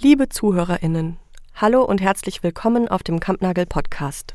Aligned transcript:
Liebe 0.00 0.28
ZuhörerInnen, 0.28 1.18
hallo 1.54 1.84
und 1.84 2.00
herzlich 2.00 2.42
willkommen 2.42 2.88
auf 2.88 3.04
dem 3.04 3.20
Kampnagel 3.20 3.64
Podcast. 3.64 4.34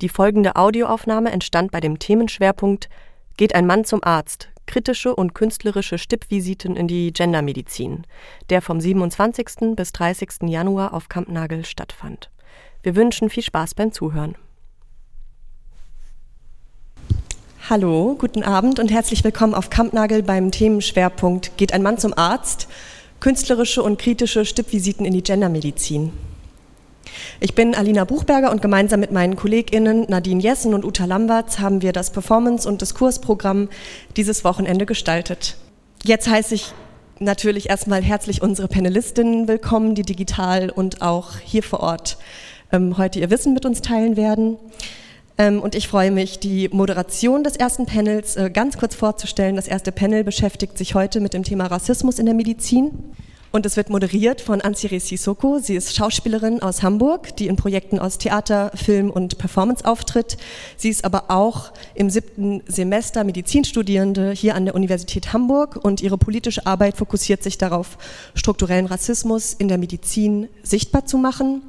Die 0.00 0.08
folgende 0.08 0.56
Audioaufnahme 0.56 1.30
entstand 1.30 1.70
bei 1.70 1.80
dem 1.80 1.98
Themenschwerpunkt 1.98 2.88
Geht 3.36 3.54
ein 3.54 3.66
Mann 3.66 3.84
zum 3.84 4.02
Arzt? 4.02 4.48
Kritische 4.66 5.14
und 5.14 5.34
künstlerische 5.34 5.98
Stippvisiten 5.98 6.76
in 6.76 6.88
die 6.88 7.12
Gendermedizin, 7.12 8.06
der 8.48 8.62
vom 8.62 8.80
27. 8.80 9.76
bis 9.76 9.92
30. 9.92 10.48
Januar 10.48 10.94
auf 10.94 11.10
Kampnagel 11.10 11.66
stattfand. 11.66 12.30
Wir 12.82 12.96
wünschen 12.96 13.28
viel 13.28 13.42
Spaß 13.42 13.74
beim 13.74 13.92
Zuhören. 13.92 14.34
Hallo, 17.68 18.16
guten 18.18 18.42
Abend 18.42 18.80
und 18.80 18.90
herzlich 18.90 19.22
willkommen 19.24 19.54
auf 19.54 19.68
Kampnagel 19.68 20.22
beim 20.22 20.50
Themenschwerpunkt 20.50 21.58
Geht 21.58 21.74
ein 21.74 21.82
Mann 21.82 21.98
zum 21.98 22.16
Arzt? 22.16 22.66
Künstlerische 23.20 23.82
und 23.82 23.98
kritische 23.98 24.44
Stippvisiten 24.44 25.04
in 25.04 25.12
die 25.12 25.22
Gendermedizin. 25.22 26.12
Ich 27.38 27.54
bin 27.54 27.74
Alina 27.74 28.04
Buchberger 28.04 28.50
und 28.50 28.62
gemeinsam 28.62 29.00
mit 29.00 29.12
meinen 29.12 29.36
KollegInnen 29.36 30.06
Nadine 30.08 30.42
Jessen 30.42 30.74
und 30.74 30.84
Uta 30.84 31.04
Lamberts 31.04 31.58
haben 31.58 31.82
wir 31.82 31.92
das 31.92 32.12
Performance- 32.12 32.68
und 32.68 32.80
Diskursprogramm 32.80 33.68
dieses 34.16 34.44
Wochenende 34.44 34.86
gestaltet. 34.86 35.56
Jetzt 36.02 36.28
heiße 36.28 36.54
ich 36.54 36.72
natürlich 37.18 37.68
erstmal 37.68 38.02
herzlich 38.02 38.40
unsere 38.40 38.68
Panelistinnen 38.68 39.48
willkommen, 39.48 39.94
die 39.94 40.02
digital 40.02 40.70
und 40.70 41.02
auch 41.02 41.36
hier 41.38 41.62
vor 41.62 41.80
Ort 41.80 42.16
ähm, 42.72 42.96
heute 42.96 43.20
ihr 43.20 43.30
Wissen 43.30 43.52
mit 43.52 43.66
uns 43.66 43.82
teilen 43.82 44.16
werden. 44.16 44.56
Ähm, 45.40 45.62
und 45.62 45.74
ich 45.74 45.88
freue 45.88 46.10
mich, 46.10 46.38
die 46.38 46.68
Moderation 46.68 47.42
des 47.42 47.56
ersten 47.56 47.86
Panels 47.86 48.36
äh, 48.36 48.50
ganz 48.50 48.76
kurz 48.76 48.94
vorzustellen. 48.94 49.56
Das 49.56 49.68
erste 49.68 49.90
Panel 49.90 50.22
beschäftigt 50.22 50.76
sich 50.76 50.94
heute 50.94 51.18
mit 51.20 51.32
dem 51.32 51.44
Thema 51.44 51.64
Rassismus 51.64 52.18
in 52.18 52.26
der 52.26 52.34
Medizin. 52.34 52.90
Und 53.52 53.66
es 53.66 53.76
wird 53.76 53.90
moderiert 53.90 54.40
von 54.40 54.60
Ansire 54.60 55.00
Sissoko. 55.00 55.58
Sie 55.58 55.74
ist 55.74 55.96
Schauspielerin 55.96 56.62
aus 56.62 56.82
Hamburg, 56.84 57.34
die 57.36 57.48
in 57.48 57.56
Projekten 57.56 57.98
aus 57.98 58.18
Theater, 58.18 58.70
Film 58.74 59.10
und 59.10 59.38
Performance 59.38 59.84
auftritt. 59.84 60.36
Sie 60.76 60.88
ist 60.88 61.04
aber 61.04 61.24
auch 61.30 61.72
im 61.94 62.10
siebten 62.10 62.62
Semester 62.68 63.24
Medizinstudierende 63.24 64.30
hier 64.32 64.54
an 64.54 64.66
der 64.66 64.76
Universität 64.76 65.32
Hamburg 65.32 65.76
und 65.82 66.00
ihre 66.00 66.16
politische 66.16 66.64
Arbeit 66.66 66.96
fokussiert 66.96 67.42
sich 67.42 67.58
darauf, 67.58 67.98
strukturellen 68.34 68.86
Rassismus 68.86 69.54
in 69.54 69.66
der 69.66 69.78
Medizin 69.78 70.48
sichtbar 70.62 71.06
zu 71.06 71.18
machen 71.18 71.62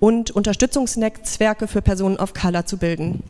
und 0.00 0.30
Unterstützungsnetzwerke 0.30 1.68
für 1.68 1.82
Personen 1.82 2.16
of 2.16 2.34
Color 2.34 2.66
zu 2.66 2.76
bilden. 2.76 3.22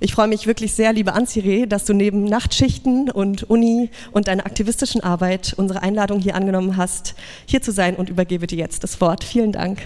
Ich 0.00 0.12
freue 0.14 0.28
mich 0.28 0.46
wirklich 0.46 0.74
sehr, 0.74 0.92
liebe 0.92 1.12
Ansire, 1.12 1.66
dass 1.66 1.84
du 1.84 1.92
neben 1.92 2.24
Nachtschichten 2.24 3.10
und 3.10 3.44
Uni 3.44 3.90
und 4.12 4.28
deiner 4.28 4.46
aktivistischen 4.46 5.02
Arbeit 5.02 5.54
unsere 5.56 5.82
Einladung 5.82 6.20
hier 6.20 6.34
angenommen 6.34 6.76
hast, 6.76 7.14
hier 7.46 7.62
zu 7.62 7.72
sein 7.72 7.96
und 7.96 8.08
übergebe 8.08 8.46
dir 8.46 8.58
jetzt 8.58 8.84
das 8.84 9.00
Wort. 9.00 9.24
Vielen 9.24 9.52
Dank. 9.52 9.82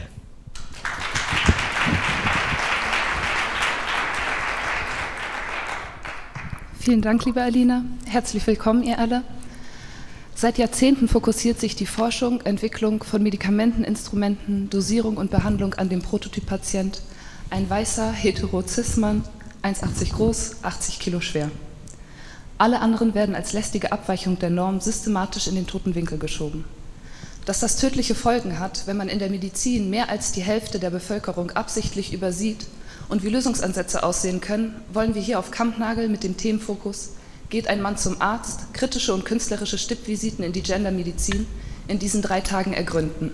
Vielen 6.78 7.02
Dank, 7.02 7.24
liebe 7.26 7.42
Alina. 7.42 7.84
Herzlich 8.06 8.46
willkommen, 8.46 8.82
ihr 8.82 8.98
alle. 8.98 9.22
Seit 10.40 10.56
Jahrzehnten 10.56 11.06
fokussiert 11.06 11.60
sich 11.60 11.76
die 11.76 11.84
Forschung, 11.84 12.40
Entwicklung 12.40 13.04
von 13.04 13.22
Medikamenten, 13.22 13.84
Instrumenten, 13.84 14.70
Dosierung 14.70 15.18
und 15.18 15.30
Behandlung 15.30 15.74
an 15.74 15.90
dem 15.90 16.00
Prototyppatient, 16.00 17.02
ein 17.50 17.68
weißer 17.68 18.10
Heterozismann, 18.10 19.22
1,80 19.62 20.14
groß, 20.14 20.56
80 20.62 20.98
Kilo 20.98 21.20
schwer. 21.20 21.50
Alle 22.56 22.80
anderen 22.80 23.14
werden 23.14 23.34
als 23.34 23.52
lästige 23.52 23.92
Abweichung 23.92 24.38
der 24.38 24.48
Norm 24.48 24.80
systematisch 24.80 25.46
in 25.46 25.56
den 25.56 25.66
toten 25.66 25.94
Winkel 25.94 26.16
geschoben. 26.16 26.64
Dass 27.44 27.60
das 27.60 27.76
tödliche 27.76 28.14
Folgen 28.14 28.58
hat, 28.58 28.86
wenn 28.86 28.96
man 28.96 29.10
in 29.10 29.18
der 29.18 29.28
Medizin 29.28 29.90
mehr 29.90 30.08
als 30.08 30.32
die 30.32 30.40
Hälfte 30.40 30.78
der 30.78 30.88
Bevölkerung 30.88 31.50
absichtlich 31.50 32.14
übersieht 32.14 32.66
und 33.10 33.22
wie 33.22 33.28
Lösungsansätze 33.28 34.02
aussehen 34.02 34.40
können, 34.40 34.74
wollen 34.90 35.14
wir 35.14 35.20
hier 35.20 35.38
auf 35.38 35.50
Kampnagel 35.50 36.08
mit 36.08 36.24
dem 36.24 36.38
Themenfokus 36.38 37.10
geht 37.50 37.66
ein 37.66 37.82
Mann 37.82 37.98
zum 37.98 38.22
Arzt, 38.22 38.72
kritische 38.72 39.12
und 39.12 39.24
künstlerische 39.24 39.76
Stippvisiten 39.76 40.44
in 40.44 40.52
die 40.52 40.62
Gendermedizin 40.62 41.46
in 41.88 41.98
diesen 41.98 42.22
drei 42.22 42.40
Tagen 42.40 42.72
ergründen. 42.72 43.32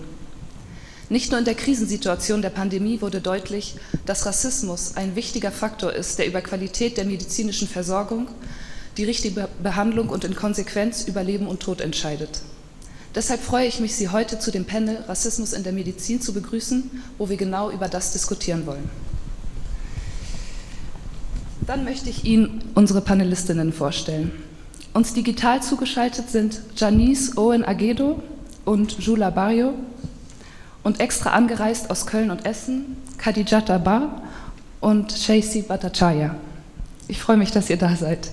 Nicht 1.09 1.31
nur 1.31 1.39
in 1.39 1.45
der 1.45 1.55
Krisensituation 1.55 2.41
der 2.41 2.49
Pandemie 2.49 2.99
wurde 2.99 3.21
deutlich, 3.21 3.75
dass 4.05 4.25
Rassismus 4.25 4.97
ein 4.97 5.15
wichtiger 5.15 5.51
Faktor 5.51 5.93
ist, 5.93 6.19
der 6.19 6.27
über 6.27 6.41
Qualität 6.41 6.97
der 6.97 7.05
medizinischen 7.05 7.67
Versorgung, 7.67 8.27
die 8.97 9.05
richtige 9.05 9.47
Behandlung 9.63 10.09
und 10.09 10.25
in 10.25 10.35
Konsequenz 10.35 11.07
über 11.07 11.23
Leben 11.23 11.47
und 11.47 11.61
Tod 11.61 11.79
entscheidet. 11.79 12.41
Deshalb 13.15 13.41
freue 13.41 13.67
ich 13.67 13.79
mich, 13.79 13.95
Sie 13.95 14.09
heute 14.09 14.37
zu 14.37 14.51
dem 14.51 14.65
Panel 14.65 14.97
Rassismus 15.07 15.53
in 15.53 15.63
der 15.63 15.71
Medizin 15.71 16.19
zu 16.19 16.33
begrüßen, 16.33 16.91
wo 17.17 17.29
wir 17.29 17.37
genau 17.37 17.71
über 17.71 17.87
das 17.87 18.11
diskutieren 18.11 18.65
wollen. 18.65 18.89
Dann 21.67 21.83
möchte 21.83 22.09
ich 22.09 22.23
Ihnen 22.23 22.61
unsere 22.75 23.01
Panelistinnen 23.01 23.73
vorstellen. 23.73 24.31
Uns 24.93 25.13
digital 25.13 25.61
zugeschaltet 25.61 26.29
sind 26.29 26.61
Janice 26.77 27.37
Owen 27.37 27.65
Agedo 27.65 28.23
und 28.63 28.93
Jula 28.99 29.31
Barrio 29.31 29.73
und 30.83 31.01
extra 31.01 31.31
angereist 31.31 31.91
aus 31.91 32.05
Köln 32.05 32.31
und 32.31 32.45
Essen 32.45 32.95
Khadijata 33.17 33.79
Bar 33.79 34.21
und 34.79 35.11
Shaisi 35.11 35.63
Bhattacharya. 35.63 36.35
Ich 37.09 37.19
freue 37.19 37.35
mich, 37.35 37.51
dass 37.51 37.69
ihr 37.69 37.75
da 37.75 37.97
seid. 37.97 38.31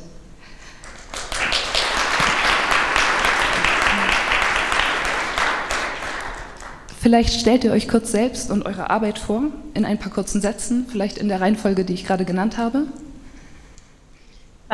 Vielleicht 7.00 7.40
stellt 7.40 7.64
ihr 7.64 7.72
euch 7.72 7.88
kurz 7.88 8.12
selbst 8.12 8.52
und 8.52 8.64
eure 8.64 8.90
Arbeit 8.90 9.18
vor, 9.18 9.42
in 9.74 9.84
ein 9.84 9.98
paar 9.98 10.12
kurzen 10.12 10.40
Sätzen, 10.40 10.86
vielleicht 10.88 11.18
in 11.18 11.28
der 11.28 11.40
Reihenfolge, 11.40 11.84
die 11.84 11.94
ich 11.94 12.06
gerade 12.06 12.24
genannt 12.24 12.58
habe. 12.58 12.86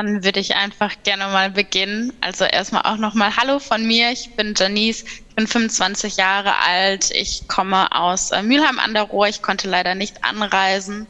Dann 0.01 0.25
würde 0.25 0.41
ich 0.41 0.55
einfach 0.55 0.95
gerne 1.03 1.25
mal 1.25 1.51
beginnen. 1.51 2.11
Also 2.23 2.47
erstmal 2.47 2.85
auch 2.85 2.97
nochmal 2.97 3.37
Hallo 3.37 3.59
von 3.59 3.87
mir. 3.87 4.11
Ich 4.11 4.35
bin 4.35 4.55
Janice, 4.57 5.05
ich 5.29 5.35
bin 5.35 5.47
25 5.47 6.17
Jahre 6.17 6.57
alt. 6.57 7.11
Ich 7.11 7.47
komme 7.49 7.93
aus 7.93 8.31
äh, 8.31 8.41
Mülheim 8.41 8.79
an 8.79 8.95
der 8.95 9.03
Ruhr. 9.03 9.29
Ich 9.29 9.43
konnte 9.43 9.69
leider 9.69 9.95
nicht 9.95 10.25
anreisen. 10.25 11.07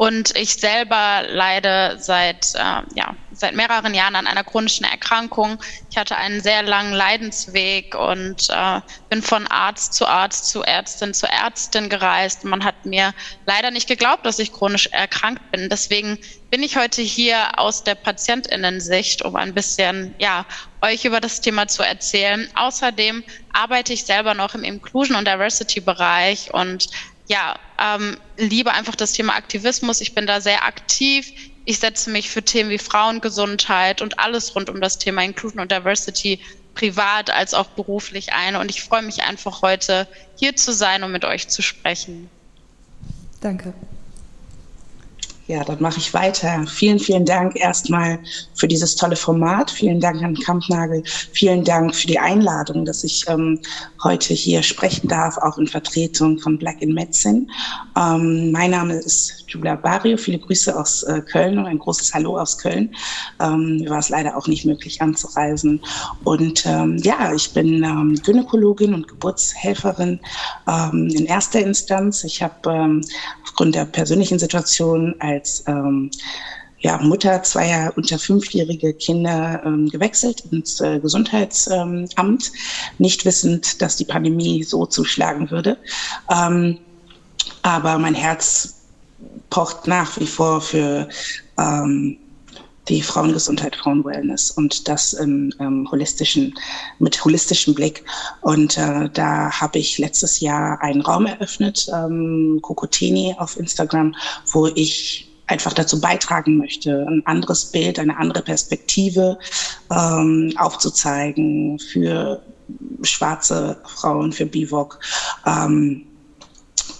Und 0.00 0.34
ich 0.34 0.54
selber 0.54 1.24
leide 1.28 1.98
seit, 2.00 2.54
äh, 2.54 2.80
ja, 2.94 3.14
seit 3.32 3.54
mehreren 3.54 3.92
Jahren 3.92 4.16
an 4.16 4.26
einer 4.26 4.44
chronischen 4.44 4.86
Erkrankung. 4.86 5.62
Ich 5.90 5.98
hatte 5.98 6.16
einen 6.16 6.40
sehr 6.40 6.62
langen 6.62 6.94
Leidensweg 6.94 7.94
und 7.94 8.48
äh, 8.48 8.80
bin 9.10 9.20
von 9.20 9.46
Arzt 9.48 9.92
zu 9.92 10.06
Arzt, 10.06 10.46
zu 10.46 10.62
Ärztin 10.62 11.12
zu 11.12 11.26
Ärztin 11.26 11.90
gereist. 11.90 12.44
Man 12.44 12.64
hat 12.64 12.86
mir 12.86 13.12
leider 13.44 13.70
nicht 13.70 13.88
geglaubt, 13.88 14.24
dass 14.24 14.38
ich 14.38 14.54
chronisch 14.54 14.86
erkrankt 14.86 15.50
bin. 15.50 15.68
Deswegen 15.68 16.16
bin 16.48 16.62
ich 16.62 16.78
heute 16.78 17.02
hier 17.02 17.58
aus 17.58 17.84
der 17.84 17.94
Patientinnensicht, 17.94 19.22
um 19.22 19.36
ein 19.36 19.52
bisschen, 19.52 20.14
ja, 20.18 20.46
euch 20.80 21.04
über 21.04 21.20
das 21.20 21.42
Thema 21.42 21.68
zu 21.68 21.82
erzählen. 21.82 22.48
Außerdem 22.54 23.22
arbeite 23.52 23.92
ich 23.92 24.06
selber 24.06 24.32
noch 24.32 24.54
im 24.54 24.64
Inclusion 24.64 25.16
und 25.16 25.28
Diversity 25.28 25.80
Bereich 25.80 26.54
und 26.54 26.86
ja, 27.30 27.54
ähm, 27.78 28.16
liebe 28.38 28.72
einfach 28.72 28.96
das 28.96 29.12
Thema 29.12 29.36
Aktivismus. 29.36 30.00
Ich 30.00 30.16
bin 30.16 30.26
da 30.26 30.40
sehr 30.40 30.64
aktiv. 30.64 31.32
Ich 31.64 31.78
setze 31.78 32.10
mich 32.10 32.28
für 32.28 32.42
Themen 32.42 32.70
wie 32.70 32.78
Frauengesundheit 32.78 34.02
und 34.02 34.18
alles 34.18 34.56
rund 34.56 34.68
um 34.68 34.80
das 34.80 34.98
Thema 34.98 35.22
Inclusion 35.22 35.60
und 35.60 35.70
Diversity 35.70 36.40
privat 36.74 37.30
als 37.30 37.54
auch 37.54 37.68
beruflich 37.68 38.32
ein. 38.32 38.56
Und 38.56 38.68
ich 38.68 38.82
freue 38.82 39.02
mich 39.02 39.22
einfach 39.22 39.62
heute 39.62 40.08
hier 40.40 40.56
zu 40.56 40.72
sein 40.72 41.04
und 41.04 41.12
mit 41.12 41.24
euch 41.24 41.46
zu 41.46 41.62
sprechen. 41.62 42.28
Danke. 43.40 43.74
Ja, 45.50 45.64
dann 45.64 45.82
mache 45.82 45.98
ich 45.98 46.14
weiter. 46.14 46.64
Vielen, 46.68 47.00
vielen 47.00 47.24
Dank 47.24 47.56
erstmal 47.56 48.20
für 48.54 48.68
dieses 48.68 48.94
tolle 48.94 49.16
Format. 49.16 49.68
Vielen 49.68 49.98
Dank 49.98 50.22
an 50.22 50.36
Kampnagel. 50.36 51.02
Vielen 51.04 51.64
Dank 51.64 51.92
für 51.92 52.06
die 52.06 52.20
Einladung, 52.20 52.84
dass 52.84 53.02
ich 53.02 53.24
ähm, 53.26 53.58
heute 54.04 54.32
hier 54.32 54.62
sprechen 54.62 55.08
darf, 55.08 55.36
auch 55.38 55.58
in 55.58 55.66
Vertretung 55.66 56.38
von 56.38 56.56
Black 56.56 56.80
in 56.80 56.94
Medicine. 56.94 57.48
Ähm, 57.96 58.52
mein 58.52 58.70
Name 58.70 58.94
ist 58.94 59.39
Julia 59.50 59.76
Barrio. 59.76 60.16
Viele 60.16 60.38
Grüße 60.38 60.78
aus 60.78 61.02
äh, 61.02 61.20
Köln 61.20 61.58
und 61.58 61.66
ein 61.66 61.78
großes 61.78 62.14
Hallo 62.14 62.38
aus 62.38 62.58
Köln. 62.58 62.94
Ähm, 63.40 63.78
mir 63.78 63.90
war 63.90 63.98
es 63.98 64.08
leider 64.08 64.36
auch 64.36 64.46
nicht 64.46 64.64
möglich 64.64 65.02
anzureisen. 65.02 65.80
Und 66.24 66.64
ähm, 66.66 66.96
ja, 66.98 67.32
ich 67.34 67.52
bin 67.52 67.82
ähm, 67.84 68.14
Gynäkologin 68.24 68.94
und 68.94 69.08
Geburtshelferin 69.08 70.20
ähm, 70.68 71.08
in 71.08 71.26
erster 71.26 71.60
Instanz. 71.60 72.24
Ich 72.24 72.42
habe 72.42 72.70
ähm, 72.70 73.04
aufgrund 73.42 73.74
der 73.74 73.84
persönlichen 73.84 74.38
Situation 74.38 75.14
als 75.18 75.64
ähm, 75.66 76.10
ja, 76.80 76.96
Mutter 76.98 77.42
zweier 77.42 77.92
unter 77.96 78.18
fünfjährige 78.18 78.94
Kinder 78.94 79.62
ähm, 79.64 79.88
gewechselt 79.90 80.44
ins 80.50 80.80
äh, 80.80 80.98
Gesundheitsamt, 80.98 82.14
ähm, 82.16 82.38
nicht 82.98 83.24
wissend, 83.24 83.82
dass 83.82 83.96
die 83.96 84.06
Pandemie 84.06 84.62
so 84.62 84.86
zuschlagen 84.86 85.50
würde. 85.50 85.76
Ähm, 86.30 86.78
aber 87.62 87.98
mein 87.98 88.14
Herz 88.14 88.79
pocht 89.50 89.86
nach 89.86 90.18
wie 90.18 90.26
vor 90.26 90.60
für 90.60 91.08
ähm, 91.58 92.16
die 92.88 93.02
Frauengesundheit, 93.02 93.76
Frauenwellness 93.76 94.50
und 94.50 94.88
das 94.88 95.12
im 95.12 95.52
ähm, 95.60 95.88
holistischen, 95.90 96.54
mit 96.98 97.24
holistischem 97.24 97.74
Blick. 97.74 98.04
Und 98.40 98.76
äh, 98.78 99.08
da 99.12 99.50
habe 99.50 99.78
ich 99.78 99.98
letztes 99.98 100.40
Jahr 100.40 100.80
einen 100.82 101.00
Raum 101.00 101.26
eröffnet, 101.26 101.88
ähm, 101.94 102.58
Kokotini 102.62 103.34
auf 103.38 103.58
Instagram, 103.58 104.14
wo 104.52 104.66
ich 104.66 105.30
einfach 105.46 105.72
dazu 105.72 106.00
beitragen 106.00 106.56
möchte, 106.56 107.06
ein 107.08 107.22
anderes 107.26 107.66
Bild, 107.66 107.98
eine 107.98 108.16
andere 108.16 108.42
Perspektive 108.42 109.38
ähm, 109.90 110.52
aufzuzeigen 110.56 111.78
für 111.78 112.42
schwarze 113.02 113.76
Frauen, 113.84 114.32
für 114.32 114.46
BIVOC. 114.46 114.98
Ähm, 115.46 116.06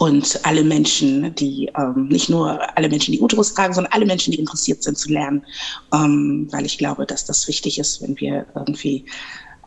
und 0.00 0.41
alle 0.44 0.64
Menschen, 0.64 1.35
die 1.35 1.70
ähm, 1.76 2.08
nicht 2.08 2.31
nur 2.31 2.58
alle 2.75 2.88
Menschen, 2.88 3.12
die 3.12 3.20
Uterus 3.20 3.52
tragen, 3.52 3.75
sondern 3.75 3.93
alle 3.93 4.06
Menschen, 4.06 4.32
die 4.32 4.38
interessiert 4.38 4.82
sind 4.82 4.97
zu 4.97 5.12
lernen, 5.12 5.44
ähm, 5.93 6.49
weil 6.50 6.64
ich 6.64 6.79
glaube, 6.79 7.05
dass 7.05 7.26
das 7.26 7.47
wichtig 7.47 7.79
ist, 7.79 8.00
wenn 8.00 8.19
wir 8.19 8.47
irgendwie 8.55 9.05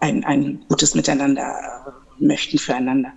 ein, 0.01 0.24
ein 0.24 0.65
gutes 0.69 0.95
Miteinander 0.95 2.03
möchten 2.19 2.57
füreinander. 2.57 3.12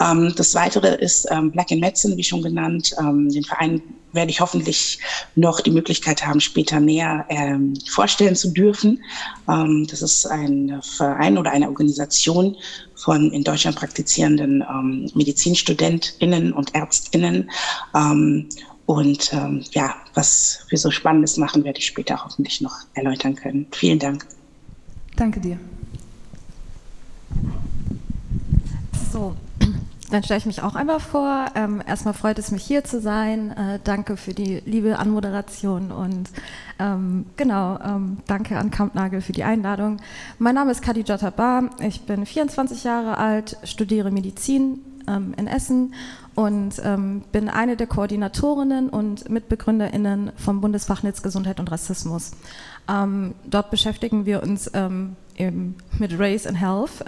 Ähm, 0.00 0.32
das 0.36 0.54
Weitere 0.54 0.94
ist 0.96 1.26
ähm, 1.30 1.50
Black 1.50 1.70
in 1.70 1.80
Medicine, 1.80 2.16
wie 2.16 2.24
schon 2.24 2.42
genannt. 2.42 2.94
Ähm, 2.98 3.28
den 3.28 3.44
Verein 3.44 3.82
werde 4.12 4.30
ich 4.30 4.40
hoffentlich 4.40 4.98
noch 5.34 5.60
die 5.60 5.70
Möglichkeit 5.70 6.24
haben, 6.26 6.40
später 6.40 6.80
näher 6.80 7.24
ähm, 7.28 7.74
vorstellen 7.88 8.36
zu 8.36 8.52
dürfen. 8.52 9.02
Ähm, 9.48 9.86
das 9.90 10.02
ist 10.02 10.26
ein 10.26 10.80
Verein 10.82 11.38
oder 11.38 11.50
eine 11.50 11.68
Organisation 11.68 12.56
von 12.94 13.32
in 13.32 13.42
Deutschland 13.42 13.76
praktizierenden 13.76 14.62
ähm, 14.68 15.10
MedizinstudentInnen 15.14 16.52
und 16.52 16.74
ÄrztInnen. 16.74 17.50
Ähm, 17.94 18.48
und 18.86 19.32
ähm, 19.32 19.64
ja, 19.72 19.94
was 20.14 20.66
wir 20.68 20.78
so 20.78 20.90
Spannendes 20.90 21.36
machen, 21.36 21.64
werde 21.64 21.78
ich 21.78 21.86
später 21.86 22.24
hoffentlich 22.24 22.60
noch 22.60 22.74
erläutern 22.94 23.34
können. 23.34 23.66
Vielen 23.72 23.98
Dank. 23.98 24.26
Danke 25.16 25.40
dir. 25.40 25.58
So, 29.12 29.34
dann 30.10 30.22
stelle 30.22 30.38
ich 30.38 30.46
mich 30.46 30.62
auch 30.62 30.74
einmal 30.74 30.98
vor. 30.98 31.44
Ähm, 31.54 31.82
erstmal 31.86 32.14
freut 32.14 32.38
es 32.38 32.50
mich 32.50 32.62
hier 32.62 32.82
zu 32.82 32.98
sein. 32.98 33.50
Äh, 33.50 33.78
danke 33.84 34.16
für 34.16 34.32
die 34.32 34.62
liebe 34.64 34.98
Anmoderation 34.98 35.92
und 35.92 36.30
ähm, 36.78 37.26
genau, 37.36 37.78
ähm, 37.84 38.16
danke 38.26 38.58
an 38.58 38.70
Kampnagel 38.70 39.20
für 39.20 39.32
die 39.32 39.44
Einladung. 39.44 39.98
Mein 40.38 40.54
Name 40.54 40.70
ist 40.70 40.80
Khadija 40.80 41.18
Tabar. 41.18 41.68
Ich 41.80 42.06
bin 42.06 42.24
24 42.24 42.84
Jahre 42.84 43.18
alt, 43.18 43.58
studiere 43.64 44.10
Medizin 44.10 44.78
ähm, 45.06 45.34
in 45.36 45.46
Essen 45.46 45.92
und 46.34 46.80
ähm, 46.82 47.22
bin 47.32 47.50
eine 47.50 47.76
der 47.76 47.88
Koordinatorinnen 47.88 48.88
und 48.88 49.28
MitbegründerInnen 49.28 50.32
vom 50.36 50.62
Bundesfachnetz 50.62 51.20
Gesundheit 51.20 51.60
und 51.60 51.70
Rassismus. 51.70 52.30
Ähm, 52.88 53.34
dort 53.44 53.70
beschäftigen 53.70 54.24
wir 54.24 54.42
uns 54.42 54.70
eben 55.36 55.76
mit 55.98 56.18
Race 56.18 56.46
and 56.46 56.58
Health 56.58 57.04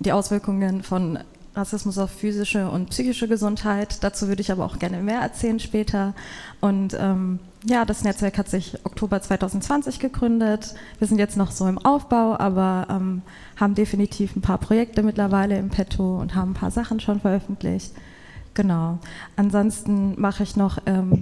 die 0.00 0.12
Auswirkungen 0.12 0.82
von 0.82 1.18
Rassismus 1.56 1.98
auf 1.98 2.10
physische 2.10 2.68
und 2.68 2.90
psychische 2.90 3.28
Gesundheit. 3.28 4.02
Dazu 4.02 4.28
würde 4.28 4.42
ich 4.42 4.50
aber 4.50 4.64
auch 4.64 4.78
gerne 4.78 4.98
mehr 4.98 5.20
erzählen 5.20 5.60
später. 5.60 6.14
Und 6.60 6.96
ähm, 6.98 7.38
ja, 7.64 7.84
das 7.84 8.02
Netzwerk 8.02 8.38
hat 8.38 8.48
sich 8.48 8.78
Oktober 8.84 9.22
2020 9.22 10.00
gegründet. 10.00 10.74
Wir 10.98 11.06
sind 11.06 11.18
jetzt 11.18 11.36
noch 11.36 11.52
so 11.52 11.66
im 11.68 11.78
Aufbau, 11.78 12.36
aber 12.38 12.88
ähm, 12.90 13.22
haben 13.56 13.74
definitiv 13.74 14.34
ein 14.34 14.42
paar 14.42 14.58
Projekte 14.58 15.02
mittlerweile 15.02 15.56
im 15.58 15.70
Petto 15.70 16.18
und 16.20 16.34
haben 16.34 16.50
ein 16.50 16.54
paar 16.54 16.72
Sachen 16.72 16.98
schon 16.98 17.20
veröffentlicht. 17.20 17.92
Genau. 18.54 18.98
Ansonsten 19.36 20.20
mache 20.20 20.42
ich 20.42 20.56
noch 20.56 20.78
ähm, 20.86 21.20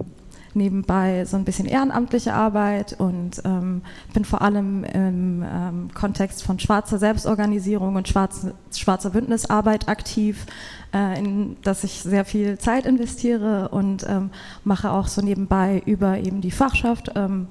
nebenbei 0.55 1.25
so 1.25 1.37
ein 1.37 1.45
bisschen 1.45 1.65
ehrenamtliche 1.65 2.33
Arbeit 2.33 2.93
und 2.99 3.41
ähm, 3.45 3.81
bin 4.13 4.25
vor 4.25 4.41
allem 4.41 4.83
im 4.83 5.43
ähm, 5.43 5.89
Kontext 5.93 6.43
von 6.43 6.59
schwarzer 6.59 6.99
Selbstorganisierung 6.99 7.95
und 7.95 8.07
schwarze, 8.07 8.53
schwarzer 8.71 9.11
Bündnisarbeit 9.11 9.87
aktiv, 9.87 10.45
äh, 10.93 11.19
in 11.19 11.57
das 11.61 11.83
ich 11.83 12.01
sehr 12.01 12.25
viel 12.25 12.57
Zeit 12.57 12.85
investiere 12.85 13.69
und 13.69 14.05
ähm, 14.07 14.29
mache 14.63 14.91
auch 14.91 15.07
so 15.07 15.21
nebenbei 15.21 15.81
über 15.85 16.17
eben 16.17 16.41
die 16.41 16.51
Fachschaft 16.51 17.11
ähm, 17.15 17.47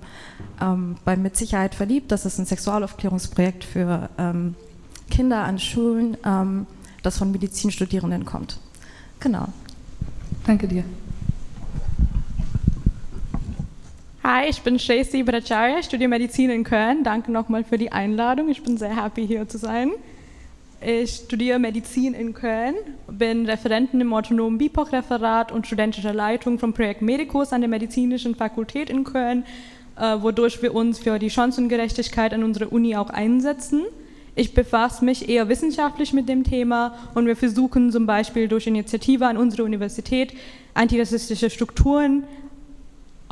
ähm, 0.60 0.96
bei 1.04 1.16
Mit 1.16 1.37
Sicherheit 1.37 1.75
verliebt. 1.75 2.12
Das 2.12 2.26
ist 2.26 2.38
ein 2.38 2.46
Sexualaufklärungsprojekt 2.46 3.64
für 3.64 4.08
ähm, 4.19 4.54
Kinder 5.10 5.44
an 5.44 5.58
Schulen, 5.58 6.16
das 7.02 7.19
von 7.19 7.31
Medizinstudierenden 7.32 8.25
kommt. 8.25 8.58
Genau. 9.20 9.49
Danke 10.46 10.66
dir. 10.66 10.84
Hi, 14.25 14.49
ich 14.49 14.63
bin 14.63 14.79
Shacey 14.79 15.25
Bhattacharya, 15.25 15.81
ich 15.81 15.87
studiere 15.87 16.09
Medizin 16.09 16.49
in 16.49 16.63
Köln. 16.63 17.03
Danke 17.03 17.33
nochmal 17.33 17.65
für 17.65 17.77
die 17.77 17.91
Einladung. 17.91 18.51
Ich 18.51 18.63
bin 18.63 18.77
sehr 18.77 18.95
happy, 18.95 19.27
hier 19.27 19.49
zu 19.49 19.59
sein. 19.59 19.91
Ich 20.81 21.23
studiere 21.27 21.59
Medizin 21.59 22.15
in 22.15 22.33
Köln, 22.33 22.77
bin 23.11 23.47
Referentin 23.47 24.01
im 24.01 24.15
autonomen 24.15 24.59
BIPOC-Referat 24.59 25.51
und 25.51 25.67
studentischer 25.67 26.15
Leitung 26.15 26.61
vom 26.61 26.73
Projekt 26.73 27.03
Medicus 27.03 27.53
an 27.53 27.63
der 27.63 27.69
Medizinischen 27.69 28.37
Fakultät 28.37 28.91
in 28.91 29.03
Köln, 29.03 29.43
äh, 29.99 30.23
wodurch 30.23 30.63
wir 30.63 30.73
uns 30.73 31.01
für 31.01 31.19
die 31.19 31.29
Chancengerechtigkeit 31.29 32.33
an 32.33 32.45
unserer 32.45 32.71
Uni 32.71 32.95
auch 32.95 33.11
einsetzen. 33.11 33.83
Ich 34.37 34.55
befasse 34.55 35.05
mich 35.05 35.29
eher 35.29 35.49
wissenschaftlich 35.49 36.13
mit 36.13 36.29
dem 36.29 36.45
Thema 36.45 36.95
und 37.17 37.27
wir 37.27 37.35
versuchen 37.35 37.91
zum 37.91 38.07
Beispiel 38.07 38.47
durch 38.47 38.69
Initiative 38.69 39.27
an 39.27 39.37
unserer 39.37 39.65
Universität 39.65 40.33
antirassistische 40.75 41.51
Strukturen 41.51 42.23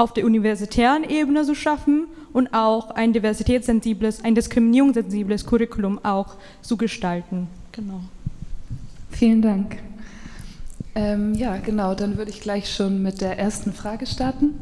auf 0.01 0.15
der 0.15 0.25
universitären 0.25 1.05
Ebene 1.05 1.45
zu 1.45 1.55
schaffen 1.55 2.07
und 2.33 2.55
auch 2.55 2.91
ein 2.91 3.13
diversitätssensibles, 3.13 4.25
ein 4.25 4.35
diskriminierungssensibles 4.35 5.45
Curriculum 5.45 6.03
auch 6.03 6.37
zu 6.63 6.79
gestalten. 6.79 7.49
Genau. 7.73 8.01
Vielen 9.11 9.43
Dank. 9.43 9.77
Ähm, 10.95 11.35
ja, 11.35 11.59
genau, 11.59 11.95
dann 11.95 12.17
würde 12.17 12.31
ich 12.31 12.41
gleich 12.41 12.75
schon 12.75 13.03
mit 13.03 13.21
der 13.21 13.39
ersten 13.39 13.75
Frage 13.75 14.07
starten. 14.07 14.55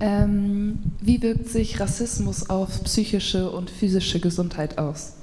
Ähm, 0.00 0.78
wie 1.00 1.22
wirkt 1.22 1.48
sich 1.48 1.80
Rassismus 1.80 2.50
auf 2.50 2.84
psychische 2.84 3.50
und 3.50 3.70
physische 3.70 4.20
Gesundheit 4.20 4.76
aus? 4.76 5.14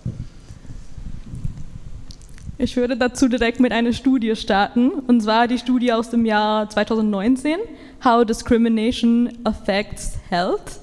Ich 2.63 2.77
würde 2.77 2.95
dazu 2.95 3.27
direkt 3.27 3.59
mit 3.59 3.71
einer 3.71 3.91
Studie 3.91 4.35
starten, 4.35 4.91
und 4.91 5.23
zwar 5.23 5.47
die 5.47 5.57
Studie 5.57 5.93
aus 5.93 6.11
dem 6.11 6.27
Jahr 6.27 6.69
2019 6.69 7.57
How 8.05 8.23
Discrimination 8.23 9.31
Affects 9.43 10.19
Health. 10.29 10.79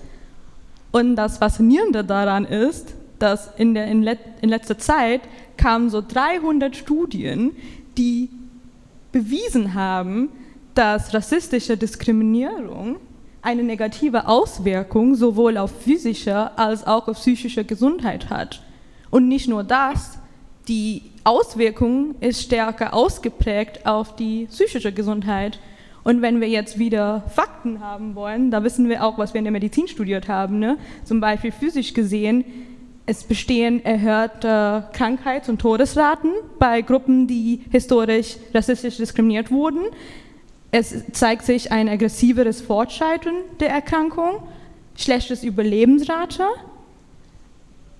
Und 0.90 1.14
das 1.14 1.38
Faszinierende 1.38 2.02
daran 2.02 2.46
ist, 2.46 2.94
dass 3.20 3.52
in, 3.58 3.74
der, 3.74 3.86
in, 3.86 4.02
let, 4.02 4.18
in 4.40 4.48
letzter 4.48 4.76
Zeit 4.76 5.20
kamen 5.56 5.88
so 5.88 6.02
300 6.02 6.74
Studien, 6.74 7.52
die 7.96 8.28
bewiesen 9.12 9.74
haben, 9.74 10.30
dass 10.74 11.14
rassistische 11.14 11.76
Diskriminierung 11.76 12.96
eine 13.40 13.62
negative 13.62 14.26
Auswirkung 14.26 15.14
sowohl 15.14 15.56
auf 15.56 15.70
physische 15.82 16.58
als 16.58 16.84
auch 16.84 17.06
auf 17.06 17.18
psychische 17.18 17.64
Gesundheit 17.64 18.30
hat. 18.30 18.62
Und 19.10 19.28
nicht 19.28 19.46
nur 19.46 19.62
das, 19.62 20.18
die 20.66 21.02
Auswirkung 21.28 22.14
ist 22.20 22.40
stärker 22.40 22.94
ausgeprägt 22.94 23.84
auf 23.84 24.16
die 24.16 24.46
psychische 24.46 24.92
Gesundheit. 24.92 25.58
Und 26.02 26.22
wenn 26.22 26.40
wir 26.40 26.48
jetzt 26.48 26.78
wieder 26.78 27.22
Fakten 27.28 27.80
haben 27.80 28.14
wollen, 28.14 28.50
da 28.50 28.64
wissen 28.64 28.88
wir 28.88 29.04
auch, 29.04 29.18
was 29.18 29.34
wir 29.34 29.40
in 29.40 29.44
der 29.44 29.52
Medizin 29.52 29.88
studiert 29.88 30.26
haben, 30.26 30.58
ne? 30.58 30.78
zum 31.04 31.20
Beispiel 31.20 31.52
physisch 31.52 31.92
gesehen, 31.92 32.46
es 33.04 33.24
bestehen 33.24 33.84
erhöhte 33.84 34.88
Krankheits- 34.94 35.50
und 35.50 35.60
Todesraten 35.60 36.32
bei 36.58 36.80
Gruppen, 36.80 37.26
die 37.26 37.60
historisch 37.70 38.36
rassistisch 38.54 38.96
diskriminiert 38.96 39.50
wurden. 39.50 39.80
Es 40.70 41.04
zeigt 41.12 41.44
sich 41.44 41.70
ein 41.70 41.90
aggressiveres 41.90 42.62
Fortschreiten 42.62 43.32
der 43.60 43.68
Erkrankung, 43.68 44.42
schlechtes 44.96 45.44
Überlebensrate 45.44 46.44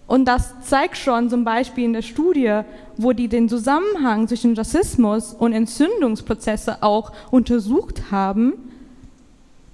und 0.09 0.25
das 0.25 0.62
zeigt 0.62 0.97
schon 0.97 1.29
zum 1.29 1.45
Beispiel 1.45 1.85
in 1.85 1.93
der 1.93 2.03
Studie, 2.03 2.62
wo 2.97 3.12
die 3.12 3.29
den 3.29 3.49
Zusammenhang 3.49 4.27
zwischen 4.27 4.57
Rassismus 4.57 5.35
und 5.35 5.53
Entzündungsprozesse 5.53 6.83
auch 6.83 7.12
untersucht 7.31 8.11
haben. 8.11 8.55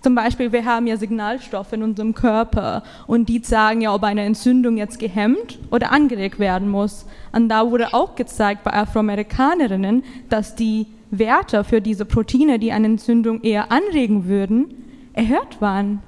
Zum 0.03 0.17
Beispiel, 0.17 0.51
wir 0.51 0.65
haben 0.65 0.89
ja 0.89 0.97
Signalstoffe 0.97 1.73
in 1.73 1.85
unserem 1.85 2.15
Körper 2.15 2.83
und 3.07 3.29
die 3.29 3.39
sagen 3.39 3.81
ja, 3.81 3.95
ob 3.95 4.03
eine 4.03 4.23
Entzündung 4.23 4.77
jetzt 4.77 4.99
gehemmt 4.99 5.61
oder 5.71 5.93
angeregt 5.93 6.41
werden 6.41 6.69
muss. 6.69 7.07
Und 7.33 7.49
da 7.49 7.71
wurde 7.71 7.95
auch 7.95 8.17
gezeigt 8.17 8.65
bei 8.65 8.73
Afroamerikanerinnen, 8.73 10.03
dass 10.29 10.57
die 10.57 10.89
Werte 11.13 11.63
für 11.63 11.81
diese 11.81 12.05
Proteine, 12.05 12.59
die 12.59 12.73
eine 12.73 12.89
Entzündung 12.89 13.41
eher 13.43 13.71
anregen 13.71 14.27
würden, 14.27 14.75
erhöht 15.13 15.61
waren. 15.61 16.03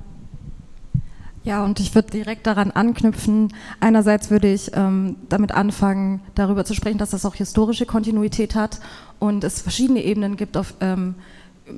Ja, 1.46 1.64
und 1.64 1.78
ich 1.78 1.94
würde 1.94 2.10
direkt 2.10 2.44
daran 2.48 2.72
anknüpfen. 2.72 3.52
Einerseits 3.78 4.30
würde 4.30 4.52
ich 4.52 4.72
ähm, 4.74 5.14
damit 5.28 5.52
anfangen, 5.52 6.20
darüber 6.34 6.64
zu 6.64 6.74
sprechen, 6.74 6.98
dass 6.98 7.10
das 7.10 7.24
auch 7.24 7.36
historische 7.36 7.86
Kontinuität 7.86 8.56
hat 8.56 8.80
und 9.20 9.44
es 9.44 9.62
verschiedene 9.62 10.02
Ebenen 10.02 10.36
gibt, 10.36 10.56
auf, 10.56 10.74
ähm, 10.80 11.14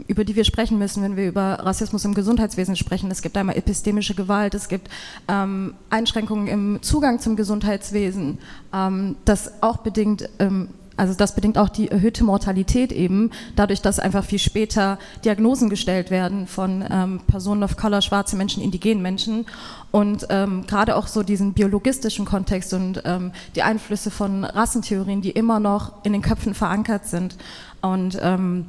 über 0.07 0.25
die 0.25 0.37
wir 0.37 0.45
sprechen 0.45 0.79
müssen, 0.79 1.03
wenn 1.03 1.19
wir 1.19 1.29
über 1.29 1.59
Rassismus 1.61 2.07
im 2.07 2.15
Gesundheitswesen 2.15 2.77
sprechen. 2.77 3.11
Es 3.11 3.21
gibt 3.21 3.37
einmal 3.37 3.59
epistemische 3.59 4.15
Gewalt, 4.15 4.55
es 4.55 4.69
gibt 4.69 4.89
ähm, 5.29 5.75
Einschränkungen 5.91 6.47
im 6.47 6.79
Zugang 6.81 7.21
zum 7.21 7.37
Gesundheitswesen, 7.37 8.39
ähm, 8.73 9.17
das 9.27 9.63
auch 9.63 9.77
bedingt 9.77 10.31
ähm, 10.39 10.71
also 10.99 11.14
das 11.14 11.35
bedingt 11.35 11.57
auch 11.59 11.69
die 11.69 11.90
erhöhte 11.90 12.25
Mortalität 12.25 12.93
eben, 12.93 13.31
dadurch, 13.57 13.81
dass 13.81 13.99
einfach 13.99 14.25
viel 14.25 14.38
später 14.38 14.99
Diagnosen 15.25 15.71
gestellt 15.71 16.11
werden 16.11 16.47
von 16.47 16.85
ähm, 16.90 17.21
Personen 17.26 17.62
of 17.62 17.76
Color, 17.76 18.02
schwarze 18.02 18.37
Menschen, 18.37 18.62
indigenen 18.62 19.02
Menschen. 19.02 19.47
Und 19.90 20.26
ähm, 20.28 20.67
gerade 20.67 20.97
auch 20.97 21.07
so 21.07 21.23
diesen 21.23 21.55
biologistischen 21.55 22.26
Kontext 22.26 22.75
und 22.75 23.02
ähm, 23.05 23.33
die 23.55 23.62
Einflüsse 23.62 24.11
von 24.11 24.45
Rassentheorien, 24.45 25.23
die 25.23 25.31
immer 25.31 25.61
noch 25.61 26.05
in 26.05 26.12
den 26.12 26.23
Köpfen 26.23 26.52
verankert 26.52 27.07
sind. 27.07 27.37
Und 27.81 28.19
ähm, 28.21 28.67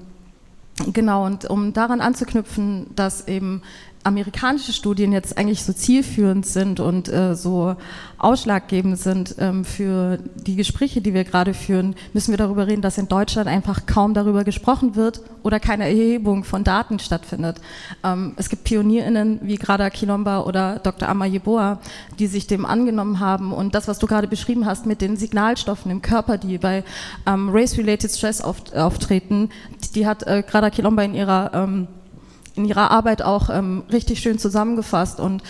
Genau, 0.94 1.26
und 1.26 1.44
um 1.46 1.74
daran 1.74 2.00
anzuknüpfen, 2.00 2.88
dass 2.96 3.28
eben 3.28 3.62
amerikanische 4.04 4.72
Studien 4.72 5.12
jetzt 5.12 5.38
eigentlich 5.38 5.64
so 5.64 5.74
zielführend 5.74 6.46
sind 6.46 6.80
und 6.80 7.10
äh, 7.10 7.36
so 7.36 7.76
ausschlaggebend 8.18 8.98
sind 8.98 9.36
ähm, 9.40 9.66
für 9.66 10.20
die 10.36 10.56
Gespräche, 10.56 11.02
die 11.02 11.14
wir 11.14 11.26
gerade 11.26 11.54
führen, 11.54 11.96
müssen 12.14 12.32
wir 12.32 12.38
darüber 12.38 12.68
reden, 12.68 12.82
dass 12.82 12.98
in 12.98 13.08
Deutschland 13.10 13.48
einfach 13.48 13.86
kaum 13.86 14.14
darüber 14.14 14.44
gesprochen 14.44 14.96
wird 14.96 15.22
oder 15.44 15.60
keine 15.60 15.86
Erhebung 15.86 16.44
von 16.46 16.64
Daten 16.64 17.00
stattfindet. 17.00 17.60
Ähm, 18.04 18.34
es 18.38 18.50
gibt 18.50 18.64
PionierInnen 18.64 19.40
wie 19.44 19.56
Grada 19.56 19.90
Kilomba 19.90 20.42
oder 20.42 20.80
Dr. 20.80 21.10
Amayeboa, 21.10 21.80
die 22.20 22.28
sich 22.28 22.48
dem 22.48 22.66
angenommen 22.66 23.20
haben 23.20 23.52
und 23.52 23.76
das, 23.76 23.88
was 23.90 24.00
du 24.00 24.08
gerade 24.08 24.28
beschrieben 24.28 24.66
hast 24.66 24.86
mit 24.86 25.02
den 25.02 25.18
Signalstoffen 25.18 25.92
im 25.92 26.02
Körper, 26.02 26.38
die 26.38 26.58
bei 26.58 26.84
ähm, 27.26 27.50
Race-Related 27.50 28.12
Stress 28.12 28.42
auf, 28.42 28.74
auftreten, 28.74 29.50
die 29.94 30.08
hat 30.08 30.24
äh, 30.24 30.44
Grada 30.48 30.70
Kilomba 30.70 31.04
in 31.04 31.16
ihrer 31.16 31.52
ähm, 31.54 31.88
in 32.60 32.66
ihrer 32.66 32.92
Arbeit 32.92 33.22
auch 33.22 33.50
ähm, 33.50 33.84
richtig 33.92 34.20
schön 34.20 34.38
zusammengefasst. 34.38 35.20
Und 35.20 35.44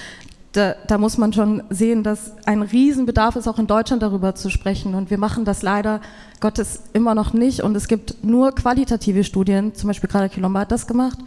da, 0.54 0.76
da, 0.88 0.98
muss 0.98 1.18
man 1.18 1.34
schon 1.34 1.64
sehen, 1.70 2.04
dass 2.04 2.34
ein 2.46 2.62
Riesenbedarf 2.62 3.36
ist, 3.36 3.48
auch 3.48 3.60
in 3.60 3.68
Deutschland 3.68 4.02
darüber 4.02 4.36
zu 4.36 4.50
sprechen. 4.50 4.96
Und 4.96 5.10
wir 5.10 5.18
machen 5.18 5.46
das 5.46 5.62
leider 5.62 6.02
Gottes 6.40 6.84
immer 6.94 7.14
noch 7.14 7.34
nicht. 7.34 7.62
Und 7.62 7.76
es 7.76 7.88
gibt 7.88 8.24
nur 8.24 8.54
qualitative 8.54 9.24
Studien, 9.24 9.76
zum 9.76 9.88
Beispiel 9.88 10.10
gerade 10.10 10.30
Kilomba 10.30 10.62
hat 10.62 10.72
das 10.72 10.88
gemacht, 10.88 11.20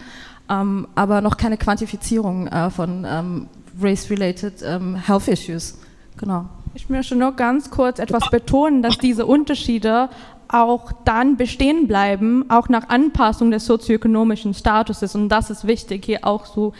ähm, 0.49 0.89
aber 0.95 1.21
noch 1.21 1.37
keine 1.37 1.57
Quantifizierung 1.57 2.49
äh, 2.49 2.71
von 2.71 3.07
ähm, 3.09 3.47
race-related 3.81 4.55
ähm, 4.65 4.97
health 4.97 5.29
issues. 5.29 5.79
Genau. 6.17 6.47
Ich 6.75 6.89
möchte 6.89 7.15
nur 7.15 7.33
ganz 7.33 7.71
kurz 7.71 7.99
etwas 7.99 8.31
betonen, 8.31 8.83
dass 8.83 8.97
diese 8.99 9.27
Unterschiede 9.27 10.09
auch 10.53 10.93
dann 11.05 11.37
bestehen 11.37 11.89
bleiben, 11.89 12.49
auch 12.51 12.69
nach 12.69 12.89
Anpassung 12.89 13.51
des 13.51 13.67
sozioökonomischen 13.67 14.55
Statuses. 14.55 15.15
Und 15.15 15.29
das 15.29 15.51
ist 15.51 15.67
wichtig, 15.67 16.05
hier 16.05 16.25
auch 16.25 16.47
so 16.47 16.73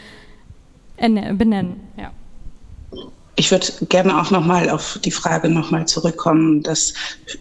benennen. 0.97 1.81
Ja. 1.97 2.11
Ich 3.35 3.49
würde 3.49 3.65
gerne 3.89 4.21
auch 4.21 4.29
nochmal 4.29 4.69
auf 4.69 4.99
die 5.03 5.11
Frage 5.11 5.49
nochmal 5.49 5.87
zurückkommen, 5.87 6.61
dass 6.61 6.93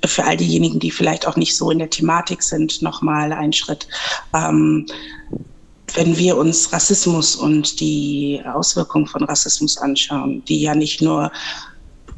für 0.06 0.24
all 0.24 0.38
diejenigen, 0.38 0.80
die 0.80 0.90
vielleicht 0.90 1.26
auch 1.28 1.36
nicht 1.36 1.54
so 1.54 1.70
in 1.70 1.78
der 1.78 1.90
Thematik 1.90 2.42
sind, 2.42 2.80
nochmal 2.80 3.32
ein 3.32 3.52
Schritt. 3.52 3.86
Ähm, 4.34 4.86
wenn 5.94 6.16
wir 6.16 6.38
uns 6.38 6.72
Rassismus 6.72 7.36
und 7.36 7.78
die 7.78 8.40
Auswirkungen 8.50 9.06
von 9.06 9.24
Rassismus 9.24 9.76
anschauen, 9.76 10.42
die 10.46 10.62
ja 10.62 10.74
nicht 10.74 11.02
nur 11.02 11.30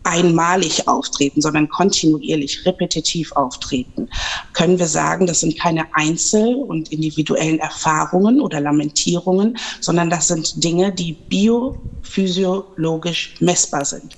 einmalig 0.04 0.86
auftreten, 0.86 1.40
sondern 1.40 1.68
kontinuierlich, 1.68 2.64
repetitiv 2.64 3.32
auftreten, 3.32 4.08
können 4.52 4.78
wir 4.78 4.86
sagen, 4.86 5.26
das 5.26 5.40
sind 5.40 5.58
keine 5.58 5.92
Einzel- 5.94 6.54
und 6.56 6.92
individuellen 6.92 7.58
Erfahrungen 7.58 8.40
oder 8.40 8.60
Lamentierungen, 8.60 9.58
sondern 9.80 10.10
das 10.10 10.28
sind 10.28 10.62
Dinge, 10.62 10.92
die 10.92 11.14
biophysiologisch 11.28 13.34
messbar 13.40 13.84
sind. 13.84 14.16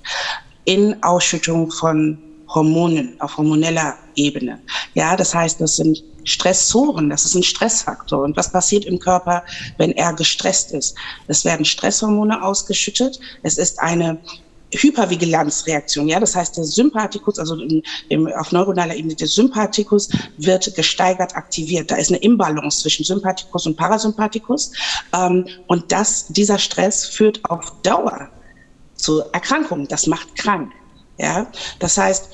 In 0.64 1.02
Ausschüttung 1.02 1.70
von 1.70 2.18
Hormonen 2.48 3.20
auf 3.20 3.36
hormoneller 3.36 3.96
Ebene. 4.14 4.60
Ja, 4.94 5.16
das 5.16 5.34
heißt, 5.34 5.60
das 5.60 5.76
sind 5.76 6.02
Stressoren, 6.24 7.08
das 7.08 7.24
ist 7.24 7.34
ein 7.34 7.42
Stressfaktor. 7.42 8.22
Und 8.22 8.36
was 8.36 8.50
passiert 8.50 8.84
im 8.84 8.98
Körper, 8.98 9.44
wenn 9.78 9.92
er 9.92 10.12
gestresst 10.12 10.72
ist? 10.72 10.96
Es 11.28 11.44
werden 11.44 11.64
Stresshormone 11.64 12.42
ausgeschüttet. 12.42 13.18
Es 13.42 13.58
ist 13.58 13.80
eine 13.80 14.20
Hypervigilanzreaktion. 14.72 16.08
Ja, 16.08 16.18
das 16.20 16.34
heißt, 16.34 16.56
der 16.56 16.64
Sympathikus, 16.64 17.38
also 17.38 17.56
im, 17.56 17.82
im, 18.08 18.26
auf 18.28 18.52
neuronaler 18.52 18.96
Ebene, 18.96 19.14
der 19.14 19.28
Sympathikus 19.28 20.08
wird 20.36 20.74
gesteigert 20.74 21.36
aktiviert. 21.36 21.90
Da 21.90 21.96
ist 21.96 22.10
eine 22.10 22.18
Imbalance 22.18 22.80
zwischen 22.80 23.04
Sympathikus 23.04 23.66
und 23.66 23.76
Parasympathikus. 23.76 24.72
Ähm, 25.14 25.46
und 25.66 25.92
das, 25.92 26.26
dieser 26.28 26.58
Stress 26.58 27.06
führt 27.06 27.44
auf 27.48 27.72
Dauer 27.82 28.28
zu 28.96 29.22
Erkrankungen. 29.32 29.86
Das 29.88 30.06
macht 30.06 30.34
krank. 30.36 30.72
Ja, 31.18 31.50
das 31.78 31.96
heißt, 31.96 32.28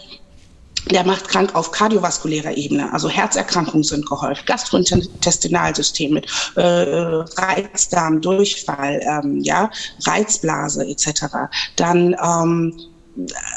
der 0.91 1.05
macht 1.05 1.29
krank 1.29 1.55
auf 1.55 1.71
kardiovaskulärer 1.71 2.57
Ebene. 2.57 2.93
Also 2.93 3.09
Herzerkrankungen 3.09 3.85
sind 3.85 4.07
gehäuft, 4.07 4.47
Gastrointestinalsystem 4.47 6.15
mit 6.15 6.27
äh, 6.57 6.61
Reizdarm, 6.61 8.21
Durchfall, 8.21 9.01
ähm, 9.03 9.41
ja, 9.41 9.71
Reizblase 10.05 10.87
etc. 10.87 11.25
Dann 11.77 12.17
ähm, 12.23 12.75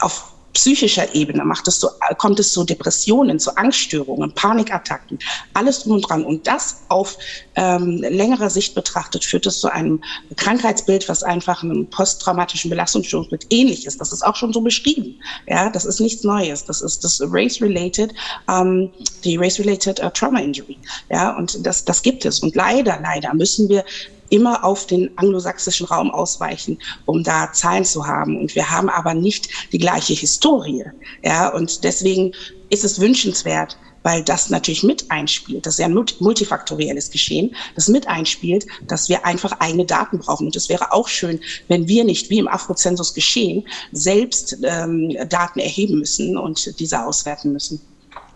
auf 0.02 0.35
psychischer 0.56 1.14
Ebene 1.14 1.44
macht 1.44 1.68
es 1.68 1.80
so, 1.80 1.90
kommt 2.18 2.40
es 2.40 2.54
zu 2.54 2.64
Depressionen, 2.64 3.40
zu 3.40 3.56
Angststörungen, 3.58 4.34
Panikattacken, 4.34 5.20
alles 5.54 5.84
drum 5.84 5.98
und 5.98 6.02
dran. 6.02 6.26
Und 6.26 6.48
das 6.48 6.84
auf 6.88 7.18
ähm, 7.56 7.98
längerer 7.98 8.50
Sicht 8.50 8.74
betrachtet 8.74 9.24
führt 9.26 9.46
es 9.46 9.60
zu 9.60 9.72
einem 9.72 10.02
Krankheitsbild, 10.38 11.08
was 11.10 11.24
einfach 11.24 11.62
einem 11.62 11.88
posttraumatischen 11.90 12.70
Belastungsstörungsbild 12.70 13.48
ähnlich 13.50 13.86
ist. 13.86 14.00
Das 14.00 14.14
ist 14.14 14.26
auch 14.26 14.36
schon 14.38 14.54
so 14.54 14.62
beschrieben. 14.62 15.20
Ja, 15.48 15.70
das 15.70 15.84
ist 15.84 16.00
nichts 16.00 16.24
Neues. 16.24 16.64
Das 16.66 16.82
ist 16.82 17.04
das 17.04 17.22
Race-related, 17.22 18.14
ähm, 18.50 18.90
die 19.26 19.36
Race-related 19.36 20.02
uh, 20.02 20.10
Trauma 20.10 20.40
Injury. 20.40 20.78
Ja, 21.10 21.36
und 21.38 21.66
das, 21.66 21.84
das 21.84 22.02
gibt 22.02 22.24
es. 22.26 22.40
Und 22.40 22.56
leider, 22.56 23.00
leider 23.02 23.34
müssen 23.34 23.68
wir 23.68 23.84
immer 24.30 24.64
auf 24.64 24.88
den 24.88 25.16
anglosächsischen 25.18 25.86
Raum 25.88 26.12
ausweichen, 26.12 26.80
um 27.06 27.24
da 27.24 27.52
Zahlen 27.54 27.86
zu 27.86 28.06
haben. 28.06 28.40
Und 28.40 28.56
wir 28.56 28.70
haben 28.70 28.90
aber 28.90 29.14
nicht 29.14 29.50
die 29.72 29.78
gleiche 29.78 30.14
Historie. 30.14 30.86
Ja, 31.24 31.50
und 31.50 31.84
deswegen 31.84 32.32
ist 32.70 32.84
es 32.84 33.00
wünschenswert, 33.00 33.78
weil 34.04 34.24
das 34.24 34.52
natürlich 34.52 34.84
mit 34.84 35.10
einspielt. 35.10 35.66
Das 35.66 35.76
ist 35.76 35.80
ja 35.80 35.88
ein 35.88 36.06
multifaktorielles 36.20 37.10
Geschehen, 37.10 37.56
das 37.74 37.88
mit 37.88 38.08
einspielt, 38.08 38.66
dass 38.88 39.10
wir 39.10 39.26
einfach 39.26 39.60
eigene 39.60 39.86
Daten 39.86 40.20
brauchen. 40.20 40.46
Und 40.46 40.56
es 40.56 40.70
wäre 40.70 40.92
auch 40.92 41.08
schön, 41.08 41.40
wenn 41.70 41.88
wir 41.88 42.04
nicht, 42.04 42.30
wie 42.30 42.38
im 42.38 42.48
Afrozensus 42.48 43.16
geschehen, 43.16 43.68
selbst 43.92 44.58
ähm, 44.64 45.16
Daten 45.28 45.60
erheben 45.60 46.00
müssen 46.00 46.38
und 46.38 46.80
diese 46.80 47.04
auswerten 47.04 47.52
müssen, 47.52 47.82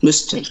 müssten. 0.01 0.43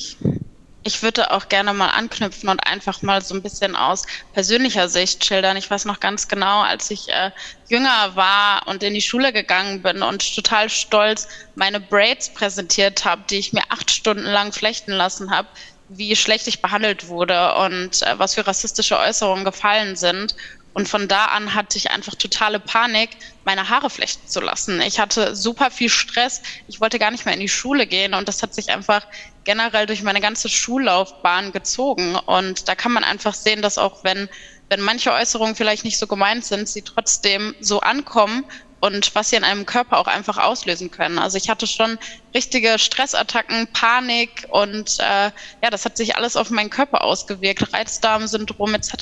Ich 0.85 1.03
würde 1.03 1.33
auch 1.33 1.49
gerne 1.49 1.75
mal 1.75 1.91
anknüpfen 1.91 2.49
und 2.49 2.61
einfach 2.67 3.03
mal 3.03 3.21
so 3.23 3.35
ein 3.35 3.43
bisschen 3.43 3.77
aus 3.77 4.05
persönlicher 4.33 4.89
Sicht 4.89 5.25
schildern. 5.25 5.57
Ich 5.57 5.71
weiß 5.71 5.85
noch 5.85 6.01
ganz 6.01 6.29
genau, 6.29 6.63
als 6.63 6.91
ich 6.91 7.09
äh, 7.09 7.31
jünger 7.69 8.15
war 8.17 8.67
und 8.67 8.83
in 8.83 8.95
die 8.95 9.03
Schule 9.03 9.33
gegangen 9.33 9.83
bin 9.83 10.03
und 10.03 10.35
total 10.35 10.71
stolz 10.71 11.29
meine 11.55 11.81
Braids 11.81 12.33
präsentiert 12.33 13.05
habe, 13.05 13.25
die 13.29 13.39
ich 13.39 13.53
mir 13.53 13.65
acht 13.69 13.91
Stunden 13.91 14.25
lang 14.25 14.53
flechten 14.53 14.93
lassen 14.93 15.31
habe, 15.31 15.49
wie 15.89 16.15
schlecht 16.17 16.47
ich 16.47 16.63
behandelt 16.63 17.09
wurde 17.09 17.55
und 17.57 18.03
äh, 18.03 18.19
was 18.19 18.35
für 18.35 18.47
rassistische 18.47 18.99
Äußerungen 18.99 19.45
gefallen 19.45 19.97
sind. 19.97 20.37
Und 20.75 20.89
von 20.89 21.09
da 21.09 21.27
an 21.27 21.55
hatte 21.55 21.77
ich 21.77 21.91
einfach 21.91 22.15
totale 22.15 22.61
Panik, 22.61 23.11
meine 23.45 23.69
Haare 23.69 23.91
flechten 23.91 24.29
zu 24.29 24.41
lassen. 24.41 24.81
Ich 24.81 25.01
hatte 25.01 25.35
super 25.35 25.71
viel 25.71 25.89
Stress. 25.89 26.43
Ich 26.69 26.81
wollte 26.81 26.99
gar 26.99 27.11
nicht 27.11 27.25
mehr 27.25 27.35
in 27.35 27.41
die 27.41 27.49
Schule 27.49 27.87
gehen 27.87 28.15
und 28.15 28.29
das 28.29 28.43
hat 28.43 28.55
sich 28.55 28.71
einfach 28.71 29.07
generell 29.45 29.87
durch 29.87 30.03
meine 30.03 30.21
ganze 30.21 30.49
Schullaufbahn 30.49 31.53
gezogen. 31.53 32.15
Und 32.15 32.69
da 32.69 32.75
kann 32.75 32.93
man 32.93 33.03
einfach 33.03 33.35
sehen, 33.35 33.63
dass 33.63 33.79
auch 33.79 34.05
wenn, 34.05 34.29
wenn 34.69 34.81
manche 34.81 35.13
Äußerungen 35.13 35.57
vielleicht 35.57 35.85
nicht 35.85 35.99
so 35.99 36.07
gemeint 36.07 36.45
sind, 36.45 36.69
sie 36.69 36.83
trotzdem 36.83 37.57
so 37.61 37.81
ankommen 37.81 38.45
und 38.81 39.15
was 39.15 39.31
sie 39.31 39.37
in 39.37 39.45
einem 39.45 39.67
Körper 39.67 39.99
auch 39.99 40.07
einfach 40.07 40.39
auslösen 40.39 40.91
können. 40.91 41.19
Also 41.19 41.37
ich 41.37 41.51
hatte 41.51 41.67
schon 41.67 41.99
richtige 42.35 42.79
Stressattacken, 42.79 43.69
Panik 43.73 44.47
und 44.51 44.99
äh, 45.01 45.31
ja, 45.63 45.71
das 45.71 45.85
hat 45.85 45.97
sich 45.97 46.17
alles 46.17 46.37
auf 46.37 46.51
meinen 46.51 46.71
Körper 46.71 47.03
ausgewirkt, 47.03 47.73
Reizdarmsyndrom 47.73 48.75
etc. 48.75 48.93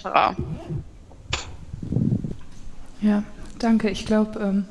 Ja, 3.00 3.22
danke. 3.58 3.90
Ich 3.90 4.06
glaube, 4.06 4.40
ähm, 4.40 4.64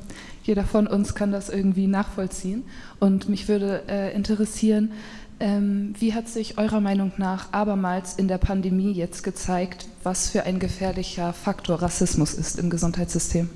jeder 0.44 0.64
von 0.64 0.88
uns 0.88 1.16
kann 1.16 1.32
das 1.32 1.50
irgendwie 1.50 1.88
nachvollziehen. 1.88 2.64
Und 3.00 3.30
mich 3.30 3.48
würde 3.48 3.84
äh, 3.88 4.14
interessieren, 4.16 4.92
ähm, 5.40 5.94
wie 6.00 6.14
hat 6.14 6.30
sich 6.30 6.58
eurer 6.58 6.80
Meinung 6.80 7.12
nach 7.18 7.52
abermals 7.52 8.14
in 8.14 8.28
der 8.28 8.38
Pandemie 8.38 8.92
jetzt 8.92 9.24
gezeigt, 9.24 9.88
was 10.04 10.30
für 10.30 10.44
ein 10.44 10.60
gefährlicher 10.60 11.34
Faktor 11.34 11.82
Rassismus 11.82 12.34
ist 12.34 12.58
im 12.58 12.70
Gesundheitssystem? 12.70 13.50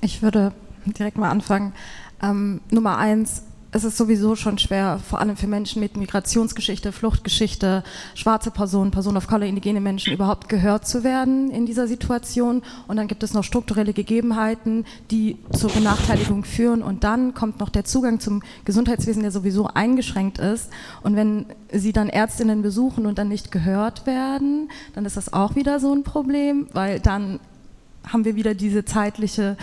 Ich 0.00 0.22
würde 0.22 0.52
direkt 0.86 1.18
mal 1.18 1.30
anfangen. 1.30 1.74
Ähm, 2.22 2.60
Nummer 2.70 2.96
eins, 2.96 3.42
es 3.74 3.82
ist 3.82 3.96
sowieso 3.96 4.36
schon 4.36 4.56
schwer, 4.56 5.00
vor 5.04 5.18
allem 5.20 5.36
für 5.36 5.48
Menschen 5.48 5.80
mit 5.80 5.96
Migrationsgeschichte, 5.96 6.92
Fluchtgeschichte, 6.92 7.82
schwarze 8.14 8.52
Personen, 8.52 8.92
Personen 8.92 9.16
of 9.16 9.26
Color, 9.26 9.46
indigene 9.46 9.80
Menschen 9.80 10.12
überhaupt 10.12 10.48
gehört 10.48 10.86
zu 10.86 11.02
werden 11.02 11.50
in 11.50 11.66
dieser 11.66 11.88
Situation. 11.88 12.62
Und 12.86 12.96
dann 12.96 13.08
gibt 13.08 13.24
es 13.24 13.34
noch 13.34 13.42
strukturelle 13.42 13.92
Gegebenheiten, 13.92 14.86
die 15.10 15.38
zur 15.50 15.72
Benachteiligung 15.72 16.44
führen. 16.44 16.84
Und 16.84 17.02
dann 17.02 17.34
kommt 17.34 17.58
noch 17.58 17.68
der 17.68 17.84
Zugang 17.84 18.20
zum 18.20 18.44
Gesundheitswesen, 18.64 19.22
der 19.22 19.32
sowieso 19.32 19.66
eingeschränkt 19.66 20.38
ist. 20.38 20.70
Und 21.02 21.16
wenn 21.16 21.46
Sie 21.72 21.92
dann 21.92 22.08
Ärztinnen 22.08 22.62
besuchen 22.62 23.06
und 23.06 23.18
dann 23.18 23.28
nicht 23.28 23.50
gehört 23.50 24.06
werden, 24.06 24.70
dann 24.94 25.04
ist 25.04 25.16
das 25.16 25.32
auch 25.32 25.56
wieder 25.56 25.80
so 25.80 25.92
ein 25.92 26.04
Problem, 26.04 26.68
weil 26.72 27.00
dann 27.00 27.40
haben 28.06 28.24
wir 28.24 28.36
wieder 28.36 28.54
diese 28.54 28.84
zeitliche 28.84 29.56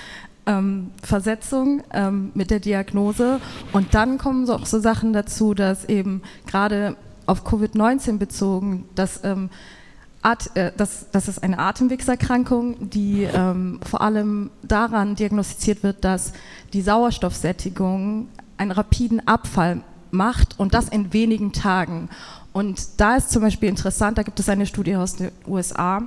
ähm, 0.45 0.91
Versetzung 1.03 1.83
ähm, 1.93 2.31
mit 2.33 2.51
der 2.51 2.59
Diagnose. 2.59 3.39
Und 3.73 3.93
dann 3.93 4.17
kommen 4.17 4.45
so 4.45 4.55
auch 4.55 4.65
so 4.65 4.79
Sachen 4.79 5.13
dazu, 5.13 5.53
dass 5.53 5.85
eben 5.85 6.21
gerade 6.47 6.95
auf 7.25 7.45
Covid-19 7.45 8.17
bezogen, 8.17 8.85
dass, 8.95 9.23
ähm, 9.23 9.49
At 10.23 10.55
äh, 10.55 10.71
das, 10.77 11.07
das 11.11 11.27
ist 11.27 11.41
eine 11.41 11.57
Atemwegserkrankung, 11.57 12.89
die 12.89 13.23
ähm, 13.23 13.79
vor 13.83 14.01
allem 14.01 14.51
daran 14.61 15.15
diagnostiziert 15.15 15.81
wird, 15.81 16.03
dass 16.03 16.33
die 16.73 16.81
Sauerstoffsättigung 16.81 18.27
einen 18.57 18.71
rapiden 18.71 19.27
Abfall 19.27 19.81
macht 20.11 20.59
und 20.59 20.73
das 20.75 20.89
in 20.89 21.11
wenigen 21.13 21.53
Tagen. 21.53 22.09
Und 22.53 22.99
da 22.99 23.15
ist 23.15 23.31
zum 23.31 23.41
Beispiel 23.41 23.69
interessant, 23.69 24.17
da 24.17 24.23
gibt 24.23 24.39
es 24.39 24.49
eine 24.49 24.65
Studie 24.65 24.95
aus 24.95 25.15
den 25.15 25.31
USA, 25.47 26.03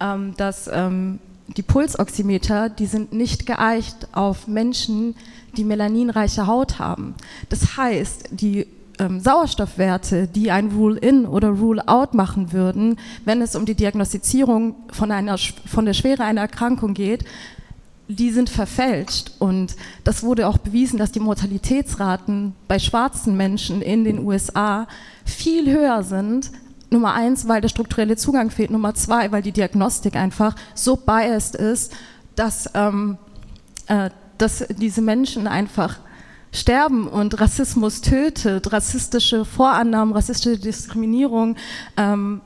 ähm, 0.00 0.34
dass 0.36 0.70
ähm, 0.72 1.18
die 1.56 1.62
Pulsoximeter, 1.62 2.68
die 2.68 2.86
sind 2.86 3.12
nicht 3.12 3.46
geeicht 3.46 4.08
auf 4.12 4.46
Menschen, 4.46 5.16
die 5.56 5.64
melaninreiche 5.64 6.46
Haut 6.46 6.78
haben. 6.78 7.14
Das 7.48 7.76
heißt, 7.76 8.28
die 8.32 8.66
ähm, 8.98 9.20
Sauerstoffwerte, 9.20 10.28
die 10.28 10.50
ein 10.50 10.70
Rule-in 10.70 11.26
oder 11.26 11.48
Rule-out 11.48 12.14
machen 12.14 12.52
würden, 12.52 12.98
wenn 13.24 13.40
es 13.42 13.56
um 13.56 13.64
die 13.64 13.74
Diagnostizierung 13.74 14.74
von, 14.92 15.10
einer, 15.10 15.38
von 15.38 15.84
der 15.84 15.94
Schwere 15.94 16.24
einer 16.24 16.42
Erkrankung 16.42 16.94
geht, 16.94 17.24
die 18.08 18.30
sind 18.30 18.50
verfälscht. 18.50 19.32
Und 19.38 19.76
das 20.04 20.22
wurde 20.22 20.48
auch 20.48 20.58
bewiesen, 20.58 20.98
dass 20.98 21.12
die 21.12 21.20
Mortalitätsraten 21.20 22.54
bei 22.66 22.78
schwarzen 22.78 23.36
Menschen 23.36 23.82
in 23.82 24.04
den 24.04 24.18
USA 24.18 24.86
viel 25.24 25.70
höher 25.70 26.02
sind 26.02 26.50
Nummer 26.90 27.14
eins, 27.14 27.48
weil 27.48 27.60
der 27.60 27.68
strukturelle 27.68 28.16
Zugang 28.16 28.50
fehlt. 28.50 28.70
Nummer 28.70 28.94
zwei, 28.94 29.30
weil 29.32 29.42
die 29.42 29.52
Diagnostik 29.52 30.16
einfach 30.16 30.54
so 30.74 30.96
biased 30.96 31.54
ist, 31.54 31.92
dass, 32.34 32.70
ähm, 32.74 33.18
äh, 33.86 34.10
dass 34.38 34.64
diese 34.68 35.02
Menschen 35.02 35.46
einfach 35.46 35.98
sterben 36.52 37.08
und 37.08 37.40
Rassismus 37.40 38.00
tötet, 38.00 38.72
rassistische 38.72 39.44
Vorannahmen, 39.44 40.14
rassistische 40.14 40.58
Diskriminierung, 40.58 41.56
ähm, 41.96 42.40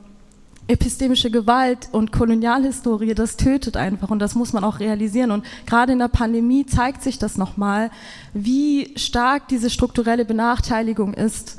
epistemische 0.67 1.29
Gewalt 1.29 1.89
und 1.91 2.11
Kolonialhistorie, 2.11 3.13
das 3.13 3.35
tötet 3.37 3.75
einfach 3.75 4.09
und 4.09 4.19
das 4.19 4.33
muss 4.35 4.53
man 4.53 4.63
auch 4.63 4.79
realisieren. 4.79 5.31
Und 5.31 5.45
gerade 5.65 5.91
in 5.93 5.99
der 5.99 6.07
Pandemie 6.07 6.65
zeigt 6.65 7.03
sich 7.03 7.19
das 7.19 7.37
nochmal, 7.37 7.91
wie 8.33 8.93
stark 8.97 9.47
diese 9.49 9.69
strukturelle 9.69 10.25
Benachteiligung 10.25 11.13
ist. 11.13 11.57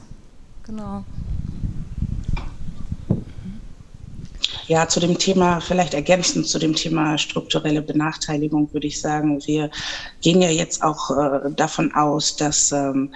Genau. 0.65 1.05
Ja, 4.67 4.89
zu 4.89 5.01
dem 5.01 5.19
Thema, 5.19 5.61
vielleicht 5.61 5.95
ergänzend 5.95 6.47
zu 6.47 6.59
dem 6.59 6.75
Thema 6.75 7.19
strukturelle 7.19 7.83
Benachteiligung 7.83 8.73
würde 8.73 8.87
ich 8.87 9.01
sagen, 9.01 9.41
wir 9.47 9.71
gehen 10.23 10.41
ja 10.43 10.51
jetzt 10.51 10.83
auch 10.83 11.11
äh, 11.11 11.51
davon 11.55 11.93
aus, 11.95 12.37
dass 12.37 12.73
ähm, 12.73 13.11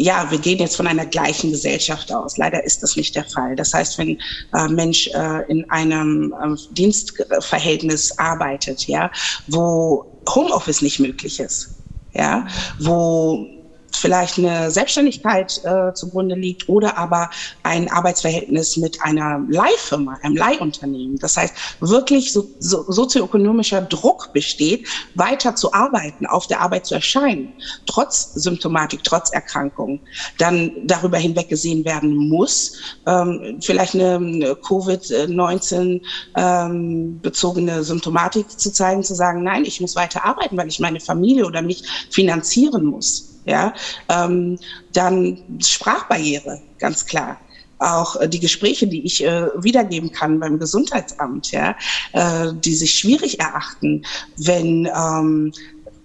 ja, 0.00 0.30
wir 0.30 0.38
gehen 0.38 0.60
jetzt 0.60 0.76
von 0.76 0.86
einer 0.86 1.06
gleichen 1.06 1.50
Gesellschaft 1.50 2.12
aus. 2.12 2.36
Leider 2.36 2.64
ist 2.64 2.84
das 2.84 2.94
nicht 2.94 3.16
der 3.16 3.24
Fall. 3.24 3.56
Das 3.56 3.74
heißt, 3.74 3.98
wenn 3.98 4.16
äh, 4.54 4.68
Mensch 4.68 5.08
äh, 5.08 5.42
in 5.48 5.68
einem 5.70 6.32
äh, 6.40 6.56
Dienstverhältnis 6.72 8.16
arbeitet, 8.16 8.86
ja, 8.86 9.10
wo 9.48 10.06
Homeoffice 10.28 10.82
nicht 10.82 11.00
möglich 11.00 11.40
ist, 11.40 11.74
ja, 12.14 12.46
wo 12.78 13.57
vielleicht 13.98 14.38
eine 14.38 14.70
Selbstständigkeit 14.70 15.60
äh, 15.64 15.92
zugrunde 15.94 16.34
liegt 16.34 16.68
oder 16.68 16.96
aber 16.96 17.30
ein 17.62 17.90
Arbeitsverhältnis 17.90 18.76
mit 18.76 19.02
einer 19.02 19.44
Leihfirma, 19.48 20.18
einem 20.22 20.36
Leihunternehmen. 20.36 21.18
Das 21.18 21.36
heißt, 21.36 21.54
wirklich 21.80 22.32
so, 22.32 22.48
so, 22.58 22.90
sozioökonomischer 22.90 23.82
Druck 23.82 24.32
besteht, 24.32 24.86
weiter 25.14 25.54
zu 25.54 25.72
arbeiten, 25.72 26.26
auf 26.26 26.46
der 26.46 26.60
Arbeit 26.60 26.86
zu 26.86 26.94
erscheinen, 26.94 27.52
trotz 27.86 28.34
Symptomatik, 28.34 29.02
trotz 29.04 29.30
Erkrankung, 29.30 30.00
dann 30.38 30.72
darüber 30.84 31.18
hinweg 31.18 31.48
gesehen 31.48 31.84
werden 31.84 32.14
muss, 32.16 32.98
ähm, 33.06 33.58
vielleicht 33.60 33.94
eine 33.94 34.52
Covid-19 34.54 36.00
ähm, 36.36 37.20
bezogene 37.20 37.82
Symptomatik 37.82 38.58
zu 38.58 38.72
zeigen, 38.72 39.02
zu 39.02 39.14
sagen, 39.14 39.42
nein, 39.42 39.64
ich 39.64 39.80
muss 39.80 39.96
weiter 39.96 40.24
arbeiten, 40.24 40.56
weil 40.56 40.68
ich 40.68 40.80
meine 40.80 41.00
Familie 41.00 41.46
oder 41.46 41.62
mich 41.62 41.82
finanzieren 42.10 42.84
muss 42.84 43.37
ja, 43.48 43.74
ähm, 44.08 44.58
dann 44.92 45.38
Sprachbarriere, 45.60 46.60
ganz 46.78 47.06
klar. 47.06 47.38
Auch 47.78 48.16
äh, 48.16 48.28
die 48.28 48.40
Gespräche, 48.40 48.86
die 48.86 49.04
ich 49.04 49.24
äh, 49.24 49.46
wiedergeben 49.56 50.12
kann 50.12 50.40
beim 50.40 50.58
Gesundheitsamt, 50.58 51.52
ja, 51.52 51.76
äh, 52.12 52.52
die 52.54 52.74
sich 52.74 52.94
schwierig 52.94 53.40
erachten, 53.40 54.04
wenn 54.36 54.88
ähm, 54.94 55.52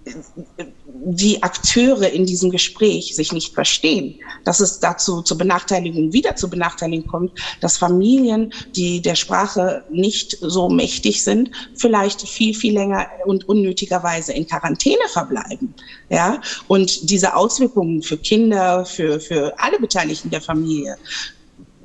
die 0.06 1.42
Akteure 1.42 2.10
in 2.10 2.26
diesem 2.26 2.50
Gespräch 2.50 3.14
sich 3.14 3.32
nicht 3.32 3.54
verstehen, 3.54 4.20
dass 4.44 4.60
es 4.60 4.80
dazu 4.80 5.22
zur 5.22 5.38
Benachteiligung, 5.38 6.12
wieder 6.12 6.36
zur 6.36 6.50
Benachteiligung 6.50 7.06
kommt, 7.06 7.32
dass 7.60 7.76
Familien, 7.76 8.52
die 8.74 9.00
der 9.00 9.14
Sprache 9.14 9.84
nicht 9.90 10.36
so 10.40 10.68
mächtig 10.68 11.24
sind, 11.24 11.50
vielleicht 11.74 12.22
viel, 12.28 12.54
viel 12.54 12.74
länger 12.74 13.06
und 13.24 13.48
unnötigerweise 13.48 14.32
in 14.32 14.46
Quarantäne 14.46 15.08
verbleiben. 15.08 15.74
Ja? 16.10 16.40
Und 16.68 17.10
diese 17.10 17.34
Auswirkungen 17.34 18.02
für 18.02 18.18
Kinder, 18.18 18.84
für, 18.84 19.20
für 19.20 19.58
alle 19.58 19.78
Beteiligten 19.78 20.30
der 20.30 20.40
Familie, 20.40 20.96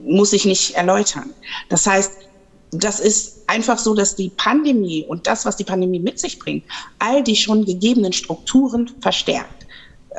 muss 0.02 0.34
ich 0.34 0.46
nicht 0.46 0.76
erläutern. 0.76 1.34
Das 1.68 1.86
heißt, 1.86 2.29
das 2.72 3.00
ist 3.00 3.40
einfach 3.48 3.80
so, 3.80 3.96
dass 3.96 4.16
die 4.16 4.30
Pandemie 4.30 5.06
und 5.08 5.28
das, 5.28 5.46
was 5.46 5.58
die 5.58 5.64
Pandemie 5.64 6.00
mit 6.00 6.20
sich 6.20 6.40
bringt, 6.40 6.66
all 7.00 7.24
die 7.24 7.36
schon 7.36 7.66
gegebenen 7.66 8.14
Strukturen 8.14 8.92
verstärkt. 9.02 9.60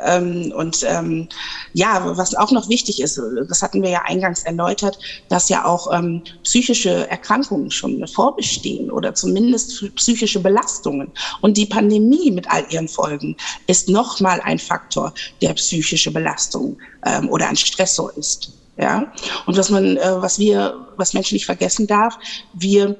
Ähm, 0.03 0.53
und 0.55 0.85
ähm, 0.87 1.27
ja, 1.73 2.17
was 2.17 2.33
auch 2.35 2.51
noch 2.51 2.69
wichtig 2.69 3.01
ist, 3.01 3.19
das 3.47 3.61
hatten 3.61 3.81
wir 3.81 3.89
ja 3.89 4.01
eingangs 4.05 4.43
erläutert, 4.43 4.97
dass 5.29 5.49
ja 5.49 5.65
auch 5.65 5.91
ähm, 5.93 6.23
psychische 6.43 7.09
Erkrankungen 7.09 7.71
schon 7.71 8.05
vorbestehen 8.07 8.89
oder 8.89 9.13
zumindest 9.13 9.95
psychische 9.95 10.39
Belastungen. 10.39 11.11
Und 11.41 11.57
die 11.57 11.65
Pandemie 11.65 12.31
mit 12.31 12.49
all 12.49 12.65
ihren 12.69 12.87
Folgen 12.87 13.35
ist 13.67 13.89
nochmal 13.89 14.41
ein 14.41 14.59
Faktor, 14.59 15.13
der 15.41 15.53
psychische 15.53 16.11
Belastung 16.11 16.77
ähm, 17.05 17.29
oder 17.29 17.49
ein 17.49 17.57
Stressor 17.57 18.15
ist. 18.17 18.60
Ja? 18.81 19.11
Und 19.45 19.57
was 19.57 19.69
man, 19.69 19.97
äh, 19.97 20.21
was 20.21 20.39
wir, 20.39 20.87
was 20.97 21.13
Menschen 21.13 21.35
nicht 21.35 21.45
vergessen 21.45 21.87
darf, 21.87 22.17
wir 22.53 22.97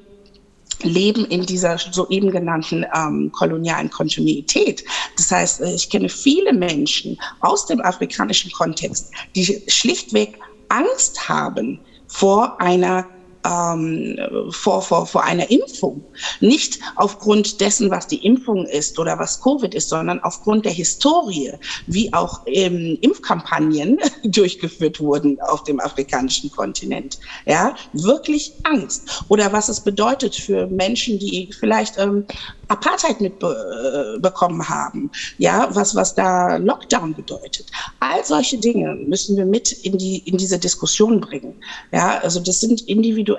leben 0.83 1.25
in 1.25 1.45
dieser 1.45 1.77
soeben 1.77 2.31
genannten 2.31 2.85
ähm, 2.95 3.31
kolonialen 3.31 3.89
Kontinuität. 3.89 4.83
Das 5.17 5.31
heißt, 5.31 5.61
äh, 5.61 5.73
ich 5.73 5.89
kenne 5.89 6.09
viele 6.09 6.53
Menschen 6.53 7.19
aus 7.41 7.65
dem 7.65 7.81
afrikanischen 7.81 8.51
Kontext, 8.51 9.11
die 9.35 9.63
schlichtweg 9.67 10.39
Angst 10.69 11.27
haben 11.27 11.79
vor 12.07 12.59
einer 12.61 13.05
ähm, 13.45 14.17
vor, 14.49 14.82
vor, 14.82 15.06
vor 15.06 15.23
einer 15.23 15.49
Impfung. 15.49 16.04
Nicht 16.39 16.80
aufgrund 16.95 17.62
dessen, 17.62 17.91
was 17.91 18.08
die 18.08 18.25
Impfung 18.25 18.65
ist 18.65 18.99
oder 18.99 19.17
was 19.19 19.41
Covid 19.41 19.73
ist, 19.73 19.89
sondern 19.89 20.19
aufgrund 20.21 20.65
der 20.65 20.71
Historie, 20.71 21.54
wie 21.88 22.13
auch 22.13 22.41
ähm, 22.45 22.97
Impfkampagnen 23.01 23.99
durchgeführt 24.23 24.99
wurden 24.99 25.39
auf 25.41 25.63
dem 25.63 25.80
afrikanischen 25.80 26.51
Kontinent. 26.51 27.19
Ja, 27.45 27.75
wirklich 27.93 28.54
Angst. 28.63 29.23
Oder 29.27 29.51
was 29.51 29.69
es 29.69 29.82
bedeutet 29.82 30.36
für 30.36 30.67
Menschen, 30.67 31.19
die 31.19 31.49
vielleicht 31.58 31.97
ähm, 31.97 32.25
Apartheid 32.71 33.19
mitbekommen 33.19 34.69
haben, 34.69 35.12
ja, 35.38 35.67
was, 35.71 35.93
was 35.93 36.15
da 36.15 36.56
Lockdown 36.56 37.13
bedeutet. 37.13 37.65
All 37.99 38.23
solche 38.23 38.58
Dinge 38.58 38.95
müssen 38.95 39.36
wir 39.36 39.45
mit 39.45 39.71
in 39.71 39.97
die, 39.97 40.19
in 40.19 40.38
diese 40.38 40.58
Diskussion 40.58 41.19
bringen. 41.19 41.62
Ja, 41.91 42.19
also 42.19 42.39
das 42.39 42.62
sind 42.62 42.82
individuelle, 42.88 43.30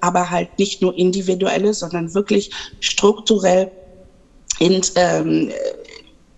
aber 0.00 0.30
halt 0.30 0.58
nicht 0.58 0.82
nur 0.82 0.96
individuelle, 0.96 1.74
sondern 1.74 2.14
wirklich 2.14 2.50
strukturell 2.80 3.70
in, 4.58 4.80
ähm, 4.96 5.50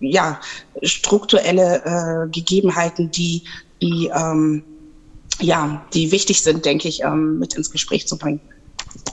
ja, 0.01 0.41
strukturelle 0.83 1.83
äh, 1.85 2.31
Gegebenheiten, 2.31 3.11
die, 3.11 3.45
die, 3.81 4.11
ähm, 4.15 4.65
ja, 5.41 5.85
die 5.95 6.13
wichtig 6.13 6.43
sind, 6.43 6.65
denke 6.65 6.89
ich, 6.89 7.03
ähm, 7.03 7.39
mit 7.39 7.55
ins 7.55 7.71
Gespräch 7.71 8.07
zu 8.07 8.19
bringen. 8.19 8.41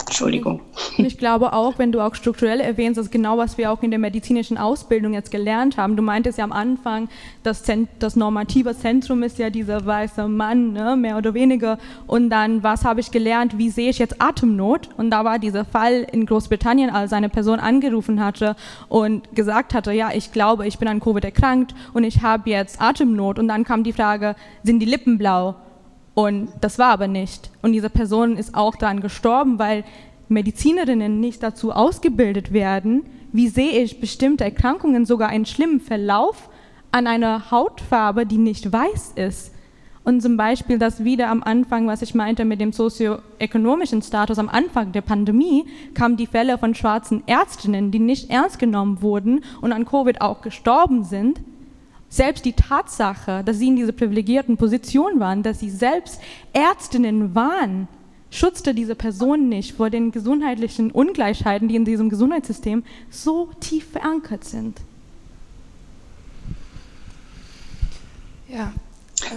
Entschuldigung. 0.05 0.61
Und 0.97 1.05
ich 1.05 1.17
glaube 1.17 1.53
auch, 1.53 1.77
wenn 1.77 1.91
du 1.91 2.01
auch 2.01 2.15
strukturell 2.15 2.59
erwähnst, 2.59 2.97
das 2.97 3.07
ist 3.07 3.11
genau, 3.11 3.37
was 3.37 3.57
wir 3.57 3.71
auch 3.71 3.83
in 3.83 3.91
der 3.91 3.99
medizinischen 3.99 4.57
Ausbildung 4.57 5.13
jetzt 5.13 5.31
gelernt 5.31 5.77
haben. 5.77 5.95
Du 5.95 6.01
meintest 6.01 6.37
ja 6.37 6.43
am 6.43 6.51
Anfang, 6.51 7.09
das, 7.43 7.63
das 7.99 8.15
normative 8.15 8.75
Zentrum 8.75 9.23
ist 9.23 9.37
ja 9.37 9.49
dieser 9.49 9.85
weiße 9.85 10.27
Mann, 10.27 10.73
ne, 10.73 10.95
mehr 10.95 11.17
oder 11.17 11.33
weniger. 11.33 11.77
Und 12.07 12.29
dann, 12.29 12.63
was 12.63 12.85
habe 12.85 12.99
ich 12.99 13.11
gelernt, 13.11 13.57
wie 13.57 13.69
sehe 13.69 13.89
ich 13.89 13.99
jetzt 13.99 14.19
Atemnot? 14.19 14.89
Und 14.97 15.11
da 15.11 15.23
war 15.25 15.37
dieser 15.37 15.65
Fall 15.65 16.07
in 16.11 16.25
Großbritannien, 16.25 16.89
als 16.89 17.13
eine 17.13 17.29
Person 17.29 17.59
angerufen 17.59 18.23
hatte 18.23 18.55
und 18.87 19.35
gesagt 19.35 19.73
hatte, 19.73 19.91
ja, 19.91 20.09
ich 20.13 20.31
glaube, 20.31 20.65
ich 20.65 20.79
bin 20.79 20.87
an 20.87 20.99
Covid 20.99 21.23
erkrankt 21.23 21.75
und 21.93 22.03
ich 22.03 22.21
habe 22.23 22.49
jetzt 22.49 22.81
Atemnot. 22.81 23.37
Und 23.37 23.47
dann 23.47 23.63
kam 23.63 23.83
die 23.83 23.93
Frage, 23.93 24.35
sind 24.63 24.79
die 24.79 24.85
Lippen 24.85 25.17
blau? 25.17 25.55
Und 26.13 26.49
das 26.61 26.79
war 26.79 26.89
aber 26.89 27.07
nicht. 27.07 27.49
Und 27.61 27.73
diese 27.73 27.89
Person 27.89 28.37
ist 28.37 28.55
auch 28.55 28.75
daran 28.75 29.01
gestorben, 29.01 29.59
weil 29.59 29.83
Medizinerinnen 30.27 31.19
nicht 31.19 31.41
dazu 31.41 31.71
ausgebildet 31.71 32.53
werden, 32.53 33.03
wie 33.31 33.47
sehe 33.47 33.81
ich 33.83 33.99
bestimmte 33.99 34.43
Erkrankungen, 34.43 35.05
sogar 35.05 35.29
einen 35.29 35.45
schlimmen 35.45 35.79
Verlauf 35.79 36.49
an 36.91 37.07
einer 37.07 37.51
Hautfarbe, 37.51 38.25
die 38.25 38.37
nicht 38.37 38.71
weiß 38.71 39.13
ist. 39.15 39.53
Und 40.03 40.21
zum 40.21 40.37
Beispiel 40.37 40.79
das 40.79 41.03
wieder 41.03 41.29
am 41.29 41.43
Anfang, 41.43 41.85
was 41.87 42.01
ich 42.01 42.15
meinte 42.15 42.45
mit 42.45 42.59
dem 42.61 42.71
sozioökonomischen 42.71 44.01
Status, 44.01 44.39
am 44.39 44.49
Anfang 44.49 44.91
der 44.91 45.01
Pandemie 45.01 45.65
kamen 45.93 46.17
die 46.17 46.25
Fälle 46.25 46.57
von 46.57 46.73
schwarzen 46.73 47.21
Ärztinnen, 47.27 47.91
die 47.91 47.99
nicht 47.99 48.31
ernst 48.31 48.57
genommen 48.57 49.01
wurden 49.01 49.43
und 49.61 49.71
an 49.71 49.85
Covid 49.85 50.21
auch 50.21 50.41
gestorben 50.41 51.03
sind, 51.03 51.41
selbst 52.09 52.43
die 52.45 52.53
Tatsache, 52.53 53.43
dass 53.43 53.59
sie 53.59 53.67
in 53.67 53.75
dieser 53.75 53.91
privilegierten 53.91 54.57
Position 54.57 55.19
waren, 55.19 55.43
dass 55.43 55.59
sie 55.59 55.69
selbst 55.69 56.19
Ärztinnen 56.53 57.35
waren, 57.35 57.87
schutzte 58.31 58.73
diese 58.73 58.95
Person 58.95 59.49
nicht 59.49 59.75
vor 59.75 59.89
den 59.89 60.11
gesundheitlichen 60.11 60.91
Ungleichheiten, 60.91 61.67
die 61.67 61.75
in 61.75 61.85
diesem 61.85 62.09
Gesundheitssystem 62.09 62.83
so 63.09 63.49
tief 63.59 63.91
verankert 63.91 64.43
sind. 64.43 64.79
Ja. 68.47 68.73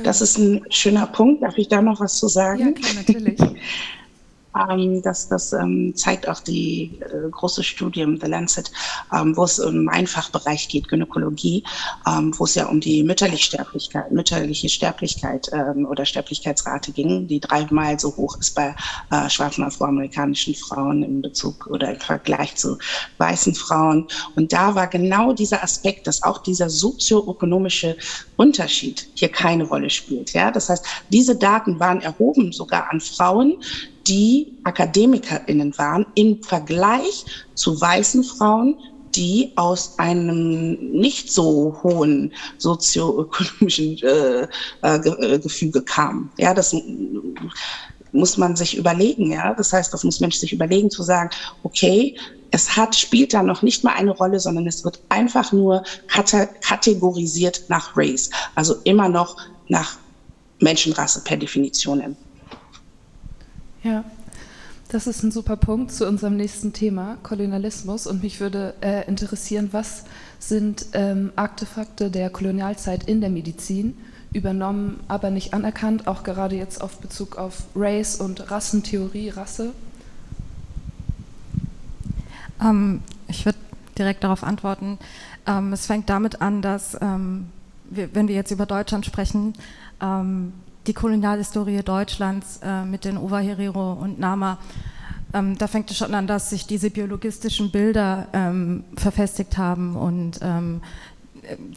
Das 0.05 0.21
ist 0.21 0.39
ein 0.39 0.65
schöner 0.71 1.07
Punkt. 1.07 1.43
Darf 1.43 1.59
ich 1.59 1.69
da 1.69 1.83
noch 1.83 2.01
was 2.01 2.17
zu 2.17 2.29
sagen? 2.29 2.61
Ja, 2.61 2.73
klar, 2.73 2.95
natürlich. 2.95 3.41
Ähm, 4.57 5.03
das 5.03 5.29
das 5.29 5.53
ähm, 5.53 5.95
zeigt 5.97 6.29
auch 6.29 6.41
die 6.41 7.01
äh, 7.01 7.31
große 7.31 7.62
Studie 7.62 8.03
im 8.03 8.21
The 8.21 8.27
Lancet, 8.27 8.71
ähm, 9.12 9.37
wo 9.37 9.45
es 9.45 9.59
um 9.59 9.88
einen 9.88 10.07
Fachbereich 10.07 10.69
geht, 10.69 10.88
Gynäkologie, 10.88 11.65
ähm, 12.07 12.35
wo 12.38 12.45
es 12.45 12.55
ja 12.55 12.67
um 12.67 12.81
die 12.81 13.03
mütterliche 13.03 13.45
Sterblichkeit, 13.45 14.12
mütterliche 14.12 14.69
Sterblichkeit 14.69 15.49
ähm, 15.53 15.87
oder 15.87 16.05
Sterblichkeitsrate 16.05 16.93
ging, 16.93 17.27
die 17.27 17.41
dreimal 17.41 17.99
so 17.99 18.15
hoch 18.17 18.38
ist 18.38 18.55
bei 18.55 18.75
äh, 19.11 19.31
schwarzen 19.31 19.65
afroamerikanischen 19.65 20.55
Frauen 20.55 21.03
im 21.03 21.23
Bezug 21.23 21.67
oder 21.69 21.95
im 21.95 22.01
Vergleich 22.01 22.55
zu 22.57 22.79
weißen 23.19 23.55
Frauen. 23.55 24.07
Und 24.37 24.53
da 24.53 24.75
war 24.75 24.87
genau 24.87 25.33
dieser 25.33 25.62
Aspekt, 25.62 26.07
dass 26.07 26.23
auch 26.23 26.38
dieser 26.38 26.69
sozioökonomische 26.69 27.97
Unterschied 28.37 29.09
hier 29.15 29.29
keine 29.29 29.65
Rolle 29.65 29.88
spielt. 29.88 30.33
Ja, 30.33 30.51
das 30.51 30.69
heißt, 30.69 30.85
diese 31.11 31.37
Daten 31.37 31.81
waren 31.81 32.01
erhoben 32.01 32.53
sogar 32.53 32.91
an 32.91 33.01
Frauen, 33.01 33.55
die 34.07 34.55
AkademikerInnen 34.65 35.77
waren 35.79 36.07
im 36.15 36.43
Vergleich 36.43 37.25
zu 37.55 37.81
weißen 37.81 38.25
Frauen, 38.25 38.77
die 39.15 39.53
aus 39.57 39.99
einem 39.99 40.75
nicht 40.93 41.33
so 41.33 41.77
hohen 41.83 42.33
sozioökonomischen 42.59 43.99
äh, 44.03 44.49
äh, 44.83 45.38
Gefüge 45.38 45.83
kamen. 45.83 46.31
Ja, 46.38 46.55
das 46.55 46.75
muss 48.12 48.37
man 48.37 48.57
sich 48.57 48.77
überlegen. 48.77 49.33
Ja, 49.33 49.55
das 49.55 49.73
heißt, 49.73 49.93
das 49.93 50.05
muss 50.05 50.21
Mensch 50.21 50.37
sich 50.37 50.53
überlegen 50.53 50.91
zu 50.91 51.03
sagen, 51.03 51.31
okay, 51.62 52.17
es 52.51 52.77
hat, 52.77 52.95
spielt 52.95 53.33
da 53.33 53.43
noch 53.43 53.62
nicht 53.62 53.83
mal 53.83 53.95
eine 53.95 54.11
Rolle, 54.11 54.38
sondern 54.38 54.67
es 54.67 54.85
wird 54.85 55.01
einfach 55.09 55.53
nur 55.53 55.83
kategorisiert 56.07 57.65
nach 57.69 57.97
Race. 57.97 58.29
Also 58.55 58.77
immer 58.85 59.09
noch 59.09 59.37
nach 59.69 59.97
Menschenrasse 60.61 61.23
per 61.25 61.38
Definition. 61.38 62.17
Ja, 63.83 64.05
das 64.88 65.07
ist 65.07 65.23
ein 65.23 65.33
super 65.33 65.57
Punkt 65.57 65.90
zu 65.90 66.07
unserem 66.07 66.37
nächsten 66.37 66.73
Thema, 66.73 67.16
Kolonialismus. 67.23 68.07
Und 68.07 68.23
mich 68.23 68.38
würde 68.40 68.75
äh, 68.81 69.07
interessieren, 69.09 69.71
was 69.73 70.05
sind 70.38 70.87
ähm, 70.92 71.33
Artefakte 71.35 72.11
der 72.11 72.31
Kolonialzeit 72.31 73.09
in 73.09 73.21
der 73.21 73.31
Medizin, 73.31 73.97
übernommen, 74.33 75.01
aber 75.09 75.31
nicht 75.31 75.53
anerkannt, 75.53 76.07
auch 76.07 76.23
gerade 76.23 76.57
jetzt 76.57 76.81
auf 76.81 76.99
Bezug 76.99 77.37
auf 77.37 77.64
Race 77.75 78.16
und 78.16 78.51
Rassentheorie, 78.51 79.31
Rasse? 79.31 79.73
Ähm, 82.61 83.03
ich 83.29 83.45
würde 83.45 83.59
direkt 83.99 84.25
darauf 84.25 84.45
antworten. 84.45 84.99
Ähm, 85.47 85.73
es 85.73 85.87
fängt 85.87 86.09
damit 86.09 86.40
an, 86.40 86.62
dass, 86.62 86.97
ähm, 87.01 87.49
wir, 87.90 88.14
wenn 88.14 88.29
wir 88.29 88.35
jetzt 88.35 88.51
über 88.51 88.66
Deutschland 88.66 89.05
sprechen, 89.05 89.55
ähm, 90.01 90.53
die 90.87 90.92
Kolonialhistorie 90.92 91.83
Deutschlands 91.83 92.61
äh, 92.62 92.85
mit 92.85 93.05
den 93.05 93.16
Ovaherero 93.16 93.92
und 93.92 94.18
Nama, 94.18 94.59
ähm, 95.35 95.57
da 95.57 95.66
fängt 95.66 95.90
es 95.90 95.97
schon 95.97 96.14
an, 96.14 96.27
dass 96.27 96.51
sich 96.51 96.66
diese 96.66 96.90
biologistischen 96.90 97.71
Bilder 97.71 98.29
ähm, 98.33 98.85
verfestigt 98.97 99.57
haben 99.59 99.97
und 99.97 100.40
ähm, 100.42 100.83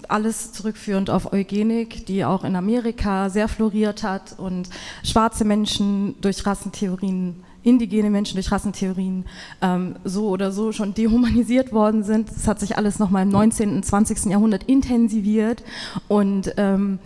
alles 0.07 0.51
zurückführend 0.51 1.09
auf 1.09 1.33
Eugenik, 1.33 2.05
die 2.05 2.23
auch 2.23 2.43
in 2.43 2.55
Amerika 2.55 3.29
sehr 3.29 3.47
floriert 3.47 4.03
hat 4.03 4.37
und 4.37 4.69
schwarze 5.03 5.43
Menschen 5.45 6.15
durch 6.21 6.45
Rassentheorien 6.45 7.43
indigene 7.65 8.11
Menschen 8.11 8.35
durch 8.35 8.51
Rassentheorien 8.51 9.25
ähm, 9.61 9.95
so 10.03 10.29
oder 10.29 10.51
so 10.51 10.71
schon 10.71 10.93
dehumanisiert 10.93 11.73
worden 11.73 12.03
sind. 12.03 12.29
Das 12.29 12.47
hat 12.47 12.59
sich 12.59 12.77
alles 12.77 12.99
nochmal 12.99 13.23
im 13.23 13.29
19. 13.29 13.77
und 13.77 13.83
20. 13.83 14.25
Jahrhundert 14.25 14.63
intensiviert 14.65 15.63
und 16.07 16.53
ähm, 16.57 16.99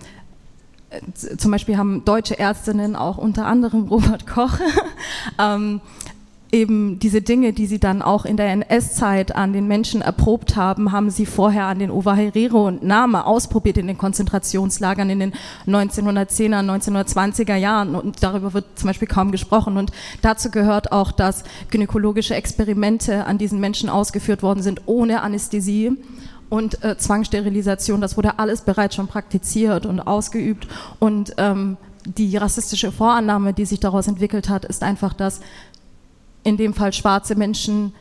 zum 1.38 1.52
Beispiel 1.52 1.78
haben 1.78 2.04
deutsche 2.06 2.40
Ärztinnen 2.40 2.96
auch 2.96 3.18
unter 3.18 3.46
anderem 3.46 3.88
Robert 3.88 4.26
Koch 4.26 4.58
ähm, 5.40 5.82
eben 6.52 7.00
diese 7.00 7.22
Dinge, 7.22 7.54
die 7.54 7.68
sie 7.68 7.80
dann 7.80 8.02
auch 8.02 8.26
in 8.26 8.38
der 8.38 8.52
NS-Zeit 8.52 9.36
an 9.36 9.54
den 9.54 9.68
Menschen 9.68 10.02
erprobt 10.02 10.56
haben, 10.56 10.92
haben 10.92 11.10
sie 11.10 11.26
vorher 11.26 11.66
an 11.66 11.80
den 11.80 11.92
Ovaherero 11.92 12.68
und 12.68 12.84
Name 12.84 13.26
ausprobiert 13.26 13.78
in 13.78 13.88
den 13.88 13.98
Konzentrationslagern 13.98 15.10
in 15.10 15.20
den 15.20 15.34
1910er, 15.68 16.60
1920er 16.60 17.56
Jahren. 17.56 17.96
Und 17.96 18.24
darüber 18.24 18.54
wird 18.54 18.66
zum 18.76 18.88
Beispiel 18.88 19.08
kaum 19.08 19.32
gesprochen. 19.32 19.78
Und 19.78 19.92
dazu 20.22 20.50
gehört 20.50 20.92
auch, 20.92 21.12
dass 21.12 21.44
gynäkologische 21.70 22.36
Experimente 22.36 23.26
an 23.26 23.38
diesen 23.38 23.60
Menschen 23.60 23.90
ausgeführt 23.90 24.42
worden 24.42 24.64
sind 24.64 24.82
ohne 24.88 25.22
Anästhesie 25.22 25.98
und 26.50 26.84
äh, 26.84 26.98
Zwangssterilisation, 26.98 28.02
das 28.02 28.18
wurde 28.18 28.40
alles 28.40 28.62
bereits 28.62 28.96
schon 28.96 29.08
praktiziert 29.08 29.86
und 29.86 30.00
ausgeübt. 30.00 30.68
Und 31.00 31.34
ähm, 31.38 31.78
die 32.06 32.36
rassistische 32.38 32.92
Vorannahme, 32.92 33.54
die 33.54 33.66
sich 33.66 33.80
daraus 33.80 34.08
entwickelt 34.08 34.50
hat, 34.50 34.66
ist 34.66 34.84
einfach, 34.84 35.14
dass 35.14 35.42
in 36.44 36.58
dem 36.58 36.74
Fall 36.74 36.94
schwarze 36.94 37.36
Menschen 37.36 37.94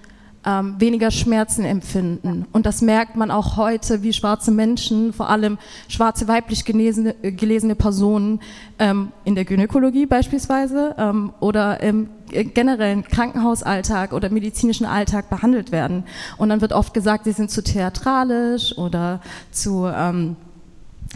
ähm, 0.46 0.76
weniger 0.78 1.10
Schmerzen 1.10 1.64
empfinden. 1.64 2.46
Und 2.52 2.64
das 2.64 2.80
merkt 2.80 3.16
man 3.16 3.30
auch 3.30 3.56
heute, 3.56 4.02
wie 4.02 4.12
schwarze 4.12 4.50
Menschen, 4.50 5.12
vor 5.12 5.28
allem 5.28 5.58
schwarze 5.88 6.28
weiblich 6.28 6.64
gelesene, 6.64 7.14
äh, 7.22 7.32
gelesene 7.32 7.74
Personen 7.74 8.40
ähm, 8.78 9.12
in 9.24 9.34
der 9.34 9.44
Gynäkologie 9.44 10.06
beispielsweise 10.06 10.94
ähm, 10.96 11.32
oder 11.40 11.80
im 11.80 12.08
generellen 12.28 13.04
Krankenhausalltag 13.04 14.12
oder 14.12 14.30
medizinischen 14.30 14.86
Alltag 14.86 15.30
behandelt 15.30 15.72
werden. 15.72 16.04
Und 16.36 16.48
dann 16.48 16.60
wird 16.60 16.72
oft 16.72 16.94
gesagt, 16.94 17.24
sie 17.24 17.32
sind 17.32 17.50
zu 17.50 17.62
theatralisch 17.62 18.76
oder 18.76 19.20
zu 19.50 19.86
ähm, 19.86 20.36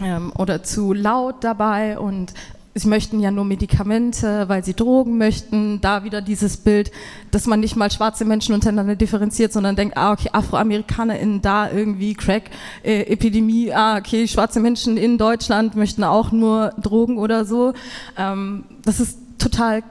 ähm, 0.01 0.31
oder 0.37 0.63
zu 0.63 0.93
laut 0.93 1.43
dabei 1.43 1.99
und 1.99 2.33
sie 2.75 2.87
möchten 2.87 3.19
ja 3.19 3.31
nur 3.31 3.45
Medikamente, 3.45 4.49
weil 4.49 4.63
sie 4.63 4.73
Drogen 4.73 5.17
möchten. 5.17 5.81
Da 5.81 6.03
wieder 6.03 6.21
dieses 6.21 6.57
Bild, 6.57 6.91
dass 7.31 7.45
man 7.45 7.59
nicht 7.59 7.75
mal 7.75 7.91
schwarze 7.91 8.25
Menschen 8.25 8.55
untereinander 8.55 8.95
differenziert, 8.95 9.53
sondern 9.53 9.75
denkt, 9.75 9.97
ah, 9.97 10.13
okay, 10.13 10.29
AfroamerikanerInnen 10.31 11.41
da 11.41 11.71
irgendwie 11.71 12.13
Crack, 12.13 12.49
äh, 12.83 13.01
Epidemie, 13.03 13.71
ah, 13.71 13.97
okay, 13.97 14.27
schwarze 14.27 14.59
Menschen 14.59 14.97
in 14.97 15.17
Deutschland 15.17 15.75
möchten 15.75 16.03
auch 16.03 16.31
nur 16.31 16.73
Drogen 16.81 17.17
oder 17.17 17.45
so. 17.45 17.73
Ähm, 18.17 18.63
das 18.83 18.99
ist 18.99 19.19
total 19.37 19.83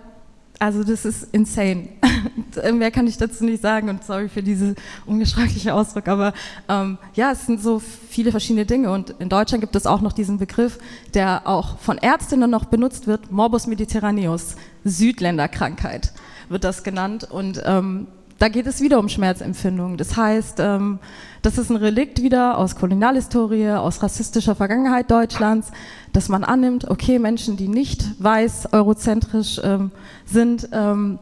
also 0.63 0.85
das 0.85 1.05
ist 1.05 1.27
insane. 1.33 1.89
Mehr 2.73 2.93
kann 2.93 3.09
ich 3.09 3.17
dazu 3.17 3.45
nicht 3.45 3.61
sagen 3.61 3.89
und 3.89 4.05
sorry 4.05 4.29
für 4.29 4.45
diese 4.45 4.77
ungeschmackliche 5.07 5.75
Ausdruck, 5.75 6.07
aber 6.07 6.33
ähm, 6.69 6.99
ja, 7.15 7.33
es 7.33 7.47
sind 7.47 7.61
so 7.61 7.81
viele 7.81 8.31
verschiedene 8.31 8.65
Dinge 8.65 8.93
und 8.93 9.11
in 9.19 9.29
Deutschland 9.29 9.61
gibt 9.61 9.75
es 9.75 9.87
auch 9.87 10.01
noch 10.01 10.13
diesen 10.13 10.39
Begriff, 10.39 10.79
der 11.15 11.49
auch 11.49 11.79
von 11.79 11.99
Ärztinnen 11.99 12.49
noch 12.49 12.67
benutzt 12.67 13.09
wird, 13.09 13.33
Morbus 13.33 13.67
Mediterraneus, 13.67 14.55
Südländerkrankheit 14.85 16.13
wird 16.49 16.63
das 16.63 16.85
genannt 16.85 17.25
und 17.29 17.61
ähm, 17.65 18.07
da 18.43 18.49
geht 18.49 18.67
es 18.67 18.81
wieder 18.81 18.99
um 18.99 19.09
Schmerzempfindung. 19.09 19.97
Das 19.97 20.17
heißt, 20.17 20.59
ähm, 20.59 20.99
das 21.43 21.59
ist 21.59 21.71
ein 21.71 21.77
Relikt 21.77 22.25
wieder 22.25 22.59
aus 22.59 22.75
Kolonialhistorie, 22.75 23.71
aus 23.71 24.03
rassistischer 24.03 24.57
Vergangenheit 24.57 25.13
Deutschlands, 25.13 25.71
dass 26.13 26.29
man 26.29 26.43
annimmt, 26.43 26.91
okay, 26.91 27.21
Menschen, 27.21 27.57
die 27.57 27.69
nicht 27.69 28.21
weiß, 28.21 28.73
eurozentrisch 28.73 29.61
ähm, 29.63 29.93
sind, 30.27 30.69
ähm, 30.73 31.21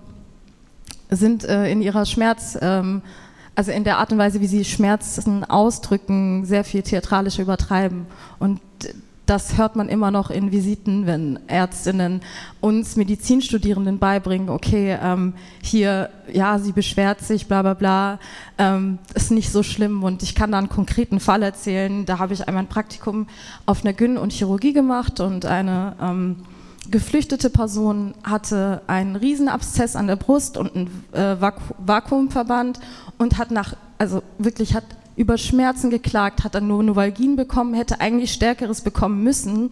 sind 1.10 1.44
äh, 1.44 1.70
in 1.70 1.82
ihrer 1.82 2.06
Schmerz, 2.06 2.56
ähm, 2.58 3.02
also 3.54 3.70
in 3.70 3.84
der 3.84 3.98
Art 3.98 4.12
und 4.12 4.18
Weise, 4.18 4.40
wie 4.40 4.46
sie 4.46 4.64
Schmerzen 4.64 5.44
ausdrücken, 5.44 6.46
sehr 6.46 6.64
viel 6.64 6.80
theatralischer 6.80 7.42
übertreiben. 7.42 8.06
Und 8.38 8.62
das 9.30 9.56
hört 9.56 9.76
man 9.76 9.88
immer 9.88 10.10
noch 10.10 10.28
in 10.30 10.50
Visiten, 10.50 11.06
wenn 11.06 11.38
Ärztinnen 11.46 12.20
uns 12.60 12.96
Medizinstudierenden 12.96 14.00
beibringen, 14.00 14.48
okay, 14.48 14.98
ähm, 15.00 15.34
hier, 15.62 16.10
ja, 16.32 16.58
sie 16.58 16.72
beschwert 16.72 17.20
sich, 17.20 17.46
bla 17.46 17.62
bla 17.62 17.74
bla, 17.74 18.18
ähm, 18.58 18.98
ist 19.14 19.30
nicht 19.30 19.52
so 19.52 19.62
schlimm. 19.62 20.02
Und 20.02 20.24
ich 20.24 20.34
kann 20.34 20.50
da 20.50 20.58
einen 20.58 20.68
konkreten 20.68 21.20
Fall 21.20 21.44
erzählen. 21.44 22.06
Da 22.06 22.18
habe 22.18 22.34
ich 22.34 22.48
einmal 22.48 22.64
ein 22.64 22.68
Praktikum 22.68 23.28
auf 23.66 23.84
einer 23.84 23.92
Gyn 23.92 24.18
und 24.18 24.32
Chirurgie 24.32 24.72
gemacht 24.72 25.20
und 25.20 25.46
eine 25.46 25.94
ähm, 26.02 26.38
geflüchtete 26.90 27.50
Person 27.50 28.14
hatte 28.24 28.82
einen 28.88 29.14
Riesenabszess 29.14 29.94
an 29.94 30.08
der 30.08 30.16
Brust 30.16 30.56
und 30.56 30.74
einen 30.74 31.04
äh, 31.12 31.40
Vaku 31.40 31.74
Vakuumverband 31.78 32.80
und 33.16 33.38
hat 33.38 33.52
nach, 33.52 33.76
also 33.96 34.24
wirklich 34.38 34.74
hat 34.74 34.84
über 35.20 35.36
Schmerzen 35.36 35.90
geklagt, 35.90 36.44
hat 36.44 36.54
dann 36.54 36.66
nur 36.66 36.82
Novalgin 36.82 37.36
bekommen, 37.36 37.74
hätte 37.74 38.00
eigentlich 38.00 38.32
Stärkeres 38.32 38.80
bekommen 38.80 39.22
müssen, 39.22 39.68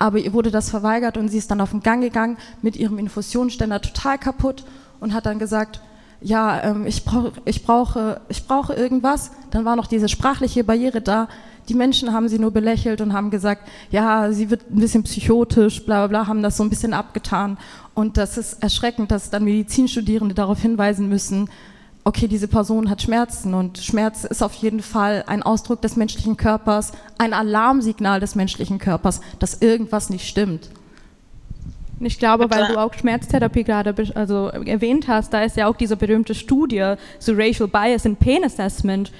aber 0.00 0.18
ihr 0.18 0.32
wurde 0.32 0.50
das 0.50 0.68
verweigert 0.68 1.16
und 1.16 1.28
sie 1.28 1.38
ist 1.38 1.48
dann 1.52 1.60
auf 1.60 1.70
den 1.70 1.80
Gang 1.80 2.02
gegangen 2.02 2.36
mit 2.60 2.74
ihrem 2.74 2.98
Infusionsständer 2.98 3.80
total 3.80 4.18
kaputt 4.18 4.64
und 4.98 5.14
hat 5.14 5.26
dann 5.26 5.38
gesagt, 5.38 5.80
ja, 6.20 6.60
ähm, 6.64 6.86
ich, 6.86 7.04
brauch, 7.04 7.30
ich, 7.44 7.64
brauche, 7.64 8.20
ich 8.28 8.46
brauche 8.48 8.74
irgendwas. 8.74 9.30
Dann 9.52 9.64
war 9.64 9.76
noch 9.76 9.86
diese 9.86 10.08
sprachliche 10.08 10.64
Barriere 10.64 11.00
da. 11.00 11.28
Die 11.68 11.74
Menschen 11.74 12.12
haben 12.12 12.28
sie 12.28 12.40
nur 12.40 12.50
belächelt 12.50 13.00
und 13.00 13.12
haben 13.12 13.30
gesagt, 13.30 13.68
ja, 13.92 14.32
sie 14.32 14.50
wird 14.50 14.70
ein 14.70 14.80
bisschen 14.80 15.04
psychotisch, 15.04 15.86
bla 15.86 16.06
bla 16.06 16.24
bla, 16.24 16.26
haben 16.26 16.42
das 16.42 16.56
so 16.56 16.64
ein 16.64 16.68
bisschen 16.68 16.94
abgetan. 16.94 17.58
Und 17.94 18.16
das 18.16 18.36
ist 18.36 18.60
erschreckend, 18.60 19.12
dass 19.12 19.30
dann 19.30 19.44
Medizinstudierende 19.44 20.34
darauf 20.34 20.60
hinweisen 20.60 21.08
müssen, 21.08 21.48
okay, 22.04 22.26
diese 22.26 22.48
Person 22.48 22.90
hat 22.90 23.02
Schmerzen 23.02 23.54
und 23.54 23.78
Schmerz 23.78 24.24
ist 24.24 24.42
auf 24.42 24.54
jeden 24.54 24.82
Fall 24.82 25.24
ein 25.26 25.42
Ausdruck 25.42 25.82
des 25.82 25.96
menschlichen 25.96 26.36
Körpers, 26.36 26.92
ein 27.18 27.32
Alarmsignal 27.32 28.20
des 28.20 28.34
menschlichen 28.34 28.78
Körpers, 28.78 29.20
dass 29.38 29.60
irgendwas 29.60 30.10
nicht 30.10 30.26
stimmt. 30.26 30.70
Ich 32.00 32.18
glaube, 32.18 32.50
weil 32.50 32.66
du 32.68 32.78
auch 32.78 32.94
Schmerztherapie 32.94 33.62
gerade 33.62 33.94
also 34.14 34.48
erwähnt 34.48 35.06
hast, 35.06 35.34
da 35.34 35.42
ist 35.42 35.58
ja 35.58 35.66
auch 35.66 35.76
diese 35.76 35.96
berühmte 35.96 36.34
Studie 36.34 36.94
zu 37.18 37.32
Racial 37.32 37.68
Bias 37.68 38.06
in 38.06 38.16
Pain 38.16 38.42
Assessment. 38.42 39.12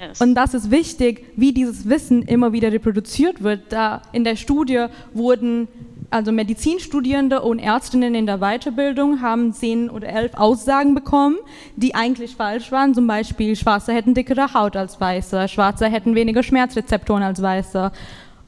Yes. 0.00 0.20
Und 0.20 0.36
das 0.36 0.54
ist 0.54 0.70
wichtig, 0.70 1.26
wie 1.36 1.52
dieses 1.52 1.88
Wissen 1.88 2.22
immer 2.22 2.52
wieder 2.52 2.70
reproduziert 2.70 3.42
wird. 3.42 3.72
Da 3.72 4.02
in 4.12 4.22
der 4.22 4.36
Studie 4.36 4.86
wurden 5.14 5.66
also 6.12 6.32
Medizinstudierende 6.32 7.42
und 7.42 7.58
Ärztinnen 7.58 8.14
in 8.14 8.26
der 8.26 8.38
Weiterbildung 8.38 9.20
haben 9.22 9.52
zehn 9.52 9.90
oder 9.90 10.08
elf 10.08 10.34
Aussagen 10.34 10.94
bekommen, 10.94 11.36
die 11.76 11.94
eigentlich 11.94 12.36
falsch 12.36 12.70
waren. 12.70 12.94
Zum 12.94 13.06
Beispiel 13.06 13.56
Schwarze 13.56 13.92
hätten 13.92 14.14
dickere 14.14 14.54
Haut 14.54 14.76
als 14.76 15.00
Weiße, 15.00 15.48
Schwarze 15.48 15.86
hätten 15.86 16.14
weniger 16.14 16.42
Schmerzrezeptoren 16.42 17.22
als 17.22 17.40
Weiße. 17.40 17.92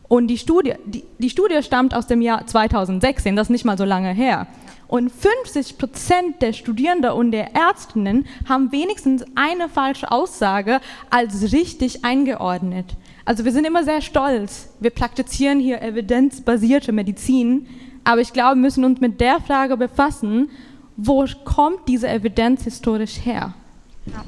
Und 0.09 0.29
die 0.29 0.38
Studie, 0.38 0.74
die, 0.85 1.05
die 1.18 1.31
Studie 1.31 1.62
stammt 1.62 1.94
aus 1.94 2.07
dem 2.07 2.20
Jahr 2.20 2.46
2016, 2.46 3.37
das 3.37 3.46
ist 3.46 3.50
nicht 3.50 3.64
mal 3.64 3.79
so 3.79 3.85
lange 3.85 4.12
her. 4.12 4.46
Und 4.87 5.11
50 5.11 5.79
Prozent 5.79 6.42
der 6.42 6.53
Studierenden 6.53 7.12
und 7.12 7.31
der 7.31 7.55
Ärztinnen 7.55 8.27
haben 8.48 8.70
wenigstens 8.70 9.24
eine 9.35 9.68
falsche 9.68 10.12
Aussage 10.12 10.81
als 11.11 11.53
richtig 11.53 12.05
eingeordnet. 12.05 12.96
Also 13.24 13.44
wir 13.44 13.52
sind 13.52 13.66
immer 13.66 13.84
sehr 13.84 14.00
stolz. 14.00 14.68
Wir 14.80 14.90
praktizieren 14.90 15.58
hier 15.60 15.80
evidenzbasierte 15.80 16.92
Medizin, 16.92 17.66
aber 18.04 18.20
ich 18.20 18.32
glaube, 18.32 18.56
wir 18.56 18.62
müssen 18.62 18.84
uns 18.84 19.00
mit 19.00 19.20
der 19.20 19.40
Frage 19.40 19.76
befassen, 19.76 20.50
wo 20.96 21.26
kommt 21.44 21.88
diese 21.88 22.08
Evidenz 22.08 22.64
historisch 22.64 23.24
her? 23.24 23.54
Ja. 24.06 24.24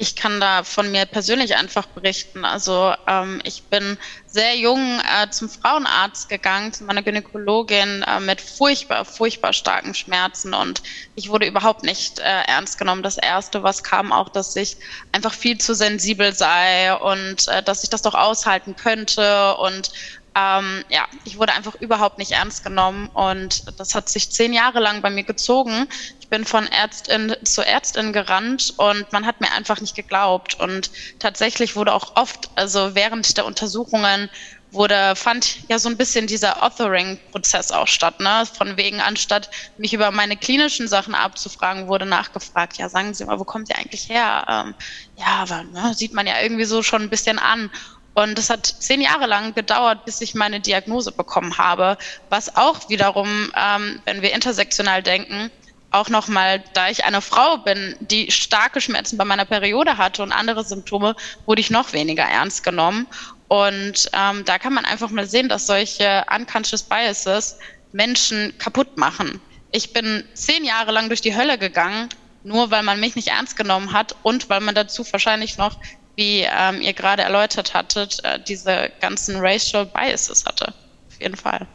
Ich 0.00 0.14
kann 0.14 0.40
da 0.40 0.62
von 0.62 0.92
mir 0.92 1.06
persönlich 1.06 1.56
einfach 1.56 1.86
berichten. 1.86 2.44
Also 2.44 2.94
ähm, 3.08 3.40
ich 3.42 3.64
bin 3.64 3.98
sehr 4.26 4.56
jung 4.56 5.00
äh, 5.00 5.28
zum 5.30 5.48
Frauenarzt 5.48 6.28
gegangen, 6.28 6.72
zu 6.72 6.84
meiner 6.84 7.02
Gynäkologin 7.02 8.04
äh, 8.04 8.20
mit 8.20 8.40
furchtbar, 8.40 9.04
furchtbar 9.04 9.52
starken 9.52 9.94
Schmerzen 9.94 10.54
und 10.54 10.84
ich 11.16 11.30
wurde 11.30 11.46
überhaupt 11.46 11.82
nicht 11.82 12.20
äh, 12.20 12.22
ernst 12.22 12.78
genommen. 12.78 13.02
Das 13.02 13.18
Erste, 13.18 13.64
was 13.64 13.82
kam, 13.82 14.12
auch, 14.12 14.28
dass 14.28 14.54
ich 14.54 14.76
einfach 15.10 15.34
viel 15.34 15.58
zu 15.58 15.74
sensibel 15.74 16.32
sei 16.32 16.94
und 16.94 17.48
äh, 17.48 17.60
dass 17.64 17.82
ich 17.82 17.90
das 17.90 18.02
doch 18.02 18.14
aushalten 18.14 18.76
könnte 18.76 19.56
und 19.56 19.90
ähm, 20.38 20.84
ja, 20.88 21.06
ich 21.24 21.38
wurde 21.38 21.54
einfach 21.54 21.74
überhaupt 21.76 22.18
nicht 22.18 22.32
ernst 22.32 22.62
genommen 22.62 23.08
und 23.14 23.64
das 23.80 23.94
hat 23.94 24.08
sich 24.08 24.30
zehn 24.30 24.52
Jahre 24.52 24.78
lang 24.78 25.02
bei 25.02 25.10
mir 25.10 25.24
gezogen. 25.24 25.88
Ich 26.28 26.36
bin 26.36 26.44
von 26.44 26.66
Ärztin 26.66 27.34
zu 27.42 27.62
Ärztin 27.62 28.12
gerannt 28.12 28.74
und 28.76 29.10
man 29.12 29.24
hat 29.24 29.40
mir 29.40 29.50
einfach 29.50 29.80
nicht 29.80 29.94
geglaubt. 29.94 30.60
Und 30.60 30.90
tatsächlich 31.18 31.74
wurde 31.74 31.94
auch 31.94 32.16
oft, 32.16 32.50
also 32.54 32.94
während 32.94 33.38
der 33.38 33.46
Untersuchungen, 33.46 34.28
wurde, 34.70 35.16
fand 35.16 35.66
ja 35.70 35.78
so 35.78 35.88
ein 35.88 35.96
bisschen 35.96 36.26
dieser 36.26 36.62
Authoring-Prozess 36.62 37.70
auch 37.70 37.86
statt, 37.86 38.20
ne? 38.20 38.44
Von 38.58 38.76
wegen, 38.76 39.00
anstatt 39.00 39.48
mich 39.78 39.94
über 39.94 40.10
meine 40.10 40.36
klinischen 40.36 40.86
Sachen 40.86 41.14
abzufragen, 41.14 41.88
wurde 41.88 42.04
nachgefragt, 42.04 42.76
ja, 42.76 42.90
sagen 42.90 43.14
Sie 43.14 43.24
mal, 43.24 43.40
wo 43.40 43.44
kommt 43.44 43.70
ihr 43.70 43.78
eigentlich 43.78 44.10
her? 44.10 44.44
Ähm, 44.50 44.74
ja, 45.16 45.36
aber 45.40 45.62
ne, 45.64 45.94
sieht 45.94 46.12
man 46.12 46.26
ja 46.26 46.42
irgendwie 46.42 46.66
so 46.66 46.82
schon 46.82 47.00
ein 47.00 47.08
bisschen 47.08 47.38
an. 47.38 47.70
Und 48.12 48.38
es 48.38 48.50
hat 48.50 48.66
zehn 48.66 49.00
Jahre 49.00 49.24
lang 49.24 49.54
gedauert, 49.54 50.04
bis 50.04 50.20
ich 50.20 50.34
meine 50.34 50.60
Diagnose 50.60 51.10
bekommen 51.10 51.56
habe, 51.56 51.96
was 52.28 52.54
auch 52.54 52.90
wiederum, 52.90 53.50
ähm, 53.56 54.02
wenn 54.04 54.20
wir 54.20 54.34
intersektional 54.34 55.02
denken, 55.02 55.50
auch 55.90 56.08
nochmal, 56.08 56.62
da 56.74 56.90
ich 56.90 57.04
eine 57.04 57.20
Frau 57.20 57.58
bin, 57.58 57.96
die 58.00 58.30
starke 58.30 58.80
Schmerzen 58.80 59.16
bei 59.16 59.24
meiner 59.24 59.44
Periode 59.44 59.96
hatte 59.96 60.22
und 60.22 60.32
andere 60.32 60.64
Symptome, 60.64 61.16
wurde 61.46 61.60
ich 61.60 61.70
noch 61.70 61.92
weniger 61.92 62.24
ernst 62.24 62.62
genommen. 62.62 63.06
Und 63.48 64.10
ähm, 64.12 64.44
da 64.44 64.58
kann 64.58 64.74
man 64.74 64.84
einfach 64.84 65.10
mal 65.10 65.26
sehen, 65.26 65.48
dass 65.48 65.66
solche 65.66 66.24
unconscious 66.34 66.82
biases 66.82 67.58
Menschen 67.92 68.56
kaputt 68.58 68.98
machen. 68.98 69.40
Ich 69.72 69.92
bin 69.92 70.24
zehn 70.34 70.64
Jahre 70.64 70.92
lang 70.92 71.08
durch 71.08 71.22
die 71.22 71.34
Hölle 71.34 71.56
gegangen, 71.56 72.10
nur 72.42 72.70
weil 72.70 72.82
man 72.82 73.00
mich 73.00 73.16
nicht 73.16 73.28
ernst 73.28 73.56
genommen 73.56 73.92
hat 73.92 74.14
und 74.22 74.50
weil 74.50 74.60
man 74.60 74.74
dazu 74.74 75.04
wahrscheinlich 75.10 75.56
noch 75.56 75.78
wie 76.16 76.44
ähm, 76.50 76.82
ihr 76.82 76.94
gerade 76.94 77.22
erläutert 77.22 77.74
hattet, 77.74 78.22
äh, 78.24 78.40
diese 78.42 78.90
ganzen 79.00 79.36
Racial 79.38 79.86
Biases 79.86 80.44
hatte. 80.44 80.74
Auf 81.08 81.20
jeden 81.20 81.36
Fall. 81.36 81.66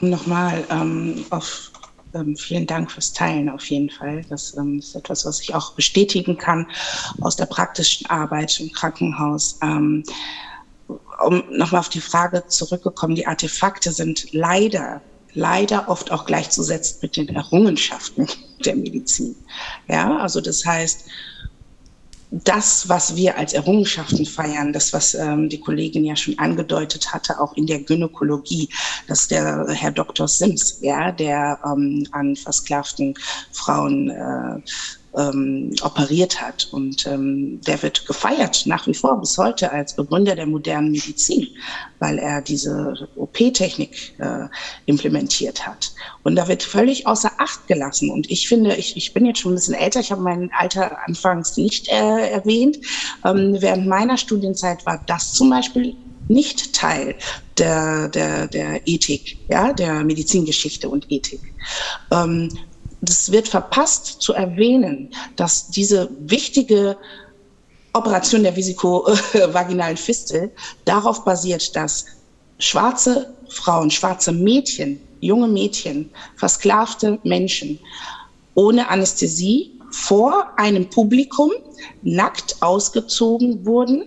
Nochmal 0.00 0.64
ähm, 0.70 1.26
auf 1.28 1.71
ähm, 2.14 2.36
vielen 2.36 2.66
Dank 2.66 2.90
fürs 2.90 3.12
Teilen 3.12 3.48
auf 3.48 3.64
jeden 3.66 3.90
Fall. 3.90 4.24
Das 4.28 4.56
ähm, 4.56 4.78
ist 4.78 4.94
etwas, 4.94 5.24
was 5.24 5.40
ich 5.40 5.54
auch 5.54 5.72
bestätigen 5.74 6.36
kann 6.36 6.66
aus 7.20 7.36
der 7.36 7.46
praktischen 7.46 8.08
Arbeit 8.08 8.58
im 8.60 8.70
Krankenhaus. 8.72 9.58
Ähm, 9.62 10.04
um 11.24 11.42
nochmal 11.50 11.80
auf 11.80 11.88
die 11.88 12.00
Frage 12.00 12.46
zurückgekommen, 12.48 13.14
die 13.14 13.26
Artefakte 13.26 13.92
sind 13.92 14.32
leider 14.32 15.00
leider 15.34 15.88
oft 15.88 16.10
auch 16.10 16.26
gleichzusetzen 16.26 16.98
mit 17.02 17.16
den 17.16 17.28
Errungenschaften 17.28 18.26
der 18.64 18.76
Medizin. 18.76 19.34
Ja, 19.88 20.18
also 20.18 20.40
das 20.40 20.64
heißt, 20.64 21.06
das, 22.32 22.88
was 22.88 23.14
wir 23.14 23.36
als 23.36 23.52
Errungenschaften 23.52 24.24
feiern, 24.24 24.72
das, 24.72 24.92
was 24.94 25.14
ähm, 25.14 25.50
die 25.50 25.60
Kollegin 25.60 26.04
ja 26.04 26.16
schon 26.16 26.38
angedeutet 26.38 27.12
hatte, 27.12 27.38
auch 27.38 27.52
in 27.54 27.66
der 27.66 27.80
Gynäkologie, 27.80 28.70
dass 29.06 29.28
der 29.28 29.66
Herr 29.68 29.90
Dr. 29.90 30.26
Sims, 30.26 30.78
ja, 30.80 31.12
der 31.12 31.60
ähm, 31.64 32.06
an 32.12 32.34
versklavten 32.34 33.14
Frauen 33.52 34.08
äh, 34.08 34.60
ähm, 35.16 35.74
operiert 35.82 36.40
hat. 36.40 36.68
Und 36.72 37.06
ähm, 37.06 37.60
der 37.62 37.82
wird 37.82 38.06
gefeiert 38.06 38.64
nach 38.66 38.86
wie 38.86 38.94
vor 38.94 39.20
bis 39.20 39.36
heute 39.38 39.70
als 39.72 39.94
Begründer 39.94 40.34
der 40.34 40.46
modernen 40.46 40.90
Medizin, 40.90 41.48
weil 41.98 42.18
er 42.18 42.40
diese 42.42 43.08
OP-Technik 43.16 44.14
äh, 44.18 44.48
implementiert 44.86 45.66
hat. 45.66 45.92
Und 46.22 46.36
da 46.36 46.48
wird 46.48 46.62
völlig 46.62 47.06
außer 47.06 47.32
Acht 47.38 47.66
gelassen. 47.66 48.10
Und 48.10 48.30
ich 48.30 48.48
finde, 48.48 48.76
ich, 48.76 48.96
ich 48.96 49.12
bin 49.12 49.26
jetzt 49.26 49.40
schon 49.40 49.52
ein 49.52 49.56
bisschen 49.56 49.74
älter, 49.74 50.00
ich 50.00 50.12
habe 50.12 50.22
mein 50.22 50.50
Alter 50.56 50.98
anfangs 51.06 51.56
nicht 51.56 51.88
äh, 51.88 52.30
erwähnt. 52.30 52.78
Ähm, 53.24 53.56
während 53.60 53.86
meiner 53.86 54.16
Studienzeit 54.16 54.84
war 54.86 55.02
das 55.06 55.32
zum 55.32 55.50
Beispiel 55.50 55.96
nicht 56.28 56.72
Teil 56.72 57.14
der, 57.58 58.08
der, 58.08 58.46
der 58.46 58.86
Ethik, 58.86 59.38
ja, 59.48 59.72
der 59.72 60.04
Medizingeschichte 60.04 60.88
und 60.88 61.10
Ethik. 61.10 61.40
Ähm, 62.10 62.48
das 63.02 63.32
wird 63.32 63.48
verpasst 63.48 64.22
zu 64.22 64.32
erwähnen, 64.32 65.10
dass 65.36 65.68
diese 65.68 66.08
wichtige 66.20 66.96
Operation 67.92 68.44
der 68.44 68.56
vesikovaginalen 68.56 69.96
Fistel 69.96 70.50
darauf 70.84 71.24
basiert, 71.24 71.74
dass 71.76 72.06
schwarze 72.58 73.34
Frauen, 73.48 73.90
schwarze 73.90 74.32
Mädchen, 74.32 75.00
junge 75.20 75.48
Mädchen, 75.48 76.10
versklavte 76.36 77.18
Menschen 77.24 77.78
ohne 78.54 78.88
Anästhesie 78.88 79.72
vor 79.90 80.46
einem 80.56 80.88
Publikum 80.88 81.50
nackt 82.02 82.56
ausgezogen 82.62 83.66
wurden 83.66 84.04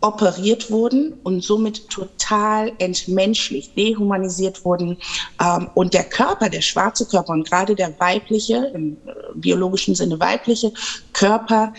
operiert 0.00 0.70
wurden 0.70 1.14
und 1.24 1.42
somit 1.42 1.88
total 1.88 2.72
entmenschlicht, 2.78 3.76
dehumanisiert 3.76 4.64
wurden. 4.64 4.96
Ähm, 5.42 5.70
und 5.74 5.94
der 5.94 6.04
Körper, 6.04 6.48
der 6.48 6.60
schwarze 6.60 7.06
Körper 7.06 7.32
und 7.32 7.48
gerade 7.48 7.74
der 7.74 7.98
weibliche, 7.98 8.70
im 8.74 8.96
biologischen 9.34 9.94
Sinne 9.94 10.20
weibliche 10.20 10.72
Körper 11.12 11.72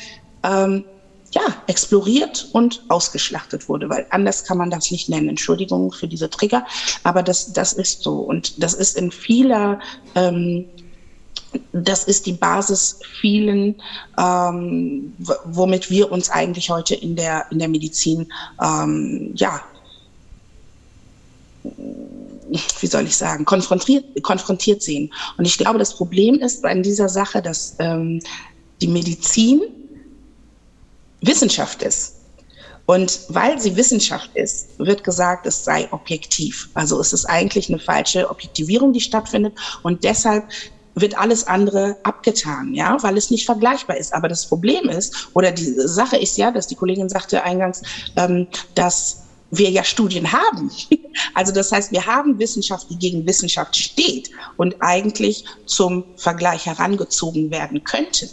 ähm, 0.43 0.83
ja, 1.31 1.41
exploriert 1.67 2.49
und 2.53 2.83
ausgeschlachtet 2.89 3.69
wurde, 3.69 3.89
weil 3.89 4.05
anders 4.09 4.43
kann 4.43 4.57
man 4.57 4.69
das 4.69 4.91
nicht 4.91 5.09
nennen. 5.09 5.29
Entschuldigung 5.29 5.91
für 5.91 6.07
diese 6.07 6.29
Trigger, 6.29 6.65
aber 7.03 7.23
das, 7.23 7.53
das 7.53 7.73
ist 7.73 8.03
so. 8.03 8.15
Und 8.15 8.61
das 8.63 8.73
ist 8.73 8.97
in 8.97 9.11
vieler, 9.11 9.79
ähm, 10.15 10.65
das 11.71 12.03
ist 12.03 12.25
die 12.25 12.33
Basis 12.33 12.99
vielen, 13.19 13.81
ähm, 14.17 15.13
womit 15.45 15.89
wir 15.89 16.11
uns 16.11 16.29
eigentlich 16.29 16.69
heute 16.69 16.95
in 16.95 17.15
der, 17.15 17.45
in 17.51 17.59
der 17.59 17.67
Medizin, 17.67 18.31
ähm, 18.61 19.31
ja, 19.35 19.61
wie 21.63 22.87
soll 22.87 23.05
ich 23.05 23.15
sagen, 23.15 23.45
konfrontiert, 23.45 24.23
konfrontiert 24.23 24.81
sehen. 24.81 25.11
Und 25.37 25.45
ich 25.45 25.57
glaube, 25.57 25.79
das 25.79 25.95
Problem 25.95 26.35
ist 26.35 26.61
bei 26.61 26.73
dieser 26.75 27.09
Sache, 27.09 27.41
dass 27.41 27.75
ähm, 27.79 28.21
die 28.81 28.87
Medizin 28.87 29.61
Wissenschaft 31.21 31.83
ist. 31.83 32.15
Und 32.85 33.19
weil 33.27 33.59
sie 33.61 33.75
Wissenschaft 33.75 34.31
ist, 34.35 34.79
wird 34.79 35.03
gesagt, 35.03 35.45
es 35.45 35.63
sei 35.63 35.87
objektiv. 35.91 36.69
Also 36.73 36.99
es 36.99 37.13
ist 37.13 37.25
eigentlich 37.25 37.69
eine 37.69 37.77
falsche 37.77 38.27
Objektivierung, 38.27 38.93
die 38.93 39.01
stattfindet. 39.01 39.53
Und 39.83 40.03
deshalb 40.03 40.45
wird 41.01 41.17
alles 41.17 41.47
andere 41.47 41.97
abgetan, 42.03 42.73
ja, 42.73 42.97
weil 43.01 43.17
es 43.17 43.31
nicht 43.31 43.45
vergleichbar 43.45 43.97
ist. 43.97 44.13
Aber 44.13 44.27
das 44.27 44.45
Problem 44.45 44.89
ist, 44.89 45.29
oder 45.33 45.51
die 45.51 45.73
Sache 45.75 46.17
ist 46.17 46.37
ja, 46.37 46.51
dass 46.51 46.67
die 46.67 46.75
Kollegin 46.75 47.09
sagte 47.09 47.43
eingangs, 47.43 47.81
ähm, 48.15 48.47
dass 48.75 49.23
wir 49.51 49.69
ja 49.69 49.83
Studien 49.83 50.31
haben. 50.31 50.71
Also 51.33 51.51
das 51.51 51.71
heißt, 51.71 51.91
wir 51.91 52.05
haben 52.05 52.37
Wissenschaft, 52.39 52.89
die 52.89 52.97
gegen 52.97 53.25
Wissenschaft 53.25 53.75
steht 53.75 54.29
und 54.57 54.75
eigentlich 54.79 55.43
zum 55.65 56.05
Vergleich 56.15 56.65
herangezogen 56.67 57.51
werden 57.51 57.83
könnte. 57.83 58.29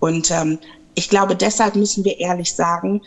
Und 0.00 0.30
ähm, 0.30 0.58
ich 0.94 1.10
glaube, 1.10 1.36
deshalb 1.36 1.76
müssen 1.76 2.04
wir 2.04 2.18
ehrlich 2.18 2.54
sagen, 2.54 3.02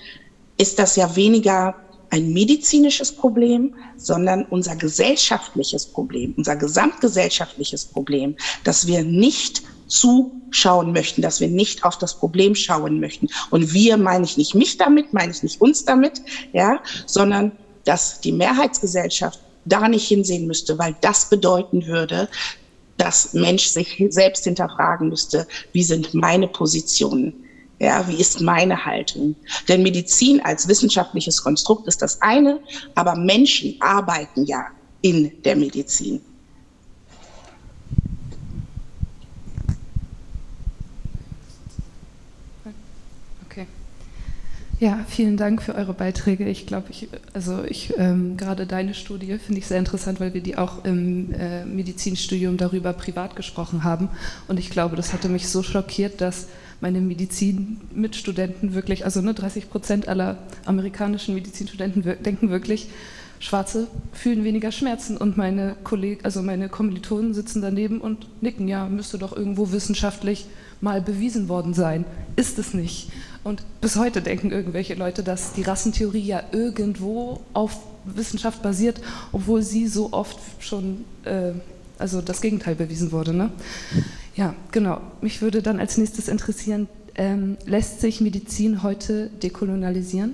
ist 0.58 0.80
das 0.80 0.96
ja 0.96 1.16
weniger 1.16 1.76
ein 2.12 2.34
medizinisches 2.34 3.12
Problem, 3.12 3.74
sondern 3.98 4.46
unser 4.46 4.76
gesellschaftliches 4.76 5.86
Problem, 5.86 6.34
unser 6.38 6.58
gesamtgesellschaftliches 6.58 7.86
Problem, 7.86 8.36
dass 8.64 8.86
wir 8.86 9.04
nicht 9.04 9.64
zuschauen 9.88 10.92
möchten, 10.92 11.22
dass 11.22 11.40
wir 11.40 11.48
nicht 11.48 11.84
auf 11.84 11.98
das 11.98 12.18
Problem 12.18 12.54
schauen 12.54 13.00
möchten. 13.00 13.28
Und 13.50 13.74
wir 13.74 13.98
meine 13.98 14.26
ich 14.26 14.38
nicht 14.38 14.56
mich 14.56 14.78
damit, 14.78 15.14
meine 15.14 15.32
ich 15.32 15.42
nicht 15.42 15.60
uns 15.62 15.86
damit, 15.86 16.22
ja, 16.54 16.82
sondern 17.08 17.54
dass 17.86 18.22
die 18.22 18.32
Mehrheitsgesellschaft 18.32 19.40
da 19.66 19.88
nicht 19.88 20.08
hinsehen 20.08 20.48
müsste, 20.48 20.78
weil 20.78 20.96
das 21.02 21.30
bedeuten 21.30 21.86
würde, 21.88 22.30
dass 22.98 23.34
Mensch 23.34 23.68
sich 23.68 24.04
selbst 24.10 24.44
hinterfragen 24.44 25.10
müsste, 25.10 25.48
wie 25.72 25.84
sind 25.84 26.14
meine 26.14 26.48
Positionen 26.48 27.41
ja, 27.82 28.08
wie 28.08 28.16
ist 28.16 28.42
meine 28.42 28.86
Haltung? 28.86 29.36
Denn 29.68 29.82
Medizin 29.82 30.40
als 30.40 30.68
wissenschaftliches 30.68 31.42
Konstrukt 31.42 31.88
ist 31.88 32.04
das 32.04 32.22
eine, 32.22 32.60
aber 32.94 33.16
Menschen 33.16 33.76
arbeiten 33.80 34.46
ja 34.46 34.68
in 35.02 35.32
der 35.44 35.56
Medizin. 35.56 36.22
Okay. 43.50 43.66
Ja, 44.80 45.04
vielen 45.08 45.36
Dank 45.36 45.64
für 45.64 45.74
eure 45.74 45.96
Beiträge. 45.96 46.48
Ich 46.48 46.68
glaube, 46.68 46.92
ich, 46.92 47.08
also 47.34 47.64
ich, 47.64 47.96
ähm, 47.98 48.38
gerade 48.38 48.68
deine 48.68 48.94
Studie 48.94 49.40
finde 49.40 49.58
ich 49.58 49.66
sehr 49.66 49.80
interessant, 49.80 50.20
weil 50.20 50.36
wir 50.36 50.42
die 50.42 50.56
auch 50.56 50.86
im 50.86 51.34
äh, 51.34 51.66
Medizinstudium 51.66 52.58
darüber 52.58 52.94
privat 52.94 53.36
gesprochen 53.36 53.84
haben. 53.84 54.10
Und 54.48 54.60
ich 54.60 54.70
glaube, 54.70 54.96
das 54.96 55.14
hatte 55.14 55.30
mich 55.30 55.50
so 55.50 55.64
schockiert, 55.64 56.22
dass 56.22 56.46
meine 56.82 57.00
Medizin-Mitstudenten 57.00 58.74
wirklich, 58.74 59.06
also 59.06 59.22
ne, 59.22 59.34
30 59.34 59.70
Prozent 59.70 60.08
aller 60.08 60.38
amerikanischen 60.66 61.36
Medizinstudenten 61.36 62.04
denken 62.24 62.50
wirklich, 62.50 62.90
Schwarze 63.40 63.88
fühlen 64.14 64.44
weniger 64.44 64.72
Schmerzen 64.72 65.18
und 65.18 65.36
meine 65.36 65.76
Kollegen, 65.84 66.24
also 66.24 66.44
meine 66.44 66.70
Kommilitonen 66.70 67.34
sitzen 67.34 67.62
daneben 67.62 68.00
und 68.00 68.28
nicken, 68.42 68.68
ja, 68.68 68.86
müsste 68.86 69.18
doch 69.18 69.36
irgendwo 69.36 69.72
wissenschaftlich 69.72 70.46
mal 70.80 71.02
bewiesen 71.02 71.50
worden 71.50 71.74
sein. 71.74 72.06
Ist 72.36 72.60
es 72.60 72.76
nicht. 72.76 73.10
Und 73.44 73.64
bis 73.82 73.96
heute 73.96 74.22
denken 74.22 74.52
irgendwelche 74.52 74.94
Leute, 74.94 75.24
dass 75.24 75.54
die 75.54 75.64
Rassentheorie 75.64 76.22
ja 76.22 76.44
irgendwo 76.52 77.42
auf 77.54 77.80
Wissenschaft 78.06 78.62
basiert, 78.62 79.02
obwohl 79.32 79.64
sie 79.64 79.88
so 79.88 80.14
oft 80.14 80.38
schon, 80.60 81.06
äh, 81.24 81.54
also 81.98 82.22
das 82.22 82.42
Gegenteil 82.42 82.76
bewiesen 82.76 83.12
wurde. 83.12 83.34
Ne? 83.34 83.50
Ja, 84.36 84.56
genau. 84.72 85.02
Mich 85.22 85.42
würde 85.42 85.62
dann 85.62 85.80
als 85.80 85.98
nächstes 85.98 86.28
interessieren, 86.28 86.88
ähm, 87.16 87.58
lässt 87.66 88.00
sich 88.02 88.22
Medizin 88.22 88.84
heute 88.84 89.30
dekolonialisieren? 89.44 90.34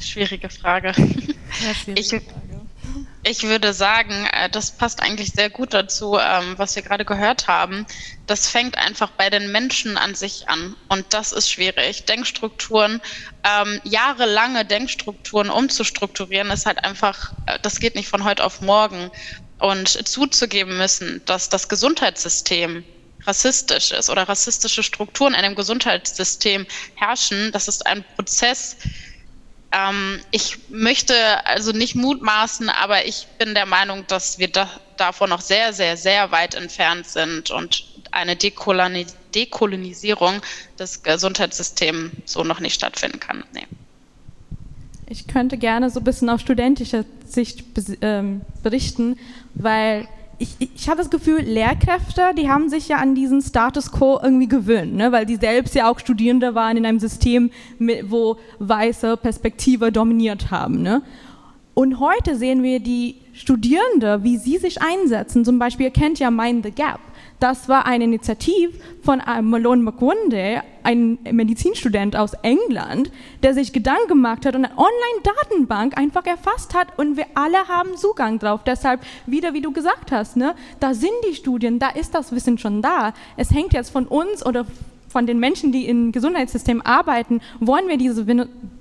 Schwierige 0.00 0.48
Frage. 0.48 0.92
Ja, 1.64 1.74
schwierige 1.74 2.00
ich, 2.00 2.08
Frage. 2.08 2.43
Ich 3.26 3.42
würde 3.42 3.72
sagen, 3.72 4.28
äh, 4.32 4.50
das 4.50 4.70
passt 4.70 5.02
eigentlich 5.02 5.32
sehr 5.32 5.48
gut 5.48 5.72
dazu, 5.72 6.18
ähm, 6.18 6.58
was 6.58 6.76
wir 6.76 6.82
gerade 6.82 7.06
gehört 7.06 7.48
haben. 7.48 7.86
Das 8.26 8.48
fängt 8.48 8.76
einfach 8.76 9.12
bei 9.12 9.30
den 9.30 9.50
Menschen 9.50 9.96
an 9.96 10.14
sich 10.14 10.46
an. 10.50 10.76
Und 10.90 11.06
das 11.14 11.32
ist 11.32 11.50
schwierig. 11.50 12.04
Denkstrukturen, 12.04 13.00
ähm, 13.42 13.80
jahrelange 13.82 14.66
Denkstrukturen 14.66 15.48
umzustrukturieren, 15.48 16.50
ist 16.50 16.66
halt 16.66 16.84
einfach, 16.84 17.32
äh, 17.46 17.58
das 17.62 17.80
geht 17.80 17.94
nicht 17.94 18.08
von 18.08 18.24
heute 18.24 18.44
auf 18.44 18.60
morgen. 18.60 19.10
Und 19.58 19.88
zuzugeben 19.88 20.76
müssen, 20.76 21.22
dass 21.24 21.48
das 21.48 21.70
Gesundheitssystem 21.70 22.84
rassistisch 23.26 23.92
ist 23.92 24.10
oder 24.10 24.28
rassistische 24.28 24.82
Strukturen 24.82 25.32
in 25.32 25.40
einem 25.40 25.54
Gesundheitssystem 25.54 26.66
herrschen, 26.96 27.52
das 27.52 27.68
ist 27.68 27.86
ein 27.86 28.04
Prozess, 28.16 28.76
ähm, 29.74 30.20
ich 30.30 30.58
möchte 30.68 31.14
also 31.46 31.72
nicht 31.72 31.94
mutmaßen, 31.94 32.68
aber 32.68 33.06
ich 33.06 33.26
bin 33.38 33.54
der 33.54 33.66
Meinung, 33.66 34.06
dass 34.06 34.38
wir 34.38 34.48
da, 34.48 34.70
davon 34.96 35.30
noch 35.30 35.40
sehr, 35.40 35.72
sehr, 35.72 35.96
sehr 35.96 36.30
weit 36.30 36.54
entfernt 36.54 37.06
sind 37.06 37.50
und 37.50 37.84
eine 38.10 38.36
Dekolonis 38.36 39.16
Dekolonisierung 39.34 40.42
des 40.78 41.02
Gesundheitssystems 41.02 42.12
so 42.24 42.44
noch 42.44 42.60
nicht 42.60 42.74
stattfinden 42.74 43.18
kann. 43.18 43.42
Nee. 43.52 43.66
Ich 45.08 45.26
könnte 45.26 45.58
gerne 45.58 45.90
so 45.90 45.98
ein 45.98 46.04
bisschen 46.04 46.30
auf 46.30 46.40
studentischer 46.40 47.04
Sicht 47.26 47.64
ähm, 48.00 48.42
berichten, 48.62 49.18
weil 49.54 50.06
ich, 50.38 50.56
ich 50.58 50.88
habe 50.88 50.98
das 50.98 51.10
Gefühl, 51.10 51.40
Lehrkräfte, 51.40 52.32
die 52.36 52.48
haben 52.48 52.68
sich 52.68 52.88
ja 52.88 52.96
an 52.96 53.14
diesen 53.14 53.40
Status 53.42 53.90
quo 53.90 54.18
irgendwie 54.22 54.48
gewöhnt, 54.48 54.94
ne? 54.94 55.12
weil 55.12 55.26
die 55.26 55.36
selbst 55.36 55.74
ja 55.74 55.90
auch 55.90 55.98
Studierende 55.98 56.54
waren 56.54 56.76
in 56.76 56.86
einem 56.86 57.00
System, 57.00 57.50
mit, 57.78 58.10
wo 58.10 58.36
weiße 58.58 59.16
Perspektive 59.16 59.92
dominiert 59.92 60.50
haben. 60.50 60.82
Ne? 60.82 61.02
Und 61.74 61.98
heute 62.00 62.36
sehen 62.36 62.62
wir 62.62 62.80
die 62.80 63.16
Studierende, 63.32 64.22
wie 64.22 64.36
sie 64.36 64.58
sich 64.58 64.80
einsetzen. 64.80 65.44
Zum 65.44 65.58
Beispiel, 65.58 65.86
ihr 65.86 65.92
kennt 65.92 66.18
ja 66.18 66.30
Mind 66.30 66.64
the 66.64 66.70
Gap. 66.70 67.00
Das 67.40 67.68
war 67.68 67.86
eine 67.86 68.04
Initiative 68.04 68.72
von 69.02 69.20
äh, 69.20 69.42
Malone 69.42 69.82
McWunde, 69.82 70.62
ein 70.82 71.18
Medizinstudent 71.30 72.16
aus 72.16 72.34
England, 72.42 73.10
der 73.42 73.54
sich 73.54 73.72
Gedanken 73.72 74.08
gemacht 74.08 74.46
hat 74.46 74.54
und 74.54 74.64
eine 74.64 74.76
Online-Datenbank 74.76 75.98
einfach 75.98 76.24
erfasst 76.26 76.74
hat 76.74 76.98
und 76.98 77.16
wir 77.16 77.26
alle 77.34 77.68
haben 77.68 77.96
Zugang 77.96 78.38
drauf. 78.38 78.60
Deshalb, 78.64 79.00
wieder 79.26 79.52
wie 79.52 79.60
du 79.60 79.72
gesagt 79.72 80.12
hast, 80.12 80.36
ne, 80.36 80.54
da 80.80 80.94
sind 80.94 81.12
die 81.28 81.34
Studien, 81.34 81.78
da 81.78 81.88
ist 81.88 82.14
das 82.14 82.32
Wissen 82.32 82.58
schon 82.58 82.82
da. 82.82 83.12
Es 83.36 83.50
hängt 83.50 83.72
jetzt 83.72 83.90
von 83.90 84.06
uns 84.06 84.44
oder 84.44 84.66
von 85.14 85.28
den 85.28 85.38
Menschen, 85.38 85.70
die 85.70 85.86
im 85.86 86.10
Gesundheitssystem 86.10 86.82
arbeiten, 86.82 87.40
wollen 87.60 87.86
wir 87.86 87.96
diese, 87.96 88.26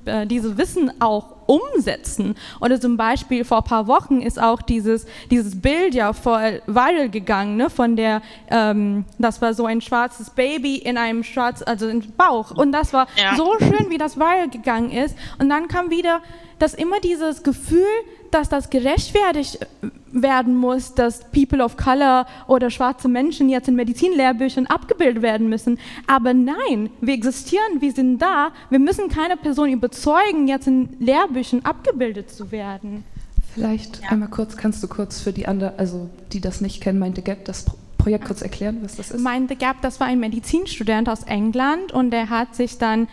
äh, 0.06 0.26
diese 0.26 0.58
Wissen 0.58 0.91
auch 1.00 1.36
umsetzen. 1.46 2.34
Oder 2.60 2.82
zum 2.82 2.98
Beispiel 2.98 3.46
vor 3.46 3.60
ein 3.60 3.63
paar 3.65 3.86
Wochen 3.86 4.19
ist 4.19 4.41
auch 4.41 4.63
dieses, 4.63 5.06
dieses 5.30 5.62
Bild 5.62 5.93
ja 5.93 6.12
voll 6.12 6.63
viral 6.65 7.10
gegangen, 7.10 7.56
ne, 7.58 7.69
von 7.69 7.96
der, 7.96 8.24
ähm, 8.50 9.06
das 9.19 9.43
war 9.43 9.54
so 9.54 9.67
ein 9.67 9.80
schwarzes 9.80 10.32
Baby 10.32 10.78
in 10.78 10.98
einem 10.98 11.24
schwarz, 11.24 11.62
also 11.62 11.88
im 11.88 12.02
Bauch. 12.17 12.50
Und 12.50 12.72
das 12.72 12.93
war 12.93 13.06
ja. 13.15 13.36
so 13.36 13.54
schön, 13.60 13.91
wie 13.91 14.00
das 14.00 14.17
viral 14.17 14.50
gegangen 14.50 14.89
ist. 14.89 15.15
Und 15.38 15.50
dann 15.50 15.67
kam 15.67 15.91
wieder 15.91 16.19
dass 16.63 16.74
immer 16.74 17.02
dieses 17.02 17.43
Gefühl, 17.43 17.86
dass 18.34 18.50
das 18.50 18.69
gerechtfertigt 18.69 19.60
werden 20.12 20.56
muss, 20.56 20.93
dass 20.93 21.30
People 21.32 21.63
of 21.63 21.78
Color 21.78 22.26
oder 22.48 22.69
schwarze 22.69 23.08
Menschen 23.08 23.50
jetzt 23.50 23.67
in 23.67 23.76
Medizinlehrbüchern 23.76 24.67
abgebildet 24.67 25.22
werden 25.22 25.50
müssen. 25.50 25.80
Aber 26.08 26.34
nein, 26.34 26.89
wir 27.02 27.13
existieren, 27.13 27.79
wir 27.81 27.92
sind 27.92 28.19
da. 28.21 28.52
Wir 28.69 28.79
müssen 28.79 29.10
keine 29.10 29.38
Person 29.38 29.69
überzeugen, 29.69 30.48
jetzt 30.48 30.67
in 30.67 30.90
Lehrbüchern 31.00 31.62
abgebildet 31.63 32.31
zu 32.31 32.52
werden. 32.52 33.04
Vielleicht 33.54 34.02
ja. 34.02 34.10
einmal 34.10 34.29
kurz, 34.29 34.58
kannst 34.58 34.81
du 34.81 34.88
kurz 34.88 35.21
für 35.21 35.31
die 35.31 35.48
anderen, 35.48 35.73
also 35.77 36.10
die 36.31 36.42
das 36.42 36.62
nicht 36.62 36.81
kennen, 36.81 37.00
Mind 37.00 37.17
the 37.17 37.21
Gap, 37.21 37.46
das 37.46 37.65
Projekt 37.98 38.25
kurz 38.25 38.42
erklären, 38.42 38.79
was 38.81 38.96
das 38.96 39.12
ist? 39.12 39.23
Mind 39.23 39.50
the 39.50 39.56
Gap, 39.56 39.77
das 39.81 40.00
war 40.00 40.08
ein 40.08 40.19
Medizinstudent 40.19 41.08
aus 41.08 41.23
England 41.23 41.92
und 41.92 42.12
der 42.12 42.29
hat 42.29 42.56
sich 42.56 42.77
dann 42.77 43.08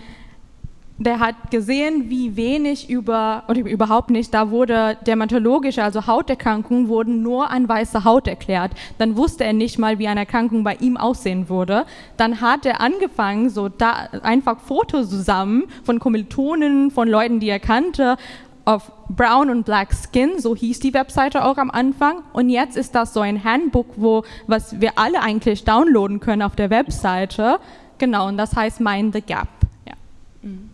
der 1.00 1.18
hat 1.18 1.50
gesehen, 1.50 2.10
wie 2.10 2.36
wenig 2.36 2.90
über, 2.90 3.44
oder 3.48 3.60
überhaupt 3.60 4.10
nicht, 4.10 4.34
da 4.34 4.50
wurde 4.50 4.98
dermatologische, 5.06 5.82
also 5.82 6.06
Hauterkrankungen, 6.06 6.88
wurden 6.88 7.22
nur 7.22 7.50
an 7.50 7.66
weiße 7.66 8.04
Haut 8.04 8.28
erklärt. 8.28 8.72
Dann 8.98 9.16
wusste 9.16 9.44
er 9.44 9.54
nicht 9.54 9.78
mal, 9.78 9.98
wie 9.98 10.08
eine 10.08 10.20
Erkrankung 10.20 10.62
bei 10.62 10.74
ihm 10.74 10.98
aussehen 10.98 11.48
würde. 11.48 11.86
Dann 12.18 12.42
hat 12.42 12.66
er 12.66 12.82
angefangen, 12.82 13.48
so 13.48 13.70
da 13.70 14.08
einfach 14.22 14.60
Fotos 14.60 15.08
zusammen 15.08 15.64
von 15.84 15.98
Kommilitonen, 15.98 16.90
von 16.90 17.08
Leuten, 17.08 17.40
die 17.40 17.48
er 17.48 17.60
kannte, 17.60 18.18
auf 18.66 18.92
Brown 19.08 19.48
und 19.48 19.64
Black 19.64 19.94
Skin, 19.94 20.38
so 20.38 20.54
hieß 20.54 20.80
die 20.80 20.92
Webseite 20.92 21.46
auch 21.46 21.56
am 21.56 21.70
Anfang. 21.70 22.22
Und 22.34 22.50
jetzt 22.50 22.76
ist 22.76 22.94
das 22.94 23.14
so 23.14 23.20
ein 23.20 23.42
Handbook, 23.42 23.86
wo, 23.96 24.22
was 24.46 24.82
wir 24.82 24.98
alle 24.98 25.22
eigentlich 25.22 25.64
downloaden 25.64 26.20
können 26.20 26.42
auf 26.42 26.56
der 26.56 26.68
Webseite. 26.68 27.58
Genau, 27.96 28.28
und 28.28 28.36
das 28.36 28.54
heißt 28.54 28.80
Mind 28.80 29.14
the 29.14 29.22
Gap. 29.22 29.48
Ja. 29.88 29.94
Mhm. 30.42 30.69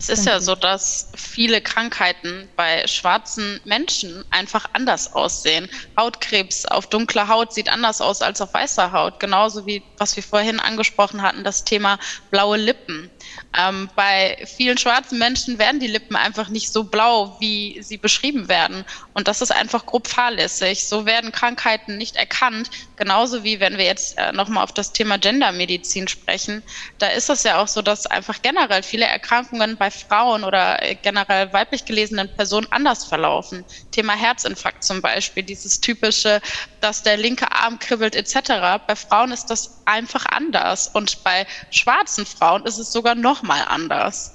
Es 0.00 0.08
ist 0.08 0.24
ja 0.24 0.40
so, 0.40 0.54
dass 0.54 1.12
viele 1.14 1.60
Krankheiten 1.60 2.48
bei 2.56 2.86
schwarzen 2.86 3.60
Menschen 3.64 4.24
einfach 4.30 4.64
anders 4.72 5.12
aussehen. 5.12 5.68
Hautkrebs 5.94 6.64
auf 6.64 6.86
dunkler 6.86 7.28
Haut 7.28 7.52
sieht 7.52 7.68
anders 7.68 8.00
aus 8.00 8.22
als 8.22 8.40
auf 8.40 8.54
weißer 8.54 8.92
Haut. 8.92 9.20
Genauso 9.20 9.66
wie, 9.66 9.84
was 9.98 10.16
wir 10.16 10.22
vorhin 10.22 10.58
angesprochen 10.58 11.20
hatten, 11.20 11.44
das 11.44 11.64
Thema 11.64 11.98
blaue 12.30 12.56
Lippen. 12.56 13.10
Ähm, 13.58 13.88
bei 13.96 14.38
vielen 14.56 14.78
schwarzen 14.78 15.18
Menschen 15.18 15.58
werden 15.58 15.80
die 15.80 15.86
Lippen 15.88 16.16
einfach 16.16 16.48
nicht 16.48 16.72
so 16.72 16.84
blau, 16.84 17.36
wie 17.40 17.82
sie 17.82 17.96
beschrieben 17.96 18.48
werden. 18.48 18.84
Und 19.14 19.28
das 19.28 19.42
ist 19.42 19.50
einfach 19.50 19.86
grob 19.86 20.06
fahrlässig. 20.06 20.86
So 20.86 21.04
werden 21.04 21.32
Krankheiten 21.32 21.96
nicht 21.96 22.16
erkannt. 22.16 22.70
Genauso 22.96 23.42
wie 23.42 23.60
wenn 23.60 23.76
wir 23.76 23.84
jetzt 23.84 24.16
äh, 24.18 24.32
nochmal 24.32 24.62
auf 24.62 24.72
das 24.72 24.92
Thema 24.92 25.18
Gendermedizin 25.18 26.06
sprechen. 26.06 26.62
Da 26.98 27.08
ist 27.08 27.28
es 27.28 27.42
ja 27.42 27.60
auch 27.60 27.68
so, 27.68 27.82
dass 27.82 28.06
einfach 28.06 28.40
generell 28.42 28.82
viele 28.82 29.06
Erkrankungen 29.06 29.76
bei 29.76 29.90
Frauen 29.90 30.44
oder 30.44 30.82
äh, 30.82 30.94
generell 30.94 31.52
weiblich 31.52 31.84
gelesenen 31.84 32.28
Personen 32.36 32.66
anders 32.70 33.04
verlaufen. 33.04 33.64
Thema 33.90 34.14
Herzinfarkt 34.14 34.84
zum 34.84 35.02
Beispiel, 35.02 35.42
dieses 35.42 35.80
typische, 35.80 36.40
dass 36.80 37.02
der 37.02 37.16
linke 37.16 37.50
Arm 37.50 37.78
kribbelt 37.78 38.14
etc. 38.14 38.80
Bei 38.86 38.96
Frauen 38.96 39.32
ist 39.32 39.46
das 39.46 39.80
einfach 39.86 40.26
anders. 40.26 40.88
Und 40.88 41.22
bei 41.24 41.46
schwarzen 41.70 42.24
Frauen 42.24 42.64
ist 42.64 42.78
es 42.78 42.92
sogar 42.92 43.14
noch 43.20 43.42
mal 43.42 43.62
anders. 43.68 44.32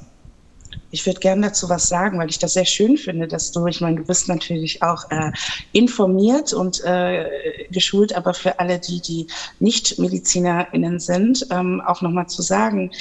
Ich 0.91 1.05
würde 1.05 1.19
gerne 1.19 1.47
dazu 1.47 1.67
was 1.69 1.89
sagen, 1.89 2.19
weil 2.19 2.29
ich 2.29 2.39
das 2.39 2.53
sehr 2.53 2.65
schön 2.65 2.97
finde, 2.97 3.27
dass 3.27 3.51
du, 3.51 3.67
ich 3.67 3.81
meine, 3.81 3.97
du 3.97 4.03
bist 4.03 4.29
natürlich 4.29 4.81
auch 4.81 5.09
äh, 5.11 5.31
informiert 5.73 6.53
und 6.53 6.83
äh, 6.85 7.67
geschult, 7.69 8.13
aber 8.13 8.33
für 8.33 8.59
alle 8.59 8.79
die, 8.79 9.01
die 9.01 9.27
nicht 9.59 9.99
MedizinerInnen 9.99 10.99
sind, 10.99 11.47
ähm, 11.51 11.81
auch 11.81 12.01
nochmal 12.01 12.27
zu 12.27 12.41
sagen, 12.41 12.91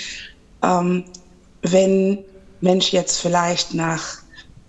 ähm, 0.63 1.05
wenn 1.63 2.25
Mensch 2.61 2.93
jetzt 2.93 3.21
vielleicht 3.21 3.75
nach 3.75 4.24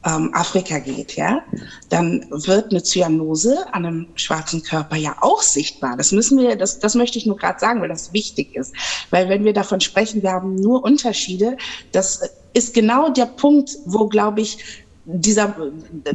ähm, 0.05 0.29
Afrika 0.33 0.79
geht, 0.79 1.15
ja, 1.15 1.43
dann 1.89 2.25
wird 2.29 2.71
eine 2.71 2.83
Zyanose 2.83 3.65
an 3.73 3.85
einem 3.85 4.07
schwarzen 4.15 4.61
Körper 4.61 4.95
ja 4.95 5.15
auch 5.21 5.41
sichtbar. 5.41 5.97
Das 5.97 6.11
müssen 6.11 6.37
wir, 6.37 6.55
das, 6.55 6.79
das 6.79 6.95
möchte 6.95 7.17
ich 7.17 7.25
nur 7.25 7.37
gerade 7.37 7.59
sagen, 7.59 7.81
weil 7.81 7.89
das 7.89 8.13
wichtig 8.13 8.55
ist. 8.55 8.73
Weil 9.09 9.29
wenn 9.29 9.43
wir 9.43 9.53
davon 9.53 9.81
sprechen, 9.81 10.21
wir 10.21 10.31
haben 10.31 10.55
nur 10.55 10.83
Unterschiede, 10.83 11.57
das 11.91 12.21
ist 12.53 12.73
genau 12.73 13.09
der 13.09 13.25
Punkt, 13.25 13.71
wo, 13.85 14.07
glaube 14.07 14.41
ich, 14.41 14.85
dieser, 15.05 15.55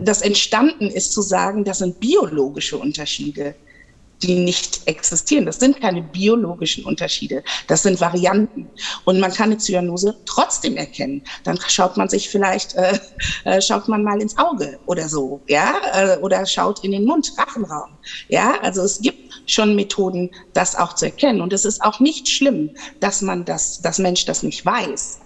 das 0.00 0.22
entstanden 0.22 0.88
ist 0.88 1.12
zu 1.12 1.22
sagen, 1.22 1.64
das 1.64 1.78
sind 1.78 2.00
biologische 2.00 2.78
Unterschiede 2.78 3.54
die 4.22 4.34
nicht 4.34 4.82
existieren. 4.86 5.46
Das 5.46 5.58
sind 5.58 5.80
keine 5.80 6.02
biologischen 6.02 6.84
Unterschiede, 6.84 7.42
das 7.66 7.82
sind 7.82 8.00
Varianten. 8.00 8.68
Und 9.04 9.20
man 9.20 9.32
kann 9.32 9.50
eine 9.50 9.58
Zyanose 9.58 10.16
trotzdem 10.26 10.76
erkennen. 10.76 11.22
Dann 11.44 11.58
schaut 11.68 11.96
man 11.96 12.08
sich 12.08 12.28
vielleicht, 12.28 12.74
äh, 12.74 12.98
äh, 13.44 13.60
schaut 13.60 13.88
man 13.88 14.02
mal 14.02 14.20
ins 14.20 14.36
Auge 14.36 14.78
oder 14.86 15.08
so, 15.08 15.40
ja, 15.48 15.74
äh, 15.94 16.18
oder 16.18 16.44
schaut 16.46 16.84
in 16.84 16.92
den 16.92 17.04
Mund, 17.04 17.32
Rachenraum. 17.38 17.90
Ja, 18.28 18.60
also 18.60 18.82
es 18.82 19.00
gibt 19.00 19.42
schon 19.46 19.74
Methoden, 19.74 20.30
das 20.52 20.76
auch 20.76 20.94
zu 20.94 21.06
erkennen. 21.06 21.40
Und 21.40 21.52
es 21.52 21.64
ist 21.64 21.82
auch 21.82 22.00
nicht 22.00 22.28
schlimm, 22.28 22.70
dass 23.00 23.22
man 23.22 23.44
das, 23.44 23.80
dass 23.80 23.98
Mensch 23.98 24.24
das 24.24 24.42
nicht 24.42 24.64
weiß. 24.64 25.20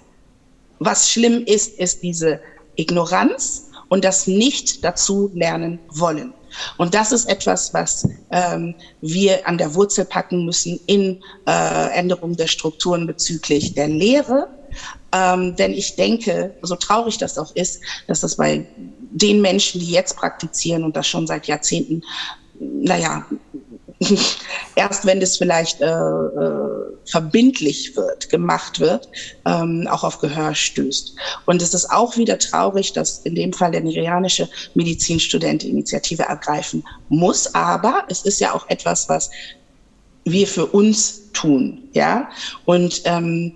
Was 0.78 1.10
schlimm 1.10 1.44
ist, 1.46 1.78
ist 1.78 2.02
diese 2.02 2.40
Ignoranz 2.76 3.70
und 3.88 4.04
das 4.04 4.26
nicht 4.26 4.84
dazu 4.84 5.30
lernen 5.34 5.78
wollen. 5.88 6.32
Und 6.78 6.94
das 6.94 7.12
ist 7.12 7.26
etwas, 7.26 7.72
was 7.74 8.08
ähm, 8.30 8.74
wir 9.00 9.46
an 9.46 9.58
der 9.58 9.74
Wurzel 9.74 10.04
packen 10.04 10.44
müssen 10.44 10.80
in 10.86 11.22
äh, 11.46 11.88
Änderung 11.92 12.36
der 12.36 12.46
Strukturen 12.46 13.06
bezüglich 13.06 13.74
der 13.74 13.88
Lehre. 13.88 14.48
Ähm, 15.12 15.54
denn 15.56 15.72
ich 15.72 15.96
denke, 15.96 16.54
so 16.62 16.74
traurig 16.76 17.18
das 17.18 17.38
auch 17.38 17.54
ist, 17.54 17.80
dass 18.08 18.20
das 18.20 18.36
bei 18.36 18.66
den 19.10 19.40
Menschen, 19.40 19.80
die 19.80 19.90
jetzt 19.90 20.16
praktizieren 20.16 20.82
und 20.82 20.96
das 20.96 21.06
schon 21.06 21.26
seit 21.26 21.46
Jahrzehnten, 21.46 22.02
naja, 22.58 23.24
erst 24.76 25.06
wenn 25.06 25.20
es 25.22 25.36
vielleicht 25.36 25.80
äh, 25.80 25.86
äh, 25.86 26.84
verbindlich 27.06 27.96
wird, 27.96 28.28
gemacht 28.30 28.80
wird, 28.80 29.08
ähm, 29.46 29.86
auch 29.90 30.04
auf 30.04 30.18
Gehör 30.18 30.54
stößt. 30.54 31.16
Und 31.46 31.62
es 31.62 31.74
ist 31.74 31.90
auch 31.90 32.16
wieder 32.16 32.38
traurig, 32.38 32.92
dass 32.92 33.18
in 33.20 33.34
dem 33.34 33.52
Fall 33.52 33.72
der 33.72 33.82
nigerianische 33.82 34.48
Medizinstudent 34.74 35.62
die 35.62 35.70
Initiative 35.70 36.24
ergreifen 36.24 36.84
muss. 37.08 37.54
Aber 37.54 38.04
es 38.08 38.22
ist 38.22 38.40
ja 38.40 38.54
auch 38.54 38.68
etwas, 38.68 39.08
was 39.08 39.30
wir 40.24 40.46
für 40.46 40.66
uns 40.66 41.30
tun, 41.32 41.88
ja. 41.92 42.30
Und 42.64 43.02
ähm, 43.04 43.52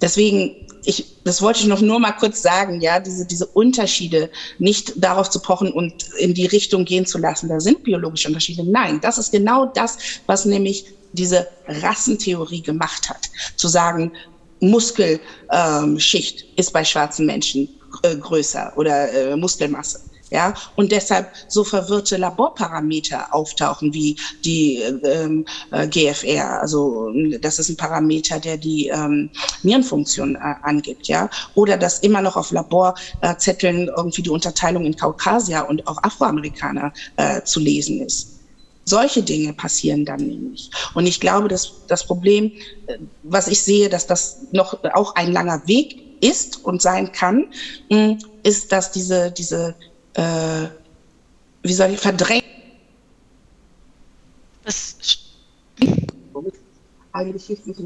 deswegen 0.00 0.65
ich, 0.86 1.04
das 1.24 1.42
wollte 1.42 1.60
ich 1.60 1.66
noch 1.66 1.80
nur 1.80 1.98
mal 1.98 2.12
kurz 2.12 2.40
sagen, 2.40 2.80
ja, 2.80 3.00
diese, 3.00 3.26
diese 3.26 3.46
Unterschiede 3.46 4.30
nicht 4.58 4.92
darauf 4.96 5.28
zu 5.28 5.40
pochen 5.40 5.72
und 5.72 5.92
in 6.18 6.32
die 6.32 6.46
Richtung 6.46 6.84
gehen 6.84 7.06
zu 7.06 7.18
lassen, 7.18 7.48
da 7.48 7.60
sind 7.60 7.82
biologische 7.82 8.28
Unterschiede. 8.28 8.64
Nein, 8.64 9.00
das 9.00 9.18
ist 9.18 9.32
genau 9.32 9.66
das, 9.66 9.98
was 10.26 10.44
nämlich 10.44 10.86
diese 11.12 11.48
Rassentheorie 11.66 12.62
gemacht 12.62 13.08
hat. 13.08 13.28
Zu 13.56 13.68
sagen, 13.68 14.12
Muskelschicht 14.60 16.40
ähm, 16.42 16.48
ist 16.56 16.72
bei 16.72 16.84
schwarzen 16.84 17.26
Menschen 17.26 17.68
äh, 18.02 18.16
größer 18.16 18.72
oder 18.76 19.12
äh, 19.12 19.36
Muskelmasse 19.36 20.00
ja, 20.30 20.54
und 20.74 20.90
deshalb 20.90 21.32
so 21.48 21.62
verwirrte 21.62 22.16
Laborparameter 22.16 23.32
auftauchen 23.32 23.94
wie 23.94 24.16
die 24.44 24.78
ähm, 25.04 25.46
äh, 25.70 25.86
GFR, 25.86 26.60
also 26.60 27.12
das 27.40 27.60
ist 27.60 27.68
ein 27.68 27.76
Parameter, 27.76 28.40
der 28.40 28.56
die 28.56 28.88
ähm, 28.88 29.30
Nierenfunktion 29.62 30.34
äh, 30.34 30.54
angibt, 30.62 31.06
ja, 31.06 31.30
oder 31.54 31.76
dass 31.76 32.00
immer 32.00 32.22
noch 32.22 32.36
auf 32.36 32.50
Laborzetteln 32.50 33.88
irgendwie 33.96 34.22
die 34.22 34.30
Unterteilung 34.30 34.84
in 34.84 34.96
Kaukasier 34.96 35.66
und 35.68 35.86
auch 35.86 36.02
Afroamerikaner 36.02 36.92
äh, 37.16 37.42
zu 37.42 37.60
lesen 37.60 38.00
ist. 38.00 38.32
Solche 38.84 39.22
Dinge 39.22 39.52
passieren 39.52 40.04
dann 40.04 40.20
nämlich. 40.20 40.70
Und 40.94 41.06
ich 41.06 41.18
glaube, 41.20 41.48
dass 41.48 41.72
das 41.86 42.04
Problem, 42.04 42.52
äh, 42.86 42.98
was 43.22 43.46
ich 43.46 43.62
sehe, 43.62 43.88
dass 43.88 44.08
das 44.08 44.38
noch 44.50 44.82
auch 44.94 45.14
ein 45.14 45.32
langer 45.32 45.62
Weg 45.66 46.02
ist 46.20 46.64
und 46.64 46.80
sein 46.80 47.12
kann, 47.12 47.46
ist, 48.42 48.72
dass 48.72 48.90
diese, 48.90 49.30
diese 49.30 49.74
äh, 50.16 50.68
wie 51.62 51.72
soll 51.72 51.90
ich, 51.90 52.00
verdrängen. 52.00 52.42
Das 54.64 54.96
eigentlich 57.12 57.46
hilft 57.46 57.66
nicht 57.66 57.80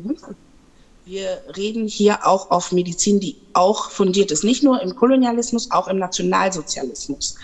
wir 1.11 1.43
reden 1.57 1.89
hier 1.89 2.25
auch 2.25 2.53
auf 2.53 2.71
Medizin, 2.71 3.19
die 3.19 3.37
auch 3.53 3.91
fundiert 3.91 4.31
ist. 4.31 4.45
Nicht 4.45 4.63
nur 4.63 4.81
im 4.81 4.95
Kolonialismus, 4.95 5.71
auch 5.73 5.89
im 5.89 5.99
Nationalsozialismus. 5.99 7.35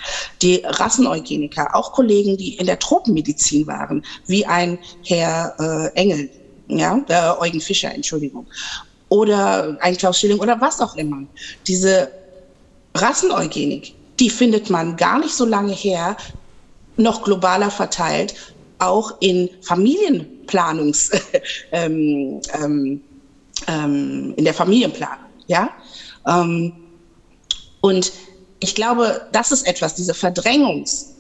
Die 0.41 0.63
Rasseneugeniker, 0.65 1.75
auch 1.75 1.93
Kollegen, 1.93 2.37
die 2.37 2.55
in 2.57 2.67
der 2.67 2.79
Tropenmedizin 2.79 3.67
waren, 3.67 4.05
wie 4.27 4.47
ein 4.47 4.79
Herr 5.05 5.57
äh, 5.59 5.99
Engel, 5.99 6.31
ja, 6.69 7.05
äh, 7.09 7.41
Eugen 7.41 7.61
Fischer, 7.61 7.93
Entschuldigung, 7.93 8.47
oder 9.09 9.77
ein 9.81 9.97
Klaus 9.97 10.21
Schilling 10.21 10.39
oder 10.39 10.61
was 10.61 10.81
auch 10.81 10.95
immer. 10.95 11.25
Diese 11.67 12.09
Rasseneugenik 12.95 13.95
die 14.19 14.31
findet 14.31 14.71
man 14.71 14.97
gar 14.97 15.19
nicht 15.19 15.35
so 15.35 15.45
lange 15.45 15.73
her, 15.73 16.17
noch 16.97 17.23
globaler 17.23 17.71
verteilt, 17.71 18.35
auch 18.79 19.15
in 19.21 19.51
Familienplanungs, 19.63 21.11
ähm, 21.73 22.41
ähm, 22.63 23.01
ähm, 23.67 24.35
in 24.37 24.45
der 24.45 24.55
Familienplanung, 24.55 25.27
ja. 25.47 25.71
Ähm, 26.27 26.73
und 27.81 28.13
ich 28.61 28.75
glaube, 28.75 29.29
das 29.33 29.53
ist 29.53 29.67
etwas, 29.67 29.95
diese 29.95 30.15
Verdrängungs, 30.15 31.15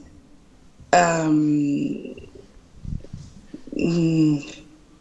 ähm, 0.92 2.16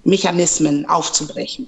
Mechanismen 0.03 0.85
aufzubrechen 0.87 1.67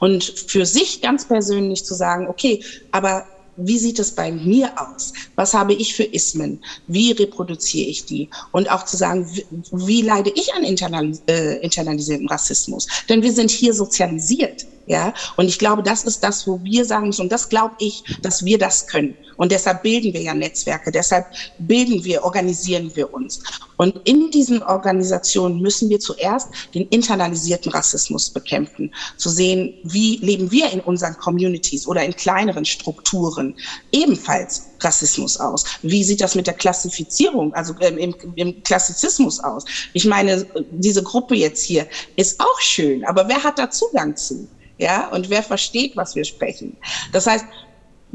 und 0.00 0.24
für 0.24 0.66
sich 0.66 1.00
ganz 1.00 1.26
persönlich 1.26 1.84
zu 1.84 1.94
sagen, 1.94 2.26
okay, 2.28 2.62
aber 2.90 3.26
wie 3.58 3.78
sieht 3.78 3.98
es 3.98 4.12
bei 4.12 4.30
mir 4.30 4.70
aus? 4.80 5.12
Was 5.34 5.52
habe 5.52 5.74
ich 5.74 5.94
für 5.94 6.04
Ismen? 6.04 6.62
Wie 6.86 7.12
reproduziere 7.12 7.88
ich 7.88 8.04
die? 8.04 8.28
Und 8.52 8.70
auch 8.70 8.84
zu 8.84 8.96
sagen, 8.96 9.28
wie, 9.32 9.44
wie 9.72 10.02
leide 10.02 10.30
ich 10.34 10.54
an 10.54 10.64
internalis 10.64 11.22
äh, 11.26 11.58
internalisiertem 11.60 12.28
Rassismus? 12.28 12.86
Denn 13.08 13.22
wir 13.22 13.32
sind 13.32 13.50
hier 13.50 13.74
sozialisiert. 13.74 14.66
Ja, 14.88 15.12
und 15.36 15.48
ich 15.48 15.58
glaube, 15.58 15.82
das 15.82 16.02
ist 16.02 16.24
das, 16.24 16.46
wo 16.46 16.62
wir 16.64 16.82
sagen 16.86 17.08
müssen, 17.08 17.20
und 17.20 17.30
das 17.32 17.50
glaube 17.50 17.74
ich, 17.78 18.02
dass 18.22 18.42
wir 18.42 18.56
das 18.56 18.86
können. 18.86 19.18
Und 19.36 19.52
deshalb 19.52 19.82
bilden 19.82 20.14
wir 20.14 20.22
ja 20.22 20.32
Netzwerke, 20.32 20.90
deshalb 20.90 21.26
bilden 21.58 22.02
wir, 22.04 22.24
organisieren 22.24 22.90
wir 22.96 23.12
uns. 23.12 23.38
Und 23.76 24.00
in 24.04 24.30
diesen 24.30 24.62
Organisationen 24.62 25.60
müssen 25.60 25.90
wir 25.90 26.00
zuerst 26.00 26.48
den 26.74 26.88
internalisierten 26.88 27.70
Rassismus 27.70 28.30
bekämpfen, 28.30 28.90
zu 29.18 29.28
sehen, 29.28 29.74
wie 29.82 30.16
leben 30.22 30.50
wir 30.50 30.70
in 30.70 30.80
unseren 30.80 31.18
Communities 31.18 31.86
oder 31.86 32.02
in 32.02 32.16
kleineren 32.16 32.64
Strukturen 32.64 33.54
ebenfalls 33.92 34.70
Rassismus 34.80 35.36
aus? 35.36 35.64
Wie 35.82 36.02
sieht 36.02 36.22
das 36.22 36.34
mit 36.34 36.46
der 36.46 36.54
Klassifizierung, 36.54 37.52
also 37.52 37.74
ähm, 37.80 37.98
im, 37.98 38.14
im 38.36 38.62
Klassizismus 38.62 39.38
aus? 39.40 39.64
Ich 39.92 40.06
meine, 40.06 40.46
diese 40.70 41.02
Gruppe 41.02 41.34
jetzt 41.34 41.62
hier 41.62 41.86
ist 42.16 42.40
auch 42.40 42.60
schön, 42.60 43.04
aber 43.04 43.28
wer 43.28 43.44
hat 43.44 43.58
da 43.58 43.68
Zugang 43.70 44.16
zu? 44.16 44.48
Ja, 44.78 45.08
und 45.08 45.28
wer 45.30 45.42
versteht, 45.42 45.96
was 45.96 46.14
wir 46.14 46.24
sprechen. 46.24 46.76
Das 47.12 47.26
heißt, 47.26 47.44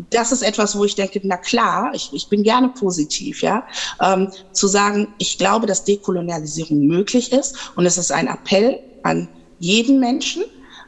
das 0.09 0.31
ist 0.31 0.41
etwas, 0.41 0.75
wo 0.75 0.85
ich 0.85 0.95
denke, 0.95 1.21
na 1.23 1.37
klar, 1.37 1.91
ich, 1.93 2.11
ich 2.13 2.27
bin 2.27 2.43
gerne 2.43 2.69
positiv, 2.69 3.41
ja, 3.41 3.63
ähm, 4.01 4.31
zu 4.51 4.67
sagen, 4.67 5.13
ich 5.19 5.37
glaube, 5.37 5.67
dass 5.67 5.83
Dekolonialisierung 5.83 6.87
möglich 6.87 7.31
ist 7.31 7.55
und 7.75 7.85
es 7.85 7.97
ist 7.97 8.11
ein 8.11 8.27
Appell 8.27 8.79
an 9.03 9.29
jeden 9.59 9.99
Menschen, 9.99 10.43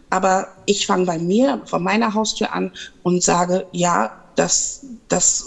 aber 0.10 0.48
ich 0.66 0.88
fange 0.88 1.06
bei 1.06 1.20
mir, 1.20 1.62
von 1.66 1.84
meiner 1.84 2.14
Haustür 2.14 2.52
an 2.54 2.72
und 3.04 3.22
sage, 3.22 3.68
ja, 3.72 4.12
das, 4.36 4.86
das 5.08 5.46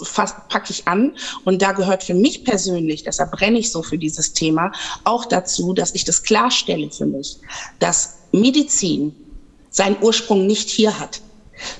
packe 0.49 0.71
ich 0.71 0.87
an. 0.87 1.15
Und 1.45 1.61
da 1.61 1.71
gehört 1.71 2.03
für 2.03 2.15
mich 2.15 2.43
persönlich, 2.43 3.03
deshalb 3.03 3.31
brenne 3.31 3.59
ich 3.59 3.71
so 3.71 3.83
für 3.83 3.97
dieses 3.97 4.33
Thema, 4.33 4.71
auch 5.03 5.25
dazu, 5.25 5.73
dass 5.73 5.93
ich 5.93 6.05
das 6.05 6.23
klarstelle 6.23 6.89
für 6.89 7.05
mich, 7.05 7.37
dass 7.79 8.17
Medizin 8.31 9.15
seinen 9.69 10.01
Ursprung 10.01 10.47
nicht 10.47 10.69
hier 10.69 10.99
hat, 10.99 11.21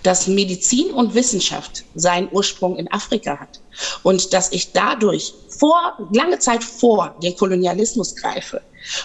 dass 0.03 0.27
Medizin 0.27 0.91
und 0.91 1.15
Wissenschaft 1.15 1.83
seinen 1.95 2.29
Ursprung 2.31 2.77
in 2.77 2.91
Afrika 2.91 3.39
hat 3.39 3.61
und 4.03 4.33
dass 4.33 4.51
ich 4.51 4.71
dadurch 4.73 5.33
vor, 5.57 5.97
lange 6.13 6.39
Zeit 6.39 6.63
vor 6.63 7.15
den 7.21 7.35
Kolonialismus 7.35 8.15
greife. 8.15 8.61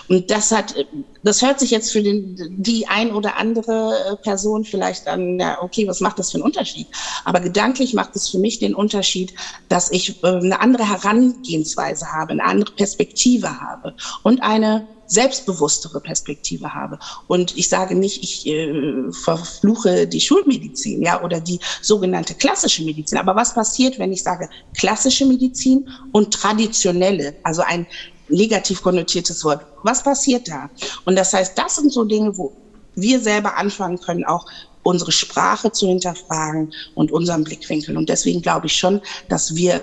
Und 0.08 0.30
das 0.30 0.52
hat, 0.52 0.74
das 1.22 1.42
hört 1.42 1.60
sich 1.60 1.70
jetzt 1.70 1.92
für 1.92 2.02
den, 2.02 2.36
die 2.58 2.86
ein 2.86 3.12
oder 3.12 3.36
andere 3.36 4.18
Person 4.22 4.64
vielleicht 4.64 5.06
an, 5.08 5.38
ja, 5.38 5.62
okay, 5.62 5.86
was 5.86 6.00
macht 6.00 6.18
das 6.18 6.30
für 6.30 6.36
einen 6.36 6.44
Unterschied? 6.44 6.86
Aber 7.24 7.40
gedanklich 7.40 7.94
macht 7.94 8.14
es 8.16 8.28
für 8.28 8.38
mich 8.38 8.58
den 8.58 8.74
Unterschied, 8.74 9.34
dass 9.68 9.90
ich 9.90 10.22
äh, 10.22 10.28
eine 10.28 10.60
andere 10.60 10.88
Herangehensweise 10.88 12.12
habe, 12.12 12.32
eine 12.32 12.44
andere 12.44 12.72
Perspektive 12.74 13.60
habe 13.60 13.94
und 14.22 14.42
eine 14.42 14.86
selbstbewusstere 15.06 16.00
Perspektive 16.00 16.74
habe. 16.74 16.98
Und 17.26 17.56
ich 17.56 17.68
sage 17.68 17.94
nicht, 17.94 18.22
ich 18.22 18.46
äh, 18.46 19.12
verfluche 19.12 20.06
die 20.06 20.20
Schulmedizin, 20.20 21.02
ja, 21.02 21.22
oder 21.22 21.40
die 21.40 21.60
sogenannte 21.82 22.34
klassische 22.34 22.84
Medizin. 22.84 23.18
Aber 23.18 23.36
was 23.36 23.54
passiert, 23.54 23.98
wenn 23.98 24.12
ich 24.12 24.22
sage 24.22 24.48
klassische 24.76 25.26
Medizin 25.26 25.88
und 26.12 26.32
traditionelle, 26.32 27.36
also 27.42 27.62
ein 27.62 27.86
negativ 28.28 28.82
konnotiertes 28.82 29.44
Wort? 29.44 29.64
Was 29.82 30.02
passiert 30.02 30.48
da? 30.48 30.70
Und 31.04 31.16
das 31.16 31.32
heißt, 31.32 31.56
das 31.58 31.76
sind 31.76 31.92
so 31.92 32.04
Dinge, 32.04 32.36
wo 32.36 32.52
wir 32.94 33.20
selber 33.20 33.56
anfangen 33.56 33.98
können, 34.00 34.24
auch 34.24 34.46
unsere 34.82 35.12
Sprache 35.12 35.72
zu 35.72 35.88
hinterfragen 35.88 36.72
und 36.94 37.10
unseren 37.10 37.42
Blickwinkel. 37.44 37.96
Und 37.96 38.08
deswegen 38.08 38.42
glaube 38.42 38.66
ich 38.66 38.76
schon, 38.76 39.00
dass 39.28 39.54
wir 39.54 39.80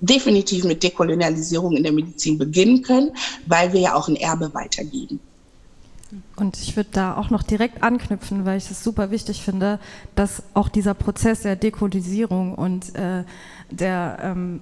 definitiv 0.00 0.64
mit 0.64 0.82
Dekolonialisierung 0.82 1.76
in 1.76 1.82
der 1.82 1.92
Medizin 1.92 2.38
beginnen 2.38 2.82
können, 2.82 3.12
weil 3.46 3.72
wir 3.72 3.80
ja 3.80 3.94
auch 3.94 4.08
ein 4.08 4.16
Erbe 4.16 4.52
weitergeben. 4.54 5.20
Und 6.36 6.56
ich 6.56 6.76
würde 6.76 6.90
da 6.92 7.16
auch 7.16 7.30
noch 7.30 7.42
direkt 7.42 7.82
anknüpfen, 7.82 8.44
weil 8.44 8.58
ich 8.58 8.70
es 8.70 8.82
super 8.82 9.10
wichtig 9.10 9.42
finde, 9.42 9.78
dass 10.16 10.42
auch 10.54 10.68
dieser 10.68 10.94
Prozess 10.94 11.42
der 11.42 11.54
Dekolonisierung 11.54 12.54
und 12.54 12.94
äh, 12.96 13.24
der, 13.70 14.18
ähm, 14.22 14.60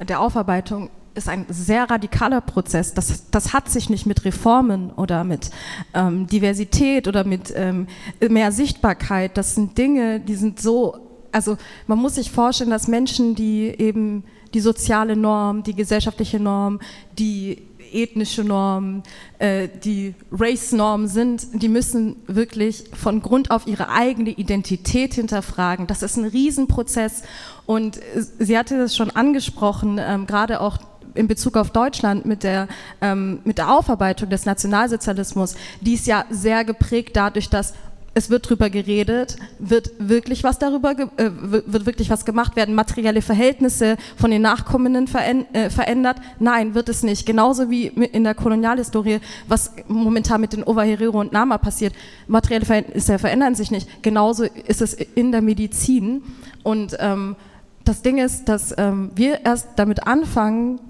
der 0.00 0.20
Aufarbeitung 0.20 0.88
ist 1.16 1.28
ein 1.28 1.46
sehr 1.48 1.88
radikaler 1.90 2.40
Prozess. 2.40 2.94
Das, 2.94 3.30
das 3.30 3.52
hat 3.52 3.68
sich 3.68 3.90
nicht 3.90 4.06
mit 4.06 4.24
Reformen 4.24 4.90
oder 4.90 5.24
mit 5.24 5.50
ähm, 5.94 6.26
Diversität 6.26 7.08
oder 7.08 7.24
mit 7.24 7.52
ähm, 7.56 7.86
mehr 8.20 8.52
Sichtbarkeit. 8.52 9.36
Das 9.36 9.54
sind 9.54 9.78
Dinge, 9.78 10.20
die 10.20 10.34
sind 10.34 10.60
so, 10.60 10.98
also 11.32 11.56
man 11.86 11.98
muss 11.98 12.16
sich 12.16 12.30
vorstellen, 12.30 12.70
dass 12.70 12.88
Menschen, 12.88 13.34
die 13.34 13.66
eben 13.78 14.24
die 14.54 14.60
soziale 14.60 15.16
Norm, 15.16 15.62
die 15.62 15.74
gesellschaftliche 15.74 16.40
Norm, 16.40 16.80
die 17.18 17.62
ethnische 17.92 18.44
Norm, 18.44 19.02
äh, 19.38 19.68
die 19.84 20.14
Race-Norm 20.32 21.06
sind, 21.06 21.62
die 21.62 21.68
müssen 21.68 22.16
wirklich 22.26 22.84
von 22.92 23.22
Grund 23.22 23.50
auf 23.50 23.66
ihre 23.66 23.88
eigene 23.88 24.30
Identität 24.30 25.14
hinterfragen. 25.14 25.86
Das 25.86 26.02
ist 26.02 26.16
ein 26.16 26.24
Riesenprozess 26.24 27.22
und 27.64 28.00
sie 28.38 28.58
hatte 28.58 28.78
das 28.78 28.96
schon 28.96 29.10
angesprochen, 29.10 30.00
ähm, 30.00 30.26
gerade 30.26 30.60
auch 30.60 30.78
in 31.16 31.28
Bezug 31.28 31.56
auf 31.56 31.70
Deutschland 31.70 32.26
mit 32.26 32.42
der, 32.42 32.68
ähm, 33.00 33.40
mit 33.44 33.58
der 33.58 33.72
Aufarbeitung 33.72 34.30
des 34.30 34.46
Nationalsozialismus, 34.46 35.54
die 35.80 35.94
ist 35.94 36.06
ja 36.06 36.24
sehr 36.30 36.64
geprägt 36.64 37.16
dadurch, 37.16 37.48
dass 37.48 37.74
es 38.16 38.30
wird 38.30 38.48
drüber 38.48 38.70
geredet, 38.70 39.36
wird 39.58 39.90
wirklich 39.98 40.42
was 40.42 40.58
darüber, 40.58 40.92
äh, 40.92 41.30
wird 41.38 41.84
wirklich 41.84 42.08
was 42.08 42.24
gemacht 42.24 42.56
werden, 42.56 42.74
materielle 42.74 43.20
Verhältnisse 43.20 43.98
von 44.16 44.30
den 44.30 44.40
Nachkommenden 44.40 45.06
äh, 45.52 45.68
verändert? 45.68 46.16
Nein, 46.38 46.74
wird 46.74 46.88
es 46.88 47.02
nicht. 47.02 47.26
Genauso 47.26 47.68
wie 47.68 47.88
in 47.88 48.24
der 48.24 48.34
Kolonialhistorie, 48.34 49.20
was 49.48 49.72
momentan 49.86 50.40
mit 50.40 50.54
den 50.54 50.64
Ovaherero 50.64 51.20
und 51.20 51.34
Nama 51.34 51.58
passiert. 51.58 51.92
Materielle 52.26 52.64
Verhältnisse 52.64 53.18
verändern 53.18 53.54
sich 53.54 53.70
nicht. 53.70 54.02
Genauso 54.02 54.44
ist 54.44 54.80
es 54.80 54.94
in 54.94 55.30
der 55.30 55.42
Medizin. 55.42 56.22
Und 56.62 56.96
ähm, 56.98 57.36
das 57.84 58.00
Ding 58.00 58.16
ist, 58.16 58.48
dass 58.48 58.74
ähm, 58.78 59.10
wir 59.14 59.44
erst 59.44 59.68
damit 59.76 60.06
anfangen, 60.06 60.80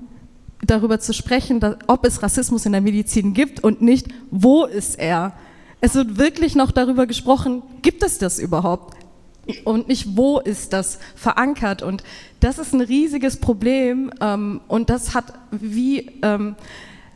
darüber 0.65 1.01
zu 1.01 1.13
sprechen, 1.13 1.61
dass, 1.61 1.77
ob 1.87 2.05
es 2.05 2.23
Rassismus 2.23 2.67
in 2.67 2.73
der 2.73 2.81
Medizin 2.81 3.35
gibt 3.35 3.63
und 3.63 3.83
nicht, 3.83 4.09
wo 4.31 4.65
ist 4.65 4.99
er? 4.99 5.33
Es 5.81 5.95
wird 5.95 6.19
wirklich 6.19 6.55
noch 6.55 6.71
darüber 6.71 7.07
gesprochen, 7.07 7.63
gibt 7.83 8.03
es 8.03 8.19
das 8.19 8.39
überhaupt? 8.39 8.97
Und 9.65 9.87
nicht, 9.87 10.17
wo 10.17 10.41
ist 10.41 10.73
das 10.73 10.99
verankert? 11.15 11.83
Und 11.83 12.03
das 12.41 12.59
ist 12.59 12.73
ein 12.73 12.81
riesiges 12.81 13.37
Problem 13.37 14.11
ähm, 14.21 14.61
und 14.67 14.91
das 14.91 15.15
hat, 15.15 15.35
wie, 15.53 16.11
ähm, 16.23 16.57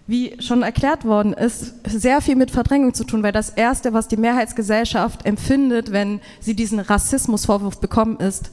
wie 0.06 0.36
schon 0.40 0.62
erklärt 0.62 1.04
worden 1.04 1.32
ist, 1.32 1.74
sehr 1.88 2.20
viel 2.20 2.36
mit 2.36 2.52
Verdrängung 2.52 2.94
zu 2.94 3.04
tun, 3.04 3.22
weil 3.22 3.32
das 3.32 3.50
Erste, 3.50 3.92
was 3.92 4.06
die 4.06 4.16
Mehrheitsgesellschaft 4.16 5.26
empfindet, 5.26 5.90
wenn 5.90 6.20
sie 6.38 6.54
diesen 6.54 6.78
Rassismusvorwurf 6.78 7.80
bekommen, 7.80 8.18
ist, 8.18 8.52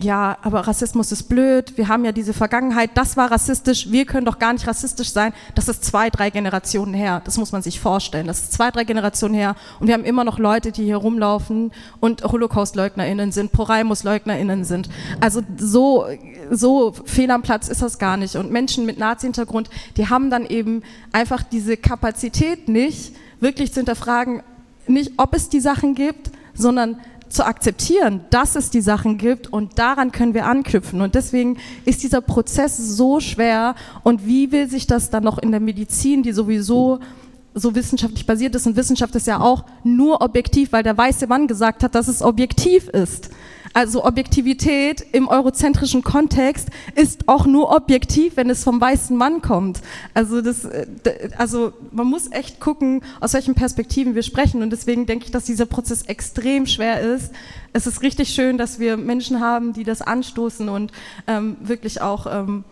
ja, 0.00 0.36
aber 0.42 0.66
Rassismus 0.66 1.12
ist 1.12 1.24
blöd, 1.24 1.76
wir 1.76 1.86
haben 1.86 2.04
ja 2.04 2.10
diese 2.10 2.32
Vergangenheit, 2.34 2.90
das 2.94 3.16
war 3.16 3.30
rassistisch, 3.30 3.92
wir 3.92 4.04
können 4.04 4.26
doch 4.26 4.40
gar 4.40 4.52
nicht 4.52 4.66
rassistisch 4.66 5.12
sein. 5.12 5.32
Das 5.54 5.68
ist 5.68 5.84
zwei, 5.84 6.10
drei 6.10 6.30
Generationen 6.30 6.94
her, 6.94 7.22
das 7.24 7.38
muss 7.38 7.52
man 7.52 7.62
sich 7.62 7.78
vorstellen. 7.78 8.26
Das 8.26 8.40
ist 8.40 8.52
zwei, 8.52 8.72
drei 8.72 8.82
Generationen 8.82 9.34
her 9.34 9.54
und 9.78 9.86
wir 9.86 9.94
haben 9.94 10.04
immer 10.04 10.24
noch 10.24 10.40
Leute, 10.40 10.72
die 10.72 10.84
hier 10.84 10.96
rumlaufen 10.96 11.70
und 12.00 12.24
Holocaust-LeugnerInnen 12.24 13.30
sind, 13.30 13.52
Poraimus-LeugnerInnen 13.52 14.64
sind. 14.64 14.88
Also 15.20 15.42
so, 15.56 16.06
so 16.50 16.92
fehl 17.04 17.30
am 17.30 17.42
Platz 17.42 17.68
ist 17.68 17.80
das 17.80 17.98
gar 17.98 18.16
nicht. 18.16 18.34
Und 18.34 18.50
Menschen 18.50 18.86
mit 18.86 18.98
Nazi-Hintergrund, 18.98 19.70
die 19.96 20.08
haben 20.08 20.28
dann 20.28 20.44
eben 20.44 20.82
einfach 21.12 21.44
diese 21.44 21.76
Kapazität 21.76 22.68
nicht, 22.68 23.14
wirklich 23.40 23.72
zu 23.72 23.80
hinterfragen, 23.80 24.42
nicht 24.88 25.12
ob 25.18 25.34
es 25.34 25.48
die 25.48 25.60
Sachen 25.60 25.94
gibt, 25.94 26.30
sondern 26.54 27.00
zu 27.34 27.44
akzeptieren, 27.44 28.20
dass 28.30 28.56
es 28.56 28.70
die 28.70 28.80
Sachen 28.80 29.18
gibt 29.18 29.52
und 29.52 29.78
daran 29.78 30.12
können 30.12 30.34
wir 30.34 30.46
anknüpfen. 30.46 31.00
Und 31.00 31.14
deswegen 31.14 31.58
ist 31.84 32.02
dieser 32.02 32.20
Prozess 32.20 32.76
so 32.76 33.20
schwer. 33.20 33.74
Und 34.02 34.26
wie 34.26 34.52
will 34.52 34.68
sich 34.68 34.86
das 34.86 35.10
dann 35.10 35.24
noch 35.24 35.38
in 35.38 35.50
der 35.50 35.60
Medizin, 35.60 36.22
die 36.22 36.32
sowieso 36.32 37.00
so 37.54 37.74
wissenschaftlich 37.74 38.26
basiert 38.26 38.54
ist, 38.54 38.66
und 38.66 38.76
Wissenschaft 38.76 39.14
ist 39.14 39.26
ja 39.26 39.40
auch 39.40 39.64
nur 39.84 40.20
objektiv, 40.22 40.72
weil 40.72 40.82
der 40.82 40.96
weiße 40.96 41.26
Mann 41.26 41.46
gesagt 41.46 41.84
hat, 41.84 41.94
dass 41.94 42.08
es 42.08 42.22
objektiv 42.22 42.88
ist. 42.88 43.30
Also 43.74 44.04
Objektivität 44.04 45.04
im 45.12 45.26
eurozentrischen 45.26 46.04
Kontext 46.04 46.68
ist 46.94 47.28
auch 47.28 47.44
nur 47.44 47.74
objektiv, 47.74 48.36
wenn 48.36 48.48
es 48.48 48.62
vom 48.62 48.80
weißen 48.80 49.16
Mann 49.16 49.42
kommt. 49.42 49.80
Also, 50.14 50.40
das, 50.40 50.64
äh, 50.64 50.86
also 51.36 51.72
man 51.90 52.06
muss 52.06 52.30
echt 52.30 52.60
gucken, 52.60 53.02
aus 53.20 53.34
welchen 53.34 53.56
Perspektiven 53.56 54.14
wir 54.14 54.22
sprechen. 54.22 54.62
Und 54.62 54.70
deswegen 54.70 55.06
denke 55.06 55.24
ich, 55.24 55.32
dass 55.32 55.44
dieser 55.44 55.66
Prozess 55.66 56.02
extrem 56.02 56.66
schwer 56.66 57.00
ist. 57.00 57.32
Es 57.72 57.88
ist 57.88 58.02
richtig 58.02 58.28
schön, 58.28 58.58
dass 58.58 58.78
wir 58.78 58.96
Menschen 58.96 59.40
haben, 59.40 59.72
die 59.72 59.82
das 59.82 60.02
anstoßen 60.02 60.68
und 60.68 60.92
ähm, 61.26 61.56
wirklich 61.60 62.00
auch 62.00 62.26
ähm, 62.26 62.62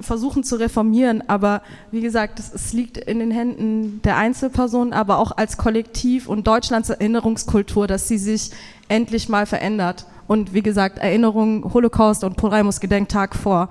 versuchen 0.00 0.44
zu 0.44 0.56
reformieren, 0.56 1.22
aber 1.28 1.62
wie 1.90 2.00
gesagt, 2.00 2.38
es, 2.38 2.52
es, 2.52 2.72
liegt 2.72 2.96
in 2.96 3.18
den 3.18 3.30
Händen 3.30 4.00
der 4.02 4.16
Einzelperson, 4.16 4.92
aber 4.92 5.18
auch 5.18 5.32
als 5.36 5.56
Kollektiv 5.56 6.28
und 6.28 6.46
Deutschlands 6.46 6.90
Erinnerungskultur, 6.90 7.86
dass 7.86 8.08
sie 8.08 8.18
sich 8.18 8.50
endlich 8.88 9.28
mal 9.28 9.46
verändert. 9.46 10.06
Und 10.30 10.54
wie 10.54 10.62
gesagt, 10.62 10.98
Erinnerung, 10.98 11.74
Holocaust 11.74 12.22
und 12.22 12.36
Poraimus 12.36 12.78
Gedenktag 12.78 13.34
vor, 13.34 13.68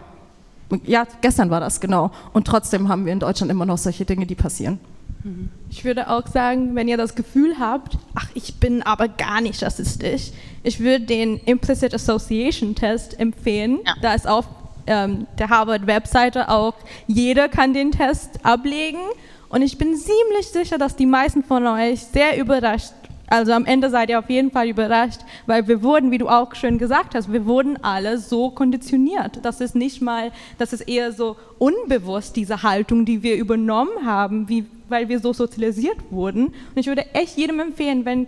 ja, 0.84 1.08
gestern 1.22 1.50
war 1.50 1.62
das 1.62 1.80
genau. 1.80 2.12
Und 2.34 2.48
trotzdem 2.48 2.90
haben 2.90 3.06
wir 3.06 3.14
in 3.14 3.22
Deutschland 3.22 3.50
immer 3.50 3.66
noch 3.66 3.78
solche 3.78 4.04
Dinge, 4.04 4.26
die 4.26 4.36
passieren. 4.36 4.78
Ich 5.70 5.86
würde 5.86 6.10
auch 6.10 6.28
sagen, 6.28 6.76
wenn 6.76 6.90
ihr 6.90 6.98
das 6.98 7.16
Gefühl 7.16 7.60
habt, 7.60 7.98
ach, 8.14 8.28
ich 8.34 8.56
bin 8.56 8.84
aber 8.84 9.08
gar 9.08 9.40
nicht 9.40 9.64
rassistisch, 9.64 10.32
ich 10.62 10.82
würde 10.82 11.06
den 11.06 11.38
Implicit 11.46 11.94
Association 11.94 12.76
Test 12.76 13.18
empfehlen. 13.18 13.80
Ja. 13.86 13.94
Da 14.02 14.14
ist 14.14 14.28
auf 14.28 14.46
ähm, 14.86 15.28
der 15.38 15.48
Harvard-Webseite 15.48 16.50
auch, 16.50 16.74
jeder 17.08 17.48
kann 17.48 17.74
den 17.74 17.92
Test 17.92 18.32
ablegen. 18.44 19.00
Und 19.48 19.62
ich 19.62 19.78
bin 19.78 19.96
ziemlich 19.96 20.48
sicher, 20.52 20.78
dass 20.78 20.98
die 20.98 21.06
meisten 21.06 21.42
von 21.42 21.66
euch 21.66 22.02
sehr 22.02 22.38
überrascht 22.38 22.92
also 23.30 23.54
am 23.54 23.66
Ende 23.66 23.90
seid 23.90 24.10
ihr 24.10 24.20
auf 24.20 24.30
jeden 24.30 24.52
Fall 24.52 24.68
überrascht, 24.68 25.22
weil 25.46 25.68
wir 25.68 25.84
wurden, 25.84 26.12
wie 26.12 26.18
du 26.18 26.28
auch 26.28 26.56
schön 26.56 26.78
gesagt 26.78 27.14
hast, 27.16 27.32
wir 27.32 27.46
wurden 27.46 27.84
alle 27.84 28.18
so 28.18 28.50
konditioniert. 28.50 29.40
Das 29.44 29.62
ist 29.62 29.76
nicht 29.76 30.02
mal, 30.02 30.32
das 30.58 30.74
ist 30.74 30.82
eher 30.82 31.12
so 31.12 31.38
unbewusst, 31.60 32.36
diese 32.36 32.64
Haltung, 32.64 33.06
die 33.06 33.22
wir 33.22 33.36
übernommen 33.36 34.06
haben, 34.06 34.50
wie, 34.50 34.66
weil 34.90 35.10
wir 35.10 35.20
so 35.20 35.32
sozialisiert 35.34 35.98
wurden. 36.10 36.48
Und 36.48 36.78
ich 36.78 36.88
würde 36.88 37.14
echt 37.14 37.38
jedem 37.38 37.60
empfehlen, 37.60 38.04
wenn, 38.06 38.28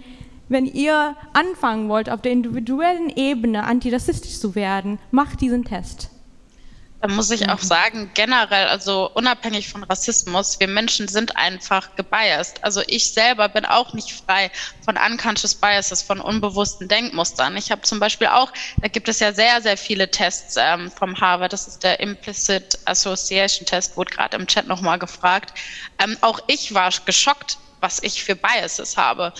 wenn 0.49 0.65
ihr 0.65 1.15
anfangen 1.33 1.89
wollt, 1.89 2.09
auf 2.09 2.21
der 2.21 2.31
individuellen 2.31 3.09
Ebene 3.09 3.63
antirassistisch 3.63 4.39
zu 4.39 4.53
werden, 4.53 4.99
macht 5.09 5.41
diesen 5.41 5.63
Test. 5.63 6.09
Da 7.01 7.07
muss 7.07 7.31
ich 7.31 7.49
auch 7.49 7.61
mhm. 7.61 7.65
sagen, 7.65 8.11
generell, 8.13 8.67
also 8.67 9.09
unabhängig 9.15 9.69
von 9.69 9.83
Rassismus, 9.83 10.59
wir 10.59 10.67
Menschen 10.67 11.07
sind 11.07 11.35
einfach 11.35 11.95
gebiased. 11.95 12.63
Also 12.63 12.83
ich 12.85 13.11
selber 13.11 13.49
bin 13.49 13.65
auch 13.65 13.93
nicht 13.93 14.11
frei 14.11 14.51
von 14.85 14.97
unconscious 14.97 15.55
biases, 15.55 16.03
von 16.03 16.21
unbewussten 16.21 16.87
Denkmustern. 16.87 17.57
Ich 17.57 17.71
habe 17.71 17.81
zum 17.81 17.99
Beispiel 17.99 18.27
auch, 18.27 18.53
da 18.77 18.87
gibt 18.87 19.09
es 19.09 19.19
ja 19.19 19.33
sehr, 19.33 19.63
sehr 19.63 19.77
viele 19.77 20.11
Tests 20.11 20.55
ähm, 20.59 20.91
vom 20.91 21.19
Harvard, 21.19 21.53
das 21.53 21.67
ist 21.67 21.81
der 21.81 21.99
Implicit 21.99 22.77
Association 22.85 23.65
Test, 23.65 23.97
wurde 23.97 24.11
gerade 24.11 24.37
im 24.37 24.45
Chat 24.45 24.67
nochmal 24.67 24.99
gefragt. 24.99 25.57
Ähm, 25.97 26.15
auch 26.21 26.39
ich 26.45 26.71
war 26.75 26.91
geschockt, 27.05 27.57
was 27.79 28.03
ich 28.03 28.23
für 28.23 28.35
Biases 28.35 28.95
habe. 28.95 29.33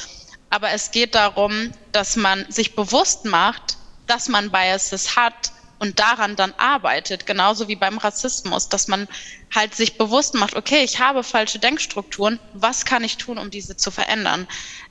Aber 0.49 0.71
es 0.71 0.89
geht 0.89 1.13
darum, 1.13 1.71
dass 1.91 2.15
man 2.15 2.51
sich 2.51 2.75
bewusst 2.75 3.25
macht, 3.25 3.77
dass 4.07 4.29
man 4.29 4.49
Biases 4.49 5.15
hat 5.15 5.51
und 5.81 5.97
daran 5.97 6.35
dann 6.35 6.53
arbeitet, 6.57 7.25
genauso 7.25 7.67
wie 7.67 7.75
beim 7.75 7.97
Rassismus, 7.97 8.69
dass 8.69 8.87
man 8.87 9.07
halt 9.53 9.73
sich 9.73 9.97
bewusst 9.97 10.35
macht, 10.35 10.55
okay, 10.55 10.83
ich 10.83 10.99
habe 10.99 11.23
falsche 11.23 11.57
Denkstrukturen, 11.57 12.39
was 12.53 12.85
kann 12.85 13.03
ich 13.03 13.17
tun, 13.17 13.39
um 13.39 13.49
diese 13.49 13.75
zu 13.75 13.89
verändern? 13.89 14.47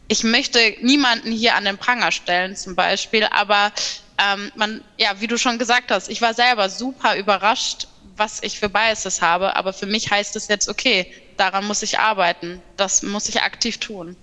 Ich 0.09 0.25
möchte 0.25 0.59
niemanden 0.81 1.31
hier 1.31 1.55
an 1.55 1.65
den 1.65 1.79
Pranger 1.79 2.11
stellen 2.11 2.57
zum 2.57 2.75
Beispiel, 2.75 3.23
aber 3.31 3.73
ähm, 4.19 4.51
man, 4.57 4.83
ja, 4.97 5.21
wie 5.21 5.29
du 5.29 5.39
schon 5.39 5.61
gesagt 5.61 5.93
hast, 5.93 6.09
ich 6.09 6.21
war 6.23 6.35
selber 6.35 6.69
super 6.69 7.17
überrascht, 7.17 7.87
was 8.17 8.43
ich 8.43 8.59
für 8.59 8.69
Biases 8.69 9.23
habe, 9.23 9.55
aber 9.55 9.73
für 9.73 9.87
mich 9.87 10.11
heißt 10.11 10.35
es 10.35 10.49
jetzt, 10.49 10.69
okay, 10.69 11.07
daran 11.37 11.67
muss 11.67 11.85
ich 11.85 12.01
arbeiten, 12.01 12.61
das 12.77 13.05
muss 13.05 13.29
ich 13.29 13.43
aktiv 13.43 13.79
tun. 13.79 14.17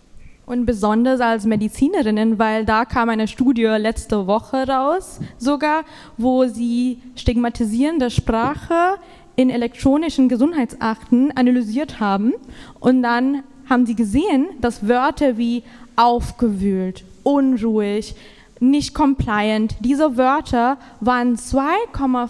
Und 0.47 0.65
besonders 0.65 1.19
als 1.19 1.45
Medizinerinnen, 1.45 2.39
weil 2.39 2.63
da 2.63 2.85
kam 2.85 3.09
eine 3.09 3.27
Studie 3.27 3.65
letzte 3.65 4.27
Woche 4.27 4.65
raus, 4.65 5.19
sogar, 5.37 5.83
wo 6.15 6.45
sie 6.45 6.99
stigmatisierende 7.17 8.09
Sprache 8.09 8.95
in 9.35 9.49
elektronischen 9.49 10.29
Gesundheitsakten 10.29 11.35
analysiert 11.35 11.99
haben. 11.99 12.33
Und 12.79 13.03
dann 13.03 13.43
haben 13.69 13.85
sie 13.85 13.95
gesehen, 13.95 14.47
dass 14.61 14.87
Wörter 14.87 15.37
wie 15.37 15.63
aufgewühlt, 15.97 17.03
unruhig, 17.23 18.15
nicht 18.59 18.93
compliant. 18.93 19.75
Diese 19.79 20.17
Wörter 20.17 20.77
waren 20.99 21.35
2,5 21.35 22.29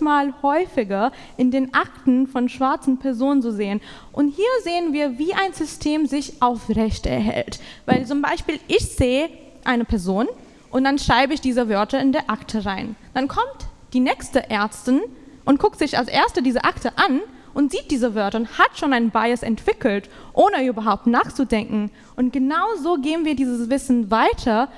Mal 0.00 0.34
häufiger 0.42 1.12
in 1.36 1.50
den 1.50 1.74
Akten 1.74 2.26
von 2.26 2.48
schwarzen 2.48 2.98
Personen 2.98 3.42
zu 3.42 3.52
sehen. 3.52 3.80
Und 4.12 4.28
hier 4.28 4.44
sehen 4.62 4.92
wir, 4.92 5.18
wie 5.18 5.34
ein 5.34 5.52
System 5.52 6.06
sich 6.06 6.40
aufrecht 6.40 7.06
erhält. 7.06 7.60
Weil 7.84 8.06
zum 8.06 8.22
Beispiel 8.22 8.58
ich 8.68 8.88
sehe 8.88 9.28
eine 9.64 9.84
Person 9.84 10.26
und 10.70 10.84
dann 10.84 10.98
schreibe 10.98 11.34
ich 11.34 11.40
diese 11.40 11.68
Wörter 11.68 12.00
in 12.00 12.12
der 12.12 12.30
Akte 12.30 12.64
rein. 12.64 12.96
Dann 13.14 13.28
kommt 13.28 13.66
die 13.92 14.00
nächste 14.00 14.50
Ärztin 14.50 15.00
und 15.44 15.58
guckt 15.58 15.78
sich 15.78 15.96
als 15.96 16.08
erste 16.08 16.42
diese 16.42 16.64
Akte 16.64 16.92
an 16.96 17.20
und 17.54 17.72
sieht 17.72 17.90
diese 17.90 18.14
Wörter 18.14 18.38
und 18.38 18.58
hat 18.58 18.78
schon 18.78 18.92
einen 18.92 19.10
Bias 19.10 19.42
entwickelt, 19.42 20.10
ohne 20.34 20.66
überhaupt 20.66 21.06
nachzudenken. 21.06 21.90
Und 22.14 22.32
genau 22.32 22.66
so 22.82 22.96
geben 22.96 23.24
wir 23.24 23.34
dieses 23.34 23.70
Wissen 23.70 24.10
weiter, 24.10 24.68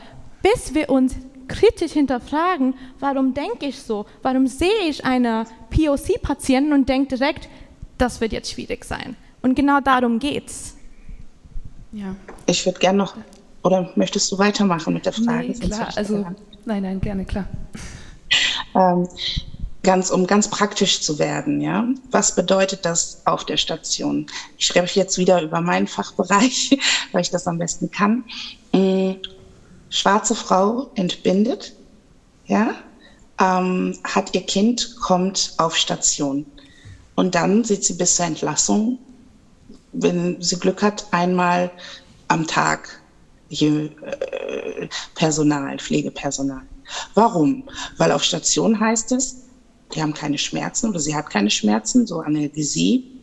bis 0.42 0.74
wir 0.74 0.90
uns 0.90 1.14
kritisch 1.48 1.92
hinterfragen, 1.92 2.74
warum 3.00 3.34
denke 3.34 3.66
ich 3.66 3.80
so? 3.80 4.06
Warum 4.22 4.46
sehe 4.46 4.88
ich 4.88 5.04
eine 5.04 5.46
POC-Patienten 5.70 6.72
und 6.72 6.88
denke 6.88 7.16
direkt, 7.16 7.48
das 7.96 8.20
wird 8.20 8.32
jetzt 8.32 8.52
schwierig 8.52 8.84
sein? 8.84 9.16
Und 9.42 9.54
genau 9.54 9.80
darum 9.80 10.18
geht's. 10.18 10.76
Ja. 11.92 12.14
Ich 12.46 12.64
würde 12.66 12.78
gerne 12.78 12.98
noch, 12.98 13.16
oder 13.62 13.90
möchtest 13.96 14.30
du 14.30 14.38
weitermachen 14.38 14.92
mit 14.92 15.06
der 15.06 15.12
Frage? 15.12 15.48
Nee, 15.48 15.54
klar, 15.54 15.88
also, 15.96 16.26
nein, 16.64 16.82
nein, 16.82 17.00
gerne, 17.00 17.24
klar. 17.24 17.46
Ähm, 18.74 19.08
ganz, 19.82 20.10
um 20.10 20.26
ganz 20.26 20.48
praktisch 20.48 21.00
zu 21.00 21.18
werden, 21.18 21.60
ja. 21.60 21.88
Was 22.10 22.34
bedeutet 22.34 22.84
das 22.84 23.22
auf 23.24 23.46
der 23.46 23.56
Station? 23.56 24.26
Ich 24.58 24.66
schreibe 24.66 24.88
jetzt 24.92 25.16
wieder 25.16 25.40
über 25.42 25.60
meinen 25.60 25.86
Fachbereich, 25.86 26.78
weil 27.12 27.22
ich 27.22 27.30
das 27.30 27.46
am 27.46 27.58
besten 27.58 27.90
kann. 27.90 28.24
Schwarze 29.90 30.34
Frau 30.34 30.90
entbindet, 30.94 31.74
ja, 32.46 32.74
ähm, 33.40 33.96
hat 34.04 34.34
ihr 34.34 34.42
Kind, 34.42 34.96
kommt 35.00 35.54
auf 35.58 35.76
Station. 35.76 36.46
Und 37.14 37.34
dann 37.34 37.64
sieht 37.64 37.84
sie 37.84 37.94
bis 37.94 38.16
zur 38.16 38.26
Entlassung, 38.26 38.98
wenn 39.92 40.40
sie 40.40 40.58
Glück 40.58 40.82
hat, 40.82 41.06
einmal 41.12 41.70
am 42.28 42.46
Tag 42.46 43.00
je, 43.48 43.86
äh, 43.86 44.88
Personal, 45.14 45.78
Pflegepersonal. 45.78 46.62
Warum? 47.14 47.64
Weil 47.96 48.12
auf 48.12 48.22
Station 48.22 48.78
heißt 48.78 49.12
es, 49.12 49.38
die 49.94 50.02
haben 50.02 50.14
keine 50.14 50.38
Schmerzen 50.38 50.90
oder 50.90 51.00
sie 51.00 51.14
hat 51.14 51.30
keine 51.30 51.50
Schmerzen, 51.50 52.06
so 52.06 52.20
Analgesie, 52.20 53.17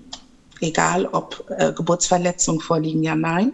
egal 0.62 1.06
ob 1.08 1.44
äh, 1.58 1.74
Geburtsverletzungen 1.74 2.62
vorliegen, 2.62 3.04
ja, 3.04 3.16
nein. 3.16 3.54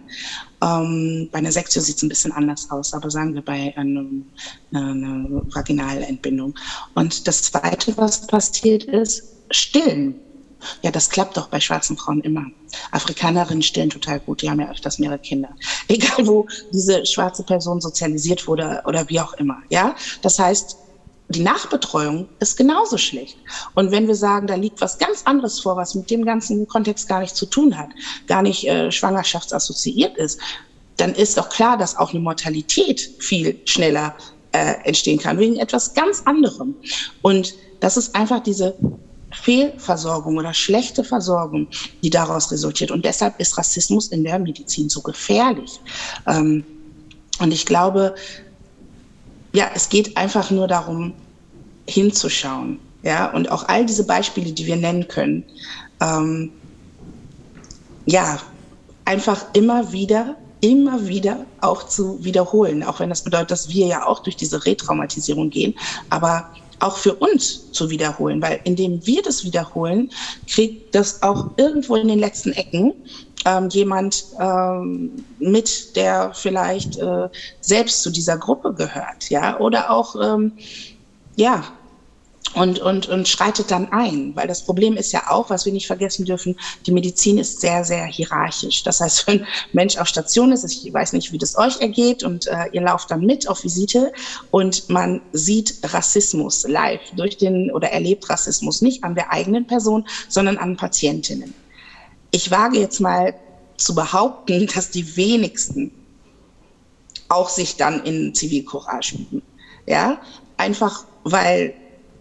Ähm, 0.64 1.30
bei 1.32 1.40
einer 1.40 1.52
Sektio 1.52 1.82
sieht 1.82 1.98
es 1.98 2.04
ein 2.04 2.10
bisschen 2.10 2.32
anders 2.32 2.68
aus, 2.70 2.94
aber 2.94 3.10
sagen 3.10 3.34
wir 3.34 3.42
bei 3.42 3.74
einem, 3.76 4.32
einer 4.72 5.26
Vaginalentbindung. 5.54 6.54
Und 6.94 7.28
das 7.28 7.42
Zweite, 7.44 7.98
was 7.98 8.28
passiert 8.28 8.84
ist, 8.84 9.24
stillen. 9.50 10.22
Ja, 10.84 10.92
das 10.92 11.10
klappt 11.10 11.38
doch 11.38 11.50
bei 11.50 11.60
schwarzen 11.60 11.98
Frauen 11.98 12.22
immer. 12.22 12.46
Afrikanerinnen 12.92 13.64
stillen 13.64 13.90
total 13.90 14.20
gut, 14.20 14.42
die 14.42 14.50
haben 14.50 14.60
ja 14.60 14.70
öfters 14.70 15.00
mehrere 15.00 15.20
Kinder. 15.20 15.56
Egal, 15.88 16.28
wo 16.28 16.46
diese 16.70 17.06
schwarze 17.06 17.44
Person 17.44 17.82
sozialisiert 17.82 18.48
wurde 18.48 18.82
oder 18.86 19.10
wie 19.10 19.20
auch 19.20 19.34
immer. 19.34 19.58
Ja, 19.70 19.96
das 20.22 20.38
heißt, 20.38 20.81
die 21.32 21.42
Nachbetreuung 21.42 22.28
ist 22.40 22.58
genauso 22.58 22.98
schlecht. 22.98 23.38
Und 23.76 23.92
wenn 23.92 24.08
wir 24.08 24.16
sagen, 24.16 24.48
da 24.48 24.56
liegt 24.56 24.82
was 24.82 24.98
ganz 24.98 25.24
anderes 25.26 25.60
vor, 25.60 25.76
was 25.78 25.96
mit 25.96 26.10
dem 26.10 26.26
ganzen 26.26 26.68
Kontext 26.68 27.08
gar 27.08 27.20
nichts 27.20 27.38
zu 27.38 27.46
tun 27.46 27.78
hat, 27.78 27.90
gar 28.28 28.42
nicht 28.42 28.68
äh, 28.68 28.92
schwangerschaftsassoziiert 28.92 30.18
ist, 30.18 30.40
dann 30.98 31.14
ist 31.14 31.38
doch 31.38 31.50
klar, 31.50 31.78
dass 31.78 31.98
auch 31.98 32.12
eine 32.12 32.20
Mortalität 32.20 33.16
viel 33.20 33.60
schneller 33.66 34.16
äh, 34.52 34.76
entstehen 34.84 35.20
kann, 35.20 35.40
wegen 35.40 35.58
etwas 35.58 35.94
ganz 35.94 36.24
anderem. 36.26 36.76
Und 37.22 37.56
das 37.80 37.98
ist 37.98 38.16
einfach 38.16 38.44
diese 38.44 38.76
Fehlversorgung 39.32 40.38
oder 40.38 40.54
schlechte 40.54 41.04
Versorgung, 41.04 41.68
die 42.04 42.10
daraus 42.10 42.52
resultiert. 42.52 42.92
Und 42.92 43.06
deshalb 43.06 43.40
ist 43.40 43.58
Rassismus 43.58 44.08
in 44.10 44.24
der 44.24 44.40
Medizin 44.40 44.90
so 44.90 45.02
gefährlich. 45.02 45.80
Ähm, 46.28 46.64
und 47.40 47.52
ich 47.52 47.66
glaube, 47.66 48.14
ja, 49.54 49.70
es 49.74 49.90
geht 49.90 50.18
einfach 50.18 50.52
nur 50.52 50.68
darum, 50.68 51.14
hinzuschauen. 51.88 52.80
Ja, 53.04 53.32
und 53.32 53.50
auch 53.52 53.68
all 53.68 53.86
diese 53.86 54.06
Beispiele, 54.06 54.52
die 54.52 54.68
wir 54.68 54.76
nennen 54.76 55.08
können, 55.08 55.44
ähm, 56.00 56.52
ja, 58.06 58.40
einfach 59.06 59.46
immer 59.54 59.92
wieder, 59.92 60.36
immer 60.62 61.08
wieder 61.08 61.46
auch 61.62 61.88
zu 61.88 62.24
wiederholen, 62.24 62.84
auch 62.84 63.00
wenn 63.00 63.10
das 63.10 63.24
bedeutet, 63.24 63.52
dass 63.52 63.70
wir 63.70 63.88
ja 63.88 64.06
auch 64.06 64.20
durch 64.20 64.36
diese 64.36 64.64
Retraumatisierung 64.64 65.50
gehen, 65.50 65.74
aber 66.12 66.52
auch 66.80 66.98
für 66.98 67.16
uns 67.16 67.72
zu 67.72 67.90
wiederholen, 67.90 68.42
weil 68.42 68.60
indem 68.64 69.06
wir 69.06 69.22
das 69.22 69.44
wiederholen, 69.44 70.12
kriegt 70.48 70.94
das 70.94 71.22
auch 71.22 71.52
irgendwo 71.58 71.96
in 71.96 72.08
den 72.08 72.20
letzten 72.20 72.52
Ecken 72.54 72.94
ähm, 73.46 73.70
jemand 73.70 74.26
ähm, 74.40 75.26
mit, 75.40 75.96
der 75.96 76.34
vielleicht 76.34 76.98
äh, 76.98 77.30
selbst 77.60 78.04
zu 78.04 78.12
dieser 78.12 78.38
Gruppe 78.38 78.74
gehört, 78.74 79.30
ja, 79.30 79.60
oder 79.60 79.92
auch, 79.92 80.16
ähm, 80.16 80.54
ja, 81.36 81.64
und, 82.54 82.80
und, 82.80 83.08
und 83.08 83.28
schreitet 83.28 83.72
dann 83.72 83.92
ein. 83.92 84.36
Weil 84.36 84.48
das 84.48 84.64
Problem 84.64 84.98
ist 84.98 85.12
ja 85.12 85.30
auch, 85.30 85.50
was 85.50 85.66
wir 85.66 85.72
nicht 85.72 85.88
vergessen 85.88 86.26
dürfen, 86.26 86.60
die 86.86 86.92
Medizin 86.92 87.38
ist 87.38 87.62
sehr, 87.62 87.86
sehr 87.86 88.06
hierarchisch. 88.06 88.84
Das 88.84 89.00
heißt, 89.00 89.28
wenn 89.28 89.42
ein 89.42 89.48
Mensch 89.74 89.98
auf 89.98 90.08
Station 90.08 90.52
ist, 90.52 90.66
ich 90.66 90.94
weiß 90.94 91.14
nicht, 91.14 91.32
wie 91.32 91.38
das 91.38 91.58
euch 91.58 91.80
ergeht, 91.80 92.24
und 92.24 92.48
äh, 92.48 92.66
ihr 92.74 92.82
lauft 92.82 93.12
dann 93.12 93.22
mit 93.22 93.48
auf 93.48 93.64
Visite 93.64 94.12
und 94.50 94.90
man 94.90 95.22
sieht 95.32 95.76
Rassismus 95.84 96.68
live 96.68 97.02
durch 97.16 97.38
den 97.38 97.72
oder 97.72 97.90
erlebt 97.90 98.30
Rassismus 98.30 98.82
nicht 98.82 99.04
an 99.04 99.16
der 99.16 99.32
eigenen 99.32 99.66
Person, 99.66 100.06
sondern 100.28 100.58
an 100.58 100.76
Patientinnen 100.76 101.54
ich 102.32 102.50
wage 102.52 102.80
jetzt 102.80 103.00
mal 103.00 103.34
zu 103.78 103.96
behaupten, 103.96 104.68
dass 104.74 104.92
die 104.92 105.16
wenigsten 105.16 105.92
auch 107.30 107.50
sich 107.50 107.78
dann 107.78 108.04
in 108.04 108.34
Zivilcourage 108.34 109.16
üben. 109.16 109.42
Ja, 109.88 110.22
einfach 110.58 111.06
weil 111.24 111.74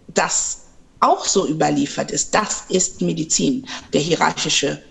das 0.09 0.63
auch 1.01 1.25
so 1.25 1.47
überliefert 1.47 2.11
ist. 2.11 2.35
Das 2.35 2.65
ist 2.69 3.01
Medizin, 3.01 3.67
der 3.93 4.01
hierarchische, 4.01 4.83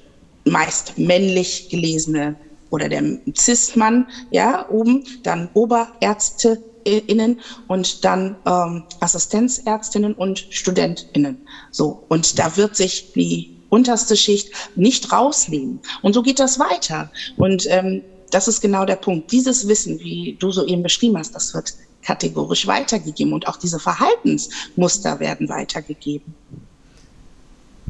meist 0.46 0.98
männlich 0.98 1.70
gelesene 1.70 2.36
oder 2.72 2.90
der 2.90 3.04
Cis-Mann, 3.36 4.08
ja, 4.32 4.68
oben, 4.70 5.04
dann 5.24 5.50
Oberärzte 5.54 6.64
innen 6.84 7.40
und 7.68 8.04
dann 8.06 8.36
ähm, 8.46 8.84
Assistenzärztinnen 9.00 10.14
und 10.14 10.48
StudentInnen. 10.50 11.38
So. 11.72 12.04
Und 12.10 12.40
da 12.40 12.56
wird 12.58 12.76
sich 12.76 13.12
die 13.14 13.59
unterste 13.70 14.18
Schicht 14.18 14.52
nicht 14.76 15.12
rausnehmen. 15.12 15.80
Und 16.02 16.14
so 16.14 16.22
geht 16.22 16.40
das 16.40 16.60
weiter. 16.60 17.12
Und 17.38 17.68
ähm, 17.70 18.02
das 18.32 18.48
ist 18.48 18.62
genau 18.62 18.86
der 18.86 18.96
Punkt. 18.96 19.32
Dieses 19.32 19.68
Wissen, 19.68 20.00
wie 20.00 20.38
du 20.40 20.52
so 20.52 20.66
eben 20.66 20.84
beschrieben 20.84 21.18
hast, 21.18 21.34
das 21.36 21.54
wird 21.54 21.74
kategorisch 22.02 22.68
weitergegeben 22.68 23.34
und 23.34 23.48
auch 23.48 23.58
diese 23.58 23.80
Verhaltensmuster 23.80 25.20
werden 25.20 25.50
weitergegeben. 25.50 26.34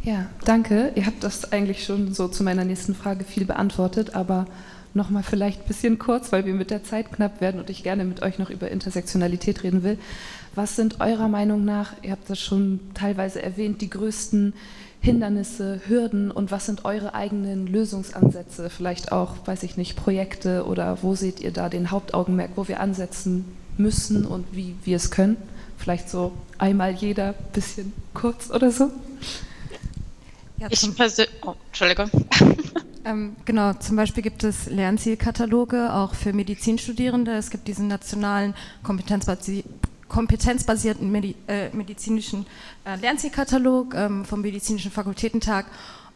Ja, 0.04 0.30
danke. 0.46 0.92
Ihr 0.96 1.06
habt 1.06 1.24
das 1.24 1.52
eigentlich 1.52 1.84
schon 1.84 2.14
so 2.14 2.28
zu 2.28 2.44
meiner 2.44 2.64
nächsten 2.64 2.96
Frage 2.96 3.24
viel 3.26 3.46
beantwortet, 3.46 4.16
aber 4.16 4.48
nochmal 4.94 5.24
vielleicht 5.24 5.62
ein 5.62 5.68
bisschen 5.68 6.00
kurz, 6.00 6.32
weil 6.32 6.46
wir 6.46 6.54
mit 6.54 6.72
der 6.72 6.84
Zeit 6.84 7.12
knapp 7.12 7.42
werden 7.42 7.60
und 7.60 7.70
ich 7.70 7.84
gerne 7.84 8.06
mit 8.06 8.22
euch 8.22 8.40
noch 8.40 8.50
über 8.50 8.72
Intersektionalität 8.72 9.64
reden 9.64 9.84
will. 9.84 10.00
Was 10.56 10.76
sind 10.76 11.00
eurer 11.00 11.28
Meinung 11.28 11.64
nach, 11.64 11.94
ihr 12.02 12.12
habt 12.12 12.30
das 12.30 12.40
schon 12.40 12.80
teilweise 12.94 13.42
erwähnt, 13.42 13.82
die 13.82 13.90
größten 13.90 14.54
Hindernisse, 15.02 15.82
Hürden 15.88 16.30
und 16.30 16.52
was 16.52 16.66
sind 16.66 16.84
eure 16.86 17.14
eigenen 17.14 17.68
Lösungsansätze? 17.68 18.70
Vielleicht 18.70 19.12
auch, 19.12 19.36
weiß 19.46 19.64
ich 19.64 19.78
nicht, 19.78 19.96
Projekte 19.96 20.66
oder 20.66 20.98
wo 21.02 21.16
seht 21.16 21.40
ihr 21.40 21.52
da 21.52 21.70
den 21.70 21.92
Hauptaugenmerk, 21.92 22.52
wo 22.56 22.68
wir 22.68 22.80
ansetzen 22.80 23.46
müssen 23.78 24.26
und 24.26 24.46
wie 24.52 24.76
wir 24.84 24.98
es 24.98 25.10
können? 25.10 25.38
Vielleicht 25.78 26.10
so 26.10 26.34
einmal 26.58 26.92
jeder 26.92 27.34
bisschen 27.54 27.94
kurz 28.14 28.52
oder 28.52 28.72
so? 28.72 28.92
Ja, 30.58 30.68
ich 30.70 30.96
persönlich, 30.96 31.34
oh, 31.46 31.54
Entschuldigung. 31.68 32.10
Ähm, 33.06 33.38
genau, 33.46 33.74
zum 33.74 33.96
Beispiel 33.96 34.22
gibt 34.22 34.44
es 34.44 34.70
Lernzielkataloge 34.70 35.94
auch 35.94 36.14
für 36.14 36.34
Medizinstudierende. 36.34 37.32
Es 37.32 37.50
gibt 37.50 37.68
diesen 37.68 37.88
nationalen 37.88 38.54
Kompetenzbasi 38.84 39.64
kompetenzbasierten 40.10 41.12
Medi 41.12 41.36
äh, 41.48 41.70
medizinischen 41.70 42.46
äh, 42.84 42.96
Lernzielkatalog 42.98 43.94
ähm, 43.96 44.26
vom 44.26 44.42
Medizinischen 44.42 44.92
Fakultätentag 44.92 45.68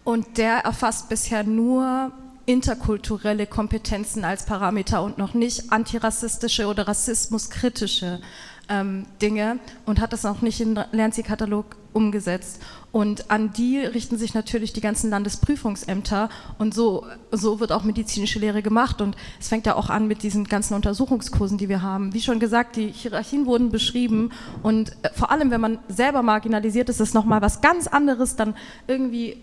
und 0.04 0.38
der 0.38 0.58
erfasst 0.66 1.08
bisher 1.08 1.44
nur 1.44 2.12
interkulturelle 2.46 3.48
Kompetenzen 3.48 4.26
als 4.26 4.46
Parameter 4.46 5.02
und 5.02 5.18
noch 5.18 5.34
nicht 5.34 5.72
antirassistische 5.72 6.68
oder 6.68 6.88
rassismuskritische 6.88 8.20
ähm, 8.68 9.06
Dinge 9.22 9.60
und 9.86 10.02
hat 10.02 10.12
das 10.12 10.26
auch 10.26 10.42
nicht 10.42 10.60
in 10.60 10.76
den 10.76 10.86
Lernzielkatalog 10.92 11.78
umgesetzt. 11.94 12.62
Und 12.94 13.32
an 13.32 13.52
die 13.54 13.80
richten 13.80 14.20
sich 14.20 14.36
natürlich 14.36 14.72
die 14.72 14.80
ganzen 14.80 15.10
Landesprüfungsämter 15.10 16.30
und 16.60 16.76
so, 16.76 17.08
so 17.32 17.60
wird 17.60 17.72
auch 17.72 17.84
medizinische 17.84 18.38
Lehre 18.38 18.62
gemacht. 18.62 19.02
Und 19.02 19.18
es 19.40 19.48
fängt 19.48 19.66
ja 19.66 19.74
auch 19.74 19.90
an 19.90 20.08
mit 20.08 20.22
diesen 20.22 20.44
ganzen 20.44 20.76
Untersuchungskursen, 20.76 21.58
die 21.58 21.70
wir 21.70 21.82
haben. 21.82 22.14
Wie 22.14 22.22
schon 22.22 22.40
gesagt, 22.40 22.76
die 22.76 22.92
Hierarchien 22.92 23.48
wurden 23.48 23.72
beschrieben 23.72 24.30
und 24.62 24.92
äh, 25.02 25.10
vor 25.16 25.32
allem, 25.32 25.50
wenn 25.50 25.60
man 25.60 25.80
selber 25.88 26.22
marginalisiert 26.22 26.88
ist, 26.88 27.00
ist 27.00 27.16
nochmal 27.16 27.42
was 27.42 27.62
ganz 27.62 27.88
anderes, 27.88 28.36
dann 28.36 28.54
irgendwie 28.86 29.38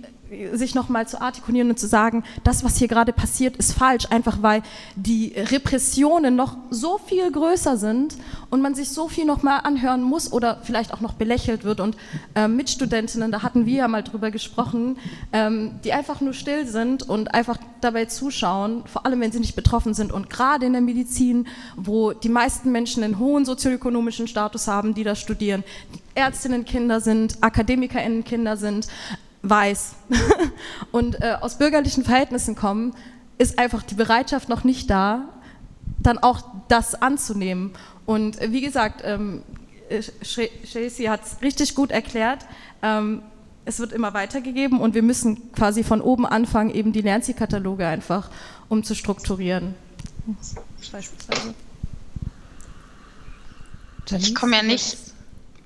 sich 0.53 0.75
nochmal 0.75 1.09
zu 1.09 1.21
artikulieren 1.21 1.71
und 1.71 1.79
zu 1.79 1.89
sagen, 1.89 2.23
das, 2.45 2.63
was 2.63 2.77
hier 2.77 2.89
gerade 2.89 3.13
passiert, 3.13 3.57
ist 3.57 3.73
falsch, 3.73 4.07
einfach 4.11 4.43
weil 4.43 4.63
die 4.95 5.35
Repressionen 5.37 6.37
noch 6.37 6.57
so 6.71 6.99
viel 6.99 7.31
größer 7.31 7.77
sind 7.77 8.17
und 8.49 8.61
man 8.63 8.75
sich 8.75 8.91
so 8.91 9.09
viel 9.09 9.25
nochmal 9.25 9.61
anhören 9.65 10.03
muss 10.03 10.33
oder 10.33 10.61
vielleicht 10.63 10.95
auch 10.95 11.01
noch 11.01 11.15
belächelt 11.15 11.65
wird. 11.65 11.81
Und 11.81 11.97
äh, 12.35 12.47
Mitstudentinnen, 12.47 13.33
da 13.33 13.43
hatten 13.43 13.67
wir 13.67 13.79
ja 13.79 13.89
mal 13.89 14.03
drüber 14.03 14.31
gesprochen, 14.31 14.99
ähm, 15.33 15.81
die 15.85 15.93
einfach 15.93 16.21
nur 16.21 16.33
still 16.33 16.67
sind 16.67 17.09
und 17.09 17.35
einfach 17.35 17.59
dabei 17.81 18.05
zuschauen, 18.05 18.85
vor 18.87 19.07
allem 19.07 19.21
wenn 19.21 19.33
sie 19.33 19.41
nicht 19.41 19.57
betroffen 19.57 19.95
sind. 19.95 20.13
Und 20.13 20.31
gerade 20.31 20.67
in 20.67 20.73
der 20.73 20.83
Medizin, 20.83 21.49
wo 21.77 22.13
die 22.13 22.29
meisten 22.29 22.71
Menschen 22.71 23.03
einen 23.03 23.19
hohen 23.19 23.45
sozioökonomischen 23.45 24.29
Status 24.29 24.69
haben, 24.69 24.95
die 24.95 25.03
da 25.03 25.17
studieren, 25.17 25.65
Ärztinnenkinder 26.15 27.01
sind, 27.01 27.39
Akademikerinnenkinder 27.41 28.57
sind, 28.57 28.87
weiß 29.43 29.95
und 30.93 31.23
äh, 31.23 31.37
aus 31.41 31.59
bürgerlichen 31.59 32.05
Verhältnissen 32.05 32.55
kommen, 32.55 32.95
ist 33.39 33.59
einfach 33.59 33.83
die 33.83 33.95
Bereitschaft 33.95 34.49
noch 34.49 34.65
nicht 34.65 34.91
da, 34.91 35.29
dann 35.99 36.19
auch 36.19 36.43
das 36.69 37.01
anzunehmen. 37.01 37.73
Und 38.07 38.41
äh, 38.41 38.53
wie 38.53 38.61
gesagt, 38.61 39.03
ähm, 39.05 39.43
Chelsea 40.23 41.11
hat 41.11 41.25
es 41.25 41.43
richtig 41.43 41.75
gut 41.75 41.91
erklärt. 41.91 42.47
Ähm, 42.83 43.23
es 43.65 43.79
wird 43.79 43.93
immer 43.93 44.15
weitergegeben 44.15 44.81
und 44.81 44.95
wir 44.95 45.03
müssen 45.03 45.53
quasi 45.53 45.85
von 45.85 46.01
oben 46.01 46.27
anfangen, 46.27 46.71
eben 46.71 46.93
die 46.93 47.03
Lernzielkataloge 47.03 47.87
einfach 47.87 48.31
umzustrukturieren. 48.69 49.75
Beispielsweise. 50.93 51.55
Ich 54.19 54.35
komme 54.35 54.57
ja 54.57 54.63
nicht 54.63 54.97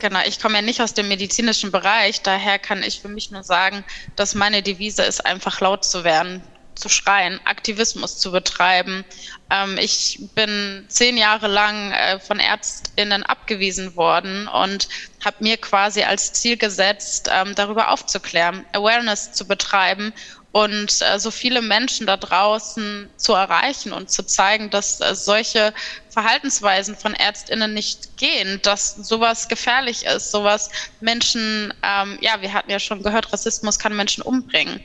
Genau, 0.05 0.21
ich 0.27 0.39
komme 0.39 0.57
ja 0.57 0.61
nicht 0.61 0.83
aus 0.83 0.93
dem 0.93 1.09
medizinischen 1.09 1.73
Bereich, 1.73 2.21
daher 2.21 2.59
kann 2.59 2.83
ich 2.83 3.01
für 3.01 3.09
mich 3.09 3.31
nur 3.31 3.43
sagen, 3.43 3.87
dass 4.17 4.35
meine 4.35 4.63
Devise 4.63 5.03
ist, 5.03 5.25
einfach 5.25 5.63
laut 5.63 5.83
zu 5.83 6.05
werden, 6.05 6.43
zu 6.75 6.91
schreien, 6.91 7.41
Aktivismus 7.47 8.19
zu 8.19 8.31
betreiben. 8.31 9.07
Ähm, 9.49 9.79
ich 9.79 10.19
bin 10.35 10.85
zehn 10.89 11.17
Jahre 11.17 11.47
lang 11.47 11.93
äh, 11.93 12.21
von 12.21 12.39
Ärztinnen 12.39 13.23
abgewiesen 13.23 13.97
worden 13.97 14.47
und 14.47 14.91
habe 15.25 15.37
mir 15.41 15.57
quasi 15.57 16.03
als 16.03 16.35
Ziel 16.35 16.59
gesetzt, 16.59 17.31
ähm, 17.33 17.55
darüber 17.55 17.89
aufzuklären, 17.89 18.67
Awareness 18.75 19.33
zu 19.33 19.49
betreiben 19.49 20.13
und 20.55 21.03
äh, 21.03 21.19
so 21.19 21.33
viele 21.33 21.61
Menschen 21.63 22.07
da 22.07 22.17
draußen 22.17 23.11
zu 23.17 23.33
erreichen 23.33 23.93
und 23.93 24.09
zu 24.09 24.23
zeigen, 24.23 24.71
dass 24.71 25.01
äh, 25.01 25.13
solche 25.17 25.75
Verhaltensweisen 26.11 26.95
von 26.95 27.13
Ärztinnen 27.13 27.75
nicht 27.75 28.17
gehen, 28.19 28.61
dass 28.63 28.95
sowas 28.95 29.49
gefährlich 29.49 30.07
ist, 30.07 30.31
sowas 30.31 30.71
Menschen, 31.01 31.75
ähm, 31.83 32.19
ja, 32.21 32.41
wir 32.41 32.53
hatten 32.53 32.71
ja 32.71 32.79
schon 32.79 33.03
gehört, 33.03 33.33
Rassismus 33.33 33.81
kann 33.81 33.97
Menschen 33.97 34.23
umbringen. 34.23 34.81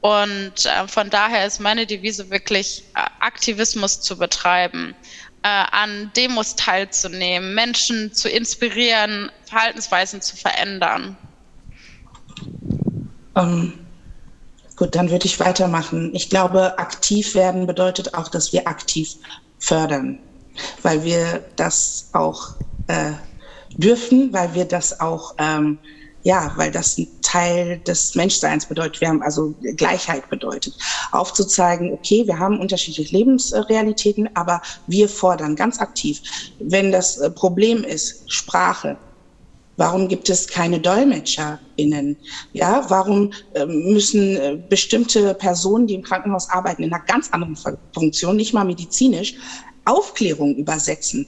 Und 0.00 0.64
äh, 0.64 0.88
von 0.88 1.10
daher 1.10 1.44
ist 1.46 1.60
meine 1.60 1.84
Devise 1.84 2.30
wirklich, 2.30 2.84
äh, 2.94 3.02
Aktivismus 3.20 4.00
zu 4.00 4.16
betreiben, 4.16 4.94
äh, 5.42 5.48
an 5.48 6.10
Demos 6.16 6.56
teilzunehmen, 6.56 7.54
Menschen 7.54 8.14
zu 8.14 8.30
inspirieren, 8.30 9.30
Verhaltensweisen 9.44 10.22
zu 10.22 10.38
verändern. 10.38 11.14
Um 13.34 13.44
ähm, 13.44 13.89
Gut, 14.80 14.94
dann 14.94 15.10
würde 15.10 15.26
ich 15.26 15.38
weitermachen. 15.38 16.10
Ich 16.14 16.30
glaube, 16.30 16.78
aktiv 16.78 17.34
werden 17.34 17.66
bedeutet 17.66 18.14
auch, 18.14 18.28
dass 18.28 18.54
wir 18.54 18.66
aktiv 18.66 19.14
fördern, 19.58 20.18
weil 20.80 21.04
wir 21.04 21.44
das 21.56 22.08
auch 22.14 22.54
äh, 22.86 23.12
dürfen, 23.76 24.32
weil 24.32 24.54
wir 24.54 24.64
das 24.64 24.98
auch, 24.98 25.34
ähm, 25.36 25.78
ja, 26.22 26.54
weil 26.56 26.70
das 26.70 26.96
ein 26.96 27.08
Teil 27.20 27.80
des 27.80 28.14
Menschseins 28.14 28.64
bedeutet, 28.64 29.02
wir 29.02 29.08
haben 29.08 29.20
also 29.20 29.54
Gleichheit 29.76 30.30
bedeutet. 30.30 30.74
Aufzuzeigen, 31.12 31.92
okay, 31.92 32.26
wir 32.26 32.38
haben 32.38 32.58
unterschiedliche 32.58 33.14
Lebensrealitäten, 33.14 34.30
aber 34.34 34.62
wir 34.86 35.10
fordern 35.10 35.56
ganz 35.56 35.78
aktiv. 35.78 36.22
Wenn 36.58 36.90
das 36.90 37.18
äh, 37.18 37.28
Problem 37.30 37.84
ist, 37.84 38.32
Sprache, 38.32 38.96
Warum 39.80 40.08
gibt 40.08 40.28
es 40.28 40.46
keine 40.46 40.78
DolmetscherInnen? 40.78 42.14
Ja, 42.52 42.84
warum 42.90 43.32
äh, 43.54 43.64
müssen 43.64 44.36
äh, 44.36 44.58
bestimmte 44.68 45.32
Personen, 45.32 45.86
die 45.86 45.94
im 45.94 46.02
Krankenhaus 46.02 46.50
arbeiten, 46.50 46.82
in 46.82 46.92
einer 46.92 47.02
ganz 47.06 47.30
anderen 47.30 47.56
Funktion, 47.94 48.36
nicht 48.36 48.52
mal 48.52 48.64
medizinisch, 48.64 49.36
Aufklärung 49.86 50.54
übersetzen? 50.56 51.26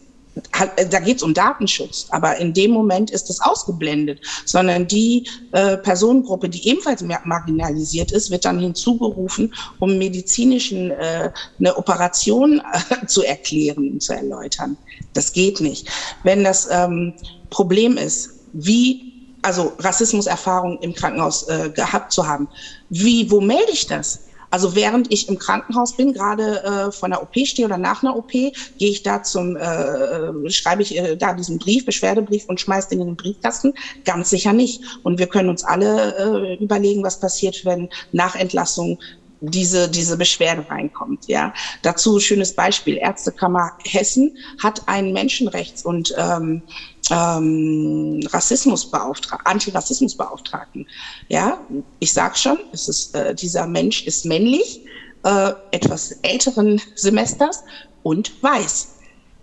Äh, 0.76 0.86
da 0.86 1.00
geht 1.00 1.16
es 1.16 1.22
um 1.22 1.32
Datenschutz, 1.32 2.08
aber 2.10 2.36
in 2.36 2.52
dem 2.52 2.72
Moment 2.72 3.10
ist 3.10 3.30
das 3.30 3.40
ausgeblendet, 3.40 4.20
sondern 4.44 4.86
die 4.86 5.26
äh, 5.52 5.78
Personengruppe, 5.78 6.50
die 6.50 6.68
ebenfalls 6.68 7.02
marginalisiert 7.24 8.12
ist, 8.12 8.30
wird 8.30 8.44
dann 8.44 8.58
hinzugerufen, 8.58 9.54
um 9.78 9.96
medizinischen 9.96 10.90
äh, 10.90 11.30
eine 11.58 11.74
Operation 11.74 12.60
äh, 12.90 13.06
zu 13.06 13.22
erklären 13.22 13.92
und 13.92 14.02
zu 14.02 14.12
erläutern. 14.12 14.76
Das 15.14 15.32
geht 15.32 15.62
nicht. 15.62 15.88
Wenn 16.22 16.44
das 16.44 16.68
ähm, 16.70 17.14
Problem 17.48 17.96
ist, 17.96 18.31
wie, 18.52 19.12
also 19.42 19.72
Rassismuserfahrung 19.78 20.78
im 20.80 20.94
Krankenhaus 20.94 21.48
äh, 21.48 21.70
gehabt 21.70 22.12
zu 22.12 22.26
haben. 22.26 22.48
Wie, 22.88 23.30
wo 23.30 23.40
melde 23.40 23.72
ich 23.72 23.86
das? 23.86 24.20
Also 24.52 24.76
während 24.76 25.10
ich 25.10 25.30
im 25.30 25.38
Krankenhaus 25.38 25.96
bin, 25.96 26.12
gerade 26.12 26.62
äh, 26.62 26.92
von 26.92 27.10
der 27.10 27.22
OP 27.22 27.34
stehe 27.46 27.66
oder 27.66 27.78
nach 27.78 28.02
einer 28.02 28.14
OP, 28.14 28.30
gehe 28.30 28.54
ich 28.78 29.02
da 29.02 29.22
zum, 29.22 29.56
äh, 29.56 29.62
äh, 29.62 30.50
schreibe 30.50 30.82
ich 30.82 30.94
äh, 30.94 31.16
da 31.16 31.32
diesen 31.32 31.58
Brief, 31.58 31.86
Beschwerdebrief 31.86 32.44
und 32.48 32.60
schmeiße 32.60 32.90
den 32.90 33.00
in 33.00 33.06
den 33.06 33.16
Briefkasten? 33.16 33.72
Ganz 34.04 34.28
sicher 34.28 34.52
nicht. 34.52 34.82
Und 35.04 35.18
wir 35.18 35.26
können 35.26 35.48
uns 35.48 35.64
alle 35.64 36.16
äh, 36.18 36.62
überlegen, 36.62 37.02
was 37.02 37.18
passiert, 37.18 37.64
wenn 37.64 37.88
nach 38.12 38.36
Entlassung 38.36 38.98
diese, 39.42 39.88
diese 39.88 40.16
Beschwerde 40.16 40.64
reinkommt. 40.68 41.26
Ja. 41.26 41.52
Dazu 41.82 42.20
schönes 42.20 42.54
Beispiel. 42.54 42.96
Ärztekammer 42.96 43.72
Hessen 43.84 44.36
hat 44.62 44.88
einen 44.88 45.12
Menschenrechts- 45.12 45.84
und 45.84 46.14
ähm, 46.16 46.62
ähm, 47.10 48.20
Rassismusbeauftragten, 48.32 49.46
Antirassismusbeauftragten. 49.46 50.86
Ja, 51.28 51.60
ich 51.98 52.12
sag 52.12 52.38
schon, 52.38 52.58
es 52.72 52.88
ist, 52.88 53.14
äh, 53.14 53.34
dieser 53.34 53.66
Mensch 53.66 54.06
ist 54.06 54.24
männlich, 54.24 54.82
äh, 55.24 55.52
etwas 55.72 56.12
älteren 56.22 56.80
Semesters 56.94 57.64
und 58.02 58.42
weiß. 58.42 58.94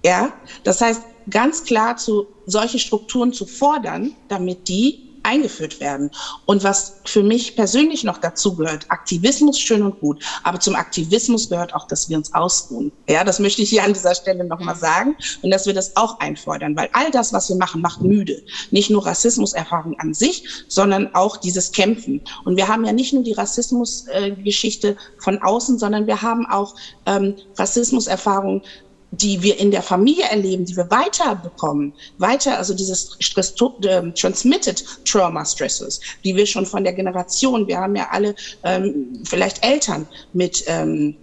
Ja, 0.05 0.31
das 0.63 0.79
heißt, 0.79 1.03
ganz 1.29 1.63
klar 1.65 1.97
zu 1.97 2.27
solche 2.45 2.79
Strukturen 2.79 3.33
zu 3.33 3.45
fordern, 3.45 4.15
damit 4.29 4.67
die 4.69 5.08
eingeführt 5.29 5.79
werden. 5.79 6.09
Und 6.45 6.63
was 6.63 7.01
für 7.05 7.21
mich 7.21 7.55
persönlich 7.55 8.03
noch 8.03 8.17
dazu 8.17 8.55
gehört, 8.55 8.85
Aktivismus 8.89 9.59
schön 9.59 9.83
und 9.83 9.99
gut, 9.99 10.23
aber 10.43 10.59
zum 10.59 10.75
Aktivismus 10.75 11.49
gehört 11.49 11.75
auch, 11.75 11.87
dass 11.87 12.09
wir 12.09 12.17
uns 12.17 12.33
ausruhen. 12.33 12.91
Ja, 13.07 13.23
das 13.23 13.39
möchte 13.39 13.61
ich 13.61 13.69
hier 13.69 13.83
an 13.83 13.93
dieser 13.93 14.15
Stelle 14.15 14.43
nochmal 14.43 14.75
mhm. 14.75 14.79
sagen 14.79 15.15
und 15.43 15.51
dass 15.51 15.67
wir 15.67 15.73
das 15.73 15.95
auch 15.95 16.19
einfordern, 16.19 16.75
weil 16.75 16.89
all 16.93 17.11
das, 17.11 17.31
was 17.31 17.47
wir 17.49 17.57
machen, 17.57 17.81
macht 17.81 18.01
müde. 18.01 18.41
Nicht 18.71 18.89
nur 18.89 19.05
Rassismuserfahrung 19.05 19.99
an 19.99 20.13
sich, 20.13 20.43
sondern 20.67 21.13
auch 21.13 21.37
dieses 21.37 21.71
Kämpfen. 21.71 22.21
Und 22.43 22.57
wir 22.57 22.67
haben 22.67 22.83
ja 22.85 22.91
nicht 22.91 23.13
nur 23.13 23.23
die 23.23 23.33
Rassismusgeschichte 23.33 24.89
äh, 24.89 24.95
von 25.19 25.41
außen, 25.41 25.77
sondern 25.77 26.07
wir 26.07 26.21
haben 26.21 26.47
auch 26.47 26.75
ähm, 27.05 27.35
Rassismuserfahrung 27.57 28.63
die 29.11 29.41
wir 29.41 29.59
in 29.59 29.71
der 29.71 29.81
Familie 29.81 30.25
erleben, 30.29 30.65
die 30.65 30.75
wir 30.75 30.89
weiterbekommen, 30.91 31.93
weiter, 32.17 32.57
also 32.57 32.73
dieses 32.73 33.15
Stress, 33.19 33.55
äh, 33.83 34.11
Transmitted 34.11 34.83
Trauma 35.05 35.45
Stresses, 35.45 35.99
die 36.23 36.35
wir 36.35 36.45
schon 36.45 36.65
von 36.65 36.83
der 36.83 36.93
Generation, 36.93 37.67
wir 37.67 37.79
haben 37.79 37.95
ja 37.95 38.07
alle 38.11 38.35
ähm, 38.63 39.23
vielleicht 39.23 39.65
Eltern 39.65 40.07
mit 40.33 40.63
ähm, 40.67 41.15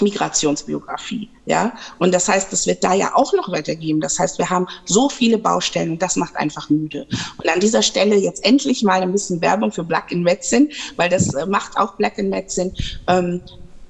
Migrationsbiografie, 0.00 1.28
ja. 1.46 1.72
Und 1.98 2.12
das 2.12 2.28
heißt, 2.28 2.52
das 2.52 2.66
wird 2.66 2.82
da 2.82 2.94
ja 2.94 3.14
auch 3.14 3.32
noch 3.34 3.50
weitergeben. 3.52 4.00
Das 4.00 4.18
heißt, 4.18 4.38
wir 4.38 4.50
haben 4.50 4.66
so 4.84 5.08
viele 5.08 5.38
Baustellen 5.38 5.92
und 5.92 6.02
das 6.02 6.16
macht 6.16 6.36
einfach 6.36 6.70
müde. 6.70 7.06
Und 7.38 7.48
an 7.48 7.60
dieser 7.60 7.82
Stelle 7.82 8.16
jetzt 8.16 8.44
endlich 8.44 8.82
mal 8.82 9.02
ein 9.02 9.12
bisschen 9.12 9.40
Werbung 9.40 9.70
für 9.70 9.84
Black 9.84 10.10
in 10.10 10.22
Medicine, 10.22 10.68
weil 10.96 11.08
das 11.08 11.32
äh, 11.34 11.46
macht 11.46 11.76
auch 11.76 11.94
Black 11.96 12.18
in 12.18 12.30
Medicine, 12.30 12.72
ähm, 13.06 13.42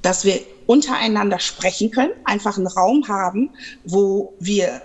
dass 0.02 0.24
wir 0.24 0.40
untereinander 0.66 1.38
sprechen 1.38 1.90
können, 1.90 2.12
einfach 2.24 2.56
einen 2.56 2.66
Raum 2.66 3.08
haben, 3.08 3.50
wo 3.84 4.34
wir 4.38 4.82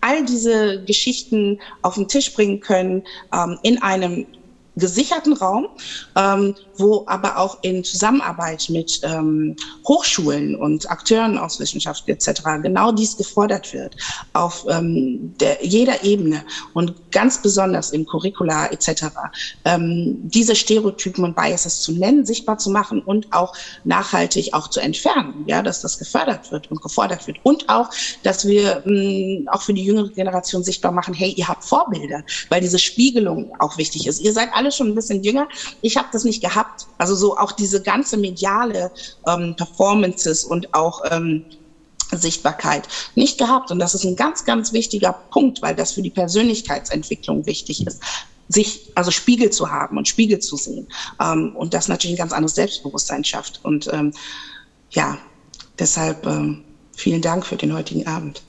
all 0.00 0.24
diese 0.24 0.84
Geschichten 0.84 1.58
auf 1.82 1.94
den 1.94 2.08
Tisch 2.08 2.32
bringen 2.34 2.60
können, 2.60 3.02
ähm, 3.32 3.58
in 3.62 3.82
einem 3.82 4.26
gesicherten 4.76 5.32
Raum, 5.32 5.68
ähm, 6.16 6.54
wo 6.78 7.04
aber 7.06 7.38
auch 7.38 7.58
in 7.62 7.84
Zusammenarbeit 7.84 8.68
mit 8.68 9.00
ähm, 9.02 9.56
Hochschulen 9.86 10.56
und 10.56 10.90
Akteuren 10.90 11.38
aus 11.38 11.60
Wissenschaft 11.60 12.08
etc. 12.08 12.42
genau 12.62 12.92
dies 12.92 13.16
gefordert 13.16 13.72
wird 13.72 13.96
auf 14.32 14.66
ähm, 14.68 15.34
der, 15.40 15.64
jeder 15.64 16.04
Ebene 16.04 16.44
und 16.74 17.10
ganz 17.10 17.42
besonders 17.42 17.90
im 17.90 18.06
Curricula 18.06 18.66
etc. 18.66 19.06
Ähm, 19.64 20.18
diese 20.22 20.54
Stereotypen 20.54 21.24
und 21.24 21.36
Biases 21.36 21.80
zu 21.80 21.92
nennen, 21.92 22.24
sichtbar 22.24 22.58
zu 22.58 22.70
machen 22.70 23.00
und 23.02 23.32
auch 23.32 23.54
nachhaltig 23.84 24.54
auch 24.54 24.68
zu 24.68 24.80
entfernen, 24.80 25.44
ja, 25.46 25.62
dass 25.62 25.80
das 25.80 25.98
gefördert 25.98 26.50
wird 26.52 26.70
und 26.70 26.82
gefordert 26.82 27.26
wird 27.26 27.38
und 27.42 27.68
auch, 27.68 27.90
dass 28.22 28.46
wir 28.46 28.82
mh, 28.84 28.92
mm, 28.92 29.48
auch 29.48 29.62
für 29.62 29.74
die 29.74 29.84
jüngere 29.84 30.08
Generation 30.08 30.62
sichtbar 30.62 30.92
machen, 30.92 31.14
hey, 31.14 31.30
ihr 31.36 31.48
habt 31.48 31.64
Vorbilder, 31.64 32.22
weil 32.48 32.60
diese 32.60 32.78
Spiegelung 32.78 33.52
auch 33.58 33.78
wichtig 33.78 34.06
ist. 34.06 34.20
Ihr 34.20 34.32
seid 34.32 34.50
alle 34.52 34.72
schon 34.72 34.88
ein 34.88 34.94
bisschen 34.94 35.22
jünger. 35.22 35.48
Ich 35.82 35.96
habe 35.96 36.08
das 36.12 36.24
nicht 36.24 36.42
gehabt. 36.42 36.65
Also 36.98 37.14
so 37.14 37.36
auch 37.36 37.52
diese 37.52 37.82
ganze 37.82 38.16
mediale 38.16 38.90
ähm, 39.26 39.54
Performances 39.56 40.44
und 40.44 40.74
auch 40.74 41.02
ähm, 41.10 41.44
Sichtbarkeit 42.12 42.88
nicht 43.14 43.38
gehabt. 43.38 43.70
Und 43.70 43.78
das 43.78 43.94
ist 43.94 44.04
ein 44.04 44.16
ganz, 44.16 44.44
ganz 44.44 44.72
wichtiger 44.72 45.12
Punkt, 45.30 45.62
weil 45.62 45.74
das 45.74 45.92
für 45.92 46.02
die 46.02 46.10
Persönlichkeitsentwicklung 46.10 47.46
wichtig 47.46 47.86
ist 47.86 48.00
sich, 48.48 48.92
also 48.94 49.10
Spiegel 49.10 49.50
zu 49.50 49.70
haben 49.70 49.98
und 49.98 50.08
Spiegel 50.08 50.38
zu 50.38 50.56
sehen. 50.56 50.88
Ähm, 51.20 51.54
und 51.56 51.74
das 51.74 51.88
natürlich 51.88 52.16
ein 52.16 52.18
ganz 52.18 52.32
anderes 52.32 52.54
Selbstbewusstsein 52.54 53.24
schafft. 53.24 53.60
Und 53.64 53.88
ähm, 53.92 54.12
ja, 54.90 55.18
deshalb 55.78 56.26
ähm, 56.26 56.64
vielen 56.94 57.22
Dank 57.22 57.44
für 57.44 57.56
den 57.56 57.74
heutigen 57.74 58.06
Abend. 58.06 58.42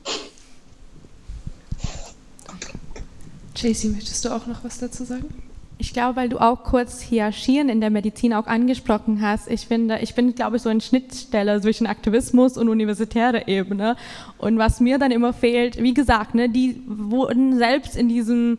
JC, 3.56 3.86
möchtest 3.86 4.24
du 4.24 4.30
auch 4.30 4.46
noch 4.46 4.64
was 4.64 4.78
dazu 4.78 5.04
sagen? 5.04 5.34
Ich 5.80 5.94
glaube, 5.94 6.16
weil 6.16 6.30
du 6.30 6.40
auch 6.40 6.64
kurz 6.64 7.02
Hierarchien 7.02 7.70
in 7.70 7.82
der 7.82 7.92
Medizin 7.92 8.34
auch 8.34 8.48
angesprochen 8.48 9.22
hast. 9.22 9.50
Ich 9.50 9.68
finde, 9.68 10.00
ich 10.02 10.16
bin, 10.16 10.34
glaube 10.34 10.58
ich, 10.58 10.64
so 10.64 10.70
eine 10.70 10.82
Schnittstelle 10.82 11.62
zwischen 11.62 11.86
Aktivismus 11.86 12.58
und 12.58 12.68
universitärer 12.68 13.48
Ebene. 13.48 13.96
Und 14.40 14.58
was 14.58 14.80
mir 14.80 14.98
dann 14.98 15.12
immer 15.12 15.34
fehlt, 15.34 15.82
wie 15.82 15.94
gesagt, 15.94 16.34
ne, 16.34 16.50
die 16.50 16.82
wurden 16.88 17.58
selbst 17.58 17.96
in 17.96 18.10
diesem, 18.10 18.58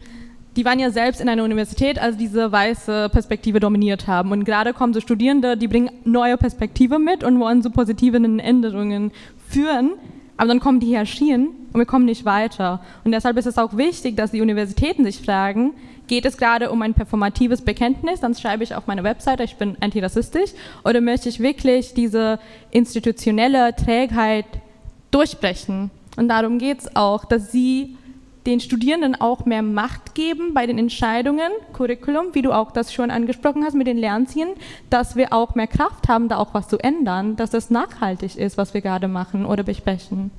die 0.54 0.64
waren 0.64 0.78
ja 0.78 0.90
selbst 0.90 1.20
in 1.20 1.28
einer 1.28 1.42
Universität, 1.42 2.00
als 2.00 2.16
diese 2.16 2.52
weiße 2.52 3.08
Perspektive 3.10 3.58
dominiert 3.58 4.06
haben. 4.06 4.30
Und 4.30 4.44
gerade 4.44 4.72
kommen 4.72 4.94
so 4.94 5.00
Studierende, 5.00 5.56
die 5.56 5.66
bringen 5.66 5.90
neue 6.04 6.36
Perspektive 6.36 7.00
mit 7.00 7.24
und 7.24 7.40
wollen 7.40 7.62
so 7.62 7.70
positive 7.70 8.16
Änderungen 8.16 9.10
führen. 9.48 9.90
Aber 10.36 10.46
dann 10.46 10.60
kommen 10.60 10.78
die 10.78 10.86
Hierarchien 10.86 11.48
und 11.72 11.80
wir 11.80 11.84
kommen 11.84 12.04
nicht 12.04 12.24
weiter. 12.24 12.80
Und 13.02 13.10
deshalb 13.10 13.36
ist 13.38 13.46
es 13.46 13.58
auch 13.58 13.76
wichtig, 13.76 14.16
dass 14.16 14.30
die 14.30 14.40
Universitäten 14.40 15.04
sich 15.04 15.20
fragen, 15.20 15.72
Geht 16.08 16.24
es 16.24 16.36
gerade 16.36 16.70
um 16.70 16.82
ein 16.82 16.94
performatives 16.94 17.62
Bekenntnis, 17.62 18.20
dann 18.20 18.34
schreibe 18.34 18.64
ich 18.64 18.74
auf 18.74 18.86
meine 18.86 19.04
Webseite, 19.04 19.44
ich 19.44 19.56
bin 19.56 19.76
antirassistisch, 19.80 20.50
oder 20.84 21.00
möchte 21.00 21.28
ich 21.28 21.38
wirklich 21.38 21.94
diese 21.94 22.40
institutionelle 22.70 23.76
Trägheit 23.76 24.46
durchbrechen? 25.10 25.90
Und 26.16 26.28
darum 26.28 26.58
geht 26.58 26.80
es 26.80 26.96
auch, 26.96 27.24
dass 27.24 27.52
sie 27.52 27.96
den 28.46 28.60
Studierenden 28.60 29.20
auch 29.20 29.44
mehr 29.44 29.62
Macht 29.62 30.14
geben 30.14 30.54
bei 30.54 30.66
den 30.66 30.78
Entscheidungen, 30.78 31.52
Curriculum, 31.74 32.28
wie 32.32 32.40
du 32.42 32.52
auch 32.52 32.72
das 32.72 32.92
schon 32.92 33.10
angesprochen 33.10 33.62
hast 33.62 33.74
mit 33.74 33.86
den 33.86 33.98
Lernzielen, 33.98 34.54
dass 34.88 35.16
wir 35.16 35.34
auch 35.34 35.54
mehr 35.54 35.66
Kraft 35.66 36.08
haben, 36.08 36.28
da 36.28 36.38
auch 36.38 36.54
was 36.54 36.66
zu 36.66 36.78
ändern, 36.78 37.36
dass 37.36 37.50
das 37.50 37.68
nachhaltig 37.68 38.36
ist, 38.36 38.56
was 38.56 38.72
wir 38.72 38.80
gerade 38.80 39.06
machen 39.06 39.44
oder 39.44 39.62
besprechen. 39.62 40.30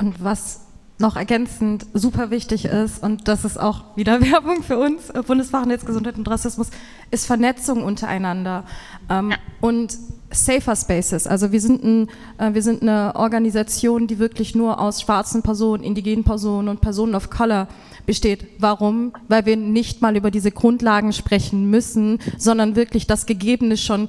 Und 0.00 0.22
was 0.22 0.67
noch 0.98 1.16
ergänzend 1.16 1.86
super 1.94 2.30
wichtig 2.30 2.64
ist, 2.64 3.02
und 3.02 3.28
das 3.28 3.44
ist 3.44 3.58
auch 3.58 3.96
wieder 3.96 4.20
Werbung 4.32 4.62
für 4.62 4.78
uns, 4.78 5.10
äh, 5.10 5.22
Bundesfachnetz 5.22 5.84
Gesundheit 5.84 6.18
und 6.18 6.28
Rassismus, 6.28 6.70
ist 7.10 7.26
Vernetzung 7.26 7.82
untereinander 7.82 8.64
ähm, 9.08 9.30
ja. 9.30 9.36
und 9.60 9.96
Safer 10.30 10.76
Spaces. 10.76 11.26
Also 11.26 11.52
wir 11.52 11.60
sind, 11.60 11.82
ein, 11.82 12.08
äh, 12.38 12.52
wir 12.52 12.62
sind 12.62 12.82
eine 12.82 13.14
Organisation, 13.14 14.06
die 14.06 14.18
wirklich 14.18 14.54
nur 14.54 14.80
aus 14.80 15.00
schwarzen 15.00 15.42
Personen, 15.42 15.82
indigenen 15.82 16.24
Personen 16.24 16.68
und 16.68 16.80
Personen 16.80 17.14
of 17.14 17.30
Color 17.30 17.68
besteht. 18.04 18.46
Warum? 18.58 19.12
Weil 19.28 19.46
wir 19.46 19.56
nicht 19.56 20.02
mal 20.02 20.16
über 20.16 20.30
diese 20.30 20.50
Grundlagen 20.50 21.12
sprechen 21.12 21.70
müssen, 21.70 22.18
sondern 22.36 22.76
wirklich 22.76 23.06
das 23.06 23.26
Gegebene 23.26 23.76
schon 23.76 24.08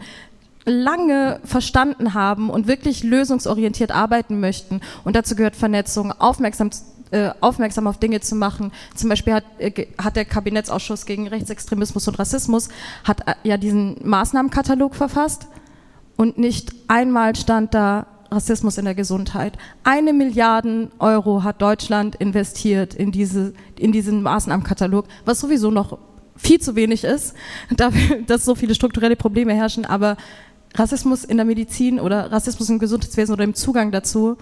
lange 0.70 1.40
verstanden 1.44 2.14
haben 2.14 2.50
und 2.50 2.68
wirklich 2.68 3.04
lösungsorientiert 3.04 3.92
arbeiten 3.92 4.40
möchten. 4.40 4.82
Und 5.04 5.16
dazu 5.16 5.36
gehört 5.36 5.56
Vernetzung, 5.56 6.12
aufmerksam, 6.12 6.70
äh, 7.12 7.32
aufmerksam 7.42 7.88
auf 7.88 7.98
Dinge 7.98 8.22
zu 8.22 8.36
machen. 8.36 8.72
Zum 8.96 9.10
Beispiel 9.10 9.34
hat, 9.34 9.44
äh, 9.58 9.88
hat 9.98 10.16
der 10.16 10.26
Kabinettsausschuss 10.26 11.06
gegen 11.06 11.28
Rechtsextremismus 11.28 12.08
und 12.08 12.20
Rassismus 12.20 12.70
hat 13.04 13.28
äh, 13.28 13.34
ja 13.44 13.58
diesen 13.58 13.98
Maßnahmenkatalog 14.04 14.96
verfasst 14.96 15.48
und 16.16 16.38
nicht 16.38 16.74
einmal 16.88 17.36
stand 17.36 17.74
da 17.74 18.06
Rassismus 18.32 18.78
in 18.78 18.86
der 18.86 18.96
Gesundheit. 18.96 19.58
Eine 19.84 20.14
Milliarde 20.14 20.92
Euro 21.00 21.44
hat 21.44 21.62
Deutschland 21.62 22.16
investiert 22.16 22.94
in, 22.94 23.12
diese, 23.12 23.54
in 23.78 23.92
diesen 23.92 24.22
Maßnahmenkatalog, 24.22 25.06
was 25.26 25.40
sowieso 25.40 25.72
noch 25.72 25.98
viel 26.36 26.60
zu 26.60 26.76
wenig 26.76 27.04
ist, 27.04 27.34
dafür, 27.76 28.22
dass 28.24 28.46
so 28.46 28.56
viele 28.56 28.76
strukturelle 28.76 29.16
Probleme 29.16 29.54
herrschen, 29.54 29.86
aber 29.86 30.18
Rassismus 30.76 31.24
in 31.24 31.38
der 31.38 31.46
Medizin 31.46 32.00
oder 32.00 32.32
Rassismus 32.32 32.70
im 32.70 32.80
Gesundheitswesen 32.80 33.34
oder 33.34 33.44
im 33.44 33.56
Zugang 33.56 33.92
dazu 33.92 34.38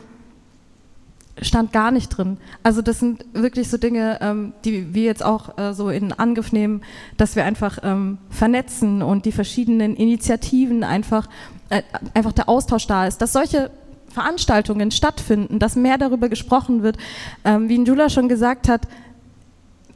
stand 1.42 1.72
gar 1.72 1.92
nicht 1.92 2.10
drin. 2.10 2.38
Also 2.64 2.82
das 2.82 3.00
sind 3.00 3.26
wirklich 3.34 3.70
so 3.70 3.78
Dinge, 3.78 4.20
ähm, 4.22 4.54
die 4.66 4.94
wir 4.94 5.04
jetzt 5.04 5.24
auch 5.24 5.58
äh, 5.58 5.74
so 5.74 5.90
in 5.90 6.14
Angriff 6.14 6.52
nehmen, 6.52 6.82
dass 7.18 7.36
wir 7.36 7.46
einfach 7.46 7.80
ähm, 7.84 8.18
vernetzen 8.30 9.02
und 9.02 9.26
die 9.26 9.32
verschiedenen 9.32 9.96
Initiativen 9.96 10.84
einfach, 10.84 11.30
äh, 11.70 11.84
einfach 12.14 12.32
der 12.32 12.50
Austausch 12.50 12.88
da 12.88 13.06
ist, 13.06 13.22
dass 13.22 13.34
solche 13.34 13.70
Veranstaltungen 14.10 14.90
stattfinden, 14.90 15.60
dass 15.60 15.76
mehr 15.76 15.98
darüber 15.98 16.30
gesprochen 16.30 16.82
wird. 16.82 16.98
Ähm, 17.46 17.70
wie 17.70 17.78
Njula 17.78 18.10
schon 18.10 18.30
gesagt 18.30 18.68
hat, 18.68 18.88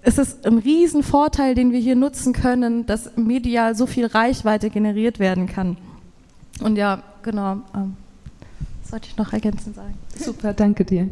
es 0.04 0.18
ist 0.18 0.46
ein 0.46 0.58
Riesenvorteil, 0.58 1.56
den 1.56 1.72
wir 1.72 1.80
hier 1.80 1.96
nutzen 1.96 2.34
können, 2.34 2.86
dass 2.86 3.16
medial 3.18 3.76
so 3.76 3.86
viel 3.86 4.08
Reichweite 4.08 4.70
generiert 4.70 5.20
werden 5.20 5.48
kann. 5.48 5.78
Und 6.60 6.76
ja, 6.76 7.02
genau, 7.24 7.62
ähm, 7.76 7.96
sollte 8.84 9.08
ich 9.08 9.18
noch 9.18 9.34
ergänzend 9.34 9.76
sagen. 9.76 9.96
Super, 10.16 10.54
danke 10.54 10.86
dir. 10.86 11.10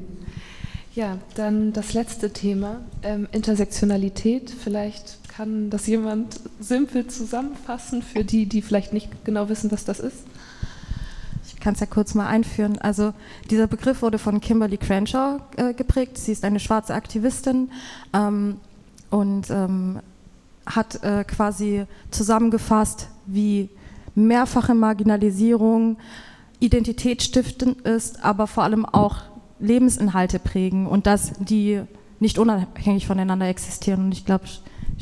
Ja, 0.95 1.17
dann 1.35 1.71
das 1.71 1.93
letzte 1.93 2.33
Thema, 2.33 2.81
ähm, 3.03 3.27
Intersektionalität. 3.31 4.49
Vielleicht 4.51 5.17
kann 5.29 5.69
das 5.69 5.87
jemand 5.87 6.39
simpel 6.59 7.07
zusammenfassen 7.07 8.01
für 8.01 8.25
die, 8.25 8.47
die 8.47 8.61
vielleicht 8.61 8.91
nicht 8.91 9.23
genau 9.23 9.47
wissen, 9.47 9.71
was 9.71 9.85
das 9.85 9.99
ist. 9.99 10.25
Ich 11.47 11.59
kann 11.59 11.73
es 11.73 11.79
ja 11.79 11.85
kurz 11.85 12.15
mal 12.15 12.27
einführen. 12.27 12.77
Also 12.79 13.13
dieser 13.49 13.67
Begriff 13.67 14.01
wurde 14.01 14.17
von 14.17 14.41
Kimberly 14.41 14.77
Crenshaw 14.77 15.39
äh, 15.57 15.73
geprägt. 15.73 16.17
Sie 16.17 16.31
ist 16.31 16.43
eine 16.43 16.59
schwarze 16.59 16.93
Aktivistin 16.93 17.69
ähm, 18.13 18.57
und 19.09 19.49
ähm, 19.49 19.99
hat 20.65 21.03
äh, 21.03 21.23
quasi 21.23 21.85
zusammengefasst, 22.11 23.07
wie 23.25 23.69
mehrfache 24.15 24.73
Marginalisierung 24.73 25.97
identitätsstiftend 26.59 27.81
ist, 27.81 28.23
aber 28.23 28.47
vor 28.47 28.63
allem 28.63 28.85
auch 28.85 29.17
Lebensinhalte 29.59 30.39
prägen 30.39 30.87
und 30.87 31.07
dass 31.07 31.33
die 31.39 31.81
nicht 32.19 32.37
unabhängig 32.37 33.07
voneinander 33.07 33.47
existieren. 33.47 34.05
Und 34.05 34.11
ich 34.13 34.25
glaube, 34.25 34.45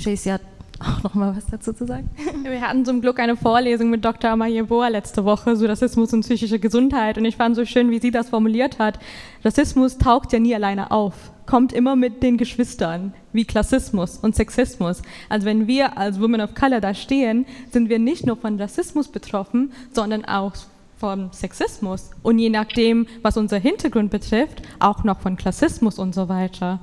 Chase 0.01 0.33
hat 0.33 0.41
auch 0.80 1.03
noch 1.03 1.13
mal 1.13 1.36
was 1.36 1.45
dazu 1.47 1.73
zu 1.73 1.86
sagen? 1.86 2.09
Wir 2.43 2.61
hatten 2.61 2.86
zum 2.86 3.01
Glück 3.01 3.19
eine 3.19 3.36
Vorlesung 3.36 3.89
mit 3.89 4.05
Dr. 4.05 4.32
Amalie 4.32 4.63
Bohr 4.63 4.89
letzte 4.89 5.25
Woche, 5.25 5.55
so 5.55 5.65
Rassismus 5.65 6.13
und 6.13 6.21
psychische 6.21 6.59
Gesundheit. 6.59 7.17
Und 7.17 7.25
ich 7.25 7.36
fand 7.36 7.55
so 7.55 7.65
schön, 7.65 7.89
wie 7.89 7.99
sie 7.99 8.11
das 8.11 8.30
formuliert 8.30 8.80
hat. 8.80 8.99
Rassismus 9.43 9.97
taucht 9.97 10.34
ja 10.34 10.39
nie 10.39 10.53
alleine 10.53 10.91
auf, 10.91 11.13
kommt 11.45 11.73
immer 11.73 11.95
mit 11.95 12.21
den 12.21 12.38
Geschwistern, 12.38 13.13
wie 13.34 13.45
Klassismus 13.45 14.17
und 14.17 14.36
Sexismus. 14.36 15.01
Also 15.30 15.45
wenn 15.45 15.67
wir 15.67 15.97
als 15.97 16.19
Women 16.19 16.41
of 16.41 16.53
Color 16.53 16.82
da 16.82 16.93
stehen, 16.93 17.45
sind 17.71 17.89
wir 17.89 17.99
nicht 17.99 18.25
nur 18.25 18.38
von 18.38 18.59
Rassismus 18.59 19.07
betroffen, 19.07 19.71
sondern 19.93 20.25
auch 20.25 20.53
von 20.99 21.30
Sexismus 21.32 22.09
und 22.23 22.39
je 22.39 22.49
nachdem, 22.49 23.07
was 23.21 23.38
unser 23.38 23.57
Hintergrund 23.57 24.09
betrifft, 24.09 24.63
auch 24.80 25.03
noch 25.03 25.19
von 25.19 25.36
Klassismus 25.38 25.99
und 25.99 26.15
so 26.15 26.28
weiter. 26.28 26.80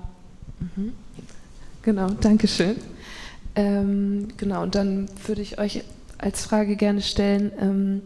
Mhm. 0.61 0.93
Genau, 1.83 2.09
danke 2.21 2.49
schön. 2.49 2.77
Ähm, 3.57 4.29
genau, 4.37 4.63
und 4.63 4.75
dann 4.75 5.09
würde 5.27 5.43
ich 5.43 5.59
euch 5.59 5.85
als 6.19 6.45
Frage 6.45 6.77
gerne 6.77 7.03
stellen, 7.03 7.53
ähm, 7.61 8.03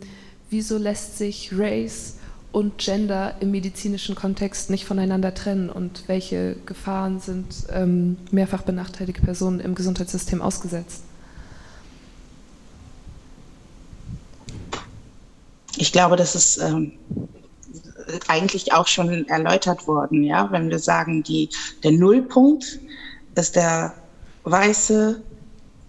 wieso 0.51 0.77
lässt 0.77 1.19
sich 1.19 1.51
Race 1.57 2.17
und 2.53 2.79
Gender 2.79 3.35
im 3.41 3.51
medizinischen 3.51 4.15
Kontext 4.15 4.71
nicht 4.71 4.85
voneinander 4.85 5.35
trennen 5.35 5.71
und 5.71 6.05
welche 6.07 6.57
Gefahren 6.67 7.21
sind 7.21 7.47
ähm, 7.71 8.17
mehrfach 8.31 8.63
benachteiligte 8.63 9.23
Personen 9.23 9.61
im 9.61 9.75
Gesundheitssystem 9.75 10.43
ausgesetzt? 10.43 11.03
Ich 15.77 15.93
glaube, 15.93 16.17
das 16.17 16.35
ist 16.35 16.59
ähm, 16.59 16.93
eigentlich 18.27 18.73
auch 18.73 18.87
schon 18.87 19.29
erläutert 19.29 19.87
worden, 19.87 20.25
ja, 20.25 20.51
wenn 20.51 20.71
wir 20.71 20.79
sagen, 20.79 21.23
die, 21.23 21.51
der 21.85 21.93
Nullpunkt 21.93 22.81
ist 23.35 23.55
der 23.55 23.95
weiße 24.45 25.23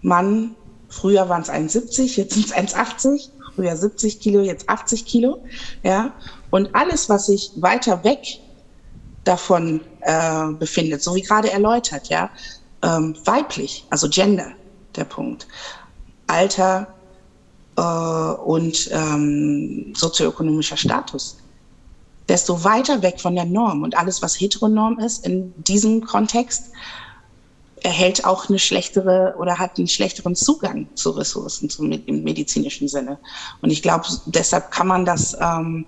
Mann, 0.02 0.54
früher 0.88 1.28
waren 1.28 1.42
es 1.42 1.50
1,70, 1.50 2.16
jetzt 2.16 2.34
sind 2.34 2.46
es 2.46 2.54
1,80, 2.54 3.30
früher 3.54 3.76
70 3.76 4.20
Kilo, 4.20 4.40
jetzt 4.40 4.68
80 4.68 5.04
Kilo. 5.04 5.42
Ja? 5.82 6.12
Und 6.50 6.74
alles, 6.74 7.08
was 7.08 7.26
sich 7.26 7.52
weiter 7.56 8.04
weg 8.04 8.40
davon 9.24 9.80
äh, 10.00 10.48
befindet, 10.52 11.02
so 11.02 11.14
wie 11.14 11.22
gerade 11.22 11.50
erläutert, 11.50 12.08
ja, 12.08 12.30
ähm, 12.82 13.14
weiblich, 13.24 13.86
also 13.90 14.08
Gender, 14.08 14.52
der 14.96 15.04
Punkt, 15.04 15.46
Alter 16.26 16.88
äh, 17.76 17.82
und 17.82 18.88
ähm, 18.92 19.92
sozioökonomischer 19.94 20.76
Status, 20.76 21.36
desto 22.28 22.64
weiter 22.64 23.02
weg 23.02 23.20
von 23.20 23.34
der 23.34 23.44
Norm 23.44 23.82
und 23.82 23.96
alles, 23.96 24.22
was 24.22 24.40
heteronorm 24.40 24.98
ist 24.98 25.26
in 25.26 25.52
diesem 25.64 26.04
Kontext, 26.04 26.70
erhält 27.82 28.24
auch 28.24 28.48
eine 28.48 28.58
schlechtere 28.58 29.34
oder 29.38 29.58
hat 29.58 29.78
einen 29.78 29.88
schlechteren 29.88 30.34
Zugang 30.34 30.88
zu 30.94 31.10
Ressourcen 31.10 31.70
zum, 31.70 31.90
im 31.90 32.22
medizinischen 32.22 32.88
Sinne. 32.88 33.18
Und 33.62 33.70
ich 33.70 33.82
glaube, 33.82 34.06
deshalb 34.26 34.70
kann 34.70 34.86
man 34.86 35.04
das, 35.04 35.36
ähm, 35.40 35.86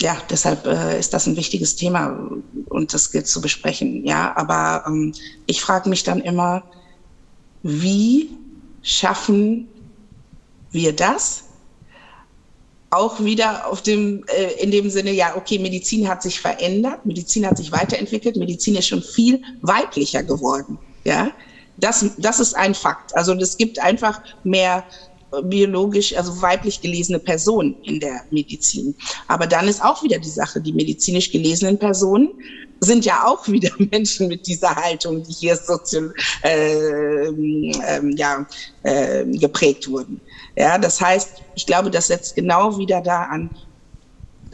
ja, 0.00 0.16
deshalb 0.30 0.66
äh, 0.66 0.98
ist 0.98 1.14
das 1.14 1.26
ein 1.26 1.36
wichtiges 1.36 1.76
Thema 1.76 2.28
und 2.68 2.92
das 2.92 3.10
gilt 3.10 3.28
zu 3.28 3.40
besprechen. 3.40 4.04
Ja, 4.04 4.36
aber 4.36 4.84
ähm, 4.86 5.14
ich 5.46 5.60
frage 5.60 5.88
mich 5.88 6.02
dann 6.02 6.20
immer, 6.20 6.64
wie 7.62 8.30
schaffen 8.82 9.68
wir 10.70 10.94
das, 10.94 11.44
auch 12.92 13.24
wieder 13.24 13.66
auf 13.66 13.82
dem, 13.82 14.22
äh, 14.26 14.62
in 14.62 14.70
dem 14.70 14.90
Sinne, 14.90 15.12
ja, 15.12 15.34
okay, 15.34 15.58
Medizin 15.58 16.06
hat 16.06 16.22
sich 16.22 16.38
verändert, 16.38 17.06
Medizin 17.06 17.46
hat 17.46 17.56
sich 17.56 17.72
weiterentwickelt, 17.72 18.36
Medizin 18.36 18.76
ist 18.76 18.88
schon 18.88 19.02
viel 19.02 19.42
weiblicher 19.62 20.22
geworden. 20.22 20.78
Ja, 21.04 21.30
das, 21.78 22.04
das 22.18 22.38
ist 22.38 22.54
ein 22.54 22.74
Fakt. 22.74 23.16
Also 23.16 23.32
es 23.32 23.56
gibt 23.56 23.78
einfach 23.78 24.20
mehr 24.44 24.84
biologisch, 25.44 26.14
also 26.14 26.42
weiblich 26.42 26.82
gelesene 26.82 27.18
Personen 27.18 27.76
in 27.84 27.98
der 27.98 28.20
Medizin. 28.30 28.94
Aber 29.26 29.46
dann 29.46 29.68
ist 29.68 29.82
auch 29.82 30.02
wieder 30.02 30.18
die 30.18 30.28
Sache, 30.28 30.60
die 30.60 30.74
medizinisch 30.74 31.32
gelesenen 31.32 31.78
Personen 31.78 32.28
sind 32.84 33.04
ja 33.04 33.26
auch 33.26 33.46
wieder 33.48 33.70
Menschen 33.90 34.28
mit 34.28 34.46
dieser 34.46 34.74
Haltung, 34.74 35.22
die 35.22 35.32
hier 35.32 35.56
sozial, 35.56 36.12
äh, 36.42 37.26
äh, 37.26 38.14
ja, 38.16 38.46
äh, 38.82 39.24
geprägt 39.24 39.88
wurden. 39.88 40.20
Ja, 40.56 40.78
das 40.78 41.00
heißt, 41.00 41.42
ich 41.54 41.66
glaube, 41.66 41.90
das 41.90 42.08
setzt 42.08 42.34
genau 42.34 42.76
wieder 42.78 43.00
da 43.00 43.22
an. 43.24 43.50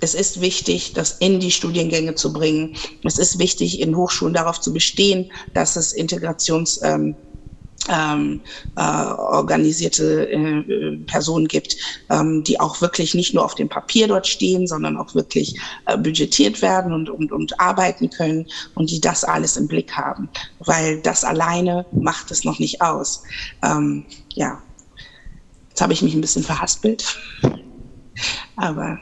Es 0.01 0.15
ist 0.15 0.41
wichtig, 0.41 0.93
das 0.93 1.17
in 1.19 1.41
die 1.41 1.51
Studiengänge 1.51 2.15
zu 2.15 2.33
bringen. 2.33 2.77
Es 3.03 3.19
ist 3.19 3.39
wichtig, 3.41 3.81
in 3.81 3.97
Hochschulen 3.97 4.35
darauf 4.35 4.61
zu 4.61 4.73
bestehen, 4.73 5.33
dass 5.55 5.75
es 5.75 5.93
Integrations 5.93 6.81
ähm, 6.83 7.17
ähm, 7.89 8.41
äh, 8.77 8.81
organisierte 8.81 10.31
äh, 10.31 10.97
Personen 11.07 11.49
gibt, 11.49 11.77
ähm, 12.11 12.45
die 12.45 12.61
auch 12.61 12.81
wirklich 12.81 13.15
nicht 13.15 13.35
nur 13.35 13.45
auf 13.45 13.55
dem 13.55 13.69
Papier 13.69 14.09
dort 14.09 14.27
stehen, 14.27 14.67
sondern 14.67 14.97
auch 14.97 15.15
wirklich 15.15 15.59
äh, 15.87 15.97
budgetiert 15.97 16.63
werden 16.63 16.93
und, 16.93 17.11
und, 17.11 17.33
und 17.33 17.59
arbeiten 17.61 18.11
können 18.11 18.47
und 18.75 18.91
die 18.91 19.01
das 19.01 19.25
alles 19.25 19.57
im 19.57 19.69
Blick 19.69 19.93
haben. 19.93 20.29
Weil 20.61 21.01
das 21.01 21.25
alleine 21.25 21.87
macht 21.93 22.31
es 22.31 22.45
noch 22.45 22.59
nicht 22.59 22.81
aus. 22.81 23.23
Ähm, 23.63 24.05
ja, 24.35 24.63
Jetzt 25.79 25.83
habe 25.85 25.93
ich 25.93 26.03
mich 26.03 26.13
ein 26.13 26.21
bisschen 26.21 26.43
verhaspelt. 26.43 27.17
Aber 28.57 28.99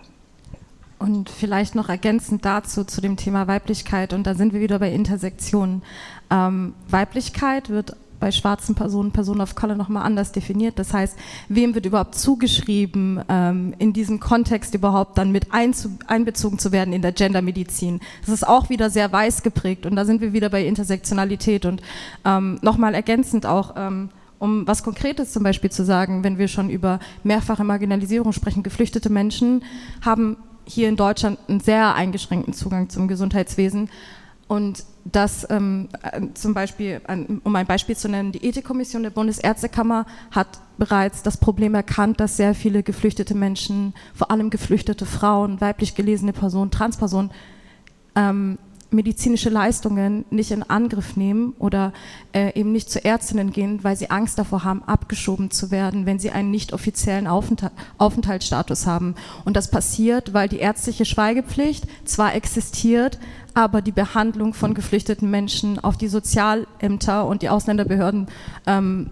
und 0.99 1.31
vielleicht 1.31 1.75
noch 1.75 1.89
ergänzend 1.89 2.45
dazu, 2.45 2.85
zu 2.85 3.01
dem 3.01 3.17
Thema 3.17 3.49
Weiblichkeit, 3.49 4.13
und 4.13 4.27
da 4.27 4.35
sind 4.35 4.53
wir 4.53 4.61
wieder 4.61 4.79
bei 4.79 4.93
Intersektionen. 4.93 5.83
Ähm, 6.31 6.75
Weiblichkeit 6.89 7.71
wird 7.71 7.97
bei 8.19 8.31
schwarzen 8.31 8.75
Personen, 8.75 9.13
Personen 9.13 9.41
of 9.41 9.55
Color 9.55 9.77
nochmal 9.77 10.05
anders 10.05 10.33
definiert. 10.33 10.79
Das 10.79 10.93
heißt, 10.93 11.17
wem 11.49 11.75
wird 11.75 11.87
überhaupt 11.87 12.15
zugeschrieben, 12.15 13.23
ähm, 13.29 13.75
in 13.79 13.93
diesem 13.93 14.21
Kontext 14.21 14.75
überhaupt 14.75 15.19
dann 15.19 15.33
mit 15.33 15.49
einbezogen 15.53 16.59
zu 16.59 16.73
werden 16.73 16.93
in 16.93 17.03
der 17.03 17.13
Gendermedizin. 17.13 18.01
Das 18.21 18.31
ist 18.31 18.47
auch 18.47 18.69
wieder 18.69 18.91
sehr 18.91 19.13
weiß 19.13 19.43
geprägt 19.43 19.87
und 19.87 19.97
da 19.97 20.05
sind 20.05 20.21
wir 20.21 20.33
wieder 20.33 20.49
bei 20.49 20.65
Intersektionalität 20.67 21.67
und 21.67 21.83
ähm, 22.25 22.59
nochmal 22.63 22.95
ergänzend 22.95 23.47
auch, 23.47 23.75
ähm, 23.77 24.11
um 24.39 24.67
was 24.67 24.83
Konkretes 24.83 25.33
zum 25.33 25.43
Beispiel 25.43 25.71
zu 25.71 25.85
sagen, 25.85 26.23
wenn 26.23 26.39
wir 26.39 26.49
schon 26.49 26.69
über 26.69 27.01
mehrfache 27.25 27.65
Marginalisierung 27.65 28.33
sprechen, 28.33 28.63
geflüchtete 28.63 29.11
Menschen 29.11 29.65
haben 30.05 30.37
hier 30.67 30.89
in 30.89 30.97
Deutschland 30.97 31.39
einen 31.49 31.61
sehr 31.61 31.95
eingeschränkten 31.95 32.53
Zugang 32.53 32.89
zum 32.89 33.09
Gesundheitswesen. 33.09 33.89
Und 34.49 34.85
das 35.05 35.47
ähm, 35.51 35.89
äh, 36.03 36.21
zum 36.35 36.55
Beispiel, 36.55 37.01
um 37.43 37.57
ein 37.57 37.67
Beispiel 37.67 37.97
zu 37.97 38.09
nennen, 38.09 38.33
die 38.33 38.45
Ethikkommission 38.45 39.03
der 39.03 39.11
Bundesärztekammer 39.11 40.07
hat 40.31 40.61
bereits 40.79 41.23
das 41.23 41.37
Problem 41.37 41.75
erkannt, 41.75 42.21
dass 42.21 42.37
sehr 42.37 42.55
viele 42.55 42.83
geflüchtete 42.83 43.35
Menschen, 43.35 43.95
vor 44.15 44.31
allem 44.31 44.51
geflüchtete 44.51 45.07
Frauen, 45.07 45.61
weiblich 45.61 45.95
gelesene 45.95 46.33
Personen, 46.33 46.71
Transpersonen, 46.71 47.31
ähm, 48.15 48.59
medizinische 48.91 49.51
Leistungen 49.51 50.25
nicht 50.31 50.51
in 50.51 50.63
Angriff 50.63 51.17
nehmen 51.17 51.55
oder 51.59 51.93
äh, 52.33 52.59
eben 52.59 52.73
nicht 52.73 52.91
zu 52.91 53.05
Ärztinnen 53.05 53.53
gehen, 53.53 53.83
weil 53.83 53.97
sie 53.97 54.11
Angst 54.11 54.39
davor 54.39 54.65
haben, 54.65 54.83
abgeschoben 54.85 55.51
zu 55.51 55.71
werden, 55.71 56.07
wenn 56.07 56.19
sie 56.19 56.31
einen 56.31 56.51
nicht 56.51 56.73
offiziellen 56.73 57.27
Aufenthalt, 57.27 57.73
Aufenthaltsstatus 57.99 58.87
haben. 58.87 59.15
Und 59.45 59.57
das 59.57 59.71
passiert, 59.71 60.35
weil 60.35 60.49
die 60.49 60.59
ärztliche 60.59 61.05
Schweigepflicht 61.05 61.87
zwar 62.05 62.35
existiert, 62.35 63.19
aber 63.57 63.81
die 63.81 63.91
Behandlung 63.91 64.53
von 64.53 64.75
geflüchteten 64.75 65.31
Menschen 65.31 65.83
auf 65.83 65.97
die 65.97 66.09
Sozialämter 66.09 67.27
und 67.27 67.41
die 67.41 67.49
Ausländerbehörden 67.49 68.27
ähm, 68.67 69.11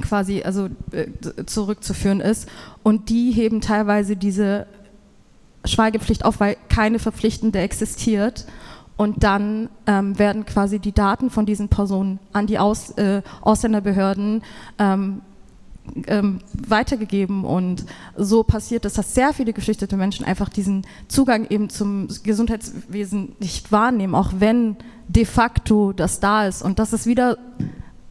quasi 0.00 0.42
also 0.42 0.70
äh, 0.92 1.08
zurückzuführen 1.44 2.20
ist. 2.20 2.48
Und 2.82 3.10
die 3.10 3.32
heben 3.32 3.60
teilweise 3.60 4.16
diese 4.16 4.66
Schweigepflicht 5.66 6.24
auf, 6.24 6.40
weil 6.40 6.56
keine 6.70 6.98
verpflichtende 6.98 7.58
existiert. 7.58 8.46
Und 8.96 9.24
dann 9.24 9.68
ähm, 9.86 10.18
werden 10.18 10.46
quasi 10.46 10.78
die 10.78 10.92
Daten 10.92 11.28
von 11.28 11.44
diesen 11.44 11.68
Personen 11.68 12.18
an 12.32 12.46
die 12.46 12.58
Aus, 12.58 12.92
äh, 12.92 13.20
Ausländerbehörden 13.42 14.42
ähm, 14.78 15.20
ähm, 16.06 16.40
weitergegeben. 16.52 17.44
Und 17.44 17.84
so 18.16 18.42
passiert 18.42 18.84
es, 18.84 18.94
dass 18.94 19.14
sehr 19.14 19.32
viele 19.32 19.52
geflüchtete 19.52 19.96
Menschen 19.96 20.24
einfach 20.24 20.48
diesen 20.48 20.86
Zugang 21.08 21.46
eben 21.48 21.70
zum 21.70 22.08
Gesundheitswesen 22.22 23.32
nicht 23.40 23.72
wahrnehmen, 23.72 24.14
auch 24.14 24.32
wenn 24.38 24.76
de 25.08 25.24
facto 25.24 25.92
das 25.92 26.20
da 26.20 26.46
ist. 26.46 26.62
Und 26.62 26.78
das 26.78 26.92
ist 26.92 27.06
wieder, 27.06 27.38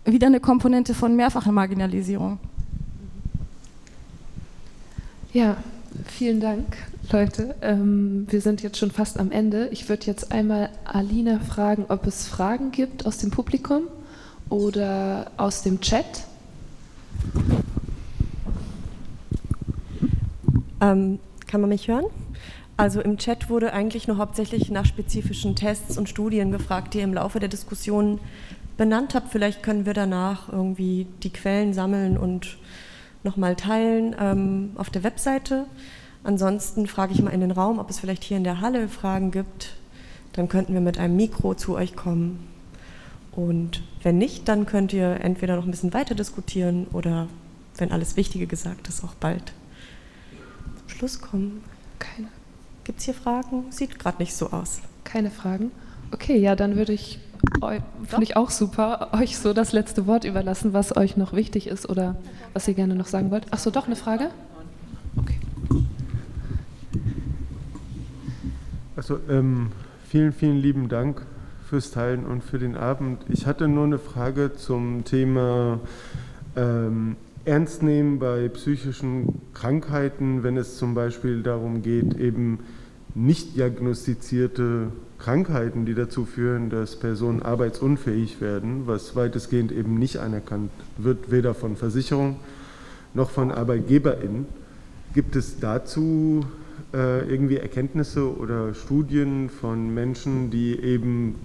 wieder 0.06 0.28
eine 0.28 0.40
Komponente 0.40 0.94
von 0.94 1.16
mehrfacher 1.16 1.52
Marginalisierung. 1.52 2.40
Ja, 5.32 5.58
vielen 6.06 6.40
Dank, 6.40 6.78
Leute. 7.12 7.56
Ähm, 7.62 8.26
wir 8.30 8.42
sind 8.42 8.64
jetzt 8.64 8.78
schon 8.78 8.90
fast 8.90 9.20
am 9.20 9.32
Ende. 9.32 9.70
Ich 9.72 9.88
würde 9.88 10.08
jetzt 10.08 10.32
einmal 10.32 10.70
Alina 10.86 11.40
fragen, 11.40 11.86
ob 11.90 12.08
es 12.08 12.28
Fragen 12.28 12.72
gibt 12.72 13.06
aus 13.06 13.20
dem 13.20 13.30
Publikum 13.30 13.84
oder 14.50 15.32
aus 15.38 15.62
dem 15.62 15.82
Chat. 15.82 16.26
Ähm, 20.82 21.20
kann 21.48 21.62
man 21.62 21.70
mich 21.70 21.88
hören? 21.88 22.06
Also 22.78 23.02
im 23.02 23.18
Chat 23.18 23.50
wurde 23.50 23.74
eigentlich 23.74 24.08
nur 24.08 24.18
hauptsächlich 24.18 24.72
nach 24.72 24.86
spezifischen 24.86 25.56
Tests 25.56 25.98
und 25.98 26.08
Studien 26.08 26.52
gefragt, 26.52 26.94
die 26.94 27.00
ihr 27.00 27.04
im 27.04 27.14
Laufe 27.14 27.40
der 27.40 27.50
Diskussion 27.50 28.20
benannt 28.78 29.16
habt. 29.16 29.32
Vielleicht 29.32 29.62
können 29.64 29.86
wir 29.86 29.94
danach 29.94 30.48
irgendwie 30.50 31.06
die 31.22 31.32
Quellen 31.32 31.74
sammeln 31.74 32.18
und 32.18 32.58
nochmal 33.24 33.58
teilen 33.58 34.16
ähm, 34.18 34.72
auf 34.76 34.90
der 34.90 35.04
Webseite. 35.04 35.66
Ansonsten 36.24 36.88
frage 36.88 37.14
ich 37.14 37.22
mal 37.22 37.32
in 37.32 37.42
den 37.42 37.52
Raum, 37.52 37.80
ob 37.80 37.90
es 37.90 38.00
vielleicht 38.00 38.24
hier 38.24 38.38
in 38.38 38.46
der 38.46 38.62
Halle 38.62 38.88
Fragen 38.88 39.32
gibt. 39.32 39.76
Dann 40.34 40.48
könnten 40.48 40.74
wir 40.74 40.82
mit 40.82 40.98
einem 40.98 41.18
Mikro 41.18 41.56
zu 41.56 41.76
euch 41.76 41.96
kommen. 41.98 42.48
Und 43.32 43.84
wenn 44.04 44.18
nicht, 44.18 44.48
dann 44.48 44.66
könnt 44.66 44.94
ihr 44.94 45.22
entweder 45.22 45.56
noch 45.56 45.66
ein 45.66 45.72
bisschen 45.72 45.94
weiter 45.94 46.16
diskutieren 46.16 46.88
oder, 46.94 47.28
wenn 47.78 47.92
alles 47.92 48.18
Wichtige 48.18 48.48
gesagt 48.48 48.88
ist, 48.88 49.04
auch 49.04 49.14
bald 49.16 49.54
zum 50.80 50.90
Schluss 50.90 51.22
kommen. 51.22 51.64
Keine. 52.00 52.28
Gibt 52.84 53.00
es 53.00 53.06
hier 53.06 53.14
Fragen? 53.14 53.66
Sieht 53.72 54.00
gerade 54.00 54.18
nicht 54.18 54.34
so 54.34 54.52
aus. 54.52 54.82
Keine 55.04 55.30
Fragen. 55.30 55.72
Okay, 56.12 56.38
ja, 56.38 56.56
dann 56.56 56.76
würde 56.76 56.92
ich, 56.92 57.20
finde 57.62 58.24
ich 58.24 58.36
auch 58.36 58.50
super, 58.50 59.10
euch 59.14 59.38
so 59.38 59.54
das 59.54 59.74
letzte 59.74 60.08
Wort 60.08 60.24
überlassen, 60.24 60.74
was 60.74 60.98
euch 60.98 61.16
noch 61.16 61.34
wichtig 61.34 61.68
ist 61.68 61.88
oder 61.88 62.16
was 62.54 62.68
ihr 62.68 62.74
gerne 62.74 62.96
noch 62.96 63.06
sagen 63.06 63.30
wollt. 63.30 63.46
Ach 63.52 63.60
so, 63.60 63.70
doch 63.70 63.86
eine 63.86 63.96
Frage? 63.96 64.32
Okay. 65.16 65.40
Also 68.96 69.20
ähm, 69.30 69.72
vielen, 70.10 70.34
vielen 70.34 70.58
lieben 70.58 70.90
Dank 70.90 71.26
fürs 71.70 71.92
Teilen 71.92 72.26
und 72.26 72.44
für 72.44 72.58
den 72.58 72.76
Abend. 72.76 73.24
Ich 73.30 73.46
hatte 73.46 73.68
nur 73.68 73.84
eine 73.84 74.00
Frage 74.00 74.54
zum 74.56 75.06
Thema 75.06 75.80
ähm, 76.56 77.16
Ernst 77.46 77.84
nehmen 77.84 78.18
bei 78.18 78.50
psychischen 78.50 79.40
Krankheiten, 79.54 80.42
wenn 80.42 80.58
es 80.58 80.78
zum 80.78 80.96
Beispiel 80.96 81.44
darum 81.44 81.84
geht, 81.84 82.18
eben 82.20 82.60
nicht 83.14 83.56
diagnostizierte 83.56 84.88
Krankheiten, 85.20 85.86
die 85.86 85.94
dazu 85.94 86.26
führen, 86.26 86.72
dass 86.72 86.96
Personen 86.96 87.44
arbeitsunfähig 87.44 88.42
werden, 88.42 88.88
was 88.88 89.16
weitestgehend 89.16 89.72
eben 89.72 89.96
nicht 89.96 90.18
anerkannt 90.18 90.72
wird, 90.98 91.30
weder 91.30 91.54
von 91.54 91.76
Versicherung 91.76 92.38
noch 93.14 93.30
von 93.30 93.52
ArbeitgeberInnen. 93.52 94.48
Gibt 95.14 95.36
es 95.36 95.60
dazu 95.60 96.46
äh, 96.94 97.30
irgendwie 97.30 97.58
Erkenntnisse 97.58 98.36
oder 98.38 98.74
Studien 98.74 99.50
von 99.50 99.94
Menschen, 99.94 100.50
die 100.50 100.80
eben 100.80 101.36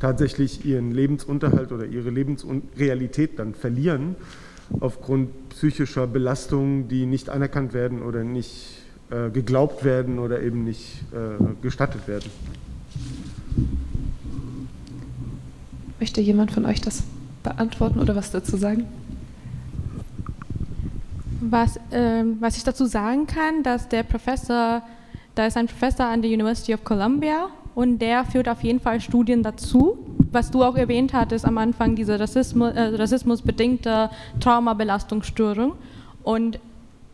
tatsächlich 0.00 0.64
ihren 0.64 0.92
Lebensunterhalt 0.92 1.72
oder 1.72 1.84
ihre 1.84 2.10
Lebensrealität 2.10 3.38
dann 3.38 3.54
verlieren 3.54 4.16
aufgrund 4.78 5.48
psychischer 5.50 6.06
Belastungen, 6.06 6.88
die 6.88 7.06
nicht 7.06 7.28
anerkannt 7.28 7.72
werden 7.72 8.02
oder 8.02 8.22
nicht 8.22 8.78
äh, 9.10 9.30
geglaubt 9.30 9.84
werden 9.84 10.18
oder 10.18 10.40
eben 10.42 10.64
nicht 10.64 11.02
äh, 11.12 11.42
gestattet 11.62 12.06
werden. 12.06 12.30
Möchte 15.98 16.20
jemand 16.20 16.52
von 16.52 16.64
euch 16.64 16.80
das 16.80 17.02
beantworten 17.42 17.98
oder 17.98 18.14
was 18.14 18.30
dazu 18.30 18.56
sagen? 18.56 18.86
Was, 21.40 21.76
äh, 21.90 22.24
was 22.38 22.56
ich 22.56 22.64
dazu 22.64 22.84
sagen 22.84 23.26
kann, 23.26 23.62
dass 23.62 23.88
der 23.88 24.02
Professor, 24.02 24.82
da 25.34 25.46
ist 25.46 25.56
ein 25.56 25.66
Professor 25.66 26.06
an 26.06 26.20
der 26.22 26.30
University 26.30 26.74
of 26.74 26.84
Columbia 26.84 27.48
und 27.74 27.98
der 27.98 28.24
führt 28.24 28.48
auf 28.48 28.62
jeden 28.62 28.80
Fall 28.80 29.00
Studien 29.00 29.42
dazu, 29.42 29.98
was 30.30 30.50
du 30.50 30.62
auch 30.62 30.76
erwähnt 30.76 31.12
hattest 31.14 31.44
am 31.44 31.56
Anfang, 31.58 31.96
diese 31.96 32.20
Rassismus, 32.20 32.74
äh, 32.74 32.94
rassismusbedingte 32.94 34.10
Traumabelastungsstörung. 34.38 35.72
Und 36.22 36.60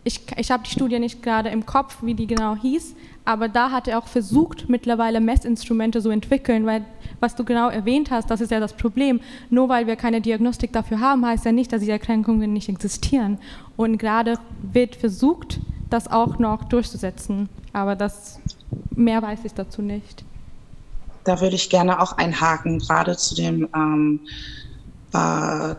ich, 0.07 0.21
ich 0.37 0.53
habe 0.53 0.63
die 0.63 0.71
Studie 0.71 1.01
nicht 1.01 1.21
gerade 1.21 1.49
im 1.49 1.67
Kopf, 1.67 1.99
wie 2.01 2.15
die 2.15 2.29
genau 2.29 2.55
hieß, 2.55 2.95
aber 3.25 3.49
da 3.49 3.73
hat 3.73 3.89
er 3.89 3.99
auch 3.99 4.07
versucht, 4.07 4.69
mittlerweile 4.69 5.21
Messinstrumente 5.21 6.01
zu 6.01 6.11
entwickeln, 6.11 6.65
weil 6.65 6.85
was 7.19 7.35
du 7.35 7.43
genau 7.43 7.71
erwähnt 7.71 8.13
hast, 8.13 8.31
das 8.31 8.41
ist 8.41 8.53
ja 8.53 8.61
das 8.61 8.75
Problem. 8.75 9.21
Nur 9.51 9.69
weil 9.69 9.89
wir 9.89 9.97
keine 9.97 10.21
Diagnostik 10.21 10.73
dafür 10.73 11.01
haben, 11.01 11.27
heißt 11.27 11.45
ja 11.45 11.51
nicht, 11.51 11.73
dass 11.73 11.81
diese 11.81 11.91
Erkrankungen 11.91 12.53
nicht 12.53 12.69
existieren. 12.69 13.39
Und 13.77 13.99
gerade 13.99 14.39
wird 14.63 14.95
versucht, 14.95 15.59
das 15.91 16.09
auch 16.09 16.39
noch 16.39 16.65
durchzusetzen. 16.65 17.49
Aber 17.73 17.97
das 17.97 18.39
mehr 18.95 19.21
weiß 19.23 19.41
ich 19.45 19.55
dazu 19.55 19.83
nicht. 19.83 20.25
Da 21.25 21.41
würde 21.41 21.57
ich 21.57 21.69
gerne 21.69 22.01
auch 22.01 22.13
einhaken, 22.13 22.79
gerade 22.79 23.17
zu 23.17 23.35
dem 23.35 23.69
ähm, 23.75 24.21
äh, 24.25 24.29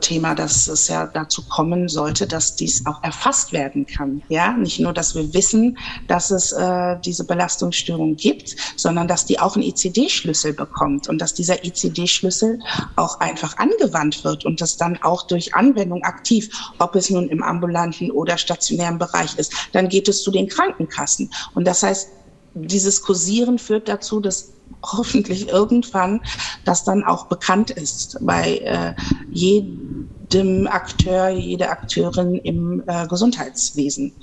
Thema, 0.01 0.35
dass 0.35 0.67
es 0.67 0.87
ja 0.87 1.07
dazu 1.07 1.43
kommen 1.47 1.87
sollte, 1.87 2.27
dass 2.27 2.55
dies 2.55 2.85
auch 2.85 3.03
erfasst 3.03 3.51
werden 3.51 3.85
kann. 3.85 4.21
Ja, 4.29 4.53
nicht 4.53 4.79
nur, 4.79 4.93
dass 4.93 5.15
wir 5.15 5.33
wissen, 5.33 5.77
dass 6.07 6.31
es 6.31 6.51
äh, 6.51 6.97
diese 7.03 7.25
Belastungsstörung 7.25 8.15
gibt, 8.15 8.55
sondern 8.75 9.07
dass 9.07 9.25
die 9.25 9.39
auch 9.39 9.55
einen 9.55 9.65
ICD-Schlüssel 9.65 10.53
bekommt 10.53 11.09
und 11.09 11.19
dass 11.19 11.33
dieser 11.33 11.63
ICD-Schlüssel 11.63 12.59
auch 12.95 13.19
einfach 13.19 13.57
angewandt 13.57 14.23
wird 14.23 14.45
und 14.45 14.61
das 14.61 14.77
dann 14.77 15.01
auch 15.01 15.27
durch 15.27 15.55
Anwendung 15.55 16.03
aktiv, 16.03 16.49
ob 16.79 16.95
es 16.95 17.09
nun 17.09 17.29
im 17.29 17.43
ambulanten 17.43 18.11
oder 18.11 18.37
stationären 18.37 18.97
Bereich 18.97 19.37
ist, 19.37 19.53
dann 19.73 19.89
geht 19.89 20.07
es 20.07 20.23
zu 20.23 20.31
den 20.31 20.47
Krankenkassen. 20.47 21.31
Und 21.55 21.65
das 21.65 21.83
heißt, 21.83 22.09
dieses 22.53 23.01
Kursieren 23.01 23.59
führt 23.59 23.87
dazu, 23.87 24.19
dass 24.19 24.56
hoffentlich 24.83 25.49
irgendwann 25.49 26.21
das 26.65 26.83
dann 26.83 27.03
auch 27.03 27.25
bekannt 27.27 27.71
ist 27.71 28.17
bei 28.21 28.57
äh, 28.57 28.93
jedem 29.31 30.67
Akteur, 30.67 31.29
jede 31.29 31.69
Akteurin 31.69 32.35
im 32.35 32.83
äh, 32.87 33.07
Gesundheitswesen. 33.07 34.13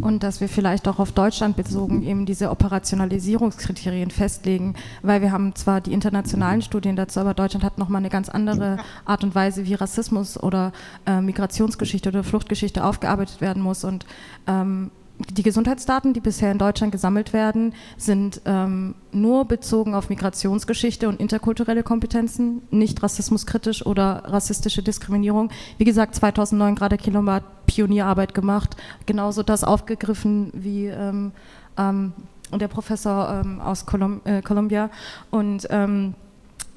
Und 0.00 0.22
dass 0.22 0.40
wir 0.40 0.48
vielleicht 0.48 0.86
auch 0.88 0.98
auf 0.98 1.12
Deutschland 1.12 1.56
bezogen 1.56 2.02
eben 2.02 2.26
diese 2.26 2.50
Operationalisierungskriterien 2.50 4.10
festlegen, 4.10 4.74
weil 5.02 5.22
wir 5.22 5.32
haben 5.32 5.54
zwar 5.54 5.80
die 5.80 5.92
internationalen 5.92 6.60
Studien 6.60 6.96
dazu, 6.96 7.20
aber 7.20 7.32
Deutschland 7.32 7.64
hat 7.64 7.78
nochmal 7.78 8.00
eine 8.00 8.10
ganz 8.10 8.28
andere 8.28 8.78
Art 9.06 9.24
und 9.24 9.34
Weise, 9.34 9.64
wie 9.64 9.74
Rassismus 9.74 10.42
oder 10.42 10.72
äh, 11.06 11.20
Migrationsgeschichte 11.20 12.10
oder 12.10 12.24
Fluchtgeschichte 12.24 12.84
aufgearbeitet 12.84 13.40
werden 13.40 13.62
muss. 13.62 13.84
Und 13.84 14.04
ähm, 14.46 14.90
die 15.30 15.42
Gesundheitsdaten, 15.42 16.12
die 16.12 16.20
bisher 16.20 16.52
in 16.52 16.58
Deutschland 16.58 16.92
gesammelt 16.92 17.32
werden, 17.32 17.74
sind 17.96 18.40
ähm, 18.44 18.94
nur 19.12 19.44
bezogen 19.46 19.94
auf 19.94 20.08
Migrationsgeschichte 20.08 21.08
und 21.08 21.20
interkulturelle 21.20 21.82
Kompetenzen, 21.82 22.62
nicht 22.70 23.02
rassismuskritisch 23.02 23.84
oder 23.86 24.22
rassistische 24.26 24.82
Diskriminierung. 24.82 25.50
Wie 25.78 25.84
gesagt, 25.84 26.14
2009 26.14 26.74
gerade 26.74 26.96
Kilomar 26.96 27.42
Pionierarbeit 27.66 28.34
gemacht, 28.34 28.76
genauso 29.06 29.42
das 29.42 29.64
aufgegriffen 29.64 30.50
wie 30.52 30.86
ähm, 30.86 31.32
ähm, 31.78 32.12
der 32.52 32.68
Professor 32.68 33.42
ähm, 33.44 33.60
aus 33.60 33.86
Kolum 33.86 34.20
äh, 34.24 34.42
Columbia 34.42 34.90
und 35.30 35.66
ähm, 35.70 36.14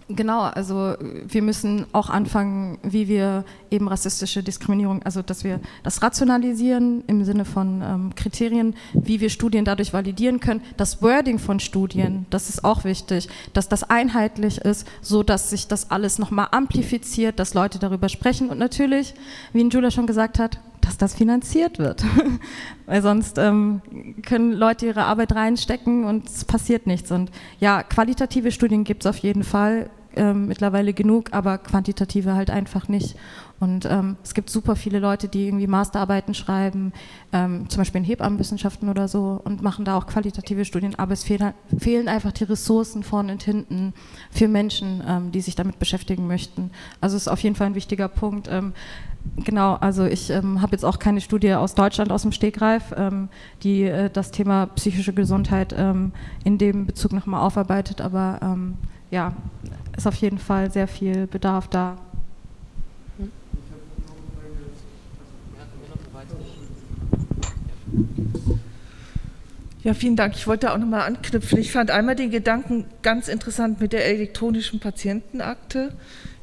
Genau, 0.09 0.43
also 0.43 0.95
wir 1.01 1.41
müssen 1.41 1.85
auch 1.91 2.09
anfangen, 2.09 2.77
wie 2.81 3.09
wir 3.09 3.43
eben 3.69 3.89
rassistische 3.89 4.41
Diskriminierung, 4.41 5.03
also 5.03 5.21
dass 5.21 5.43
wir 5.43 5.59
das 5.83 6.01
rationalisieren 6.01 7.03
im 7.07 7.25
Sinne 7.25 7.43
von 7.43 7.81
ähm, 7.81 8.15
Kriterien, 8.15 8.75
wie 8.93 9.19
wir 9.19 9.29
Studien 9.29 9.65
dadurch 9.65 9.91
validieren 9.91 10.39
können. 10.39 10.61
Das 10.77 11.01
Wording 11.01 11.39
von 11.39 11.59
Studien, 11.59 12.25
das 12.29 12.47
ist 12.47 12.63
auch 12.63 12.85
wichtig, 12.85 13.27
dass 13.51 13.67
das 13.67 13.83
einheitlich 13.83 14.59
ist, 14.59 14.87
so 15.01 15.23
dass 15.23 15.49
sich 15.49 15.67
das 15.67 15.91
alles 15.91 16.19
nochmal 16.19 16.47
amplifiziert, 16.51 17.37
dass 17.37 17.53
Leute 17.53 17.77
darüber 17.77 18.07
sprechen 18.07 18.49
und 18.49 18.59
natürlich, 18.59 19.13
wie 19.51 19.67
Julia 19.67 19.91
schon 19.91 20.07
gesagt 20.07 20.39
hat, 20.39 20.57
dass 20.79 20.97
das 20.97 21.15
finanziert 21.15 21.79
wird. 21.79 22.05
Weil 22.85 23.01
sonst 23.01 23.37
ähm, 23.37 23.81
können 24.25 24.53
Leute 24.53 24.85
ihre 24.85 25.03
Arbeit 25.03 25.35
reinstecken 25.35 26.05
und 26.05 26.29
es 26.29 26.45
passiert 26.45 26.87
nichts. 26.87 27.11
Und 27.11 27.29
ja, 27.59 27.83
qualitative 27.83 28.53
Studien 28.53 28.85
gibt 28.85 29.03
es 29.03 29.07
auf 29.09 29.17
jeden 29.17 29.43
Fall 29.43 29.89
ähm, 30.17 30.47
mittlerweile 30.47 30.93
genug, 30.93 31.33
aber 31.33 31.57
quantitative 31.57 32.33
halt 32.35 32.49
einfach 32.49 32.87
nicht. 32.87 33.15
Und 33.59 33.85
ähm, 33.85 34.17
es 34.23 34.33
gibt 34.33 34.49
super 34.49 34.75
viele 34.75 34.99
Leute, 34.99 35.27
die 35.27 35.47
irgendwie 35.47 35.65
Masterarbeiten 35.67 36.33
schreiben, 36.33 36.93
ähm, 37.33 37.67
zum 37.69 37.79
Beispiel 37.79 37.99
in 37.99 38.05
Hebammenwissenschaften 38.05 38.87
oder 38.89 39.07
so, 39.07 39.41
und 39.43 39.63
machen 39.63 39.83
da 39.83 39.97
auch 39.97 40.05
qualitative 40.05 40.63
Studien, 40.65 40.95
aber 40.95 41.13
es 41.13 41.23
fehlen, 41.23 41.53
fehlen 41.77 42.07
einfach 42.07 42.31
die 42.31 42.43
Ressourcen 42.43 43.01
vorne 43.01 43.31
und 43.31 43.43
hinten 43.43 43.93
für 44.29 44.47
Menschen, 44.47 45.03
ähm, 45.07 45.31
die 45.31 45.41
sich 45.41 45.55
damit 45.55 45.79
beschäftigen 45.79 46.27
möchten. 46.27 46.69
Also 47.01 47.15
es 47.15 47.23
ist 47.23 47.27
auf 47.27 47.39
jeden 47.39 47.55
Fall 47.55 47.67
ein 47.67 47.75
wichtiger 47.75 48.07
Punkt. 48.07 48.47
Ähm, 48.51 48.73
Genau, 49.35 49.73
also 49.73 50.05
ich 50.05 50.29
ähm, 50.29 50.61
habe 50.61 50.71
jetzt 50.71 50.85
auch 50.85 50.99
keine 50.99 51.19
Studie 51.19 51.53
aus 51.53 51.75
Deutschland 51.75 52.13
aus 52.13 52.21
dem 52.21 52.31
Stegreif, 52.31 52.93
ähm, 52.95 53.27
die 53.61 53.83
äh, 53.83 54.09
das 54.09 54.31
Thema 54.31 54.67
psychische 54.67 55.11
Gesundheit 55.11 55.73
in 55.73 56.57
dem 56.57 56.85
Bezug 56.85 57.11
nochmal 57.11 57.41
aufarbeitet, 57.41 57.99
aber 57.99 58.57
ja, 59.11 59.33
ist 59.97 60.07
auf 60.07 60.15
jeden 60.15 60.37
Fall 60.37 60.71
sehr 60.71 60.87
viel 60.87 61.27
Bedarf 61.27 61.67
da. 61.67 61.97
Ja, 69.83 69.93
vielen 69.93 70.15
Dank. 70.15 70.35
Ich 70.35 70.47
wollte 70.47 70.73
auch 70.73 70.77
nochmal 70.77 71.01
anknüpfen. 71.01 71.57
Ich 71.59 71.71
fand 71.71 71.91
einmal 71.91 72.15
den 72.15 72.29
Gedanken 72.29 72.85
ganz 73.03 73.27
interessant 73.27 73.79
mit 73.79 73.93
der 73.93 74.05
elektronischen 74.05 74.79
Patientenakte. 74.79 75.93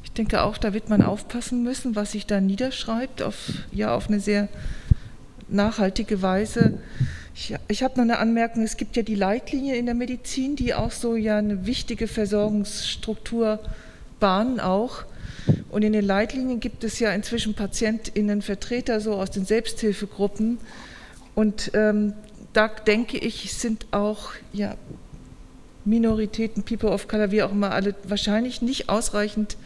Ich 0.03 0.11
denke 0.11 0.41
auch, 0.41 0.57
da 0.57 0.73
wird 0.73 0.89
man 0.89 1.01
aufpassen 1.01 1.63
müssen, 1.63 1.95
was 1.95 2.13
sich 2.13 2.25
da 2.25 2.41
niederschreibt, 2.41 3.21
auf, 3.21 3.51
ja, 3.71 3.93
auf 3.93 4.07
eine 4.07 4.19
sehr 4.19 4.49
nachhaltige 5.47 6.21
Weise. 6.21 6.79
Ich, 7.37 7.53
ich 7.67 7.83
habe 7.83 7.95
noch 7.95 8.03
eine 8.03 8.19
Anmerkung, 8.19 8.63
es 8.63 8.77
gibt 8.77 8.95
ja 8.95 9.03
die 9.03 9.15
Leitlinie 9.15 9.75
in 9.75 9.85
der 9.85 9.93
Medizin, 9.93 10.55
die 10.55 10.73
auch 10.73 10.91
so 10.91 11.17
ja 11.17 11.37
eine 11.37 11.65
wichtige 11.65 12.07
Versorgungsstruktur 12.07 13.59
bahnen 14.21 14.61
auch. 14.61 15.03
Und 15.69 15.83
in 15.83 15.91
den 15.91 16.05
Leitlinien 16.05 16.61
gibt 16.61 16.85
es 16.85 16.97
ja 16.99 17.11
inzwischen 17.11 17.53
PatientInnen, 17.53 18.41
Vertreter 18.41 19.01
so 19.01 19.15
aus 19.15 19.31
den 19.31 19.45
Selbsthilfegruppen. 19.45 20.59
Und 21.35 21.71
ähm, 21.73 22.13
da 22.53 22.69
denke 22.69 23.17
ich, 23.17 23.53
sind 23.53 23.85
auch 23.91 24.29
ja, 24.53 24.75
Minoritäten, 25.83 26.63
People 26.63 26.89
of 26.89 27.09
Color, 27.09 27.31
wie 27.31 27.43
auch 27.43 27.51
immer, 27.51 27.71
alle 27.71 27.95
wahrscheinlich 28.05 28.61
nicht 28.61 28.87
ausreichend 28.87 29.57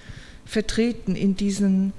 vertreten 0.44 1.16
in 1.16 1.36
diesen 1.36 1.94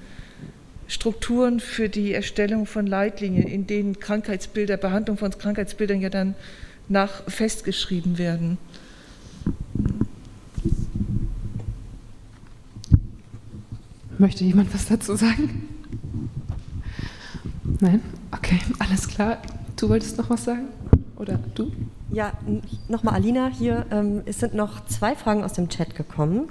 Strukturen 0.91 1.61
für 1.61 1.87
die 1.87 2.13
Erstellung 2.13 2.65
von 2.65 2.85
Leitlinien, 2.85 3.47
in 3.47 3.65
denen 3.65 3.97
Krankheitsbilder, 3.97 4.75
Behandlung 4.75 5.17
von 5.17 5.31
Krankheitsbildern 5.31 6.01
ja 6.01 6.09
dann 6.09 6.35
nach 6.89 7.23
festgeschrieben 7.29 8.17
werden. 8.17 8.57
Möchte 14.17 14.43
jemand 14.43 14.73
was 14.73 14.87
dazu 14.87 15.15
sagen? 15.15 15.69
Nein? 17.79 18.01
Okay, 18.31 18.59
alles 18.79 19.07
klar. 19.07 19.41
Du 19.77 19.87
wolltest 19.87 20.17
noch 20.17 20.29
was 20.29 20.43
sagen? 20.43 20.67
Oder 21.15 21.39
du? 21.55 21.71
Ja, 22.11 22.33
nochmal 22.89 23.13
Alina 23.13 23.47
hier. 23.47 23.85
Ähm, 23.91 24.23
es 24.25 24.39
sind 24.39 24.55
noch 24.55 24.85
zwei 24.87 25.15
Fragen 25.15 25.45
aus 25.45 25.53
dem 25.53 25.69
Chat 25.69 25.95
gekommen. 25.95 26.49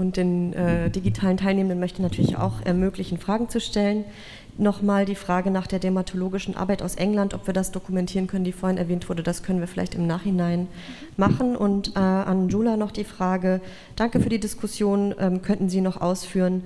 Und 0.00 0.16
den 0.16 0.54
äh, 0.54 0.88
digitalen 0.88 1.36
Teilnehmenden 1.36 1.78
möchte 1.78 1.98
ich 1.98 2.02
natürlich 2.02 2.38
auch 2.38 2.62
ermöglichen, 2.64 3.18
Fragen 3.18 3.50
zu 3.50 3.60
stellen. 3.60 4.06
Nochmal 4.56 5.04
die 5.04 5.14
Frage 5.14 5.50
nach 5.50 5.66
der 5.66 5.78
dermatologischen 5.78 6.56
Arbeit 6.56 6.80
aus 6.82 6.94
England, 6.94 7.34
ob 7.34 7.46
wir 7.46 7.52
das 7.52 7.70
dokumentieren 7.70 8.26
können, 8.26 8.44
die 8.44 8.52
vorhin 8.52 8.78
erwähnt 8.78 9.08
wurde. 9.10 9.22
Das 9.22 9.42
können 9.42 9.60
wir 9.60 9.66
vielleicht 9.66 9.94
im 9.94 10.06
Nachhinein 10.06 10.68
machen. 11.18 11.54
Und 11.54 11.96
äh, 11.96 11.98
an 11.98 12.48
Jula 12.48 12.78
noch 12.78 12.92
die 12.92 13.04
Frage, 13.04 13.60
danke 13.94 14.20
für 14.20 14.30
die 14.30 14.40
Diskussion. 14.40 15.14
Ähm, 15.18 15.42
könnten 15.42 15.68
Sie 15.68 15.82
noch 15.82 16.00
ausführen, 16.00 16.62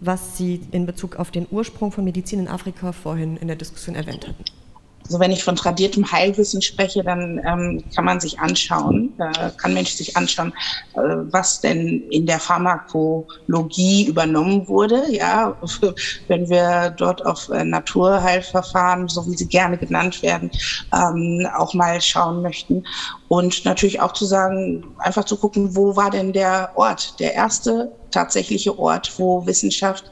was 0.00 0.38
Sie 0.38 0.62
in 0.70 0.86
Bezug 0.86 1.16
auf 1.16 1.30
den 1.30 1.46
Ursprung 1.50 1.92
von 1.92 2.04
Medizin 2.04 2.40
in 2.40 2.48
Afrika 2.48 2.92
vorhin 2.92 3.36
in 3.36 3.46
der 3.46 3.56
Diskussion 3.56 3.94
erwähnt 3.94 4.26
hatten? 4.26 4.59
Also 5.10 5.18
wenn 5.18 5.32
ich 5.32 5.42
von 5.42 5.56
tradiertem 5.56 6.12
Heilwissen 6.12 6.62
spreche, 6.62 7.02
dann 7.02 7.40
ähm, 7.44 7.82
kann 7.96 8.04
man 8.04 8.20
sich 8.20 8.38
anschauen, 8.38 9.12
äh, 9.18 9.50
kann 9.56 9.74
Mensch 9.74 9.90
sich 9.90 10.16
anschauen, 10.16 10.52
äh, 10.94 11.00
was 11.32 11.60
denn 11.60 12.08
in 12.10 12.26
der 12.26 12.38
Pharmakologie 12.38 14.06
übernommen 14.06 14.68
wurde. 14.68 15.02
Ja, 15.10 15.56
wenn 16.28 16.48
wir 16.48 16.90
dort 16.90 17.26
auf 17.26 17.48
äh, 17.48 17.64
Naturheilverfahren, 17.64 19.08
so 19.08 19.26
wie 19.26 19.36
sie 19.36 19.48
gerne 19.48 19.76
genannt 19.78 20.22
werden, 20.22 20.48
ähm, 20.94 21.44
auch 21.58 21.74
mal 21.74 22.00
schauen 22.00 22.40
möchten. 22.42 22.84
Und 23.26 23.64
natürlich 23.64 24.00
auch 24.00 24.12
zu 24.12 24.26
sagen, 24.26 24.94
einfach 24.98 25.24
zu 25.24 25.36
gucken, 25.36 25.74
wo 25.74 25.96
war 25.96 26.10
denn 26.10 26.32
der 26.32 26.70
Ort, 26.76 27.18
der 27.18 27.34
erste 27.34 27.90
tatsächliche 28.12 28.78
Ort, 28.78 29.12
wo 29.18 29.44
Wissenschaft 29.44 30.04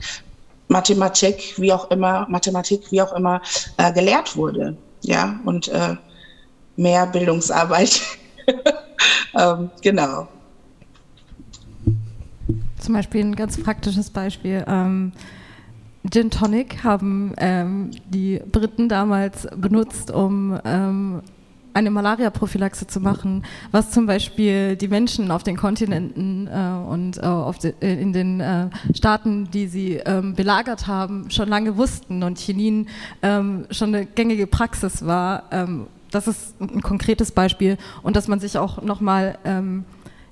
Mathematik, 0.67 1.55
wie 1.57 1.73
auch 1.73 1.89
immer, 1.93 2.27
Mathematik, 2.29 2.91
wie 2.91 3.01
auch 3.01 3.13
immer, 3.13 3.41
äh, 3.77 3.93
gelehrt 3.93 4.37
wurde 4.37 4.77
ja, 5.09 5.41
und 5.47 5.69
äh, 5.69 5.97
mehr 6.77 7.07
Bildungsarbeit. 7.07 8.03
ähm, 9.39 9.71
genau. 9.83 10.29
Zum 12.79 12.95
Beispiel 12.95 13.23
ein 13.23 13.35
ganz 13.35 13.61
praktisches 13.61 14.11
Beispiel. 14.11 14.65
Ähm, 14.69 15.13
Gin 16.11 16.31
Tonic 16.31 16.85
haben 16.85 17.35
ähm, 17.39 17.91
die 18.07 18.41
Briten 18.53 18.89
damals 18.89 19.49
benutzt, 19.57 20.11
um 20.11 20.59
ähm, 20.65 21.23
eine 21.75 21.91
Malaria-Prophylaxe 21.91 22.87
zu 22.87 23.01
machen, 23.01 23.45
was 23.71 23.91
zum 23.91 24.07
Beispiel 24.07 24.77
die 24.77 24.89
Menschen 24.89 25.31
auf 25.31 25.43
den 25.43 25.57
Kontinenten 25.57 26.49
äh, 26.49 26.89
und 26.89 27.19
äh, 27.19 27.61
de, 27.63 27.75
äh, 27.81 28.01
in 28.01 28.13
den 28.13 28.41
äh, 28.41 28.69
Staaten, 28.95 29.51
die 29.51 29.69
sie 29.69 29.95
ähm, 29.95 30.35
belagert 30.35 30.87
haben, 30.87 31.31
schon 31.31 31.49
lange 31.49 31.77
wussten 31.77 32.23
und 32.23 32.39
Chinin 32.39 32.89
ähm, 33.23 33.67
schon 33.71 33.95
eine 33.95 34.07
gängige 34.07 34.47
Praxis 34.47 35.05
war. 35.05 35.45
Ähm, 35.51 35.87
das 36.11 36.27
ist 36.27 36.61
ein 36.61 36.81
konkretes 36.83 37.33
Beispiel 37.33 37.77
und 38.03 38.17
dass 38.17 38.29
man 38.29 38.41
sich 38.41 38.57
auch 38.57 38.83
nochmal 38.83 39.39
ähm, 39.45 39.85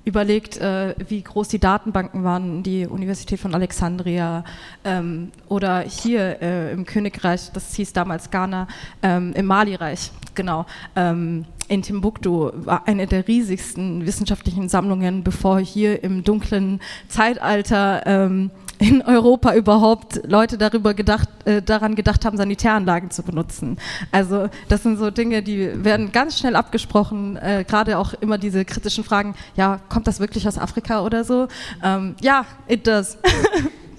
überlegt, 0.07 0.57
äh, 0.57 0.95
wie 1.09 1.21
groß 1.21 1.49
die 1.49 1.59
Datenbanken 1.59 2.23
waren, 2.23 2.63
die 2.63 2.87
Universität 2.87 3.41
von 3.41 3.53
Alexandria 3.53 4.45
ähm, 4.85 5.31
oder 5.49 5.81
hier 5.81 6.41
äh, 6.41 6.71
im 6.71 6.85
Königreich, 6.85 7.51
das 7.51 7.75
hieß 7.75 7.91
damals 7.91 8.31
Ghana, 8.31 8.67
ähm, 9.03 9.33
im 9.35 9.45
Mali-Reich, 9.45 10.11
genau. 10.33 10.65
Ähm, 10.95 11.43
in 11.67 11.81
Timbuktu 11.81 12.51
war 12.53 12.87
eine 12.87 13.05
der 13.05 13.27
riesigsten 13.27 14.05
wissenschaftlichen 14.05 14.69
Sammlungen, 14.69 15.25
bevor 15.25 15.59
hier 15.59 16.01
im 16.01 16.23
dunklen 16.23 16.79
Zeitalter 17.09 18.03
ähm, 18.05 18.51
in 18.79 19.01
Europa 19.01 19.53
überhaupt 19.55 20.21
Leute 20.27 20.57
darüber 20.57 20.93
gedacht, 20.93 21.29
äh, 21.45 21.61
daran 21.61 21.95
gedacht 21.95 22.25
haben, 22.25 22.37
Sanitäranlagen 22.37 23.11
zu 23.11 23.23
benutzen. 23.23 23.77
Also 24.11 24.49
das 24.69 24.83
sind 24.83 24.97
so 24.97 25.09
Dinge, 25.09 25.41
die 25.41 25.83
werden 25.83 26.11
ganz 26.11 26.39
schnell 26.39 26.55
abgesprochen, 26.55 27.37
äh, 27.37 27.65
gerade 27.67 27.97
auch 27.97 28.13
immer 28.15 28.37
diese 28.37 28.65
kritischen 28.65 29.03
Fragen, 29.03 29.35
ja, 29.55 29.79
kommt 29.89 30.07
das 30.07 30.19
wirklich 30.19 30.47
aus 30.47 30.57
Afrika 30.57 31.03
oder 31.03 31.23
so? 31.23 31.47
Ähm, 31.83 32.15
ja, 32.21 32.45
it 32.67 32.85
does. 32.85 33.17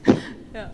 ja. 0.55 0.71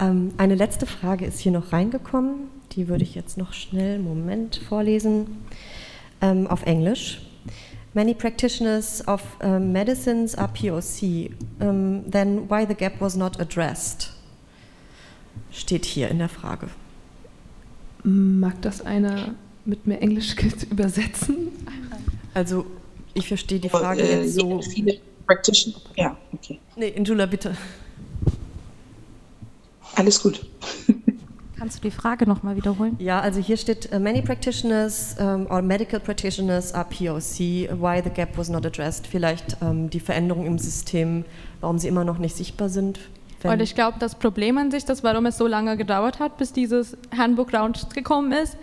ähm, 0.00 0.32
eine 0.36 0.54
letzte 0.54 0.86
Frage 0.86 1.24
ist 1.24 1.40
hier 1.40 1.52
noch 1.52 1.72
reingekommen, 1.72 2.48
die 2.72 2.88
würde 2.88 3.04
ich 3.04 3.14
jetzt 3.14 3.38
noch 3.38 3.52
schnell, 3.52 3.98
Moment, 3.98 4.56
vorlesen, 4.56 5.44
ähm, 6.20 6.46
auf 6.46 6.64
Englisch. 6.64 7.22
Many 7.94 8.12
practitioners 8.12 9.00
of 9.06 9.22
um, 9.40 9.72
medicines 9.72 10.34
are 10.34 10.48
POC. 10.48 11.32
Um, 11.60 12.02
then 12.10 12.48
why 12.48 12.64
the 12.64 12.74
gap 12.74 13.00
was 13.00 13.16
not 13.16 13.40
addressed? 13.40 14.10
Steht 15.52 15.84
hier 15.84 16.08
in 16.08 16.18
der 16.18 16.28
Frage. 16.28 16.68
Mag 18.02 18.60
das 18.62 18.80
einer 18.80 19.36
mit 19.64 19.86
mehr 19.86 20.02
Englisch 20.02 20.34
übersetzen? 20.70 21.52
Also, 22.34 22.66
ich 23.14 23.28
verstehe 23.28 23.60
die 23.60 23.68
Frage 23.68 24.02
oh, 24.02 24.06
äh, 24.06 24.22
jetzt 24.22 24.34
so. 24.34 24.60
Viele 24.60 24.98
Practitioner. 25.26 25.76
Ja, 25.96 26.16
okay. 26.32 26.58
Nee, 26.74 26.88
Injula, 26.88 27.26
bitte. 27.26 27.56
Alles 29.94 30.20
gut. 30.20 30.44
Kannst 31.58 31.78
du 31.78 31.82
die 31.82 31.90
Frage 31.90 32.26
nochmal 32.26 32.56
wiederholen? 32.56 32.96
Ja, 32.98 33.20
also 33.20 33.40
hier 33.40 33.56
steht, 33.56 33.90
uh, 33.92 33.98
many 33.98 34.22
practitioners 34.22 35.16
um, 35.20 35.46
or 35.48 35.62
medical 35.62 36.00
practitioners 36.00 36.72
are 36.72 36.84
POC, 36.84 37.70
why 37.80 38.02
the 38.02 38.10
gap 38.10 38.36
was 38.36 38.48
not 38.48 38.66
addressed. 38.66 39.06
Vielleicht 39.06 39.56
um, 39.62 39.88
die 39.88 40.00
Veränderungen 40.00 40.46
im 40.46 40.58
System, 40.58 41.24
warum 41.60 41.78
sie 41.78 41.88
immer 41.88 42.04
noch 42.04 42.18
nicht 42.18 42.36
sichtbar 42.36 42.68
sind. 42.68 42.98
Und 43.44 43.60
ich 43.60 43.74
glaube, 43.74 43.98
das 43.98 44.14
Problem 44.14 44.56
an 44.56 44.70
sich, 44.70 44.86
das 44.86 45.04
warum 45.04 45.26
es 45.26 45.36
so 45.36 45.46
lange 45.46 45.76
gedauert 45.76 46.18
hat, 46.18 46.38
bis 46.38 46.52
dieses 46.52 46.96
Handbook 47.16 47.52
rausgekommen 47.52 48.32
ist, 48.32 48.56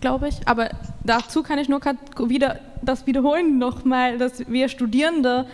glaube 0.00 0.28
ich. 0.28 0.46
Aber 0.46 0.70
dazu 1.04 1.44
kann 1.44 1.58
ich 1.58 1.68
nur 1.68 1.80
wieder 2.28 2.58
das 2.82 3.06
wiederholen 3.06 3.58
nochmal, 3.58 4.18
dass 4.18 4.48
wir 4.48 4.68
Studierende 4.68 5.46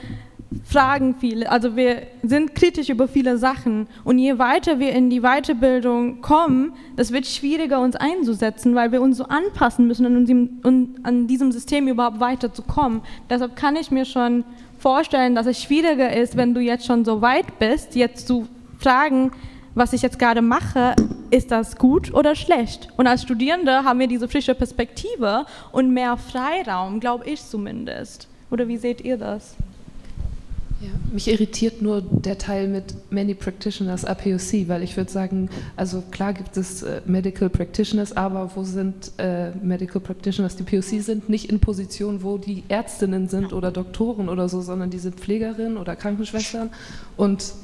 fragen 0.64 1.14
viele, 1.18 1.50
also 1.50 1.76
wir 1.76 2.02
sind 2.22 2.54
kritisch 2.54 2.88
über 2.88 3.06
viele 3.06 3.36
Sachen 3.36 3.86
und 4.04 4.18
je 4.18 4.38
weiter 4.38 4.78
wir 4.78 4.92
in 4.92 5.10
die 5.10 5.20
Weiterbildung 5.20 6.22
kommen, 6.22 6.72
das 6.96 7.12
wird 7.12 7.26
schwieriger 7.26 7.80
uns 7.80 7.96
einzusetzen, 7.96 8.74
weil 8.74 8.90
wir 8.90 9.02
uns 9.02 9.18
so 9.18 9.24
anpassen 9.24 9.86
müssen, 9.86 10.60
um 10.62 10.94
an 11.02 11.26
diesem 11.26 11.52
System 11.52 11.86
überhaupt 11.86 12.20
weiterzukommen. 12.20 13.02
Deshalb 13.28 13.56
kann 13.56 13.76
ich 13.76 13.90
mir 13.90 14.06
schon 14.06 14.44
vorstellen, 14.78 15.34
dass 15.34 15.46
es 15.46 15.62
schwieriger 15.62 16.14
ist, 16.16 16.36
wenn 16.36 16.54
du 16.54 16.60
jetzt 16.60 16.86
schon 16.86 17.04
so 17.04 17.20
weit 17.20 17.58
bist, 17.58 17.94
jetzt 17.94 18.26
zu 18.26 18.48
fragen, 18.78 19.32
was 19.74 19.92
ich 19.92 20.02
jetzt 20.02 20.18
gerade 20.18 20.42
mache, 20.42 20.96
ist 21.30 21.50
das 21.50 21.76
gut 21.76 22.12
oder 22.14 22.34
schlecht? 22.34 22.88
Und 22.96 23.06
als 23.06 23.22
Studierende 23.22 23.84
haben 23.84 24.00
wir 24.00 24.08
diese 24.08 24.28
frische 24.28 24.54
Perspektive 24.54 25.46
und 25.72 25.92
mehr 25.92 26.16
Freiraum, 26.16 27.00
glaube 27.00 27.26
ich 27.26 27.44
zumindest. 27.44 28.28
Oder 28.50 28.66
wie 28.66 28.78
seht 28.78 29.02
ihr 29.02 29.18
das? 29.18 29.56
Ja, 30.80 30.90
mich 31.12 31.26
irritiert 31.26 31.82
nur 31.82 32.00
der 32.00 32.38
Teil 32.38 32.68
mit 32.68 32.94
Many 33.10 33.34
Practitioners 33.34 34.04
APOC, 34.04 34.68
weil 34.68 34.84
ich 34.84 34.96
würde 34.96 35.10
sagen, 35.10 35.50
also 35.74 36.04
klar 36.12 36.32
gibt 36.32 36.56
es 36.56 36.84
äh, 36.84 37.00
Medical 37.04 37.50
Practitioners, 37.50 38.16
aber 38.16 38.52
wo 38.54 38.62
sind 38.62 39.10
äh, 39.18 39.50
Medical 39.50 40.00
Practitioners, 40.00 40.54
die 40.54 40.62
POC 40.62 41.02
sind? 41.02 41.28
Nicht 41.28 41.50
in 41.50 41.58
Positionen, 41.58 42.22
wo 42.22 42.38
die 42.38 42.62
Ärztinnen 42.68 43.28
sind 43.28 43.52
oder 43.52 43.72
Doktoren 43.72 44.28
oder 44.28 44.48
so, 44.48 44.60
sondern 44.60 44.90
die 44.90 45.00
sind 45.00 45.16
Pflegerinnen 45.16 45.78
oder 45.78 45.96
Krankenschwestern 45.96 46.70
und 47.16 47.54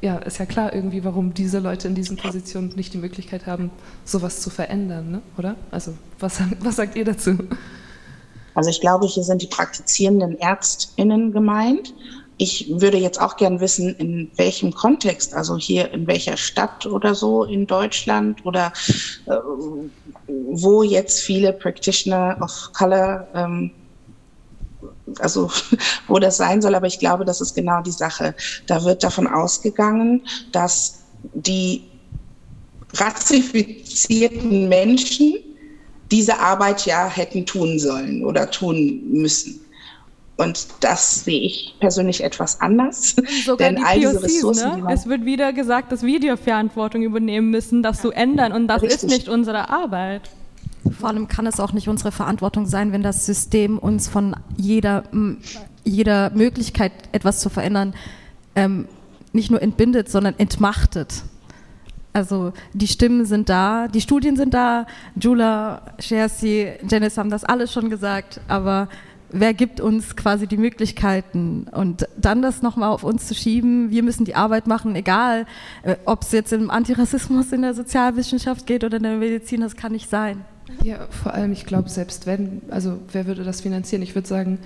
ja, 0.00 0.16
ist 0.18 0.38
ja 0.38 0.46
klar 0.46 0.74
irgendwie, 0.74 1.04
warum 1.04 1.34
diese 1.34 1.58
Leute 1.58 1.88
in 1.88 1.94
diesen 1.94 2.16
Positionen 2.16 2.72
nicht 2.76 2.94
die 2.94 2.98
Möglichkeit 2.98 3.46
haben, 3.46 3.70
sowas 4.04 4.40
zu 4.40 4.50
verändern, 4.50 5.10
ne? 5.10 5.22
oder? 5.36 5.56
Also 5.70 5.92
was, 6.18 6.40
was 6.60 6.76
sagt 6.76 6.96
ihr 6.96 7.04
dazu? 7.04 7.36
Also 8.54 8.70
ich 8.70 8.80
glaube, 8.80 9.06
hier 9.06 9.22
sind 9.22 9.42
die 9.42 9.46
praktizierenden 9.46 10.38
Ärztinnen 10.38 11.32
gemeint. 11.32 11.92
Ich 12.38 12.68
würde 12.68 12.98
jetzt 12.98 13.20
auch 13.20 13.36
gern 13.36 13.60
wissen, 13.60 13.94
in 13.96 14.30
welchem 14.36 14.72
Kontext, 14.72 15.34
also 15.34 15.56
hier 15.56 15.90
in 15.92 16.06
welcher 16.06 16.36
Stadt 16.36 16.84
oder 16.84 17.14
so 17.14 17.44
in 17.44 17.66
Deutschland 17.66 18.44
oder 18.44 18.72
äh, 19.26 19.36
wo 20.26 20.82
jetzt 20.82 21.20
viele 21.20 21.52
Practitioner 21.52 22.36
of 22.40 22.70
Color 22.74 23.26
ähm, 23.34 23.70
also 25.18 25.50
wo 26.08 26.18
das 26.18 26.36
sein 26.36 26.60
soll, 26.60 26.74
aber 26.74 26.86
ich 26.86 26.98
glaube, 26.98 27.24
das 27.24 27.40
ist 27.40 27.54
genau 27.54 27.80
die 27.82 27.90
Sache. 27.90 28.34
Da 28.66 28.84
wird 28.84 29.02
davon 29.02 29.26
ausgegangen, 29.26 30.22
dass 30.52 31.00
die 31.34 31.82
rassifizierten 32.94 34.68
Menschen 34.68 35.34
diese 36.10 36.38
Arbeit 36.38 36.86
ja 36.86 37.08
hätten 37.08 37.46
tun 37.46 37.78
sollen 37.78 38.24
oder 38.24 38.50
tun 38.50 39.02
müssen. 39.10 39.65
Und 40.36 40.68
das 40.80 41.24
sehe 41.24 41.40
ich 41.40 41.74
persönlich 41.80 42.22
etwas 42.22 42.60
anders. 42.60 43.16
Sogar 43.44 43.68
Denn 43.68 43.76
die 43.76 43.82
all 43.82 44.00
diese 44.00 44.22
Ressourcen, 44.22 44.82
ne? 44.82 44.92
Es 44.92 45.06
wird 45.06 45.24
wieder 45.24 45.52
gesagt, 45.54 45.92
dass 45.92 46.02
wir 46.02 46.20
die 46.20 46.36
Verantwortung 46.36 47.02
übernehmen 47.02 47.50
müssen, 47.50 47.82
das 47.82 48.02
zu 48.02 48.10
ändern. 48.10 48.52
Und 48.52 48.68
das 48.68 48.82
Richtig. 48.82 49.02
ist 49.02 49.08
nicht 49.08 49.28
unsere 49.28 49.70
Arbeit. 49.70 50.22
Vor 50.90 51.08
allem 51.08 51.26
kann 51.26 51.46
es 51.46 51.58
auch 51.58 51.72
nicht 51.72 51.88
unsere 51.88 52.12
Verantwortung 52.12 52.66
sein, 52.66 52.92
wenn 52.92 53.02
das 53.02 53.24
System 53.24 53.78
uns 53.78 54.08
von 54.08 54.36
jeder, 54.56 55.04
jeder 55.84 56.30
Möglichkeit, 56.30 56.92
etwas 57.12 57.40
zu 57.40 57.48
verändern, 57.48 57.94
ähm, 58.54 58.88
nicht 59.32 59.50
nur 59.50 59.62
entbindet, 59.62 60.08
sondern 60.10 60.34
entmachtet. 60.38 61.24
Also 62.12 62.52
die 62.72 62.88
Stimmen 62.88 63.26
sind 63.26 63.48
da, 63.48 63.88
die 63.88 64.00
Studien 64.00 64.36
sind 64.36 64.54
da, 64.54 64.86
Jula, 65.20 65.82
Scherzi, 65.98 66.72
Janice 66.88 67.18
haben 67.18 67.30
das 67.30 67.44
alles 67.44 67.72
schon 67.72 67.90
gesagt, 67.90 68.40
aber 68.48 68.88
wer 69.40 69.54
gibt 69.54 69.80
uns 69.80 70.16
quasi 70.16 70.46
die 70.46 70.56
Möglichkeiten 70.56 71.66
und 71.72 72.08
dann 72.16 72.42
das 72.42 72.62
nochmal 72.62 72.90
auf 72.90 73.04
uns 73.04 73.26
zu 73.26 73.34
schieben, 73.34 73.90
wir 73.90 74.02
müssen 74.02 74.24
die 74.24 74.34
Arbeit 74.34 74.66
machen, 74.66 74.94
egal 74.96 75.46
äh, 75.82 75.96
ob 76.04 76.22
es 76.22 76.32
jetzt 76.32 76.52
im 76.52 76.70
Antirassismus 76.70 77.52
in 77.52 77.62
der 77.62 77.74
Sozialwissenschaft 77.74 78.66
geht 78.66 78.84
oder 78.84 78.96
in 78.96 79.02
der 79.02 79.16
Medizin, 79.16 79.60
das 79.60 79.76
kann 79.76 79.92
nicht 79.92 80.10
sein. 80.10 80.44
Ja, 80.82 81.06
vor 81.10 81.34
allem, 81.34 81.52
ich 81.52 81.66
glaube, 81.66 81.88
selbst 81.88 82.26
wenn, 82.26 82.62
also 82.70 82.98
wer 83.12 83.26
würde 83.26 83.44
das 83.44 83.60
finanzieren? 83.60 84.02
Ich 84.02 84.14
würde 84.14 84.26
sagen, 84.26 84.58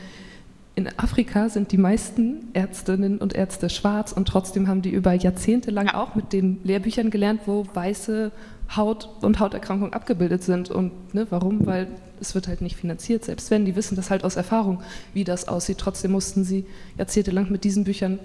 in 0.74 0.88
Afrika 0.98 1.48
sind 1.48 1.72
die 1.72 1.78
meisten 1.78 2.48
Ärztinnen 2.55 3.18
und 3.18 3.34
Ärzte 3.34 3.68
schwarz 3.68 4.12
und 4.12 4.26
trotzdem 4.26 4.68
haben 4.68 4.82
die 4.82 4.90
über 4.90 5.12
Jahrzehnte 5.12 5.70
lang 5.70 5.88
auch 5.88 6.14
mit 6.14 6.32
den 6.32 6.60
Lehrbüchern 6.64 7.10
gelernt, 7.10 7.42
wo 7.47 7.66
weiße 7.74 8.32
Haut 8.76 9.09
und 9.22 9.40
Hauterkrankungen 9.40 9.92
abgebildet 9.92 10.42
sind. 10.42 10.70
Und 10.70 11.14
ne, 11.14 11.26
warum? 11.30 11.66
Weil 11.66 11.88
es 12.20 12.34
wird 12.34 12.48
halt 12.48 12.60
nicht 12.60 12.76
finanziert. 12.76 13.24
Selbst 13.24 13.51
wenn, 13.51 13.64
die 13.64 13.76
wissen 13.76 13.97
das 13.97 14.10
halt 14.10 14.24
aus 14.24 14.36
Erfahrung, 14.36 14.82
wie 15.12 15.24
das 15.24 15.48
aussieht. 15.48 15.78
Trotzdem 15.78 16.12
mussten 16.12 16.44
sie 16.44 16.66
jahrzehntelang 16.98 17.51
mit 17.51 17.64
diesen 17.64 17.84
Büchern 17.84 18.20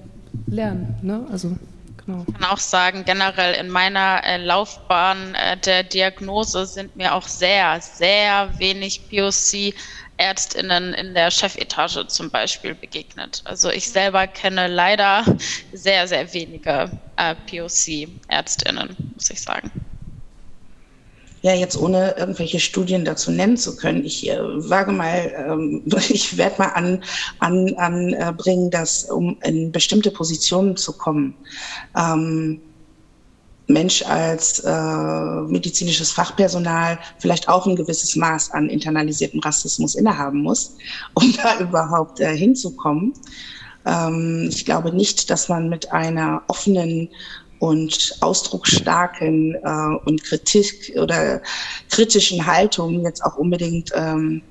lernen. 0.47 0.95
Ne? 1.01 1.25
Also 1.31 1.55
Genau. 2.05 2.23
Ich 2.27 2.33
kann 2.35 2.43
auch 2.43 2.59
sagen, 2.59 3.03
generell 3.05 3.55
in 3.55 3.69
meiner 3.69 4.23
äh, 4.23 4.37
Laufbahn 4.37 5.33
äh, 5.35 5.57
der 5.57 5.83
Diagnose 5.83 6.67
sind 6.67 6.95
mir 6.95 7.15
auch 7.15 7.27
sehr, 7.27 7.79
sehr 7.81 8.49
wenig 8.59 9.09
POC-Ärztinnen 9.09 10.93
in 10.93 11.15
der 11.15 11.31
Chefetage 11.31 12.07
zum 12.07 12.29
Beispiel 12.29 12.75
begegnet. 12.75 13.41
Also 13.45 13.71
ich 13.71 13.89
selber 13.89 14.27
kenne 14.27 14.67
leider 14.67 15.23
sehr, 15.73 16.07
sehr 16.07 16.31
wenige 16.31 16.91
äh, 17.15 17.33
POC-Ärztinnen, 17.49 18.95
muss 19.15 19.29
ich 19.31 19.41
sagen 19.41 19.71
ja, 21.45 21.53
jetzt 21.53 21.77
ohne 21.77 22.15
irgendwelche 22.17 22.59
Studien 22.59 23.05
dazu 23.05 23.29
nennen 23.29 23.55
zu 23.55 23.75
können, 23.75 24.03
ich 24.03 24.27
äh, 24.27 24.39
wage 24.67 24.91
mal, 24.91 25.31
ähm, 25.47 25.83
ich 26.09 26.37
werde 26.37 26.55
mal 26.57 26.69
an, 26.69 27.03
an, 27.37 27.75
anbringen, 27.75 28.71
dass 28.71 29.03
um 29.03 29.37
in 29.43 29.71
bestimmte 29.71 30.09
Positionen 30.09 30.75
zu 30.75 30.93
kommen, 30.93 31.35
ähm, 31.95 32.59
Mensch 33.67 34.01
als 34.01 34.59
äh, 34.61 35.41
medizinisches 35.47 36.11
Fachpersonal 36.11 36.97
vielleicht 37.19 37.47
auch 37.47 37.67
ein 37.67 37.75
gewisses 37.75 38.15
Maß 38.15 38.49
an 38.49 38.67
internalisiertem 38.67 39.39
Rassismus 39.39 39.93
innehaben 39.93 40.41
muss, 40.41 40.75
um 41.13 41.31
da 41.37 41.59
überhaupt 41.59 42.21
äh, 42.21 42.35
hinzukommen. 42.35 43.13
Ähm, 43.85 44.47
ich 44.49 44.65
glaube 44.65 44.91
nicht, 44.95 45.29
dass 45.29 45.47
man 45.47 45.69
mit 45.69 45.91
einer 45.91 46.41
offenen 46.47 47.09
und 47.59 48.17
ausdrucksstarken 48.21 49.55
äh, 49.55 50.05
und 50.05 50.23
Kritik 50.23 50.93
oder 50.97 51.41
kritischen 51.89 52.45
Haltung 52.45 53.03
jetzt 53.03 53.23
auch 53.23 53.37
unbedingt 53.37 53.91
ähm, 53.95 54.41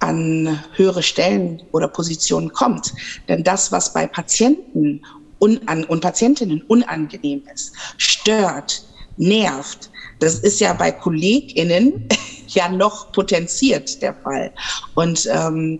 an 0.00 0.58
höhere 0.74 1.02
Stellen 1.02 1.62
oder 1.72 1.88
Positionen 1.88 2.52
kommt. 2.52 2.92
Denn 3.28 3.42
das, 3.42 3.72
was 3.72 3.92
bei 3.92 4.06
Patienten 4.06 5.02
unan 5.38 5.84
und 5.84 6.00
Patientinnen 6.00 6.62
unangenehm 6.62 7.42
ist, 7.52 7.72
stört, 7.96 8.84
nervt, 9.16 9.90
das 10.20 10.38
ist 10.40 10.60
ja 10.60 10.72
bei 10.72 10.92
KollegInnen 10.92 12.08
ja 12.48 12.68
noch 12.68 13.12
potenziert 13.12 14.00
der 14.02 14.14
Fall. 14.14 14.52
Und 14.94 15.28
ähm, 15.32 15.78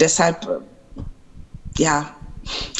deshalb, 0.00 0.62
ja, 1.78 2.14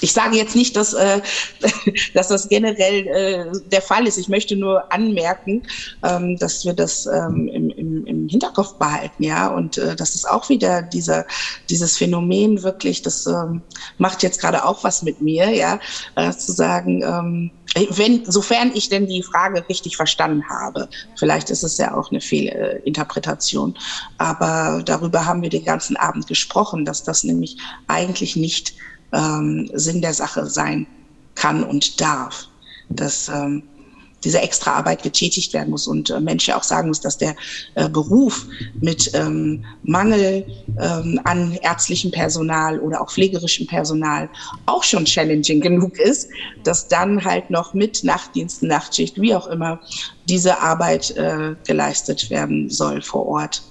ich 0.01 0.13
sage 0.13 0.37
jetzt 0.37 0.55
nicht, 0.55 0.77
dass, 0.77 0.93
äh, 0.93 1.21
dass 2.15 2.29
das 2.29 2.49
generell 2.49 3.07
äh, 3.07 3.53
der 3.67 3.83
Fall 3.83 4.07
ist. 4.07 4.19
Ich 4.19 4.29
möchte 4.29 4.57
nur 4.57 4.93
anmerken, 4.93 5.63
ähm, 6.03 6.37
dass 6.39 6.65
wir 6.65 6.75
das 6.75 7.07
ähm, 7.07 7.49
im, 7.49 7.71
im, 7.71 8.07
im 8.07 8.29
Hinterkopf 8.29 8.75
behalten, 8.79 9.23
ja, 9.23 9.49
und 9.49 9.79
äh, 9.79 9.97
das 9.97 10.15
ist 10.15 10.29
auch 10.29 10.49
wieder 10.49 10.83
dieser, 10.83 11.27
dieses 11.71 11.97
Phänomen 11.97 12.63
wirklich, 12.63 13.03
das 13.03 13.27
ähm, 13.27 13.63
macht 13.99 14.23
jetzt 14.23 14.41
gerade 14.41 14.65
auch 14.65 14.85
was 14.85 15.03
mit 15.03 15.21
mir, 15.21 15.51
ja, 15.51 15.81
äh, 16.17 16.33
zu 16.33 16.53
sagen, 16.53 17.03
ähm, 17.03 17.51
wenn, 17.91 18.25
sofern 18.25 18.73
ich 18.75 18.89
denn 18.89 19.07
die 19.07 19.23
Frage 19.23 19.65
richtig 19.69 19.97
verstanden 19.97 20.49
habe, 20.49 20.89
vielleicht 21.19 21.51
ist 21.51 21.63
es 21.63 21.77
ja 21.77 21.95
auch 21.95 22.11
eine 22.11 22.21
Fehlinterpretation, 22.21 23.77
aber 24.19 24.83
darüber 24.85 25.27
haben 25.27 25.43
wir 25.43 25.51
den 25.51 25.65
ganzen 25.65 25.97
Abend 25.97 26.27
gesprochen, 26.27 26.85
dass 26.85 27.03
das 27.03 27.25
nämlich 27.25 27.59
eigentlich 27.87 28.37
nicht 28.37 28.75
ähm, 29.13 29.71
Sinn 29.75 30.01
der 30.01 30.15
Sache 30.15 30.47
sein 30.47 30.87
kann 31.35 31.65
und 31.65 32.01
darf. 32.01 32.49
Dass 32.89 33.29
ähm, 33.29 33.63
diese 34.27 34.41
extra 34.41 34.73
Arbeit 34.73 35.05
getätigt 35.05 35.53
werden 35.53 35.71
muss 35.71 35.87
und 35.87 36.11
äh, 36.11 36.19
Mensch 36.19 36.51
auch 36.51 36.65
sagen 36.65 36.89
muss, 36.89 37.01
dass 37.01 37.17
der 37.17 37.37
äh, 37.77 37.89
Beruf 37.89 38.47
mit 38.81 39.13
ähm, 39.15 39.65
Mangel 39.85 40.45
ähm, 40.81 41.21
an 41.25 41.53
ärztlichem 41.63 42.11
Personal 42.11 42.81
oder 42.81 43.01
auch 43.01 43.11
pflegerischem 43.11 43.69
Personal 43.69 44.29
auch 44.67 44.83
schon 44.83 45.05
challenging 45.05 45.61
genug 45.61 45.99
ist, 45.99 46.29
dass 46.65 46.89
dann 46.89 47.25
halt 47.25 47.51
noch 47.51 47.73
mit 47.73 48.03
Nachtdiensten, 48.03 48.69
Nachtschicht, 48.69 49.21
wie 49.21 49.33
auch 49.33 49.47
immer, 49.47 49.81
diese 50.29 50.61
Arbeit 50.61 51.13
äh, 51.13 51.55
geleistet 51.65 52.29
werden 52.29 52.69
soll 52.69 53.03
vor 53.03 53.27
Ort. 53.27 53.63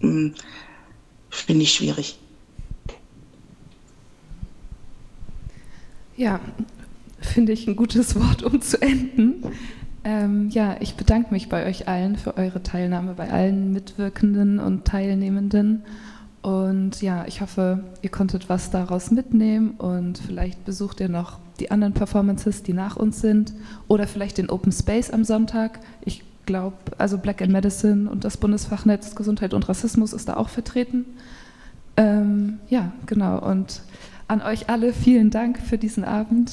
Hm, 0.00 0.34
Finde 1.30 1.62
ich 1.64 1.72
schwierig. 1.72 2.18
Ja, 6.16 6.40
finde 7.20 7.52
ich 7.52 7.66
ein 7.66 7.76
gutes 7.76 8.14
Wort, 8.16 8.42
um 8.42 8.60
zu 8.60 8.80
enden. 8.80 9.42
Ähm, 10.04 10.50
ja, 10.50 10.76
ich 10.80 10.94
bedanke 10.94 11.32
mich 11.32 11.48
bei 11.48 11.66
euch 11.66 11.88
allen 11.88 12.16
für 12.16 12.36
eure 12.36 12.62
Teilnahme, 12.62 13.14
bei 13.14 13.30
allen 13.30 13.72
Mitwirkenden 13.72 14.58
und 14.58 14.84
Teilnehmenden. 14.84 15.82
Und 16.42 17.00
ja, 17.00 17.24
ich 17.26 17.40
hoffe, 17.40 17.84
ihr 18.02 18.10
konntet 18.10 18.50
was 18.50 18.70
daraus 18.70 19.10
mitnehmen 19.10 19.72
und 19.78 20.18
vielleicht 20.18 20.64
besucht 20.66 21.00
ihr 21.00 21.08
noch 21.08 21.38
die 21.58 21.70
anderen 21.70 21.94
Performances, 21.94 22.62
die 22.62 22.74
nach 22.74 22.96
uns 22.96 23.20
sind 23.20 23.54
oder 23.88 24.06
vielleicht 24.06 24.36
den 24.36 24.50
Open 24.50 24.70
Space 24.70 25.10
am 25.10 25.24
Sonntag. 25.24 25.80
Ich 26.04 26.22
glaube, 26.44 26.76
also 26.98 27.16
Black 27.16 27.40
in 27.40 27.50
Medicine 27.50 28.10
und 28.10 28.24
das 28.24 28.36
Bundesfachnetz 28.36 29.14
Gesundheit 29.14 29.54
und 29.54 29.68
Rassismus 29.70 30.12
ist 30.12 30.28
da 30.28 30.36
auch 30.36 30.50
vertreten. 30.50 31.06
Ähm, 31.96 32.58
ja, 32.68 32.92
genau. 33.06 33.38
Und 33.38 33.80
an 34.28 34.42
euch 34.42 34.68
alle 34.68 34.92
vielen 34.92 35.30
Dank 35.30 35.58
für 35.58 35.78
diesen 35.78 36.04
Abend. 36.04 36.52